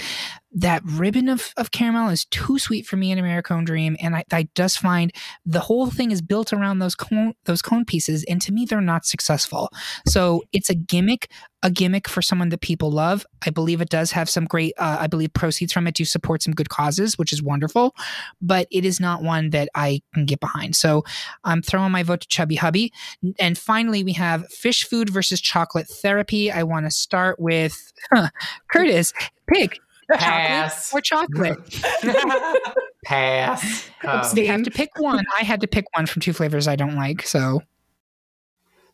that 0.53 0.83
ribbon 0.85 1.29
of, 1.29 1.53
of 1.57 1.73
caramel 1.73 2.11
is 2.11 2.25
too 2.27 2.59
sweet 2.59 2.87
for 2.87 2.97
me 2.97 3.11
in 3.11 3.19
Americone 3.19 3.67
Dream, 3.67 3.97
and 4.01 4.15
I, 4.15 4.25
I 4.31 4.49
just 4.55 4.79
find 4.79 5.13
the 5.45 5.61
whole 5.61 5.91
thing 5.91 6.13
is 6.13 6.23
built 6.23 6.53
around 6.53 6.79
those 6.79 6.95
cone 6.95 7.35
those 7.45 7.61
cone 7.61 7.85
pieces, 7.85 8.25
and 8.29 8.41
to 8.43 8.53
me 8.53 8.65
they're 8.65 8.81
not 8.81 9.05
successful. 9.05 9.71
So 10.07 10.45
it's 10.53 10.71
a 10.71 10.75
gimmick, 10.75 11.29
a 11.65 11.71
gimmick 11.71 12.07
for 12.09 12.21
someone 12.23 12.51
that 12.51 12.61
people 12.61 12.93
love. 12.93 13.27
I 13.45 13.51
believe 13.51 13.81
it 13.81 13.89
does 13.89 14.13
have 14.13 14.29
some 14.29 14.45
great. 14.45 14.75
Uh, 14.79 14.99
I 15.01 15.07
believe 15.07 15.33
proceeds 15.33 15.73
from 15.73 15.87
it 15.87 15.95
do 15.95 16.05
support 16.05 16.43
some 16.43 16.53
good 16.53 16.69
causes, 16.69 17.19
which 17.19 17.33
is 17.33 17.43
wonderful, 17.43 17.97
but 18.41 18.69
it 18.71 18.85
is 18.85 19.01
not 19.01 19.23
one 19.23 19.51
that 19.51 19.71
I 19.75 20.03
can 20.13 20.27
get 20.27 20.41
behind. 20.41 20.77
So 20.77 21.05
I'm 21.43 21.63
throwing 21.63 21.91
my 21.91 22.03
vote 22.03 22.21
to 22.21 22.29
Chubby 22.29 22.57
Hubby. 22.57 22.93
And 23.39 23.57
finally, 23.57 24.05
we 24.05 24.13
have 24.13 24.47
fish 24.53 24.85
food 24.85 25.09
versus 25.09 25.41
chocolate 25.41 25.89
therapy. 25.89 26.53
I 26.53 26.63
want 26.65 26.85
to 26.85 26.91
start 26.91 27.41
with 27.41 27.93
huh, 28.13 28.29
Curtis. 28.69 29.15
Pick 29.47 29.81
Pass. 30.13 30.93
or 30.93 31.01
chocolate. 31.01 31.59
Pass. 33.07 33.89
Um, 34.07 34.23
they 34.35 34.45
have 34.47 34.63
to 34.65 34.71
pick 34.71 34.91
one. 34.99 35.25
I 35.41 35.45
had 35.45 35.63
to 35.63 35.67
pick 35.67 35.87
one 35.95 36.05
from 36.05 36.21
two 36.21 36.35
flavors 36.35 36.69
I 36.69 36.77
don't 36.77 36.95
like. 36.95 37.27
So, 37.27 37.63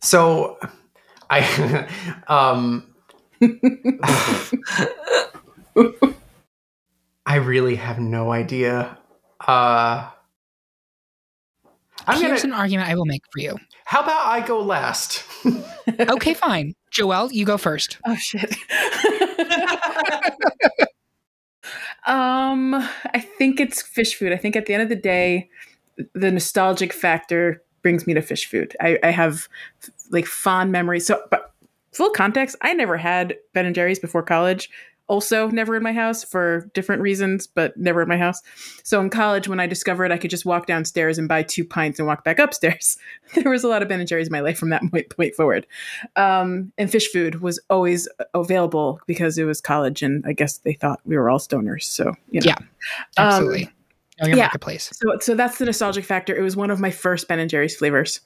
so 0.01 0.57
I 1.31 1.89
um 2.29 2.87
I 7.27 7.37
really 7.37 7.77
have 7.77 7.99
no 7.99 8.33
idea. 8.33 8.99
Uh 9.47 10.11
I'm 12.07 12.21
here's 12.21 12.43
gonna, 12.43 12.55
an 12.55 12.61
argument 12.61 12.89
I 12.89 12.95
will 12.95 13.07
make 13.07 13.23
for 13.33 13.41
you. 13.41 13.57
How 13.85 14.03
about 14.03 14.27
I 14.27 14.41
go 14.47 14.61
last? 14.61 15.25
okay, 16.01 16.35
fine. 16.35 16.75
Joelle, 16.93 17.33
you 17.33 17.45
go 17.45 17.57
first. 17.59 17.99
Oh 18.07 18.17
shit. 18.17 18.51
um, 22.07 22.75
I 22.75 23.21
think 23.39 23.61
it's 23.61 23.83
fish 23.83 24.15
food. 24.15 24.33
I 24.33 24.37
think 24.37 24.57
at 24.57 24.67
the 24.67 24.75
end 24.75 24.83
of 24.83 24.89
the 24.89 24.97
day, 24.97 25.51
the 26.15 26.31
nostalgic 26.31 26.93
factor 26.93 27.63
brings 27.83 28.07
me 28.07 28.15
to 28.15 28.23
fish 28.23 28.47
food. 28.47 28.77
I, 28.81 28.99
I 29.03 29.11
have 29.11 29.49
like 30.11 30.27
fond 30.27 30.73
memories. 30.73 31.07
So, 31.07 31.23
but 31.31 31.53
full 31.93 32.11
context, 32.11 32.57
I 32.63 32.73
never 32.75 32.97
had 32.97 33.37
Ben 33.53 33.67
and 33.67 33.75
Jerry's 33.75 33.99
before 33.99 34.23
college 34.23 34.71
also 35.11 35.49
never 35.49 35.75
in 35.75 35.83
my 35.83 35.93
house 35.93 36.23
for 36.23 36.71
different 36.73 37.03
reasons, 37.03 37.49
but 37.49 37.77
never 37.77 38.01
in 38.01 38.09
my 38.09 38.17
house. 38.17 38.41
So 38.85 39.01
in 39.01 39.11
college, 39.11 39.49
when 39.49 39.59
I 39.59 39.67
discovered 39.67 40.13
I 40.13 40.17
could 40.17 40.31
just 40.31 40.47
walk 40.47 40.67
downstairs 40.67 41.19
and 41.19 41.27
buy 41.27 41.43
two 41.43 41.65
pints 41.65 41.99
and 41.99 42.07
walk 42.07 42.23
back 42.23 42.39
upstairs, 42.39 42.97
there 43.35 43.51
was 43.51 43.65
a 43.65 43.69
lot 43.69 43.83
of 43.83 43.89
Ben 43.89 43.99
and 43.99 44.09
Jerry's 44.09 44.29
in 44.29 44.33
my 44.33 44.39
life 44.39 44.57
from 44.57 44.71
that 44.71 44.83
point, 44.93 45.11
point 45.11 45.35
forward. 45.35 45.67
Um, 46.15 46.73
and 46.79 46.89
fish 46.89 47.09
food 47.11 47.41
was 47.43 47.59
always 47.69 48.09
available 48.35 49.01
because 49.07 49.37
it 49.37 49.45
was 49.45 49.61
college, 49.61 50.01
and 50.01 50.25
I 50.27 50.33
guess 50.33 50.59
they 50.59 50.75
thought 50.75 51.01
we 51.05 51.19
were 51.19 51.29
all 51.29 51.41
stoners. 51.41 51.83
So 51.83 52.15
you 52.31 52.41
know. 52.41 52.47
yeah, 52.47 52.59
absolutely. 53.19 53.67
Um, 53.67 53.73
Oh, 54.21 54.27
your 54.27 54.37
yeah. 54.37 54.45
marketplace. 54.45 54.91
So, 54.93 55.19
so 55.21 55.35
that's 55.35 55.59
the 55.59 55.65
nostalgic 55.65 56.05
factor. 56.05 56.37
It 56.37 56.43
was 56.43 56.55
one 56.55 56.71
of 56.71 56.79
my 56.79 56.91
first 56.91 57.27
Ben 57.27 57.39
and 57.39 57.49
Jerry's 57.49 57.77
flavors, 57.77 58.21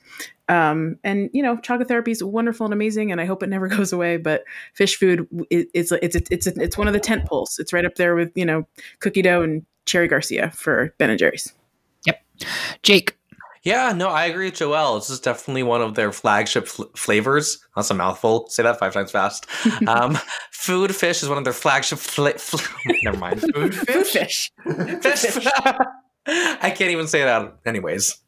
um, 0.49 0.97
and 1.05 1.31
you 1.33 1.43
know, 1.43 1.57
chocolate 1.59 1.89
therapy 1.89 2.11
is 2.11 2.23
wonderful 2.23 2.67
and 2.67 2.73
amazing, 2.73 3.13
and 3.13 3.21
I 3.21 3.27
hope 3.27 3.43
it 3.43 3.49
never 3.49 3.69
goes 3.77 3.93
away. 3.93 4.17
But 4.17 4.45
fish 4.75 4.97
food, 4.97 5.29
it, 5.51 5.69
it's 5.73 5.93
it's 5.93 6.17
it's 6.17 6.31
it's 6.31 6.47
it's 6.47 6.79
one 6.79 6.89
of 6.89 6.95
the 6.95 7.01
tent 7.01 7.27
poles. 7.27 7.59
It's 7.59 7.73
right 7.73 7.85
up 7.85 7.95
there 7.95 8.15
with 8.15 8.33
you 8.35 8.45
know 8.45 8.67
cookie 8.99 9.23
dough 9.23 9.43
and 9.43 9.65
cherry 9.87 10.09
Garcia 10.09 10.51
for 10.51 10.95
Ben 10.99 11.11
and 11.11 11.19
Jerry's. 11.19 11.53
Yep, 12.07 12.21
Jake. 12.83 13.17
Yeah, 13.65 13.93
no, 13.93 14.11
I 14.11 14.27
agree 14.27 14.47
with 14.51 14.55
Joelle. 14.59 14.99
This 15.01 15.09
is 15.09 15.21
definitely 15.21 15.63
one 15.63 15.81
of 15.81 15.95
their 15.95 16.13
flagship 16.13 16.69
fl- 16.69 16.85
flavors. 16.95 17.59
That's 17.75 17.91
a 17.91 17.95
mouthful. 17.95 18.47
Say 18.51 18.63
that 18.63 18.79
five 18.79 18.93
times 18.93 19.11
fast. 19.11 19.47
um, 19.89 20.19
food 20.51 20.95
fish 20.95 21.23
is 21.23 21.31
one 21.31 21.39
of 21.39 21.45
their 21.45 21.55
flagship. 21.55 21.99
Fl- 21.99 22.29
fl- 22.37 22.59
Never 23.03 23.17
mind. 23.17 23.41
Food 23.55 23.75
fish. 23.75 24.53
Food 24.65 25.03
fish. 25.03 25.21
fish. 25.21 25.47
I 26.27 26.71
can't 26.71 26.91
even 26.91 27.07
say 27.07 27.23
that. 27.23 27.57
Anyways, 27.65 28.19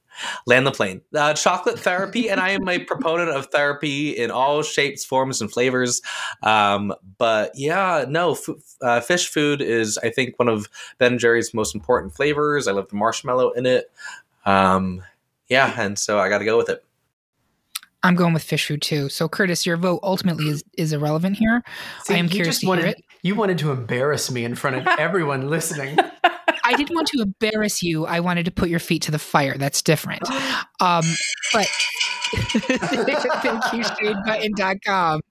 land 0.47 0.67
the 0.67 0.71
plane. 0.73 1.03
Uh, 1.15 1.35
chocolate 1.35 1.79
therapy, 1.79 2.31
and 2.31 2.41
I 2.41 2.51
am 2.51 2.67
a 2.67 2.79
proponent 2.79 3.29
of 3.29 3.47
therapy 3.47 4.11
in 4.17 4.31
all 4.31 4.63
shapes, 4.63 5.05
forms, 5.05 5.43
and 5.43 5.53
flavors. 5.53 6.01
Um, 6.43 6.95
but 7.19 7.53
yeah, 7.55 8.07
no, 8.09 8.33
f- 8.33 8.49
uh, 8.81 9.01
fish 9.01 9.29
food 9.29 9.61
is, 9.61 9.99
I 9.99 10.09
think, 10.09 10.39
one 10.39 10.49
of 10.49 10.69
Ben 10.97 11.13
and 11.13 11.21
Jerry's 11.21 11.53
most 11.53 11.75
important 11.75 12.15
flavors. 12.15 12.67
I 12.69 12.73
love 12.73 12.89
the 12.89 12.97
marshmallow 12.97 13.51
in 13.51 13.67
it. 13.67 13.91
Um, 14.47 15.03
yeah, 15.49 15.81
and 15.81 15.99
so 15.99 16.19
I 16.19 16.29
got 16.29 16.39
to 16.39 16.45
go 16.45 16.57
with 16.57 16.69
it. 16.69 16.85
I'm 18.03 18.15
going 18.15 18.35
with 18.35 18.45
fish 18.45 18.67
food 18.67 18.83
too. 18.83 19.09
So 19.09 19.29
Curtis, 19.29 19.67
your 19.67 19.77
vote 19.77 20.01
ultimately 20.03 20.49
is, 20.49 20.63
is 20.79 20.93
irrelevant 20.93 21.37
here. 21.37 21.63
See, 22.05 22.15
I 22.15 22.19
am 22.19 22.29
curious 22.29 22.61
to 22.61 22.67
wanted, 22.67 22.85
hear 22.85 22.91
it. 22.91 23.05
You 23.23 23.35
wanted 23.35 23.59
to 23.59 23.73
embarrass 23.73 24.31
me 24.31 24.45
in 24.45 24.55
front 24.55 24.77
of 24.77 24.87
everyone 24.99 25.51
listening. 25.51 25.99
I 26.65 26.75
didn't 26.77 26.95
want 26.95 27.09
to 27.09 27.23
embarrass 27.23 27.83
you. 27.83 28.07
I 28.07 28.21
wanted 28.21 28.45
to 28.45 28.53
put 28.53 28.69
your 28.69 28.79
feet 28.79 29.03
to 29.03 29.11
the 29.11 29.19
fire. 29.19 29.57
That's 29.57 29.83
different. 29.83 30.23
Um, 30.79 31.05
but 31.55 31.67
thank 32.33 33.73
you, 33.73 33.83
shadebutton.com. 33.83 35.23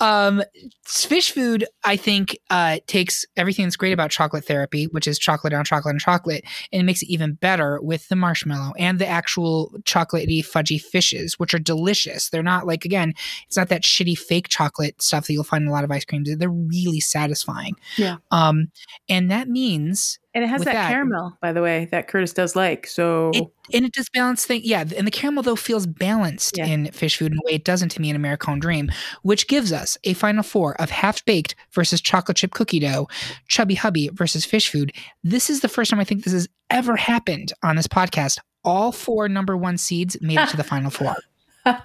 Um, 0.00 0.42
fish 0.84 1.30
food, 1.30 1.66
I 1.84 1.96
think, 1.96 2.38
uh, 2.48 2.78
takes 2.86 3.24
everything 3.36 3.66
that's 3.66 3.76
great 3.76 3.92
about 3.92 4.10
chocolate 4.10 4.44
therapy, 4.44 4.84
which 4.84 5.06
is 5.06 5.18
chocolate 5.18 5.52
on 5.52 5.64
chocolate 5.64 5.92
and 5.92 6.00
chocolate, 6.00 6.44
and 6.72 6.80
it 6.80 6.84
makes 6.84 7.02
it 7.02 7.08
even 7.08 7.34
better 7.34 7.80
with 7.82 8.08
the 8.08 8.16
marshmallow 8.16 8.72
and 8.78 8.98
the 8.98 9.06
actual 9.06 9.72
chocolatey, 9.82 10.40
fudgy 10.40 10.80
fishes, 10.80 11.38
which 11.38 11.52
are 11.54 11.58
delicious. 11.58 12.30
They're 12.30 12.42
not 12.42 12.66
like, 12.66 12.84
again, 12.84 13.14
it's 13.46 13.56
not 13.56 13.68
that 13.68 13.82
shitty 13.82 14.16
fake 14.16 14.48
chocolate 14.48 15.02
stuff 15.02 15.26
that 15.26 15.32
you'll 15.32 15.44
find 15.44 15.62
in 15.62 15.68
a 15.68 15.72
lot 15.72 15.84
of 15.84 15.90
ice 15.90 16.04
creams. 16.04 16.34
They're 16.34 16.48
really 16.48 17.00
satisfying. 17.00 17.74
Yeah. 17.96 18.16
Um, 18.30 18.68
and 19.08 19.30
that 19.30 19.48
means 19.48 20.19
and 20.32 20.44
it 20.44 20.46
has 20.46 20.62
that, 20.62 20.74
that, 20.74 20.90
caramel, 20.90 21.36
by 21.40 21.52
the 21.52 21.60
way, 21.60 21.86
that 21.90 22.06
Curtis 22.06 22.32
does 22.32 22.54
like. 22.54 22.86
So 22.86 23.32
it, 23.34 23.44
and 23.74 23.84
it 23.84 23.92
does 23.92 24.08
balance 24.10 24.46
thing. 24.46 24.60
Yeah, 24.62 24.84
and 24.96 25.04
the 25.06 25.10
caramel 25.10 25.42
though 25.42 25.56
feels 25.56 25.86
balanced 25.86 26.56
yeah. 26.56 26.66
in 26.66 26.86
fish 26.92 27.16
food 27.16 27.32
in 27.32 27.38
a 27.38 27.42
way 27.44 27.54
it 27.54 27.64
doesn't 27.64 27.88
to 27.90 28.00
me 28.00 28.10
in 28.10 28.16
Americone 28.20 28.60
Dream, 28.60 28.90
which 29.22 29.48
gives 29.48 29.72
us 29.72 29.98
a 30.04 30.14
final 30.14 30.44
four 30.44 30.80
of 30.80 30.90
half 30.90 31.24
baked 31.24 31.56
versus 31.72 32.00
chocolate 32.00 32.36
chip 32.36 32.52
cookie 32.52 32.78
dough, 32.78 33.08
chubby 33.48 33.74
hubby 33.74 34.08
versus 34.12 34.44
fish 34.44 34.68
food. 34.68 34.92
This 35.24 35.50
is 35.50 35.60
the 35.60 35.68
first 35.68 35.90
time 35.90 35.98
I 35.98 36.04
think 36.04 36.22
this 36.22 36.32
has 36.32 36.48
ever 36.70 36.94
happened 36.94 37.52
on 37.64 37.74
this 37.74 37.88
podcast. 37.88 38.38
All 38.62 38.92
four 38.92 39.28
number 39.28 39.56
one 39.56 39.78
seeds 39.78 40.16
made 40.20 40.38
it 40.38 40.48
to 40.50 40.56
the 40.56 40.64
final 40.64 40.90
four. 40.90 41.16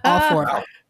All 0.04 0.20
four. 0.30 0.64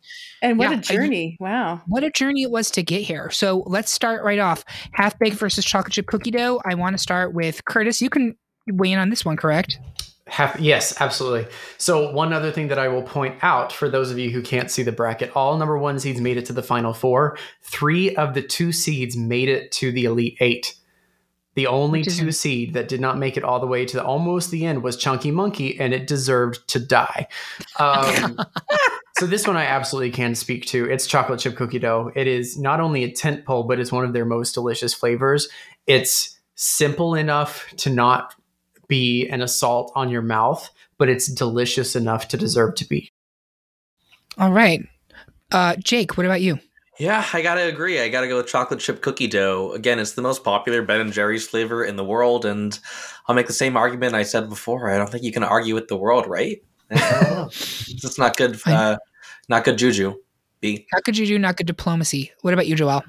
And 0.45 0.59
what 0.59 0.69
yeah, 0.69 0.77
a 0.77 0.81
journey. 0.81 1.37
I, 1.41 1.43
wow. 1.43 1.81
What 1.87 2.03
a 2.03 2.11
journey 2.11 2.43
it 2.43 2.51
was 2.51 2.69
to 2.71 2.83
get 2.83 3.01
here. 3.01 3.31
So 3.31 3.63
let's 3.65 3.91
start 3.91 4.23
right 4.23 4.37
off. 4.37 4.63
Half 4.91 5.17
baked 5.17 5.37
versus 5.37 5.65
chocolate 5.65 5.93
chip 5.93 6.05
cookie 6.05 6.29
dough. 6.29 6.61
I 6.63 6.75
want 6.75 6.93
to 6.93 6.99
start 6.99 7.33
with 7.33 7.65
Curtis. 7.65 7.99
You 7.99 8.11
can 8.11 8.35
weigh 8.67 8.91
in 8.91 8.99
on 8.99 9.09
this 9.09 9.25
one, 9.25 9.37
correct? 9.37 9.79
Half, 10.27 10.59
yes, 10.59 11.01
absolutely. 11.01 11.47
So 11.79 12.11
one 12.11 12.31
other 12.31 12.51
thing 12.51 12.67
that 12.67 12.77
I 12.77 12.89
will 12.89 13.01
point 13.01 13.43
out 13.43 13.73
for 13.73 13.89
those 13.89 14.11
of 14.11 14.19
you 14.19 14.29
who 14.29 14.43
can't 14.43 14.69
see 14.69 14.83
the 14.83 14.91
bracket, 14.91 15.31
all 15.35 15.57
number 15.57 15.79
one 15.79 15.97
seeds 15.97 16.21
made 16.21 16.37
it 16.37 16.45
to 16.45 16.53
the 16.53 16.63
final 16.63 16.93
four. 16.93 17.37
Three 17.63 18.15
of 18.15 18.35
the 18.35 18.43
two 18.43 18.71
seeds 18.71 19.17
made 19.17 19.49
it 19.49 19.71
to 19.73 19.91
the 19.91 20.05
elite 20.05 20.37
eight. 20.41 20.75
The 21.55 21.67
only 21.67 22.03
two 22.03 22.31
seed 22.31 22.73
that 22.73 22.89
did 22.89 22.99
not 22.99 23.17
make 23.17 23.37
it 23.37 23.43
all 23.43 23.61
the 23.61 23.67
way 23.67 23.85
to 23.85 23.97
the, 23.97 24.03
almost 24.03 24.51
the 24.51 24.65
end 24.65 24.83
was 24.83 24.97
Chunky 24.97 25.31
Monkey, 25.31 25.79
and 25.79 25.93
it 25.93 26.05
deserved 26.05 26.67
to 26.69 26.79
die. 26.79 27.27
Um, 27.77 28.37
so 29.17 29.25
this 29.25 29.47
one 29.47 29.55
I 29.55 29.65
absolutely 29.65 30.11
can 30.11 30.35
speak 30.35 30.65
to. 30.67 30.89
It's 30.89 31.07
chocolate 31.07 31.39
chip 31.39 31.55
cookie 31.55 31.79
dough. 31.79 32.11
It 32.15 32.27
is 32.27 32.57
not 32.57 32.81
only 32.81 33.03
a 33.03 33.11
tent 33.11 33.45
pole, 33.45 33.63
but 33.63 33.79
it's 33.79 33.91
one 33.91 34.03
of 34.03 34.13
their 34.13 34.25
most 34.25 34.53
delicious 34.53 34.93
flavors. 34.93 35.47
It's 35.87 36.37
simple 36.55 37.15
enough 37.15 37.65
to 37.77 37.89
not 37.89 38.35
be 38.87 39.27
an 39.29 39.41
assault 39.41 39.91
on 39.95 40.09
your 40.09 40.21
mouth, 40.21 40.69
but 40.97 41.09
it's 41.09 41.27
delicious 41.27 41.95
enough 41.95 42.27
to 42.29 42.37
deserve 42.37 42.75
to 42.75 42.87
be. 42.87 43.11
All 44.37 44.51
right. 44.51 44.81
Uh, 45.51 45.75
Jake, 45.77 46.17
what 46.17 46.25
about 46.25 46.41
you? 46.41 46.59
Yeah, 46.99 47.25
I 47.33 47.41
gotta 47.41 47.67
agree. 47.67 47.99
I 47.99 48.09
gotta 48.09 48.27
go 48.27 48.37
with 48.37 48.47
chocolate 48.47 48.79
chip 48.79 49.01
cookie 49.01 49.27
dough. 49.27 49.71
Again, 49.73 49.99
it's 49.99 50.13
the 50.13 50.21
most 50.21 50.43
popular 50.43 50.81
Ben 50.81 51.01
and 51.01 51.13
Jerry's 51.13 51.47
flavor 51.47 51.83
in 51.83 51.97
the 51.97 52.05
world, 52.05 52.45
and 52.45 52.77
I'll 53.27 53.35
make 53.35 53.47
the 53.47 53.53
same 53.53 53.75
argument 53.75 54.15
I 54.15 54.23
said 54.23 54.49
before. 54.49 54.89
I 54.89 54.97
don't 54.97 55.09
think 55.09 55.23
you 55.23 55.33
can 55.33 55.43
argue 55.43 55.73
with 55.73 55.87
the 55.87 55.97
world, 55.97 56.25
right? 56.27 56.61
It's 56.89 58.17
not 58.17 58.37
good. 58.37 58.59
Uh, 58.65 58.97
not 59.49 59.63
good 59.63 59.77
juju. 59.77 60.15
B. 60.61 60.87
Not 60.93 61.03
good 61.03 61.15
juju. 61.15 61.39
Not 61.39 61.57
good 61.57 61.67
diplomacy. 61.67 62.31
What 62.41 62.53
about 62.53 62.67
you, 62.67 62.75
Joelle? 62.75 63.03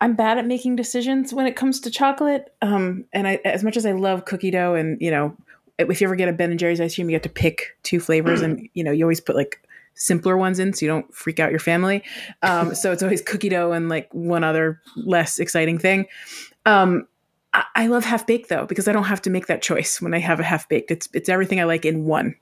I'm 0.00 0.14
bad 0.14 0.38
at 0.38 0.46
making 0.46 0.76
decisions 0.76 1.34
when 1.34 1.46
it 1.46 1.56
comes 1.56 1.80
to 1.80 1.90
chocolate. 1.90 2.52
Um, 2.62 3.04
and 3.12 3.26
I, 3.26 3.40
as 3.44 3.64
much 3.64 3.76
as 3.76 3.84
I 3.84 3.92
love 3.92 4.24
cookie 4.24 4.50
dough, 4.50 4.74
and 4.74 5.00
you 5.00 5.10
know, 5.10 5.36
if 5.78 6.00
you 6.00 6.06
ever 6.06 6.16
get 6.16 6.28
a 6.28 6.32
Ben 6.32 6.50
and 6.50 6.58
Jerry's 6.58 6.80
ice 6.80 6.94
cream, 6.94 7.10
you 7.10 7.16
get 7.16 7.22
to 7.24 7.28
pick 7.28 7.76
two 7.82 8.00
flavors, 8.00 8.40
and 8.40 8.68
you 8.74 8.84
know, 8.84 8.92
you 8.92 9.04
always 9.04 9.20
put 9.20 9.36
like 9.36 9.60
simpler 9.94 10.36
ones 10.36 10.60
in 10.60 10.72
so 10.72 10.86
you 10.86 10.90
don't 10.90 11.12
freak 11.14 11.40
out 11.40 11.50
your 11.50 11.60
family. 11.60 12.02
Um, 12.42 12.74
so 12.74 12.92
it's 12.92 13.02
always 13.02 13.22
cookie 13.22 13.48
dough 13.48 13.72
and 13.72 13.88
like 13.88 14.08
one 14.12 14.44
other 14.44 14.80
less 14.96 15.38
exciting 15.38 15.78
thing. 15.78 16.06
Um, 16.64 17.06
I, 17.52 17.64
I 17.74 17.86
love 17.88 18.04
half 18.04 18.26
baked 18.26 18.48
though 18.48 18.66
because 18.66 18.88
I 18.88 18.92
don't 18.92 19.04
have 19.04 19.22
to 19.22 19.30
make 19.30 19.46
that 19.48 19.62
choice 19.62 20.00
when 20.00 20.14
I 20.14 20.18
have 20.18 20.40
a 20.40 20.44
half 20.44 20.68
baked. 20.68 20.90
It's 20.90 21.08
it's 21.12 21.28
everything 21.28 21.60
I 21.60 21.64
like 21.64 21.84
in 21.84 22.04
one. 22.04 22.34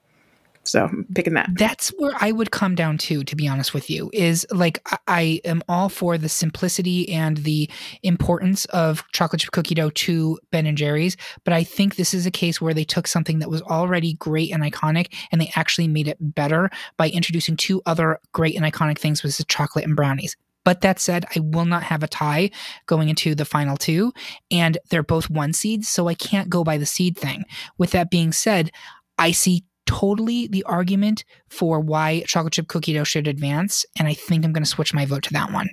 So 0.66 0.84
I'm 0.84 1.06
picking 1.14 1.34
that. 1.34 1.50
That's 1.54 1.90
where 1.90 2.12
I 2.20 2.32
would 2.32 2.50
come 2.50 2.74
down 2.74 2.98
to, 2.98 3.22
to 3.24 3.36
be 3.36 3.46
honest 3.46 3.72
with 3.72 3.88
you, 3.88 4.10
is 4.12 4.46
like 4.50 4.86
I 5.06 5.40
am 5.44 5.62
all 5.68 5.88
for 5.88 6.18
the 6.18 6.28
simplicity 6.28 7.08
and 7.10 7.38
the 7.38 7.70
importance 8.02 8.64
of 8.66 9.04
chocolate 9.12 9.42
chip 9.42 9.52
cookie 9.52 9.74
dough 9.74 9.90
to 9.90 10.38
Ben 10.50 10.66
and 10.66 10.76
Jerry's. 10.76 11.16
But 11.44 11.54
I 11.54 11.64
think 11.64 11.96
this 11.96 12.12
is 12.12 12.26
a 12.26 12.30
case 12.30 12.60
where 12.60 12.74
they 12.74 12.84
took 12.84 13.06
something 13.06 13.38
that 13.38 13.50
was 13.50 13.62
already 13.62 14.14
great 14.14 14.52
and 14.52 14.62
iconic 14.62 15.12
and 15.30 15.40
they 15.40 15.52
actually 15.54 15.88
made 15.88 16.08
it 16.08 16.18
better 16.20 16.70
by 16.96 17.10
introducing 17.10 17.56
two 17.56 17.80
other 17.86 18.18
great 18.32 18.56
and 18.56 18.64
iconic 18.64 18.98
things, 18.98 19.22
which 19.22 19.38
is 19.38 19.44
chocolate 19.48 19.84
and 19.84 19.96
brownies. 19.96 20.36
But 20.64 20.80
that 20.80 20.98
said, 20.98 21.26
I 21.36 21.38
will 21.38 21.64
not 21.64 21.84
have 21.84 22.02
a 22.02 22.08
tie 22.08 22.50
going 22.86 23.08
into 23.08 23.36
the 23.36 23.44
final 23.44 23.76
two, 23.76 24.12
and 24.50 24.76
they're 24.90 25.04
both 25.04 25.30
one 25.30 25.52
seeds, 25.52 25.86
so 25.86 26.08
I 26.08 26.14
can't 26.14 26.50
go 26.50 26.64
by 26.64 26.76
the 26.76 26.84
seed 26.84 27.16
thing. 27.16 27.44
With 27.78 27.92
that 27.92 28.10
being 28.10 28.32
said, 28.32 28.72
I 29.16 29.30
see 29.30 29.64
totally 29.86 30.46
the 30.48 30.64
argument 30.64 31.24
for 31.48 31.80
why 31.80 32.22
chocolate 32.26 32.52
chip 32.52 32.68
cookie 32.68 32.92
dough 32.92 33.04
should 33.04 33.26
advance, 33.26 33.86
and 33.98 34.06
I 34.06 34.14
think 34.14 34.44
I'm 34.44 34.52
going 34.52 34.64
to 34.64 34.68
switch 34.68 34.92
my 34.92 35.06
vote 35.06 35.22
to 35.24 35.32
that 35.32 35.52
one. 35.52 35.68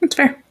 That's 0.00 0.14
fair. 0.14 0.42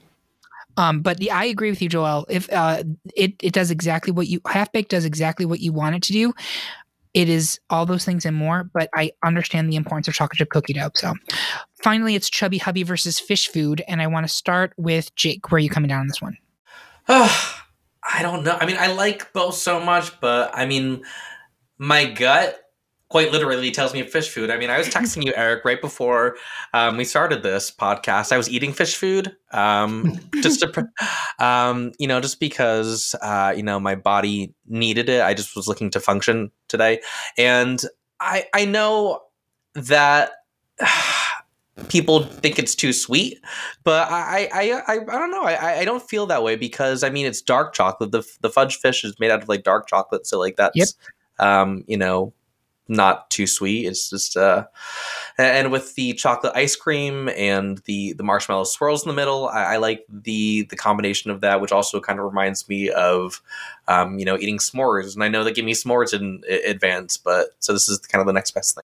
Um, 0.78 1.01
but 1.01 1.18
the, 1.18 1.32
I 1.32 1.45
agree 1.45 1.70
with 1.70 1.82
you, 1.82 1.89
Joelle. 1.89 2.26
If 2.30 2.51
uh, 2.51 2.84
it 3.16 3.34
it 3.41 3.53
does 3.53 3.72
exactly 3.72 4.11
what 4.11 4.28
you 4.28 4.41
half 4.45 4.72
baked 4.72 4.91
does 4.91 5.05
exactly 5.05 5.45
what 5.45 5.61
you 5.61 5.72
want 5.74 5.95
it 5.95 6.03
to 6.03 6.13
do. 6.13 6.34
It 7.13 7.30
is 7.30 7.61
all 7.70 7.86
those 7.86 8.03
things 8.03 8.26
and 8.26 8.36
more, 8.36 8.66
but 8.74 8.89
I 8.93 9.13
understand 9.24 9.72
the 9.72 9.78
importance 9.78 10.09
of 10.09 10.13
chocolate 10.13 10.38
chip 10.38 10.49
cookie 10.49 10.74
dough. 10.74 10.91
So, 10.95 11.13
finally, 11.82 12.16
it's 12.16 12.30
Chubby 12.30 12.57
Hubby 12.57 12.84
versus 12.84 13.20
Fish 13.20 13.47
Food, 13.47 13.82
and 13.88 14.01
I 14.01 14.07
want 14.07 14.28
to 14.28 14.34
start 14.34 14.74
with 14.76 15.16
Jake. 15.16 15.49
Where 15.49 15.57
are 15.57 15.59
you 15.59 15.70
coming 15.70 15.88
down 15.88 16.01
on 16.01 16.07
this 16.07 16.22
one? 16.22 16.38
I 17.07 18.22
don't 18.22 18.43
know. 18.43 18.57
I 18.59 18.66
mean, 18.66 18.76
I 18.78 18.88
like 18.88 19.32
both 19.32 19.55
so 19.55 19.80
much, 19.80 20.20
but 20.20 20.51
I 20.53 20.66
mean, 20.66 21.03
my 21.78 22.05
gut 22.05 22.64
quite 23.16 23.32
literally 23.32 23.72
tells 23.72 23.93
me 23.93 24.03
fish 24.03 24.28
food. 24.28 24.51
I 24.51 24.57
mean, 24.57 24.70
I 24.70 24.78
was 24.78 24.89
texting 24.89 25.24
you, 25.24 25.32
Eric, 25.38 25.63
right 25.63 25.80
before 25.80 26.36
um, 26.74 26.97
we 26.97 27.05
started 27.05 27.43
this 27.43 27.72
podcast. 27.72 28.34
I 28.34 28.38
was 28.38 28.49
eating 28.49 28.74
fish 28.74 28.97
food, 28.97 29.34
um, 29.53 30.20
just 30.43 30.59
to, 30.59 30.89
um, 31.39 31.93
you 31.97 32.09
know, 32.09 32.20
just 32.20 32.41
because 32.41 33.16
uh, 33.22 33.53
you 33.55 33.63
know 33.63 33.80
my 33.80 33.95
body 33.95 34.53
needed 34.68 35.07
it. 35.07 35.22
I 35.22 35.34
just 35.34 35.55
was 35.55 35.66
looking 35.66 35.89
to 35.91 36.01
function 36.01 36.51
today, 36.68 36.99
and 37.38 37.82
I 38.20 38.47
I 38.53 38.66
know 38.66 39.22
that. 39.76 40.32
people 41.89 42.24
think 42.24 42.57
it's 42.57 42.74
too 42.74 42.93
sweet, 42.93 43.38
but 43.86 44.09
I 44.09 44.49
I 44.53 44.82
I, 44.88 44.93
I 44.93 45.20
don't 45.20 45.32
know. 45.32 45.43
I 45.43 45.80
I 45.80 45.86
don't 45.86 46.03
feel 46.03 46.26
that 46.26 46.43
way 46.43 46.57
because 46.57 47.01
I 47.01 47.09
mean 47.09 47.26
it's 47.26 47.41
dark 47.41 47.74
chocolate. 47.74 48.11
The 48.11 48.24
the 48.41 48.49
fudge 48.49 48.76
fish 48.78 49.05
is 49.05 49.18
made 49.22 49.32
out 49.32 49.41
of 49.41 49.47
like 49.47 49.63
dark 49.63 49.88
chocolate, 49.88 50.28
so 50.28 50.38
like 50.38 50.57
that's 50.57 50.76
yep. 50.76 50.88
um 51.39 51.84
you 51.88 51.97
know 51.97 52.34
not 52.88 53.29
too 53.29 53.47
sweet. 53.47 53.88
It's 53.88 54.09
just 54.09 54.38
uh, 54.38 54.65
and 55.38 55.71
with 55.71 55.95
the 55.95 56.13
chocolate 56.13 56.53
ice 56.55 56.75
cream 56.75 57.29
and 57.29 57.79
the 57.86 58.13
the 58.13 58.23
marshmallow 58.23 58.65
swirls 58.65 59.03
in 59.03 59.09
the 59.09 59.15
middle, 59.15 59.47
I, 59.47 59.73
I 59.73 59.77
like 59.77 60.05
the 60.09 60.63
the 60.69 60.75
combination 60.75 61.31
of 61.31 61.41
that, 61.41 61.61
which 61.61 61.71
also 61.71 61.99
kind 61.99 62.19
of 62.19 62.25
reminds 62.25 62.67
me 62.69 62.89
of 62.89 63.41
um, 63.88 64.19
you 64.19 64.25
know 64.25 64.38
eating 64.38 64.59
s'mores. 64.59 65.13
And 65.13 65.23
I 65.23 65.27
know 65.27 65.43
they 65.43 65.51
give 65.51 65.65
me 65.65 65.73
s'mores 65.73 66.13
in, 66.13 66.41
in 66.47 66.59
advance, 66.65 67.17
but 67.17 67.49
so 67.59 67.73
this 67.73 67.89
is 67.89 67.99
kind 67.99 68.21
of 68.21 68.27
the 68.27 68.33
next 68.33 68.51
best 68.51 68.75
thing. 68.75 68.83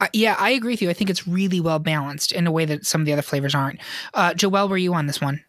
Uh, 0.00 0.08
yeah, 0.12 0.34
I 0.38 0.50
agree 0.50 0.72
with 0.72 0.82
you. 0.82 0.88
I 0.88 0.94
think 0.94 1.10
it's 1.10 1.28
really 1.28 1.60
well 1.60 1.78
balanced 1.78 2.32
in 2.32 2.46
a 2.46 2.52
way 2.52 2.64
that 2.64 2.86
some 2.86 3.02
of 3.02 3.06
the 3.06 3.12
other 3.12 3.22
flavors 3.22 3.54
aren't. 3.54 3.80
Uh, 4.14 4.30
Joelle, 4.30 4.68
were 4.68 4.78
you 4.78 4.94
on 4.94 5.06
this 5.06 5.20
one? 5.20 5.44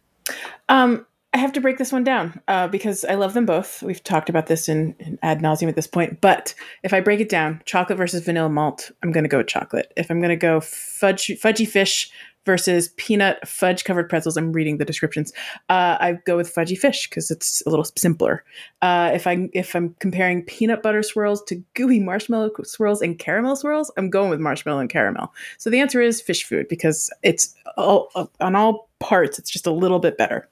Um, 0.68 1.06
I 1.34 1.38
have 1.38 1.52
to 1.52 1.60
break 1.62 1.78
this 1.78 1.92
one 1.92 2.04
down 2.04 2.40
uh, 2.46 2.68
because 2.68 3.04
I 3.06 3.14
love 3.14 3.32
them 3.32 3.46
both. 3.46 3.82
We've 3.82 4.02
talked 4.04 4.28
about 4.28 4.48
this 4.48 4.68
in, 4.68 4.94
in 4.98 5.18
ad 5.22 5.40
nauseum 5.40 5.68
at 5.68 5.76
this 5.76 5.86
point. 5.86 6.20
But 6.20 6.54
if 6.82 6.92
I 6.92 7.00
break 7.00 7.20
it 7.20 7.30
down, 7.30 7.62
chocolate 7.64 7.96
versus 7.96 8.22
vanilla 8.22 8.50
malt, 8.50 8.90
I'm 9.02 9.12
going 9.12 9.24
to 9.24 9.28
go 9.28 9.38
with 9.38 9.46
chocolate. 9.46 9.92
If 9.96 10.10
I'm 10.10 10.20
going 10.20 10.30
to 10.30 10.36
go 10.36 10.60
fudge, 10.60 11.28
fudgy 11.28 11.66
fish 11.66 12.10
versus 12.44 12.88
peanut 12.98 13.48
fudge 13.48 13.84
covered 13.84 14.10
pretzels, 14.10 14.36
I'm 14.36 14.52
reading 14.52 14.76
the 14.76 14.84
descriptions. 14.84 15.32
Uh, 15.70 15.96
I 16.00 16.18
go 16.26 16.36
with 16.36 16.54
fudgy 16.54 16.76
fish 16.76 17.08
because 17.08 17.30
it's 17.30 17.62
a 17.64 17.70
little 17.70 17.86
simpler. 17.96 18.44
Uh, 18.82 19.12
if 19.14 19.26
I 19.26 19.48
if 19.54 19.74
I'm 19.74 19.94
comparing 20.00 20.42
peanut 20.42 20.82
butter 20.82 21.02
swirls 21.02 21.42
to 21.44 21.62
gooey 21.74 22.00
marshmallow 22.00 22.50
swirls 22.64 23.00
and 23.00 23.18
caramel 23.18 23.56
swirls, 23.56 23.90
I'm 23.96 24.10
going 24.10 24.28
with 24.28 24.40
marshmallow 24.40 24.80
and 24.80 24.90
caramel. 24.90 25.32
So 25.56 25.70
the 25.70 25.80
answer 25.80 26.02
is 26.02 26.20
fish 26.20 26.44
food 26.44 26.68
because 26.68 27.10
it's 27.22 27.54
all, 27.78 28.10
on 28.40 28.54
all 28.54 28.90
parts. 28.98 29.38
It's 29.38 29.50
just 29.50 29.66
a 29.66 29.72
little 29.72 29.98
bit 29.98 30.18
better. 30.18 30.48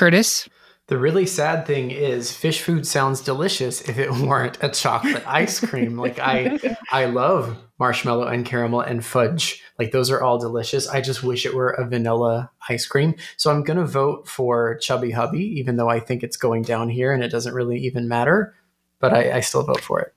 Curtis? 0.00 0.48
The 0.86 0.96
really 0.96 1.26
sad 1.26 1.66
thing 1.66 1.90
is 1.90 2.30
Phish 2.30 2.62
Food 2.62 2.86
sounds 2.86 3.20
delicious 3.20 3.82
if 3.82 3.98
it 3.98 4.10
weren't 4.26 4.56
a 4.62 4.70
chocolate 4.70 5.22
ice 5.26 5.60
cream. 5.60 5.98
Like 5.98 6.18
I 6.18 6.58
I 6.90 7.04
love 7.04 7.58
marshmallow 7.78 8.26
and 8.28 8.46
caramel 8.46 8.80
and 8.80 9.04
fudge. 9.04 9.62
Like 9.78 9.90
those 9.92 10.10
are 10.10 10.22
all 10.22 10.38
delicious. 10.38 10.88
I 10.88 11.02
just 11.02 11.22
wish 11.22 11.44
it 11.44 11.52
were 11.52 11.68
a 11.68 11.86
vanilla 11.86 12.50
ice 12.66 12.86
cream. 12.86 13.14
So 13.36 13.50
I'm 13.50 13.62
going 13.62 13.78
to 13.78 13.84
vote 13.84 14.26
for 14.26 14.78
Chubby 14.78 15.10
Hubby 15.10 15.44
even 15.60 15.76
though 15.76 15.90
I 15.90 16.00
think 16.00 16.22
it's 16.22 16.38
going 16.38 16.62
down 16.62 16.88
here 16.88 17.12
and 17.12 17.22
it 17.22 17.28
doesn't 17.28 17.52
really 17.52 17.78
even 17.80 18.08
matter, 18.08 18.54
but 19.00 19.12
I, 19.12 19.32
I 19.32 19.40
still 19.40 19.64
vote 19.64 19.82
for 19.82 20.00
it 20.00 20.14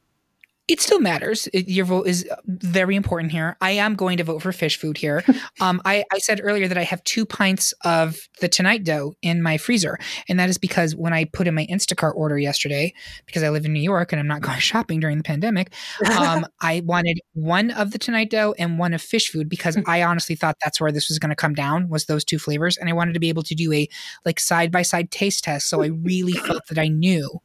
it 0.70 0.80
still 0.80 1.02
matters. 1.02 1.48
It, 1.52 1.68
your 1.68 1.86
vote 1.86 2.08
is 2.08 2.28
very 2.46 2.96
important 2.96 3.34
here. 3.34 3.58
I 3.60 3.72
am 3.72 3.96
going 3.96 4.18
to 4.18 4.24
vote 4.24 4.42
for 4.42 4.52
Phish 4.52 4.78
Food 4.78 4.98
here. 4.98 5.22
um, 5.60 5.82
I, 5.84 6.06
I, 6.12 6.20
said 6.20 6.40
earlier 6.42 6.70
that 6.70 6.78
I 6.78 6.84
have 6.84 7.04
two 7.04 7.26
pints 7.26 7.74
of 7.84 8.30
the 8.40 8.48
Tonight 8.48 8.86
dough 8.86 9.14
in 9.22 9.42
my 9.42 9.58
freezer, 9.58 9.98
and 10.30 10.40
that 10.40 10.50
is 10.50 10.58
because 10.58 10.96
when 10.96 11.12
I 11.12 11.26
put 11.26 11.48
in 11.48 11.56
my 11.56 11.68
Instacart 11.70 12.16
order 12.16 12.38
yesterday, 12.38 12.94
because 13.26 13.44
I 13.44 13.50
live 13.50 13.66
in 13.66 13.74
New 13.74 13.82
York 13.82 14.14
and 14.14 14.22
I'm 14.22 14.28
not 14.28 14.42
going 14.42 14.60
shopping 14.60 15.02
during 15.02 15.18
the 15.18 15.24
pandemic, 15.24 15.74
um, 16.18 16.46
I 16.62 16.82
wanted 16.86 17.20
one 17.34 17.72
of 17.72 17.92
the 17.92 17.98
Tonight 17.98 18.30
dough 18.30 18.56
and 18.58 18.80
one 18.80 18.94
of 18.94 19.02
Phish 19.02 19.28
Food 19.28 19.50
because 19.50 19.78
I 19.86 20.04
honestly 20.04 20.36
thought 20.36 20.56
that's 20.64 20.80
where 20.80 20.94
this 20.94 21.10
was 21.10 21.20
going 21.20 21.30
to 21.30 21.36
come 21.36 21.56
down 21.56 21.90
was 21.90 22.06
those 22.06 22.24
two 22.24 22.40
flavors, 22.40 22.78
and 22.78 22.90
I 22.90 22.94
wanted 22.94 23.14
to 23.14 23.20
be 23.20 23.30
able 23.30 23.44
to 23.44 23.56
do 23.56 23.74
a 23.74 23.90
like 24.26 24.40
side 24.40 24.72
by 24.72 24.84
side 24.84 25.12
taste 25.12 25.44
test, 25.44 25.68
so 25.68 25.82
I 25.82 25.88
really 25.88 26.34
felt 26.34 26.68
that 26.70 26.80
I 26.80 26.88
knew 26.88 27.42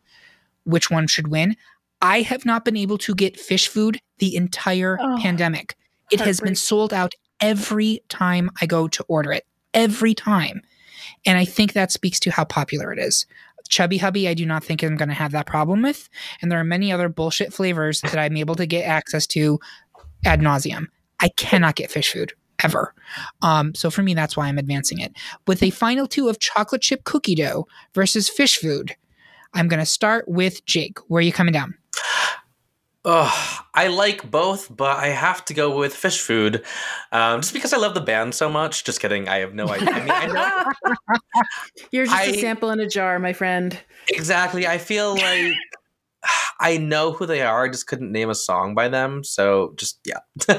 which 0.64 0.90
one 0.90 1.08
should 1.08 1.28
win. 1.28 1.56
I 2.00 2.22
have 2.22 2.44
not 2.44 2.64
been 2.64 2.76
able 2.76 2.98
to 2.98 3.14
get 3.14 3.36
Phish 3.36 3.68
Food 3.68 4.00
the 4.18 4.36
entire 4.36 4.98
oh, 5.00 5.18
pandemic. 5.20 5.76
It 6.10 6.20
has 6.20 6.40
been 6.40 6.54
sold 6.54 6.94
out 6.94 7.14
every 7.40 8.02
time 8.08 8.50
I 8.60 8.66
go 8.66 8.88
to 8.88 9.04
order 9.04 9.32
it. 9.32 9.46
Every 9.74 10.14
time. 10.14 10.62
And 11.26 11.38
I 11.38 11.44
think 11.44 11.72
that 11.72 11.92
speaks 11.92 12.18
to 12.20 12.30
how 12.30 12.44
popular 12.44 12.92
it 12.92 12.98
is. 12.98 13.26
Chubby 13.68 13.98
Hubby, 13.98 14.28
I 14.28 14.34
do 14.34 14.46
not 14.46 14.64
think 14.64 14.82
I'm 14.82 14.96
going 14.96 15.08
to 15.08 15.14
have 15.14 15.32
that 15.32 15.46
problem 15.46 15.82
with. 15.82 16.08
And 16.40 16.50
there 16.50 16.58
are 16.58 16.64
many 16.64 16.90
other 16.90 17.08
bullshit 17.08 17.52
flavors 17.52 18.00
that 18.00 18.18
I'm 18.18 18.36
able 18.36 18.54
to 18.54 18.66
get 18.66 18.84
access 18.84 19.26
to 19.28 19.58
ad 20.24 20.40
nauseum. 20.40 20.86
I 21.20 21.28
cannot 21.36 21.74
get 21.74 21.90
Phish 21.90 22.12
Food 22.12 22.32
ever. 22.62 22.94
Um, 23.42 23.74
so 23.74 23.90
for 23.90 24.02
me, 24.02 24.14
that's 24.14 24.36
why 24.36 24.48
I'm 24.48 24.58
advancing 24.58 25.00
it. 25.00 25.12
With 25.46 25.62
a 25.62 25.70
final 25.70 26.06
two 26.06 26.28
of 26.28 26.38
chocolate 26.38 26.82
chip 26.82 27.04
cookie 27.04 27.34
dough 27.34 27.66
versus 27.94 28.30
Phish 28.30 28.56
Food, 28.56 28.96
I'm 29.54 29.68
going 29.68 29.80
to 29.80 29.86
start 29.86 30.26
with 30.28 30.64
Jake. 30.64 30.98
Where 31.08 31.18
are 31.18 31.22
you 31.22 31.32
coming 31.32 31.52
down? 31.52 31.74
Oh, 33.10 33.60
I 33.72 33.86
like 33.86 34.30
both, 34.30 34.76
but 34.76 34.98
I 34.98 35.06
have 35.06 35.42
to 35.46 35.54
go 35.54 35.78
with 35.78 35.94
Phish 35.94 36.20
Food, 36.20 36.62
um, 37.10 37.40
just 37.40 37.54
because 37.54 37.72
I 37.72 37.78
love 37.78 37.94
the 37.94 38.02
band 38.02 38.34
so 38.34 38.50
much. 38.50 38.84
Just 38.84 39.00
kidding. 39.00 39.30
I 39.30 39.38
have 39.38 39.54
no 39.54 39.66
idea. 39.66 39.88
I 39.88 40.00
mean, 40.00 40.10
I 40.10 40.26
know, 40.26 40.94
You're 41.90 42.04
just 42.04 42.14
I, 42.14 42.24
a 42.24 42.34
sample 42.34 42.68
in 42.70 42.80
a 42.80 42.86
jar, 42.86 43.18
my 43.18 43.32
friend. 43.32 43.80
Exactly. 44.10 44.66
I 44.66 44.76
feel 44.76 45.14
like 45.14 45.54
I 46.60 46.76
know 46.76 47.12
who 47.12 47.24
they 47.24 47.40
are. 47.40 47.64
I 47.64 47.70
just 47.70 47.86
couldn't 47.86 48.12
name 48.12 48.28
a 48.28 48.34
song 48.34 48.74
by 48.74 48.88
them. 48.88 49.24
So 49.24 49.72
just 49.76 50.00
yeah. 50.04 50.18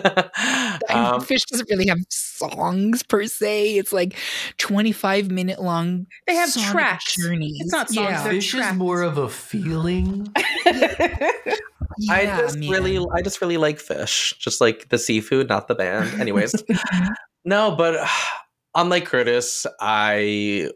um, 0.89 1.21
Phish 1.21 1.45
doesn't 1.51 1.69
really 1.69 1.85
have 1.85 1.99
songs 2.09 3.03
per 3.03 3.27
se. 3.27 3.77
It's 3.77 3.93
like 3.93 4.17
twenty 4.57 4.91
five 4.91 5.29
minute 5.29 5.61
long. 5.61 6.07
They 6.25 6.33
have 6.33 6.51
tracks. 6.51 7.15
Journeys. 7.15 7.57
It's 7.59 7.71
not 7.71 7.89
songs. 7.89 8.09
Yeah. 8.09 8.27
Phish 8.27 8.49
tracks. 8.49 8.71
is 8.71 8.77
more 8.79 9.03
of 9.03 9.19
a 9.19 9.29
feeling. 9.29 10.33
yeah, 11.97 12.13
I 12.13 12.25
just 12.25 12.57
man. 12.57 12.69
really, 12.69 13.05
I 13.13 13.21
just 13.21 13.41
really 13.41 13.57
like 13.57 13.79
fish. 13.79 14.33
Just 14.39 14.61
like 14.61 14.89
the 14.89 14.97
seafood, 14.97 15.49
not 15.49 15.67
the 15.67 15.75
band. 15.75 16.19
Anyways, 16.19 16.55
no, 17.45 17.75
but 17.75 18.07
unlike 18.75 19.05
Curtis, 19.05 19.65
I 19.79 20.69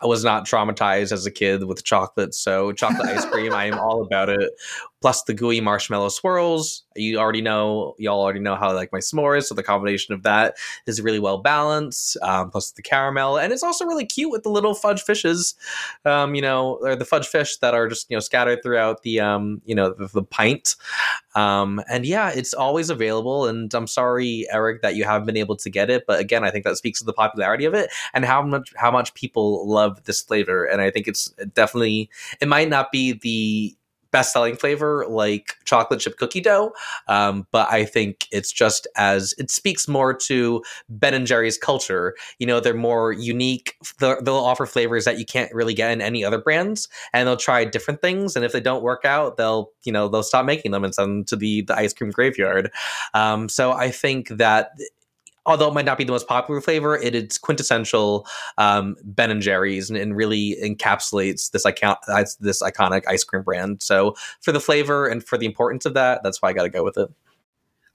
I 0.00 0.06
was 0.06 0.24
not 0.24 0.46
traumatized 0.46 1.12
as 1.12 1.26
a 1.26 1.30
kid 1.30 1.64
with 1.64 1.84
chocolate. 1.84 2.34
So 2.34 2.72
chocolate 2.72 3.08
ice 3.08 3.24
cream, 3.24 3.52
I 3.52 3.66
am 3.66 3.78
all 3.78 4.02
about 4.02 4.28
it. 4.28 4.50
Plus 5.04 5.22
the 5.24 5.34
gooey 5.34 5.60
marshmallow 5.60 6.08
swirls. 6.08 6.82
You 6.96 7.18
already 7.18 7.42
know, 7.42 7.94
y'all 7.98 8.22
already 8.22 8.40
know 8.40 8.54
how 8.56 8.70
I 8.70 8.72
like 8.72 8.90
my 8.90 9.00
s'mores. 9.00 9.44
So 9.44 9.54
the 9.54 9.62
combination 9.62 10.14
of 10.14 10.22
that 10.22 10.56
is 10.86 11.02
really 11.02 11.18
well 11.18 11.38
balanced. 11.38 12.16
Um, 12.22 12.50
plus 12.50 12.70
the 12.70 12.80
caramel, 12.80 13.36
and 13.36 13.52
it's 13.52 13.62
also 13.62 13.84
really 13.84 14.06
cute 14.06 14.30
with 14.30 14.42
the 14.42 14.48
little 14.48 14.74
fudge 14.74 15.02
fishes. 15.02 15.54
Um, 16.04 16.34
you 16.34 16.42
know, 16.42 16.78
or 16.82 16.96
the 16.96 17.04
fudge 17.04 17.26
fish 17.26 17.58
that 17.58 17.74
are 17.74 17.88
just 17.88 18.08
you 18.08 18.16
know 18.16 18.20
scattered 18.20 18.62
throughout 18.62 19.02
the 19.02 19.20
um, 19.20 19.60
you 19.64 19.74
know 19.74 19.92
the, 19.92 20.08
the 20.08 20.22
pint. 20.22 20.76
Um, 21.34 21.82
and 21.90 22.06
yeah, 22.06 22.30
it's 22.30 22.54
always 22.54 22.90
available. 22.90 23.46
And 23.46 23.74
I'm 23.74 23.88
sorry, 23.88 24.46
Eric, 24.50 24.82
that 24.82 24.94
you 24.94 25.04
haven't 25.04 25.26
been 25.26 25.36
able 25.36 25.56
to 25.56 25.68
get 25.68 25.90
it. 25.90 26.04
But 26.06 26.20
again, 26.20 26.44
I 26.44 26.50
think 26.50 26.64
that 26.64 26.76
speaks 26.76 27.00
to 27.00 27.04
the 27.04 27.12
popularity 27.12 27.64
of 27.64 27.74
it 27.74 27.90
and 28.14 28.24
how 28.24 28.40
much 28.42 28.72
how 28.76 28.90
much 28.90 29.12
people 29.14 29.68
love 29.68 29.84
love 29.84 30.04
this 30.04 30.22
flavor, 30.22 30.64
and 30.64 30.80
I 30.80 30.90
think 30.90 31.08
it's 31.08 31.28
definitely 31.54 32.10
it 32.40 32.48
might 32.48 32.68
not 32.68 32.90
be 32.90 33.12
the 33.12 33.76
best 34.14 34.32
selling 34.32 34.54
flavor 34.54 35.04
like 35.08 35.56
chocolate 35.64 35.98
chip 35.98 36.16
cookie 36.18 36.40
dough. 36.40 36.72
Um, 37.08 37.48
but 37.50 37.68
I 37.68 37.84
think 37.84 38.28
it's 38.30 38.52
just 38.52 38.86
as 38.96 39.34
it 39.38 39.50
speaks 39.50 39.88
more 39.88 40.14
to 40.14 40.62
Ben 40.88 41.14
and 41.14 41.26
Jerry's 41.26 41.58
culture. 41.58 42.14
You 42.38 42.46
know, 42.46 42.60
they're 42.60 42.74
more 42.74 43.10
unique. 43.10 43.74
They'll, 43.98 44.22
they'll, 44.22 44.44
offer 44.44 44.66
flavors 44.66 45.04
that 45.06 45.18
you 45.18 45.24
can't 45.24 45.52
really 45.52 45.74
get 45.74 45.90
in 45.90 46.00
any 46.00 46.22
other 46.24 46.38
brands, 46.38 46.86
and 47.12 47.26
they'll 47.26 47.36
try 47.36 47.64
different 47.64 48.02
things. 48.02 48.36
And 48.36 48.44
if 48.44 48.52
they 48.52 48.60
don't 48.60 48.84
work 48.84 49.04
out, 49.04 49.36
they'll 49.36 49.72
you 49.82 49.90
know 49.90 50.06
they'll 50.06 50.22
stop 50.22 50.44
making 50.44 50.70
them 50.70 50.84
and 50.84 50.94
send 50.94 51.08
them 51.08 51.24
to 51.24 51.36
the 51.36 51.62
the 51.62 51.76
ice 51.76 51.92
cream 51.92 52.10
graveyard. 52.10 52.70
Um, 53.14 53.48
so 53.48 53.72
I 53.72 53.90
think 53.90 54.28
that 54.28 54.70
although 55.46 55.68
it 55.68 55.74
might 55.74 55.84
not 55.84 55.98
be 55.98 56.04
the 56.04 56.12
most 56.12 56.26
popular 56.26 56.60
flavor, 56.60 56.96
it 56.96 57.14
is 57.14 57.38
quintessential 57.38 58.26
um, 58.58 58.96
Ben 59.04 59.30
and 59.30 59.42
Jerry's 59.42 59.90
and, 59.90 59.98
and, 59.98 60.16
really 60.16 60.56
encapsulates 60.62 61.50
this 61.50 61.66
icon 61.66 61.96
this 62.40 62.62
iconic 62.62 63.02
ice 63.08 63.24
cream 63.24 63.42
brand. 63.42 63.82
So 63.82 64.14
for 64.40 64.52
the 64.52 64.60
flavor 64.60 65.06
and 65.06 65.24
for 65.24 65.36
the 65.36 65.46
importance 65.46 65.84
of 65.84 65.94
that, 65.94 66.22
that's 66.22 66.40
why 66.40 66.50
I 66.50 66.52
got 66.52 66.62
to 66.62 66.70
go 66.70 66.84
with 66.84 66.96
it. 66.96 67.08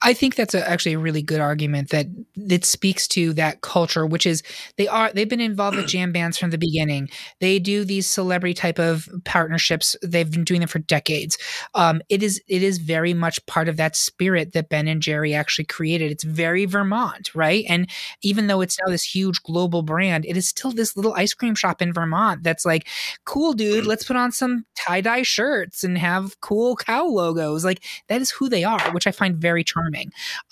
I 0.02 0.14
think 0.14 0.34
that's 0.34 0.54
a, 0.54 0.66
actually 0.68 0.94
a 0.94 0.98
really 0.98 1.20
good 1.20 1.40
argument 1.40 1.90
that 1.90 2.06
it 2.36 2.64
speaks 2.64 3.06
to 3.08 3.34
that 3.34 3.60
culture, 3.60 4.06
which 4.06 4.24
is 4.24 4.42
they 4.76 4.88
are 4.88 5.12
they've 5.12 5.28
been 5.28 5.40
involved 5.40 5.76
with 5.76 5.86
jam 5.88 6.10
bands 6.12 6.38
from 6.38 6.50
the 6.50 6.58
beginning. 6.58 7.10
They 7.40 7.58
do 7.58 7.84
these 7.84 8.06
celebrity 8.06 8.54
type 8.54 8.78
of 8.78 9.08
partnerships. 9.24 9.96
They've 10.02 10.30
been 10.30 10.44
doing 10.44 10.60
them 10.60 10.68
for 10.68 10.78
decades. 10.78 11.36
Um, 11.74 12.00
it 12.08 12.22
is 12.22 12.40
it 12.48 12.62
is 12.62 12.78
very 12.78 13.12
much 13.12 13.44
part 13.44 13.68
of 13.68 13.76
that 13.76 13.94
spirit 13.94 14.52
that 14.54 14.70
Ben 14.70 14.88
and 14.88 15.02
Jerry 15.02 15.34
actually 15.34 15.66
created. 15.66 16.10
It's 16.10 16.24
very 16.24 16.64
Vermont, 16.64 17.34
right? 17.34 17.64
And 17.68 17.90
even 18.22 18.46
though 18.46 18.62
it's 18.62 18.78
now 18.80 18.90
this 18.90 19.04
huge 19.04 19.42
global 19.42 19.82
brand, 19.82 20.24
it 20.24 20.36
is 20.36 20.48
still 20.48 20.72
this 20.72 20.96
little 20.96 21.12
ice 21.14 21.34
cream 21.34 21.54
shop 21.54 21.82
in 21.82 21.92
Vermont 21.92 22.42
that's 22.42 22.64
like, 22.64 22.88
cool, 23.26 23.52
dude. 23.52 23.84
Let's 23.84 24.04
put 24.04 24.16
on 24.16 24.32
some 24.32 24.64
tie 24.86 25.02
dye 25.02 25.22
shirts 25.22 25.84
and 25.84 25.98
have 25.98 26.40
cool 26.40 26.76
cow 26.76 27.04
logos. 27.04 27.64
Like 27.66 27.84
that 28.08 28.22
is 28.22 28.30
who 28.30 28.48
they 28.48 28.64
are, 28.64 28.80
which 28.92 29.06
I 29.06 29.10
find 29.10 29.36
very 29.36 29.62
charming. 29.62 29.89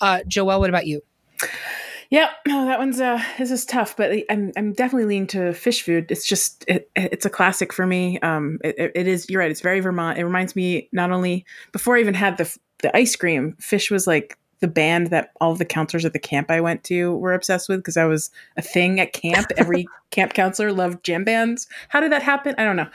Uh, 0.01 0.19
Joelle, 0.27 0.59
what 0.59 0.69
about 0.69 0.87
you? 0.87 1.01
Yeah, 2.09 2.29
no, 2.47 2.65
that 2.65 2.79
one's 2.79 2.99
uh, 2.99 3.23
this 3.37 3.51
is 3.51 3.65
tough, 3.65 3.95
but 3.95 4.11
I'm 4.31 4.51
I'm 4.57 4.73
definitely 4.73 5.05
leaning 5.05 5.27
to 5.27 5.37
Phish 5.51 5.83
Food. 5.83 6.07
It's 6.09 6.27
just 6.27 6.65
it, 6.67 6.89
it's 6.95 7.25
a 7.25 7.29
classic 7.29 7.71
for 7.71 7.85
me. 7.85 8.19
Um, 8.21 8.57
it, 8.63 8.91
it 8.95 9.07
is. 9.07 9.29
You're 9.29 9.41
right. 9.41 9.51
It's 9.51 9.61
very 9.61 9.79
Vermont. 9.79 10.17
It 10.17 10.23
reminds 10.23 10.55
me 10.55 10.89
not 10.91 11.11
only 11.11 11.45
before 11.71 11.97
I 11.97 11.99
even 11.99 12.15
had 12.15 12.37
the 12.37 12.57
the 12.81 12.95
ice 12.97 13.15
cream. 13.15 13.55
Phish 13.61 13.91
was 13.91 14.07
like 14.07 14.37
the 14.59 14.67
band 14.67 15.07
that 15.07 15.31
all 15.39 15.55
the 15.55 15.65
counselors 15.65 16.05
at 16.05 16.13
the 16.13 16.19
camp 16.19 16.51
I 16.51 16.61
went 16.61 16.83
to 16.85 17.15
were 17.17 17.33
obsessed 17.33 17.69
with 17.69 17.79
because 17.79 17.97
I 17.97 18.05
was 18.05 18.29
a 18.57 18.61
thing 18.61 18.99
at 18.99 19.13
camp. 19.13 19.47
Every 19.57 19.87
camp 20.11 20.33
counselor 20.33 20.73
loved 20.73 21.03
jam 21.03 21.23
bands. 21.23 21.67
How 21.89 21.99
did 21.99 22.11
that 22.11 22.23
happen? 22.23 22.55
I 22.57 22.63
don't 22.63 22.75
know. 22.75 22.89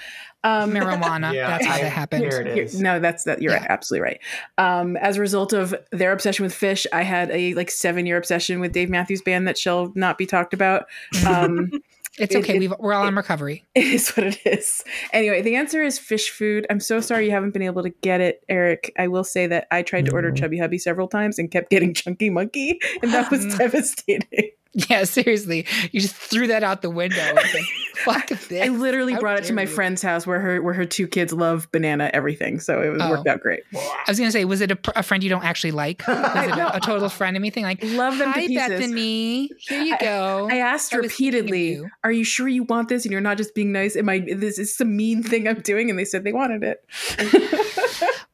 Um, 0.45 0.73
Marijuana. 0.73 1.33
yeah, 1.33 1.49
that's 1.49 1.67
how 1.67 1.75
I, 1.75 1.81
that 1.81 1.91
happened. 1.91 2.81
No, 2.81 3.01
that's 3.01 3.25
that. 3.25 3.41
You're 3.41 3.53
yeah. 3.53 3.61
right, 3.61 3.71
absolutely 3.71 4.05
right. 4.05 4.21
Um, 4.59 4.97
as 4.99 5.17
a 5.17 5.21
result 5.21 5.55
of 5.55 5.75
their 5.91 6.13
obsession 6.13 6.43
with 6.43 6.53
Phish, 6.53 6.85
I 6.93 7.03
had 7.03 7.31
a 7.31 7.55
like 7.55 7.71
seven 7.71 8.05
year 8.05 8.19
obsession 8.19 8.61
with 8.61 8.73
Dave 8.73 8.91
Matthews 8.91 9.23
Band 9.23 9.49
that 9.49 9.57
shall 9.57 9.91
not 9.95 10.19
be 10.19 10.27
talked 10.27 10.53
about. 10.53 10.85
Um, 11.27 11.71
It's 12.19 12.35
okay. 12.35 12.57
It, 12.57 12.61
we 12.61 12.69
are 12.69 12.93
all 12.93 13.09
in 13.09 13.17
recovery. 13.17 13.65
It 13.75 13.87
is 13.87 14.11
what 14.11 14.27
it 14.27 14.39
is. 14.47 14.83
Anyway, 15.13 15.43
the 15.43 15.57
answer 15.57 15.83
is 15.83 15.99
Phish 15.99 16.29
Food. 16.29 16.67
I'm 16.71 16.81
so 16.81 17.01
sorry 17.01 17.27
you 17.27 17.33
haven't 17.33 17.51
been 17.51 17.63
able 17.63 17.83
to 17.83 17.91
get 17.91 18.21
it, 18.21 18.43
Eric. 18.49 18.93
I 18.99 19.09
will 19.09 19.25
say 19.25 19.47
that 19.49 19.67
I 19.71 19.83
tried 19.83 20.07
to 20.07 20.13
order 20.13 20.29
mm-hmm. 20.29 20.37
Chubby 20.37 20.59
Hubby 20.59 20.79
several 20.79 21.09
times 21.09 21.39
and 21.39 21.51
kept 21.51 21.71
getting 21.71 21.93
Chunky 21.93 22.31
Monkey, 22.31 22.79
and 23.03 23.13
that 23.13 23.31
was 23.31 23.45
devastating. 23.59 24.51
Yeah, 24.91 25.05
seriously. 25.05 25.67
You 25.93 26.01
just 26.01 26.17
threw 26.17 26.49
that 26.49 26.65
out 26.65 26.83
the 26.83 26.91
window. 26.91 27.17
Fuck 28.05 28.29
this. 28.29 28.53
I 28.53 28.69
literally 28.69 29.13
How 29.13 29.21
brought 29.21 29.39
it 29.39 29.45
to 29.45 29.53
my 29.53 29.63
you. 29.63 29.69
friend's 29.69 30.03
house 30.03 30.27
where 30.27 30.41
her 30.41 30.61
where 30.61 30.75
her 30.75 30.85
two 30.85 31.07
kids 31.07 31.33
love 31.33 31.71
banana 31.71 32.11
everything. 32.13 32.59
So 32.59 32.83
it 32.83 32.89
was 32.89 33.01
oh. 33.01 33.11
worked 33.11 33.29
out 33.29 33.41
great. 33.41 33.63
I 33.75 34.05
was 34.09 34.19
gonna 34.19 34.33
say, 34.33 34.45
was 34.45 34.61
it 34.61 34.73
a, 34.73 34.79
a 34.97 35.03
friend 35.05 35.23
you 35.23 35.31
don't 35.31 35.45
actually 35.45 35.71
like? 35.71 36.07
Was 36.09 36.19
it 36.19 36.59
a, 36.59 36.77
a, 36.77 36.81
total 36.81 37.09
friend 37.09 37.41
thing? 37.53 37.63
Like, 37.63 37.83
love 37.83 38.19
them 38.19 38.33
Hi, 38.33 38.43
to 38.43 38.49
pieces. 38.49 38.69
Bethany. 38.69 39.51
Here 39.59 39.83
you 39.83 39.97
go. 39.99 40.49
I, 40.51 40.57
I 40.57 40.59
asked 40.59 40.93
I 40.93 40.99
repeatedly, 40.99 41.75
you. 41.75 41.91
"Are 42.03 42.13
you 42.13 42.25
sure 42.25 42.49
you 42.49 42.65
want 42.65 42.89
this? 42.89 43.05
And 43.05 43.13
you're 43.13 43.21
not 43.21 43.37
just 43.37 43.55
being 43.55 43.73
nice? 43.73 43.97
Am 43.97 44.09
I? 44.09 44.19
This 44.19 44.59
is 44.59 44.75
some 44.75 44.97
mean 44.97 45.23
thing 45.23 45.47
I'm 45.47 45.61
doing?" 45.61 45.89
And 45.89 45.99
they 45.99 46.05
said 46.05 46.25
they 46.25 46.33
wanted 46.33 46.65
it. 46.65 46.85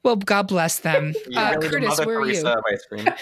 Well, 0.02 0.16
God 0.16 0.48
bless 0.48 0.80
them. 0.80 1.14
Uh, 1.36 1.54
really 1.56 1.68
Curtis, 1.68 1.96
the 1.96 2.04
where 2.04 2.18
are 2.18 2.26
you? 2.26 2.42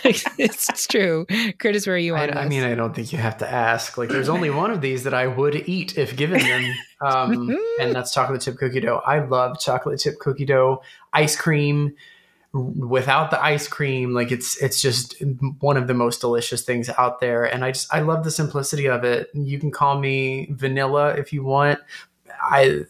it's, 0.02 0.24
it's, 0.38 0.86
true. 0.86 1.26
Curtis, 1.58 1.86
where 1.86 1.96
are 1.96 1.98
you 1.98 2.14
I, 2.14 2.44
I, 2.44 2.48
mean, 2.48 2.62
I 2.62 2.74
don't 2.74 2.94
think 2.94 3.12
you 3.12 3.18
have 3.18 3.36
to 3.38 3.50
ask. 3.50 3.98
Like, 3.98 4.08
there's 4.08 4.30
only 4.30 4.48
one 4.48 4.70
of 4.70 4.80
these 4.80 5.04
that 5.04 5.12
I 5.12 5.26
would 5.26 5.68
eat 5.68 5.98
if 5.98 6.16
given 6.16 6.40
them, 6.40 6.74
um, 7.02 7.56
and 7.80 7.94
that's 7.94 8.14
chocolate 8.14 8.40
chip 8.40 8.56
cookie 8.56 8.80
dough. 8.80 9.02
I 9.06 9.18
love 9.18 9.60
chocolate 9.60 10.00
chip 10.00 10.18
cookie 10.18 10.46
dough, 10.46 10.82
ice 11.12 11.36
cream. 11.36 11.94
Without 12.54 13.30
the 13.30 13.42
ice 13.42 13.68
cream, 13.68 14.14
like 14.14 14.32
it's 14.32 14.60
it's 14.62 14.80
just 14.80 15.22
one 15.60 15.76
of 15.76 15.86
the 15.86 15.94
most 15.94 16.22
delicious 16.22 16.62
things 16.62 16.88
out 16.96 17.20
there, 17.20 17.44
and 17.44 17.62
I 17.62 17.72
just 17.72 17.92
I 17.92 18.00
love 18.00 18.24
the 18.24 18.30
simplicity 18.30 18.86
of 18.86 19.04
it. 19.04 19.28
You 19.34 19.60
can 19.60 19.70
call 19.70 20.00
me 20.00 20.48
vanilla 20.50 21.10
if 21.10 21.32
you 21.32 21.44
want. 21.44 21.78
I 22.40 22.84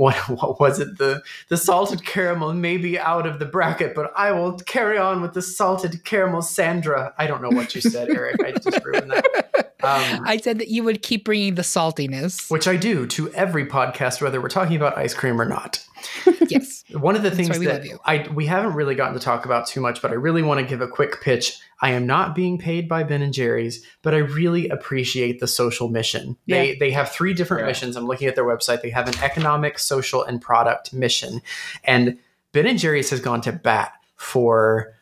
what 0.00 0.16
what 0.28 0.58
was 0.58 0.80
it 0.80 0.98
the 0.98 1.22
the 1.48 1.56
salted 1.56 2.04
caramel 2.04 2.54
may 2.54 2.78
be 2.78 2.98
out 2.98 3.26
of 3.26 3.38
the 3.38 3.44
bracket 3.44 3.94
but 3.94 4.10
i 4.16 4.32
will 4.32 4.54
carry 4.60 4.96
on 4.96 5.20
with 5.20 5.34
the 5.34 5.42
salted 5.42 6.02
caramel 6.04 6.42
sandra 6.42 7.12
i 7.18 7.26
don't 7.26 7.42
know 7.42 7.50
what 7.50 7.74
you 7.74 7.80
said 7.80 8.08
eric 8.16 8.42
i 8.42 8.50
just 8.52 8.82
ruined 8.84 9.10
that 9.10 9.74
um, 9.82 10.22
i 10.26 10.38
said 10.38 10.58
that 10.58 10.68
you 10.68 10.82
would 10.82 11.02
keep 11.02 11.24
bringing 11.24 11.54
the 11.54 11.62
saltiness 11.62 12.50
which 12.50 12.66
i 12.66 12.76
do 12.76 13.06
to 13.06 13.30
every 13.32 13.66
podcast 13.66 14.22
whether 14.22 14.40
we're 14.40 14.48
talking 14.48 14.76
about 14.76 14.96
ice 14.96 15.12
cream 15.14 15.38
or 15.38 15.44
not 15.44 15.84
yes 16.48 16.82
one 16.92 17.14
of 17.14 17.22
the 17.22 17.30
things 17.30 17.58
that 17.58 17.86
i 18.06 18.26
we 18.34 18.46
haven't 18.46 18.72
really 18.72 18.94
gotten 18.94 19.12
to 19.12 19.20
talk 19.20 19.44
about 19.44 19.66
too 19.66 19.82
much 19.82 20.00
but 20.00 20.10
i 20.10 20.14
really 20.14 20.42
want 20.42 20.58
to 20.58 20.66
give 20.66 20.80
a 20.80 20.88
quick 20.88 21.20
pitch 21.20 21.60
I 21.82 21.92
am 21.92 22.06
not 22.06 22.34
being 22.34 22.58
paid 22.58 22.88
by 22.88 23.04
Ben 23.04 23.22
and 23.22 23.32
Jerry's, 23.32 23.84
but 24.02 24.14
I 24.14 24.18
really 24.18 24.68
appreciate 24.68 25.40
the 25.40 25.46
social 25.46 25.88
mission. 25.88 26.36
Yeah. 26.44 26.58
They 26.58 26.76
they 26.76 26.90
have 26.90 27.10
three 27.10 27.32
different 27.32 27.62
yeah. 27.62 27.68
missions. 27.68 27.96
I'm 27.96 28.06
looking 28.06 28.28
at 28.28 28.34
their 28.34 28.44
website. 28.44 28.82
They 28.82 28.90
have 28.90 29.08
an 29.08 29.18
economic, 29.22 29.78
social, 29.90 30.24
and 30.24 30.40
product 30.40 30.94
mission. 30.94 31.42
And 31.84 32.18
Ben 32.52 32.66
and 32.66 32.78
Jerry's 32.78 33.10
has 33.10 33.20
gone 33.20 33.40
to 33.42 33.52
bat 33.52 33.92
for 34.16 34.94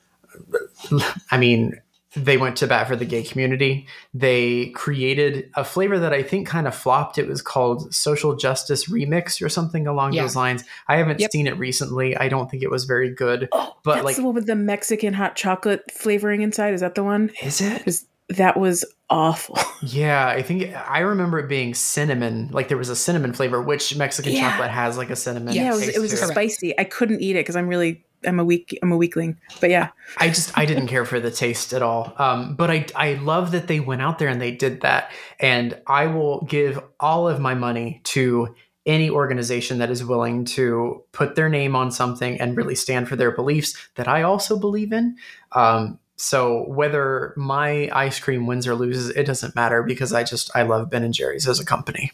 I 1.31 1.39
mean, 1.39 1.81
they 2.17 2.39
went 2.39 2.57
to 2.57 2.67
bat 2.67 2.89
for 2.89 2.97
the 2.97 3.05
gay 3.05 3.23
community. 3.23 3.87
They 4.15 4.71
created 4.71 5.51
a 5.55 5.65
flavor 5.65 5.99
that 5.99 6.13
I 6.13 6.23
think 6.23 6.49
kind 6.49 6.67
of 6.67 6.75
flopped. 6.75 7.19
It 7.19 7.29
was 7.29 7.43
called 7.43 7.95
Social 7.95 8.35
Justice 8.35 8.89
Remix 8.89 9.45
or 9.45 9.49
something 9.49 9.87
along 9.87 10.15
yeah. 10.15 10.23
those 10.23 10.35
lines. 10.35 10.65
I 10.89 10.97
haven't 10.97 11.21
yep. 11.21 11.31
seen 11.31 11.47
it 11.47 11.59
recently. 11.59 12.17
I 12.17 12.29
don't 12.29 12.51
think 12.51 12.63
it 12.63 12.71
was 12.71 12.85
very 12.85 13.11
good. 13.15 13.49
Oh, 13.53 13.77
but 13.85 13.97
that's 13.97 14.05
like 14.05 14.17
the 14.17 14.25
one 14.25 14.35
with 14.35 14.47
the 14.47 14.57
Mexican 14.57 15.15
hot 15.15 15.37
chocolate 15.37 15.91
flavoring 15.93 16.43
inside. 16.43 16.75
Is 16.75 16.81
that 16.81 16.95
the 16.95 17.05
one? 17.05 17.31
Is 17.43 17.61
it? 17.61 18.03
That 18.31 18.59
was 18.59 18.85
awful. 19.11 19.59
Yeah, 19.81 20.27
I 20.27 20.43
think 20.43 20.75
I 20.75 20.99
remember 20.99 21.39
it 21.39 21.49
being 21.49 21.73
cinnamon. 21.73 22.49
Like 22.51 22.67
there 22.67 22.77
was 22.77 22.89
a 22.89 22.97
cinnamon 22.97 23.33
flavor, 23.33 23.63
which 23.63 23.95
Mexican 23.95 24.33
yeah. 24.33 24.51
chocolate 24.51 24.73
has 24.73 24.99
like 24.99 25.09
a 25.09 25.15
cinnamon. 25.15 25.55
Yeah, 25.55 25.69
it 25.69 25.75
was, 25.75 25.89
it 25.89 26.01
was 26.01 26.21
spicy. 26.21 26.77
I 26.77 26.83
couldn't 26.83 27.21
eat 27.21 27.37
it 27.37 27.41
because 27.41 27.55
I'm 27.55 27.69
really 27.69 28.05
I'm 28.27 28.41
a 28.41 28.45
weak 28.45 28.77
I'm 28.83 28.91
a 28.91 28.97
weakling. 28.97 29.39
But 29.61 29.71
yeah. 29.71 29.91
I 30.17 30.29
just 30.31 30.59
I 30.59 30.67
didn't 30.67 30.89
care 30.89 31.05
for 31.05 31.21
the 31.21 31.31
taste 31.31 31.73
at 31.73 31.83
all. 31.83 32.13
Um, 32.19 32.57
but 32.57 32.73
I 32.73 32.87
I 32.97 33.15
love 33.15 33.53
that 33.53 33.69
they 33.69 33.79
went 33.79 34.03
out 34.03 34.19
there 34.19 34.29
and 34.29 34.41
they 34.41 34.51
did 34.51 34.81
that. 34.81 35.13
And 35.39 35.81
I 35.87 36.09
will 36.09 36.43
give 36.43 36.83
all 36.99 37.29
of 37.29 37.39
my 37.39 37.55
money 37.55 38.01
to 38.05 38.55
any 38.85 39.11
organization 39.11 39.79
that 39.79 39.91
is 39.91 40.05
willing 40.05 40.45
to 40.47 41.05
put 41.13 41.37
their 41.37 41.49
name 41.49 41.77
on 41.77 41.93
something 41.93 42.41
and 42.41 42.57
really 42.57 42.75
stand 42.75 43.07
for 43.07 43.17
their 43.17 43.31
beliefs 43.31 43.77
that 43.95 44.09
I 44.09 44.23
also 44.23 44.59
believe 44.59 44.93
in. 44.93 45.17
Um, 45.53 45.99
so 46.19 46.65
whether 46.69 47.33
my 47.37 47.89
ice 47.93 48.19
cream 48.19 48.47
wins 48.47 48.67
or 48.67 48.75
loses, 48.75 49.11
it 49.11 49.25
doesn't 49.25 49.55
matter 49.55 49.83
because 49.83 50.13
I 50.13 50.25
just 50.25 50.51
I 50.55 50.63
love 50.63 50.91
Ben 50.91 51.05
and 51.05 51.15
Jerry's 51.15 51.47
as 51.47 51.61
a 51.61 51.65
company. 51.65 52.13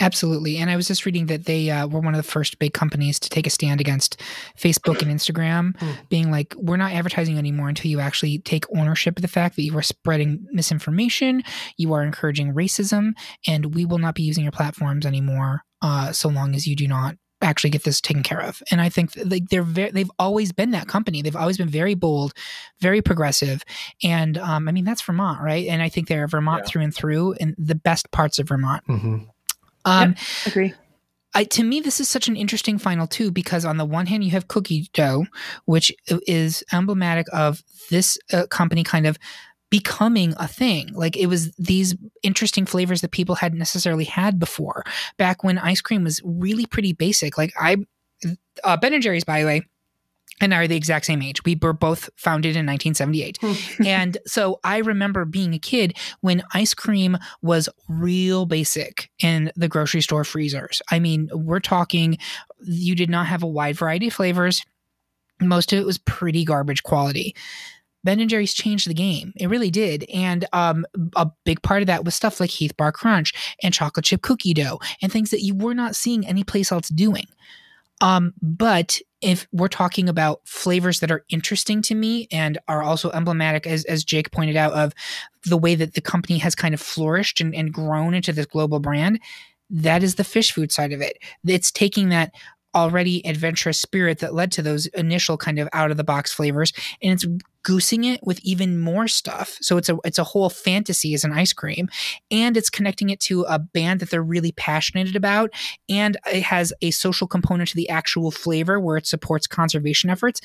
Absolutely. 0.00 0.58
And 0.58 0.70
I 0.70 0.76
was 0.76 0.88
just 0.88 1.06
reading 1.06 1.26
that 1.26 1.44
they 1.44 1.70
uh, 1.70 1.86
were 1.86 2.00
one 2.00 2.14
of 2.14 2.18
the 2.18 2.30
first 2.30 2.58
big 2.58 2.74
companies 2.74 3.20
to 3.20 3.30
take 3.30 3.46
a 3.46 3.50
stand 3.50 3.80
against 3.80 4.20
Facebook 4.58 5.00
and 5.00 5.10
Instagram, 5.10 5.78
hmm. 5.78 5.92
being 6.08 6.32
like, 6.32 6.52
we're 6.58 6.76
not 6.76 6.92
advertising 6.92 7.38
anymore 7.38 7.68
until 7.68 7.90
you 7.90 8.00
actually 8.00 8.40
take 8.40 8.64
ownership 8.76 9.16
of 9.16 9.22
the 9.22 9.28
fact 9.28 9.54
that 9.56 9.62
you 9.62 9.76
are 9.78 9.82
spreading 9.82 10.46
misinformation, 10.50 11.44
you 11.76 11.94
are 11.94 12.02
encouraging 12.02 12.52
racism, 12.52 13.12
and 13.46 13.74
we 13.74 13.84
will 13.84 13.98
not 13.98 14.16
be 14.16 14.22
using 14.22 14.42
your 14.42 14.52
platforms 14.52 15.06
anymore 15.06 15.62
uh, 15.80 16.10
so 16.10 16.28
long 16.28 16.54
as 16.56 16.66
you 16.66 16.74
do 16.74 16.88
not 16.88 17.16
actually 17.44 17.70
get 17.70 17.84
this 17.84 18.00
taken 18.00 18.22
care 18.22 18.40
of. 18.40 18.62
And 18.70 18.80
I 18.80 18.88
think 18.88 19.12
like 19.24 19.48
they're 19.50 19.62
very, 19.62 19.90
they've 19.90 20.10
always 20.18 20.50
been 20.50 20.72
that 20.72 20.88
company. 20.88 21.22
They've 21.22 21.36
always 21.36 21.58
been 21.58 21.68
very 21.68 21.94
bold, 21.94 22.32
very 22.80 23.02
progressive. 23.02 23.62
And 24.02 24.38
um, 24.38 24.68
I 24.68 24.72
mean, 24.72 24.84
that's 24.84 25.02
Vermont, 25.02 25.42
right? 25.42 25.66
And 25.68 25.82
I 25.82 25.88
think 25.88 26.08
they're 26.08 26.26
Vermont 26.26 26.62
yeah. 26.64 26.70
through 26.70 26.82
and 26.82 26.94
through 26.94 27.34
and 27.34 27.54
the 27.58 27.74
best 27.74 28.10
parts 28.10 28.38
of 28.38 28.48
Vermont. 28.48 28.82
Mm-hmm. 28.88 29.16
Um, 29.84 30.08
yep, 30.10 30.18
agree. 30.46 30.74
I, 31.34 31.44
to 31.44 31.64
me, 31.64 31.80
this 31.80 32.00
is 32.00 32.08
such 32.08 32.28
an 32.28 32.36
interesting 32.36 32.78
final 32.78 33.06
too, 33.06 33.30
because 33.30 33.64
on 33.64 33.76
the 33.76 33.84
one 33.84 34.06
hand, 34.06 34.24
you 34.24 34.30
have 34.30 34.48
cookie 34.48 34.88
dough, 34.94 35.26
which 35.64 35.92
is 36.26 36.62
emblematic 36.72 37.26
of 37.32 37.62
this 37.90 38.16
uh, 38.32 38.46
company 38.46 38.84
kind 38.84 39.06
of 39.06 39.18
becoming 39.70 40.34
a 40.36 40.46
thing. 40.46 40.90
Like 40.94 41.16
it 41.16 41.26
was 41.26 41.50
these 41.52 41.96
interesting 42.22 42.66
flavors 42.66 43.00
that 43.00 43.10
people 43.10 43.34
hadn't 43.34 43.58
necessarily 43.58 44.04
had 44.04 44.38
before. 44.38 44.84
Back 45.16 45.42
when 45.42 45.58
ice 45.58 45.80
cream 45.80 46.04
was 46.04 46.20
really 46.24 46.66
pretty 46.66 46.92
basic. 46.92 47.36
Like 47.36 47.52
I, 47.60 47.76
uh, 48.62 48.76
Ben 48.76 48.94
and 48.94 49.02
Jerry's, 49.02 49.24
by 49.24 49.40
the 49.40 49.46
way, 49.46 49.62
and 50.40 50.52
I 50.54 50.58
are 50.58 50.66
the 50.66 50.76
exact 50.76 51.06
same 51.06 51.22
age. 51.22 51.44
We 51.44 51.58
were 51.60 51.72
both 51.72 52.10
founded 52.16 52.56
in 52.56 52.66
1978. 52.66 53.38
Hmm. 53.40 53.82
and 53.86 54.18
so 54.26 54.58
I 54.64 54.78
remember 54.78 55.24
being 55.24 55.54
a 55.54 55.58
kid 55.58 55.96
when 56.20 56.42
ice 56.52 56.74
cream 56.74 57.16
was 57.42 57.68
real 57.88 58.46
basic 58.46 59.10
in 59.20 59.52
the 59.56 59.68
grocery 59.68 60.00
store 60.00 60.24
freezers. 60.24 60.82
I 60.90 60.98
mean, 60.98 61.30
we're 61.32 61.60
talking, 61.60 62.18
you 62.62 62.94
did 62.94 63.10
not 63.10 63.26
have 63.26 63.42
a 63.42 63.48
wide 63.48 63.76
variety 63.76 64.08
of 64.08 64.14
flavors. 64.14 64.64
Most 65.40 65.72
of 65.72 65.78
it 65.78 65.86
was 65.86 65.98
pretty 65.98 66.44
garbage 66.44 66.82
quality. 66.82 67.34
Ben 68.04 68.20
and 68.20 68.30
Jerry's 68.30 68.54
changed 68.54 68.88
the 68.88 68.94
game. 68.94 69.32
It 69.36 69.48
really 69.48 69.70
did. 69.70 70.04
And 70.12 70.46
um, 70.52 70.86
a 71.16 71.30
big 71.44 71.62
part 71.62 71.82
of 71.82 71.86
that 71.86 72.04
was 72.04 72.14
stuff 72.14 72.38
like 72.38 72.50
Heath 72.50 72.76
Bar 72.76 72.92
Crunch 72.92 73.32
and 73.62 73.74
chocolate 73.74 74.04
chip 74.04 74.22
cookie 74.22 74.54
dough 74.54 74.78
and 75.02 75.10
things 75.10 75.30
that 75.30 75.42
you 75.42 75.54
were 75.54 75.74
not 75.74 75.96
seeing 75.96 76.26
anyplace 76.26 76.70
else 76.70 76.88
doing. 76.88 77.26
Um, 78.00 78.34
but 78.42 79.00
if 79.20 79.46
we're 79.52 79.68
talking 79.68 80.08
about 80.08 80.40
flavors 80.44 81.00
that 81.00 81.10
are 81.10 81.24
interesting 81.30 81.80
to 81.82 81.94
me 81.94 82.28
and 82.30 82.58
are 82.68 82.82
also 82.82 83.10
emblematic, 83.12 83.66
as, 83.66 83.84
as 83.84 84.04
Jake 84.04 84.30
pointed 84.30 84.56
out, 84.56 84.72
of 84.72 84.92
the 85.44 85.56
way 85.56 85.74
that 85.74 85.94
the 85.94 86.00
company 86.00 86.38
has 86.38 86.54
kind 86.54 86.74
of 86.74 86.80
flourished 86.80 87.40
and, 87.40 87.54
and 87.54 87.72
grown 87.72 88.12
into 88.12 88.32
this 88.32 88.46
global 88.46 88.80
brand, 88.80 89.20
that 89.70 90.02
is 90.02 90.16
the 90.16 90.22
Phish 90.22 90.52
Food 90.52 90.70
side 90.72 90.92
of 90.92 91.00
it. 91.00 91.18
It's 91.46 91.70
taking 91.70 92.10
that 92.10 92.34
already 92.74 93.24
adventurous 93.26 93.80
spirit 93.80 94.18
that 94.18 94.34
led 94.34 94.50
to 94.52 94.62
those 94.62 94.86
initial 94.86 95.38
kind 95.38 95.58
of 95.58 95.68
out 95.72 95.90
of 95.90 95.96
the 95.96 96.04
box 96.04 96.32
flavors 96.32 96.72
and 97.00 97.12
it's 97.12 97.26
goosing 97.64 98.04
it 98.04 98.20
with 98.22 98.38
even 98.44 98.78
more 98.78 99.08
stuff 99.08 99.58
so 99.60 99.76
it's 99.76 99.88
a 99.88 99.96
it's 100.04 100.18
a 100.18 100.24
whole 100.24 100.48
fantasy 100.48 101.14
as 101.14 101.24
an 101.24 101.32
ice 101.32 101.52
cream 101.52 101.88
and 102.30 102.56
it's 102.56 102.70
connecting 102.70 103.10
it 103.10 103.18
to 103.18 103.42
a 103.42 103.58
band 103.58 103.98
that 103.98 104.10
they're 104.10 104.22
really 104.22 104.52
passionate 104.52 105.16
about 105.16 105.50
and 105.88 106.16
it 106.32 106.42
has 106.42 106.72
a 106.82 106.90
social 106.92 107.26
component 107.26 107.68
to 107.68 107.76
the 107.76 107.88
actual 107.88 108.30
flavor 108.30 108.78
where 108.78 108.96
it 108.96 109.06
supports 109.06 109.46
conservation 109.46 110.08
efforts 110.08 110.40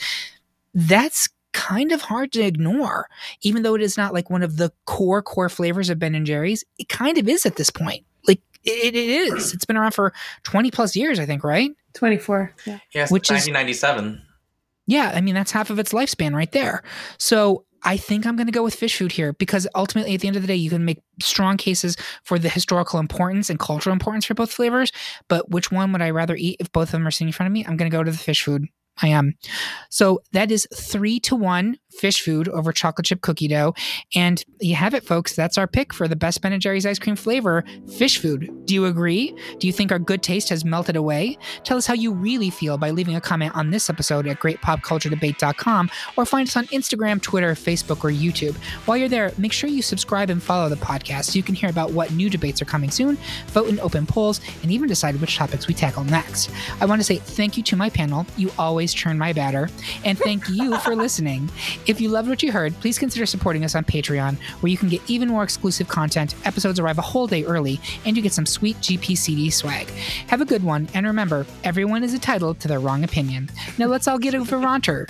that's 0.74 1.30
kind 1.52 1.92
of 1.92 2.02
hard 2.02 2.32
to 2.32 2.42
ignore 2.42 3.08
even 3.42 3.64
though 3.64 3.76
it 3.76 3.82
is 3.82 3.98
not 3.98 4.14
like 4.14 4.30
one 4.30 4.44
of 4.44 4.58
the 4.58 4.72
core 4.86 5.22
core 5.22 5.50
flavors 5.50 5.90
of 5.90 6.00
ben 6.00 6.16
and 6.16 6.26
jerry's 6.26 6.64
it 6.78 6.90
kind 6.90 7.18
of 7.18 7.28
is 7.28 7.46
at 7.46 7.58
this 7.58 7.70
point 7.70 8.06
like 8.28 8.42
it, 8.64 8.96
it 8.96 9.10
is 9.10 9.54
it's 9.54 9.66
been 9.66 9.78
around 9.78 9.94
for 9.94 10.14
20 10.44 10.72
plus 10.72 10.96
years 10.96 11.20
i 11.20 11.26
think 11.26 11.44
right 11.44 11.72
24. 11.94 12.54
Yeah. 12.66 12.80
Yes, 12.94 13.12
which 13.12 13.30
1997. 13.30 14.06
Is, 14.06 14.29
yeah, 14.90 15.12
I 15.14 15.22
mean 15.22 15.36
that's 15.36 15.52
half 15.52 15.70
of 15.70 15.78
its 15.78 15.94
lifespan 15.94 16.34
right 16.34 16.52
there. 16.52 16.82
So 17.20 17.66
I 17.84 17.96
think 17.96 18.26
I'm 18.26 18.36
going 18.36 18.48
to 18.48 18.52
go 18.52 18.64
with 18.64 18.76
Phish 18.76 18.98
Food 18.98 19.12
here 19.12 19.34
because 19.34 19.68
ultimately, 19.76 20.16
at 20.16 20.22
the 20.22 20.28
end 20.28 20.36
of 20.36 20.42
the 20.42 20.48
day, 20.48 20.56
you 20.56 20.72
can 20.72 20.84
make 20.84 21.00
strong 21.22 21.58
cases 21.58 21.96
for 22.24 22.40
the 22.40 22.50
historical 22.50 23.00
importance 23.00 23.52
and 23.52 23.60
cultural 23.60 23.94
importance 23.94 24.26
for 24.26 24.34
both 24.34 24.52
flavors. 24.52 24.92
But 25.28 25.52
which 25.52 25.72
one 25.72 25.92
would 25.92 26.02
I 26.02 26.10
rather 26.10 26.36
eat 26.36 26.58
if 26.60 26.72
both 26.72 26.90
of 26.90 26.94
them 26.94 27.08
are 27.08 27.12
sitting 27.12 27.28
in 27.28 27.34
front 27.34 27.48
of 27.48 27.54
me? 27.54 27.64
I'm 27.66 27.78
going 27.78 27.90
to 27.90 27.96
go 27.96 28.04
to 28.04 28.12
the 28.12 28.18
Phish 28.18 28.44
Food. 28.44 28.66
I 29.02 29.10
am. 29.10 29.36
So 29.90 30.22
that 30.34 30.52
is 30.52 30.68
three 30.74 31.20
to 31.22 31.36
one 31.36 31.78
Phish 31.92 32.22
Food 32.22 32.48
over 32.50 32.72
chocolate 32.72 33.06
chip 33.06 33.22
cookie 33.22 33.48
dough. 33.48 33.74
And 34.16 34.44
you 34.60 34.76
have 34.76 34.94
it, 34.94 35.04
folks. 35.04 35.36
That's 35.36 35.58
our 35.58 35.68
pick 35.68 35.94
for 35.94 36.08
the 36.08 36.16
best 36.16 36.42
Ben 36.42 36.58
& 36.60 36.62
Jerry's 36.62 36.86
ice 36.86 37.00
cream 37.00 37.16
flavor, 37.16 37.64
Phish 37.86 38.18
Food. 38.18 38.52
Do 38.66 38.74
you 38.74 38.86
agree? 38.86 39.36
Do 39.60 39.68
you 39.68 39.74
think 39.74 39.92
our 39.92 40.00
good 40.00 40.22
taste 40.24 40.50
has 40.50 40.64
melted 40.64 40.96
away? 40.96 41.38
Tell 41.64 41.78
us 41.78 41.86
how 41.86 41.94
you 41.94 42.14
really 42.14 42.50
feel 42.50 42.78
by 42.78 42.92
leaving 42.92 43.16
a 43.16 43.22
comment 43.22 43.56
on 43.56 43.72
this 43.72 43.90
episode 43.90 44.28
at 44.28 44.40
greatpopculturedebate.com 44.40 45.90
or 46.18 46.26
find 46.26 46.48
us 46.48 46.56
on 46.56 46.68
Instagram, 46.68 47.22
Twitter, 47.22 47.54
Facebook, 47.54 48.04
or 48.04 48.12
YouTube. 48.12 48.56
While 48.86 48.98
you're 48.98 49.10
there, 49.10 49.32
make 49.38 49.54
sure 49.54 49.70
you 49.70 49.82
subscribe 49.82 50.30
and 50.30 50.42
follow 50.42 50.70
the 50.70 50.76
podcast 50.76 51.26
so 51.26 51.38
you 51.38 51.44
can 51.44 51.56
hear 51.56 51.70
about 51.70 51.92
what 51.92 52.12
new 52.12 52.30
debates 52.30 52.62
are 52.62 52.66
coming 52.66 52.92
soon, 52.92 53.18
vote 53.48 53.70
in 53.70 53.80
open 53.80 54.06
polls, 54.06 54.42
and 54.62 54.72
even 54.72 54.88
decide 54.88 55.20
which 55.20 55.36
topics 55.36 55.68
we 55.68 55.74
tackle 55.74 56.04
next. 56.04 56.52
I 56.80 56.86
want 56.86 57.00
to 57.00 57.04
say 57.04 57.18
thank 57.18 57.58
you 57.58 57.64
to 57.64 57.76
my 57.76 57.90
panel. 57.90 58.26
You 58.38 58.52
always 58.58 58.94
churn 58.94 59.18
my 59.18 59.34
batter. 59.34 59.70
And 60.04 60.18
thank 60.18 60.48
you 60.50 60.78
for 60.80 60.96
listening. 60.96 61.50
If 61.88 62.00
you 62.00 62.10
loved 62.10 62.30
what 62.30 62.44
you 62.44 62.52
heard, 62.52 62.74
please 62.82 63.00
consider 63.00 63.26
supporting 63.26 63.64
us 63.64 63.76
on 63.76 63.84
Patreon, 63.84 64.38
where 64.62 64.70
you 64.70 64.78
can 64.78 64.90
get 64.90 65.02
even 65.08 65.30
more 65.30 65.44
exclusive 65.44 65.88
content. 65.88 66.36
Episodes 66.46 66.80
arrive 66.80 66.98
a 66.98 67.02
whole 67.04 67.28
day 67.28 67.44
early, 67.46 67.80
and 68.06 68.16
you 68.16 68.22
get 68.22 68.34
some 68.34 68.46
sweet 68.46 68.78
GPCD 68.78 69.52
swag. 69.52 69.90
Have 70.28 70.42
a 70.42 70.46
good 70.46 70.64
one, 70.64 70.88
and 70.94 71.06
remember, 71.06 71.46
everyone 71.64 72.04
is 72.04 72.14
entitled 72.14 72.60
to 72.60 72.68
their 72.68 72.80
wrong 72.80 73.04
opinion. 73.04 73.50
Now 73.78 73.88
let's 73.88 74.08
all 74.08 74.20
get 74.20 74.36
over 74.36 74.58
Ronter. 74.58 75.10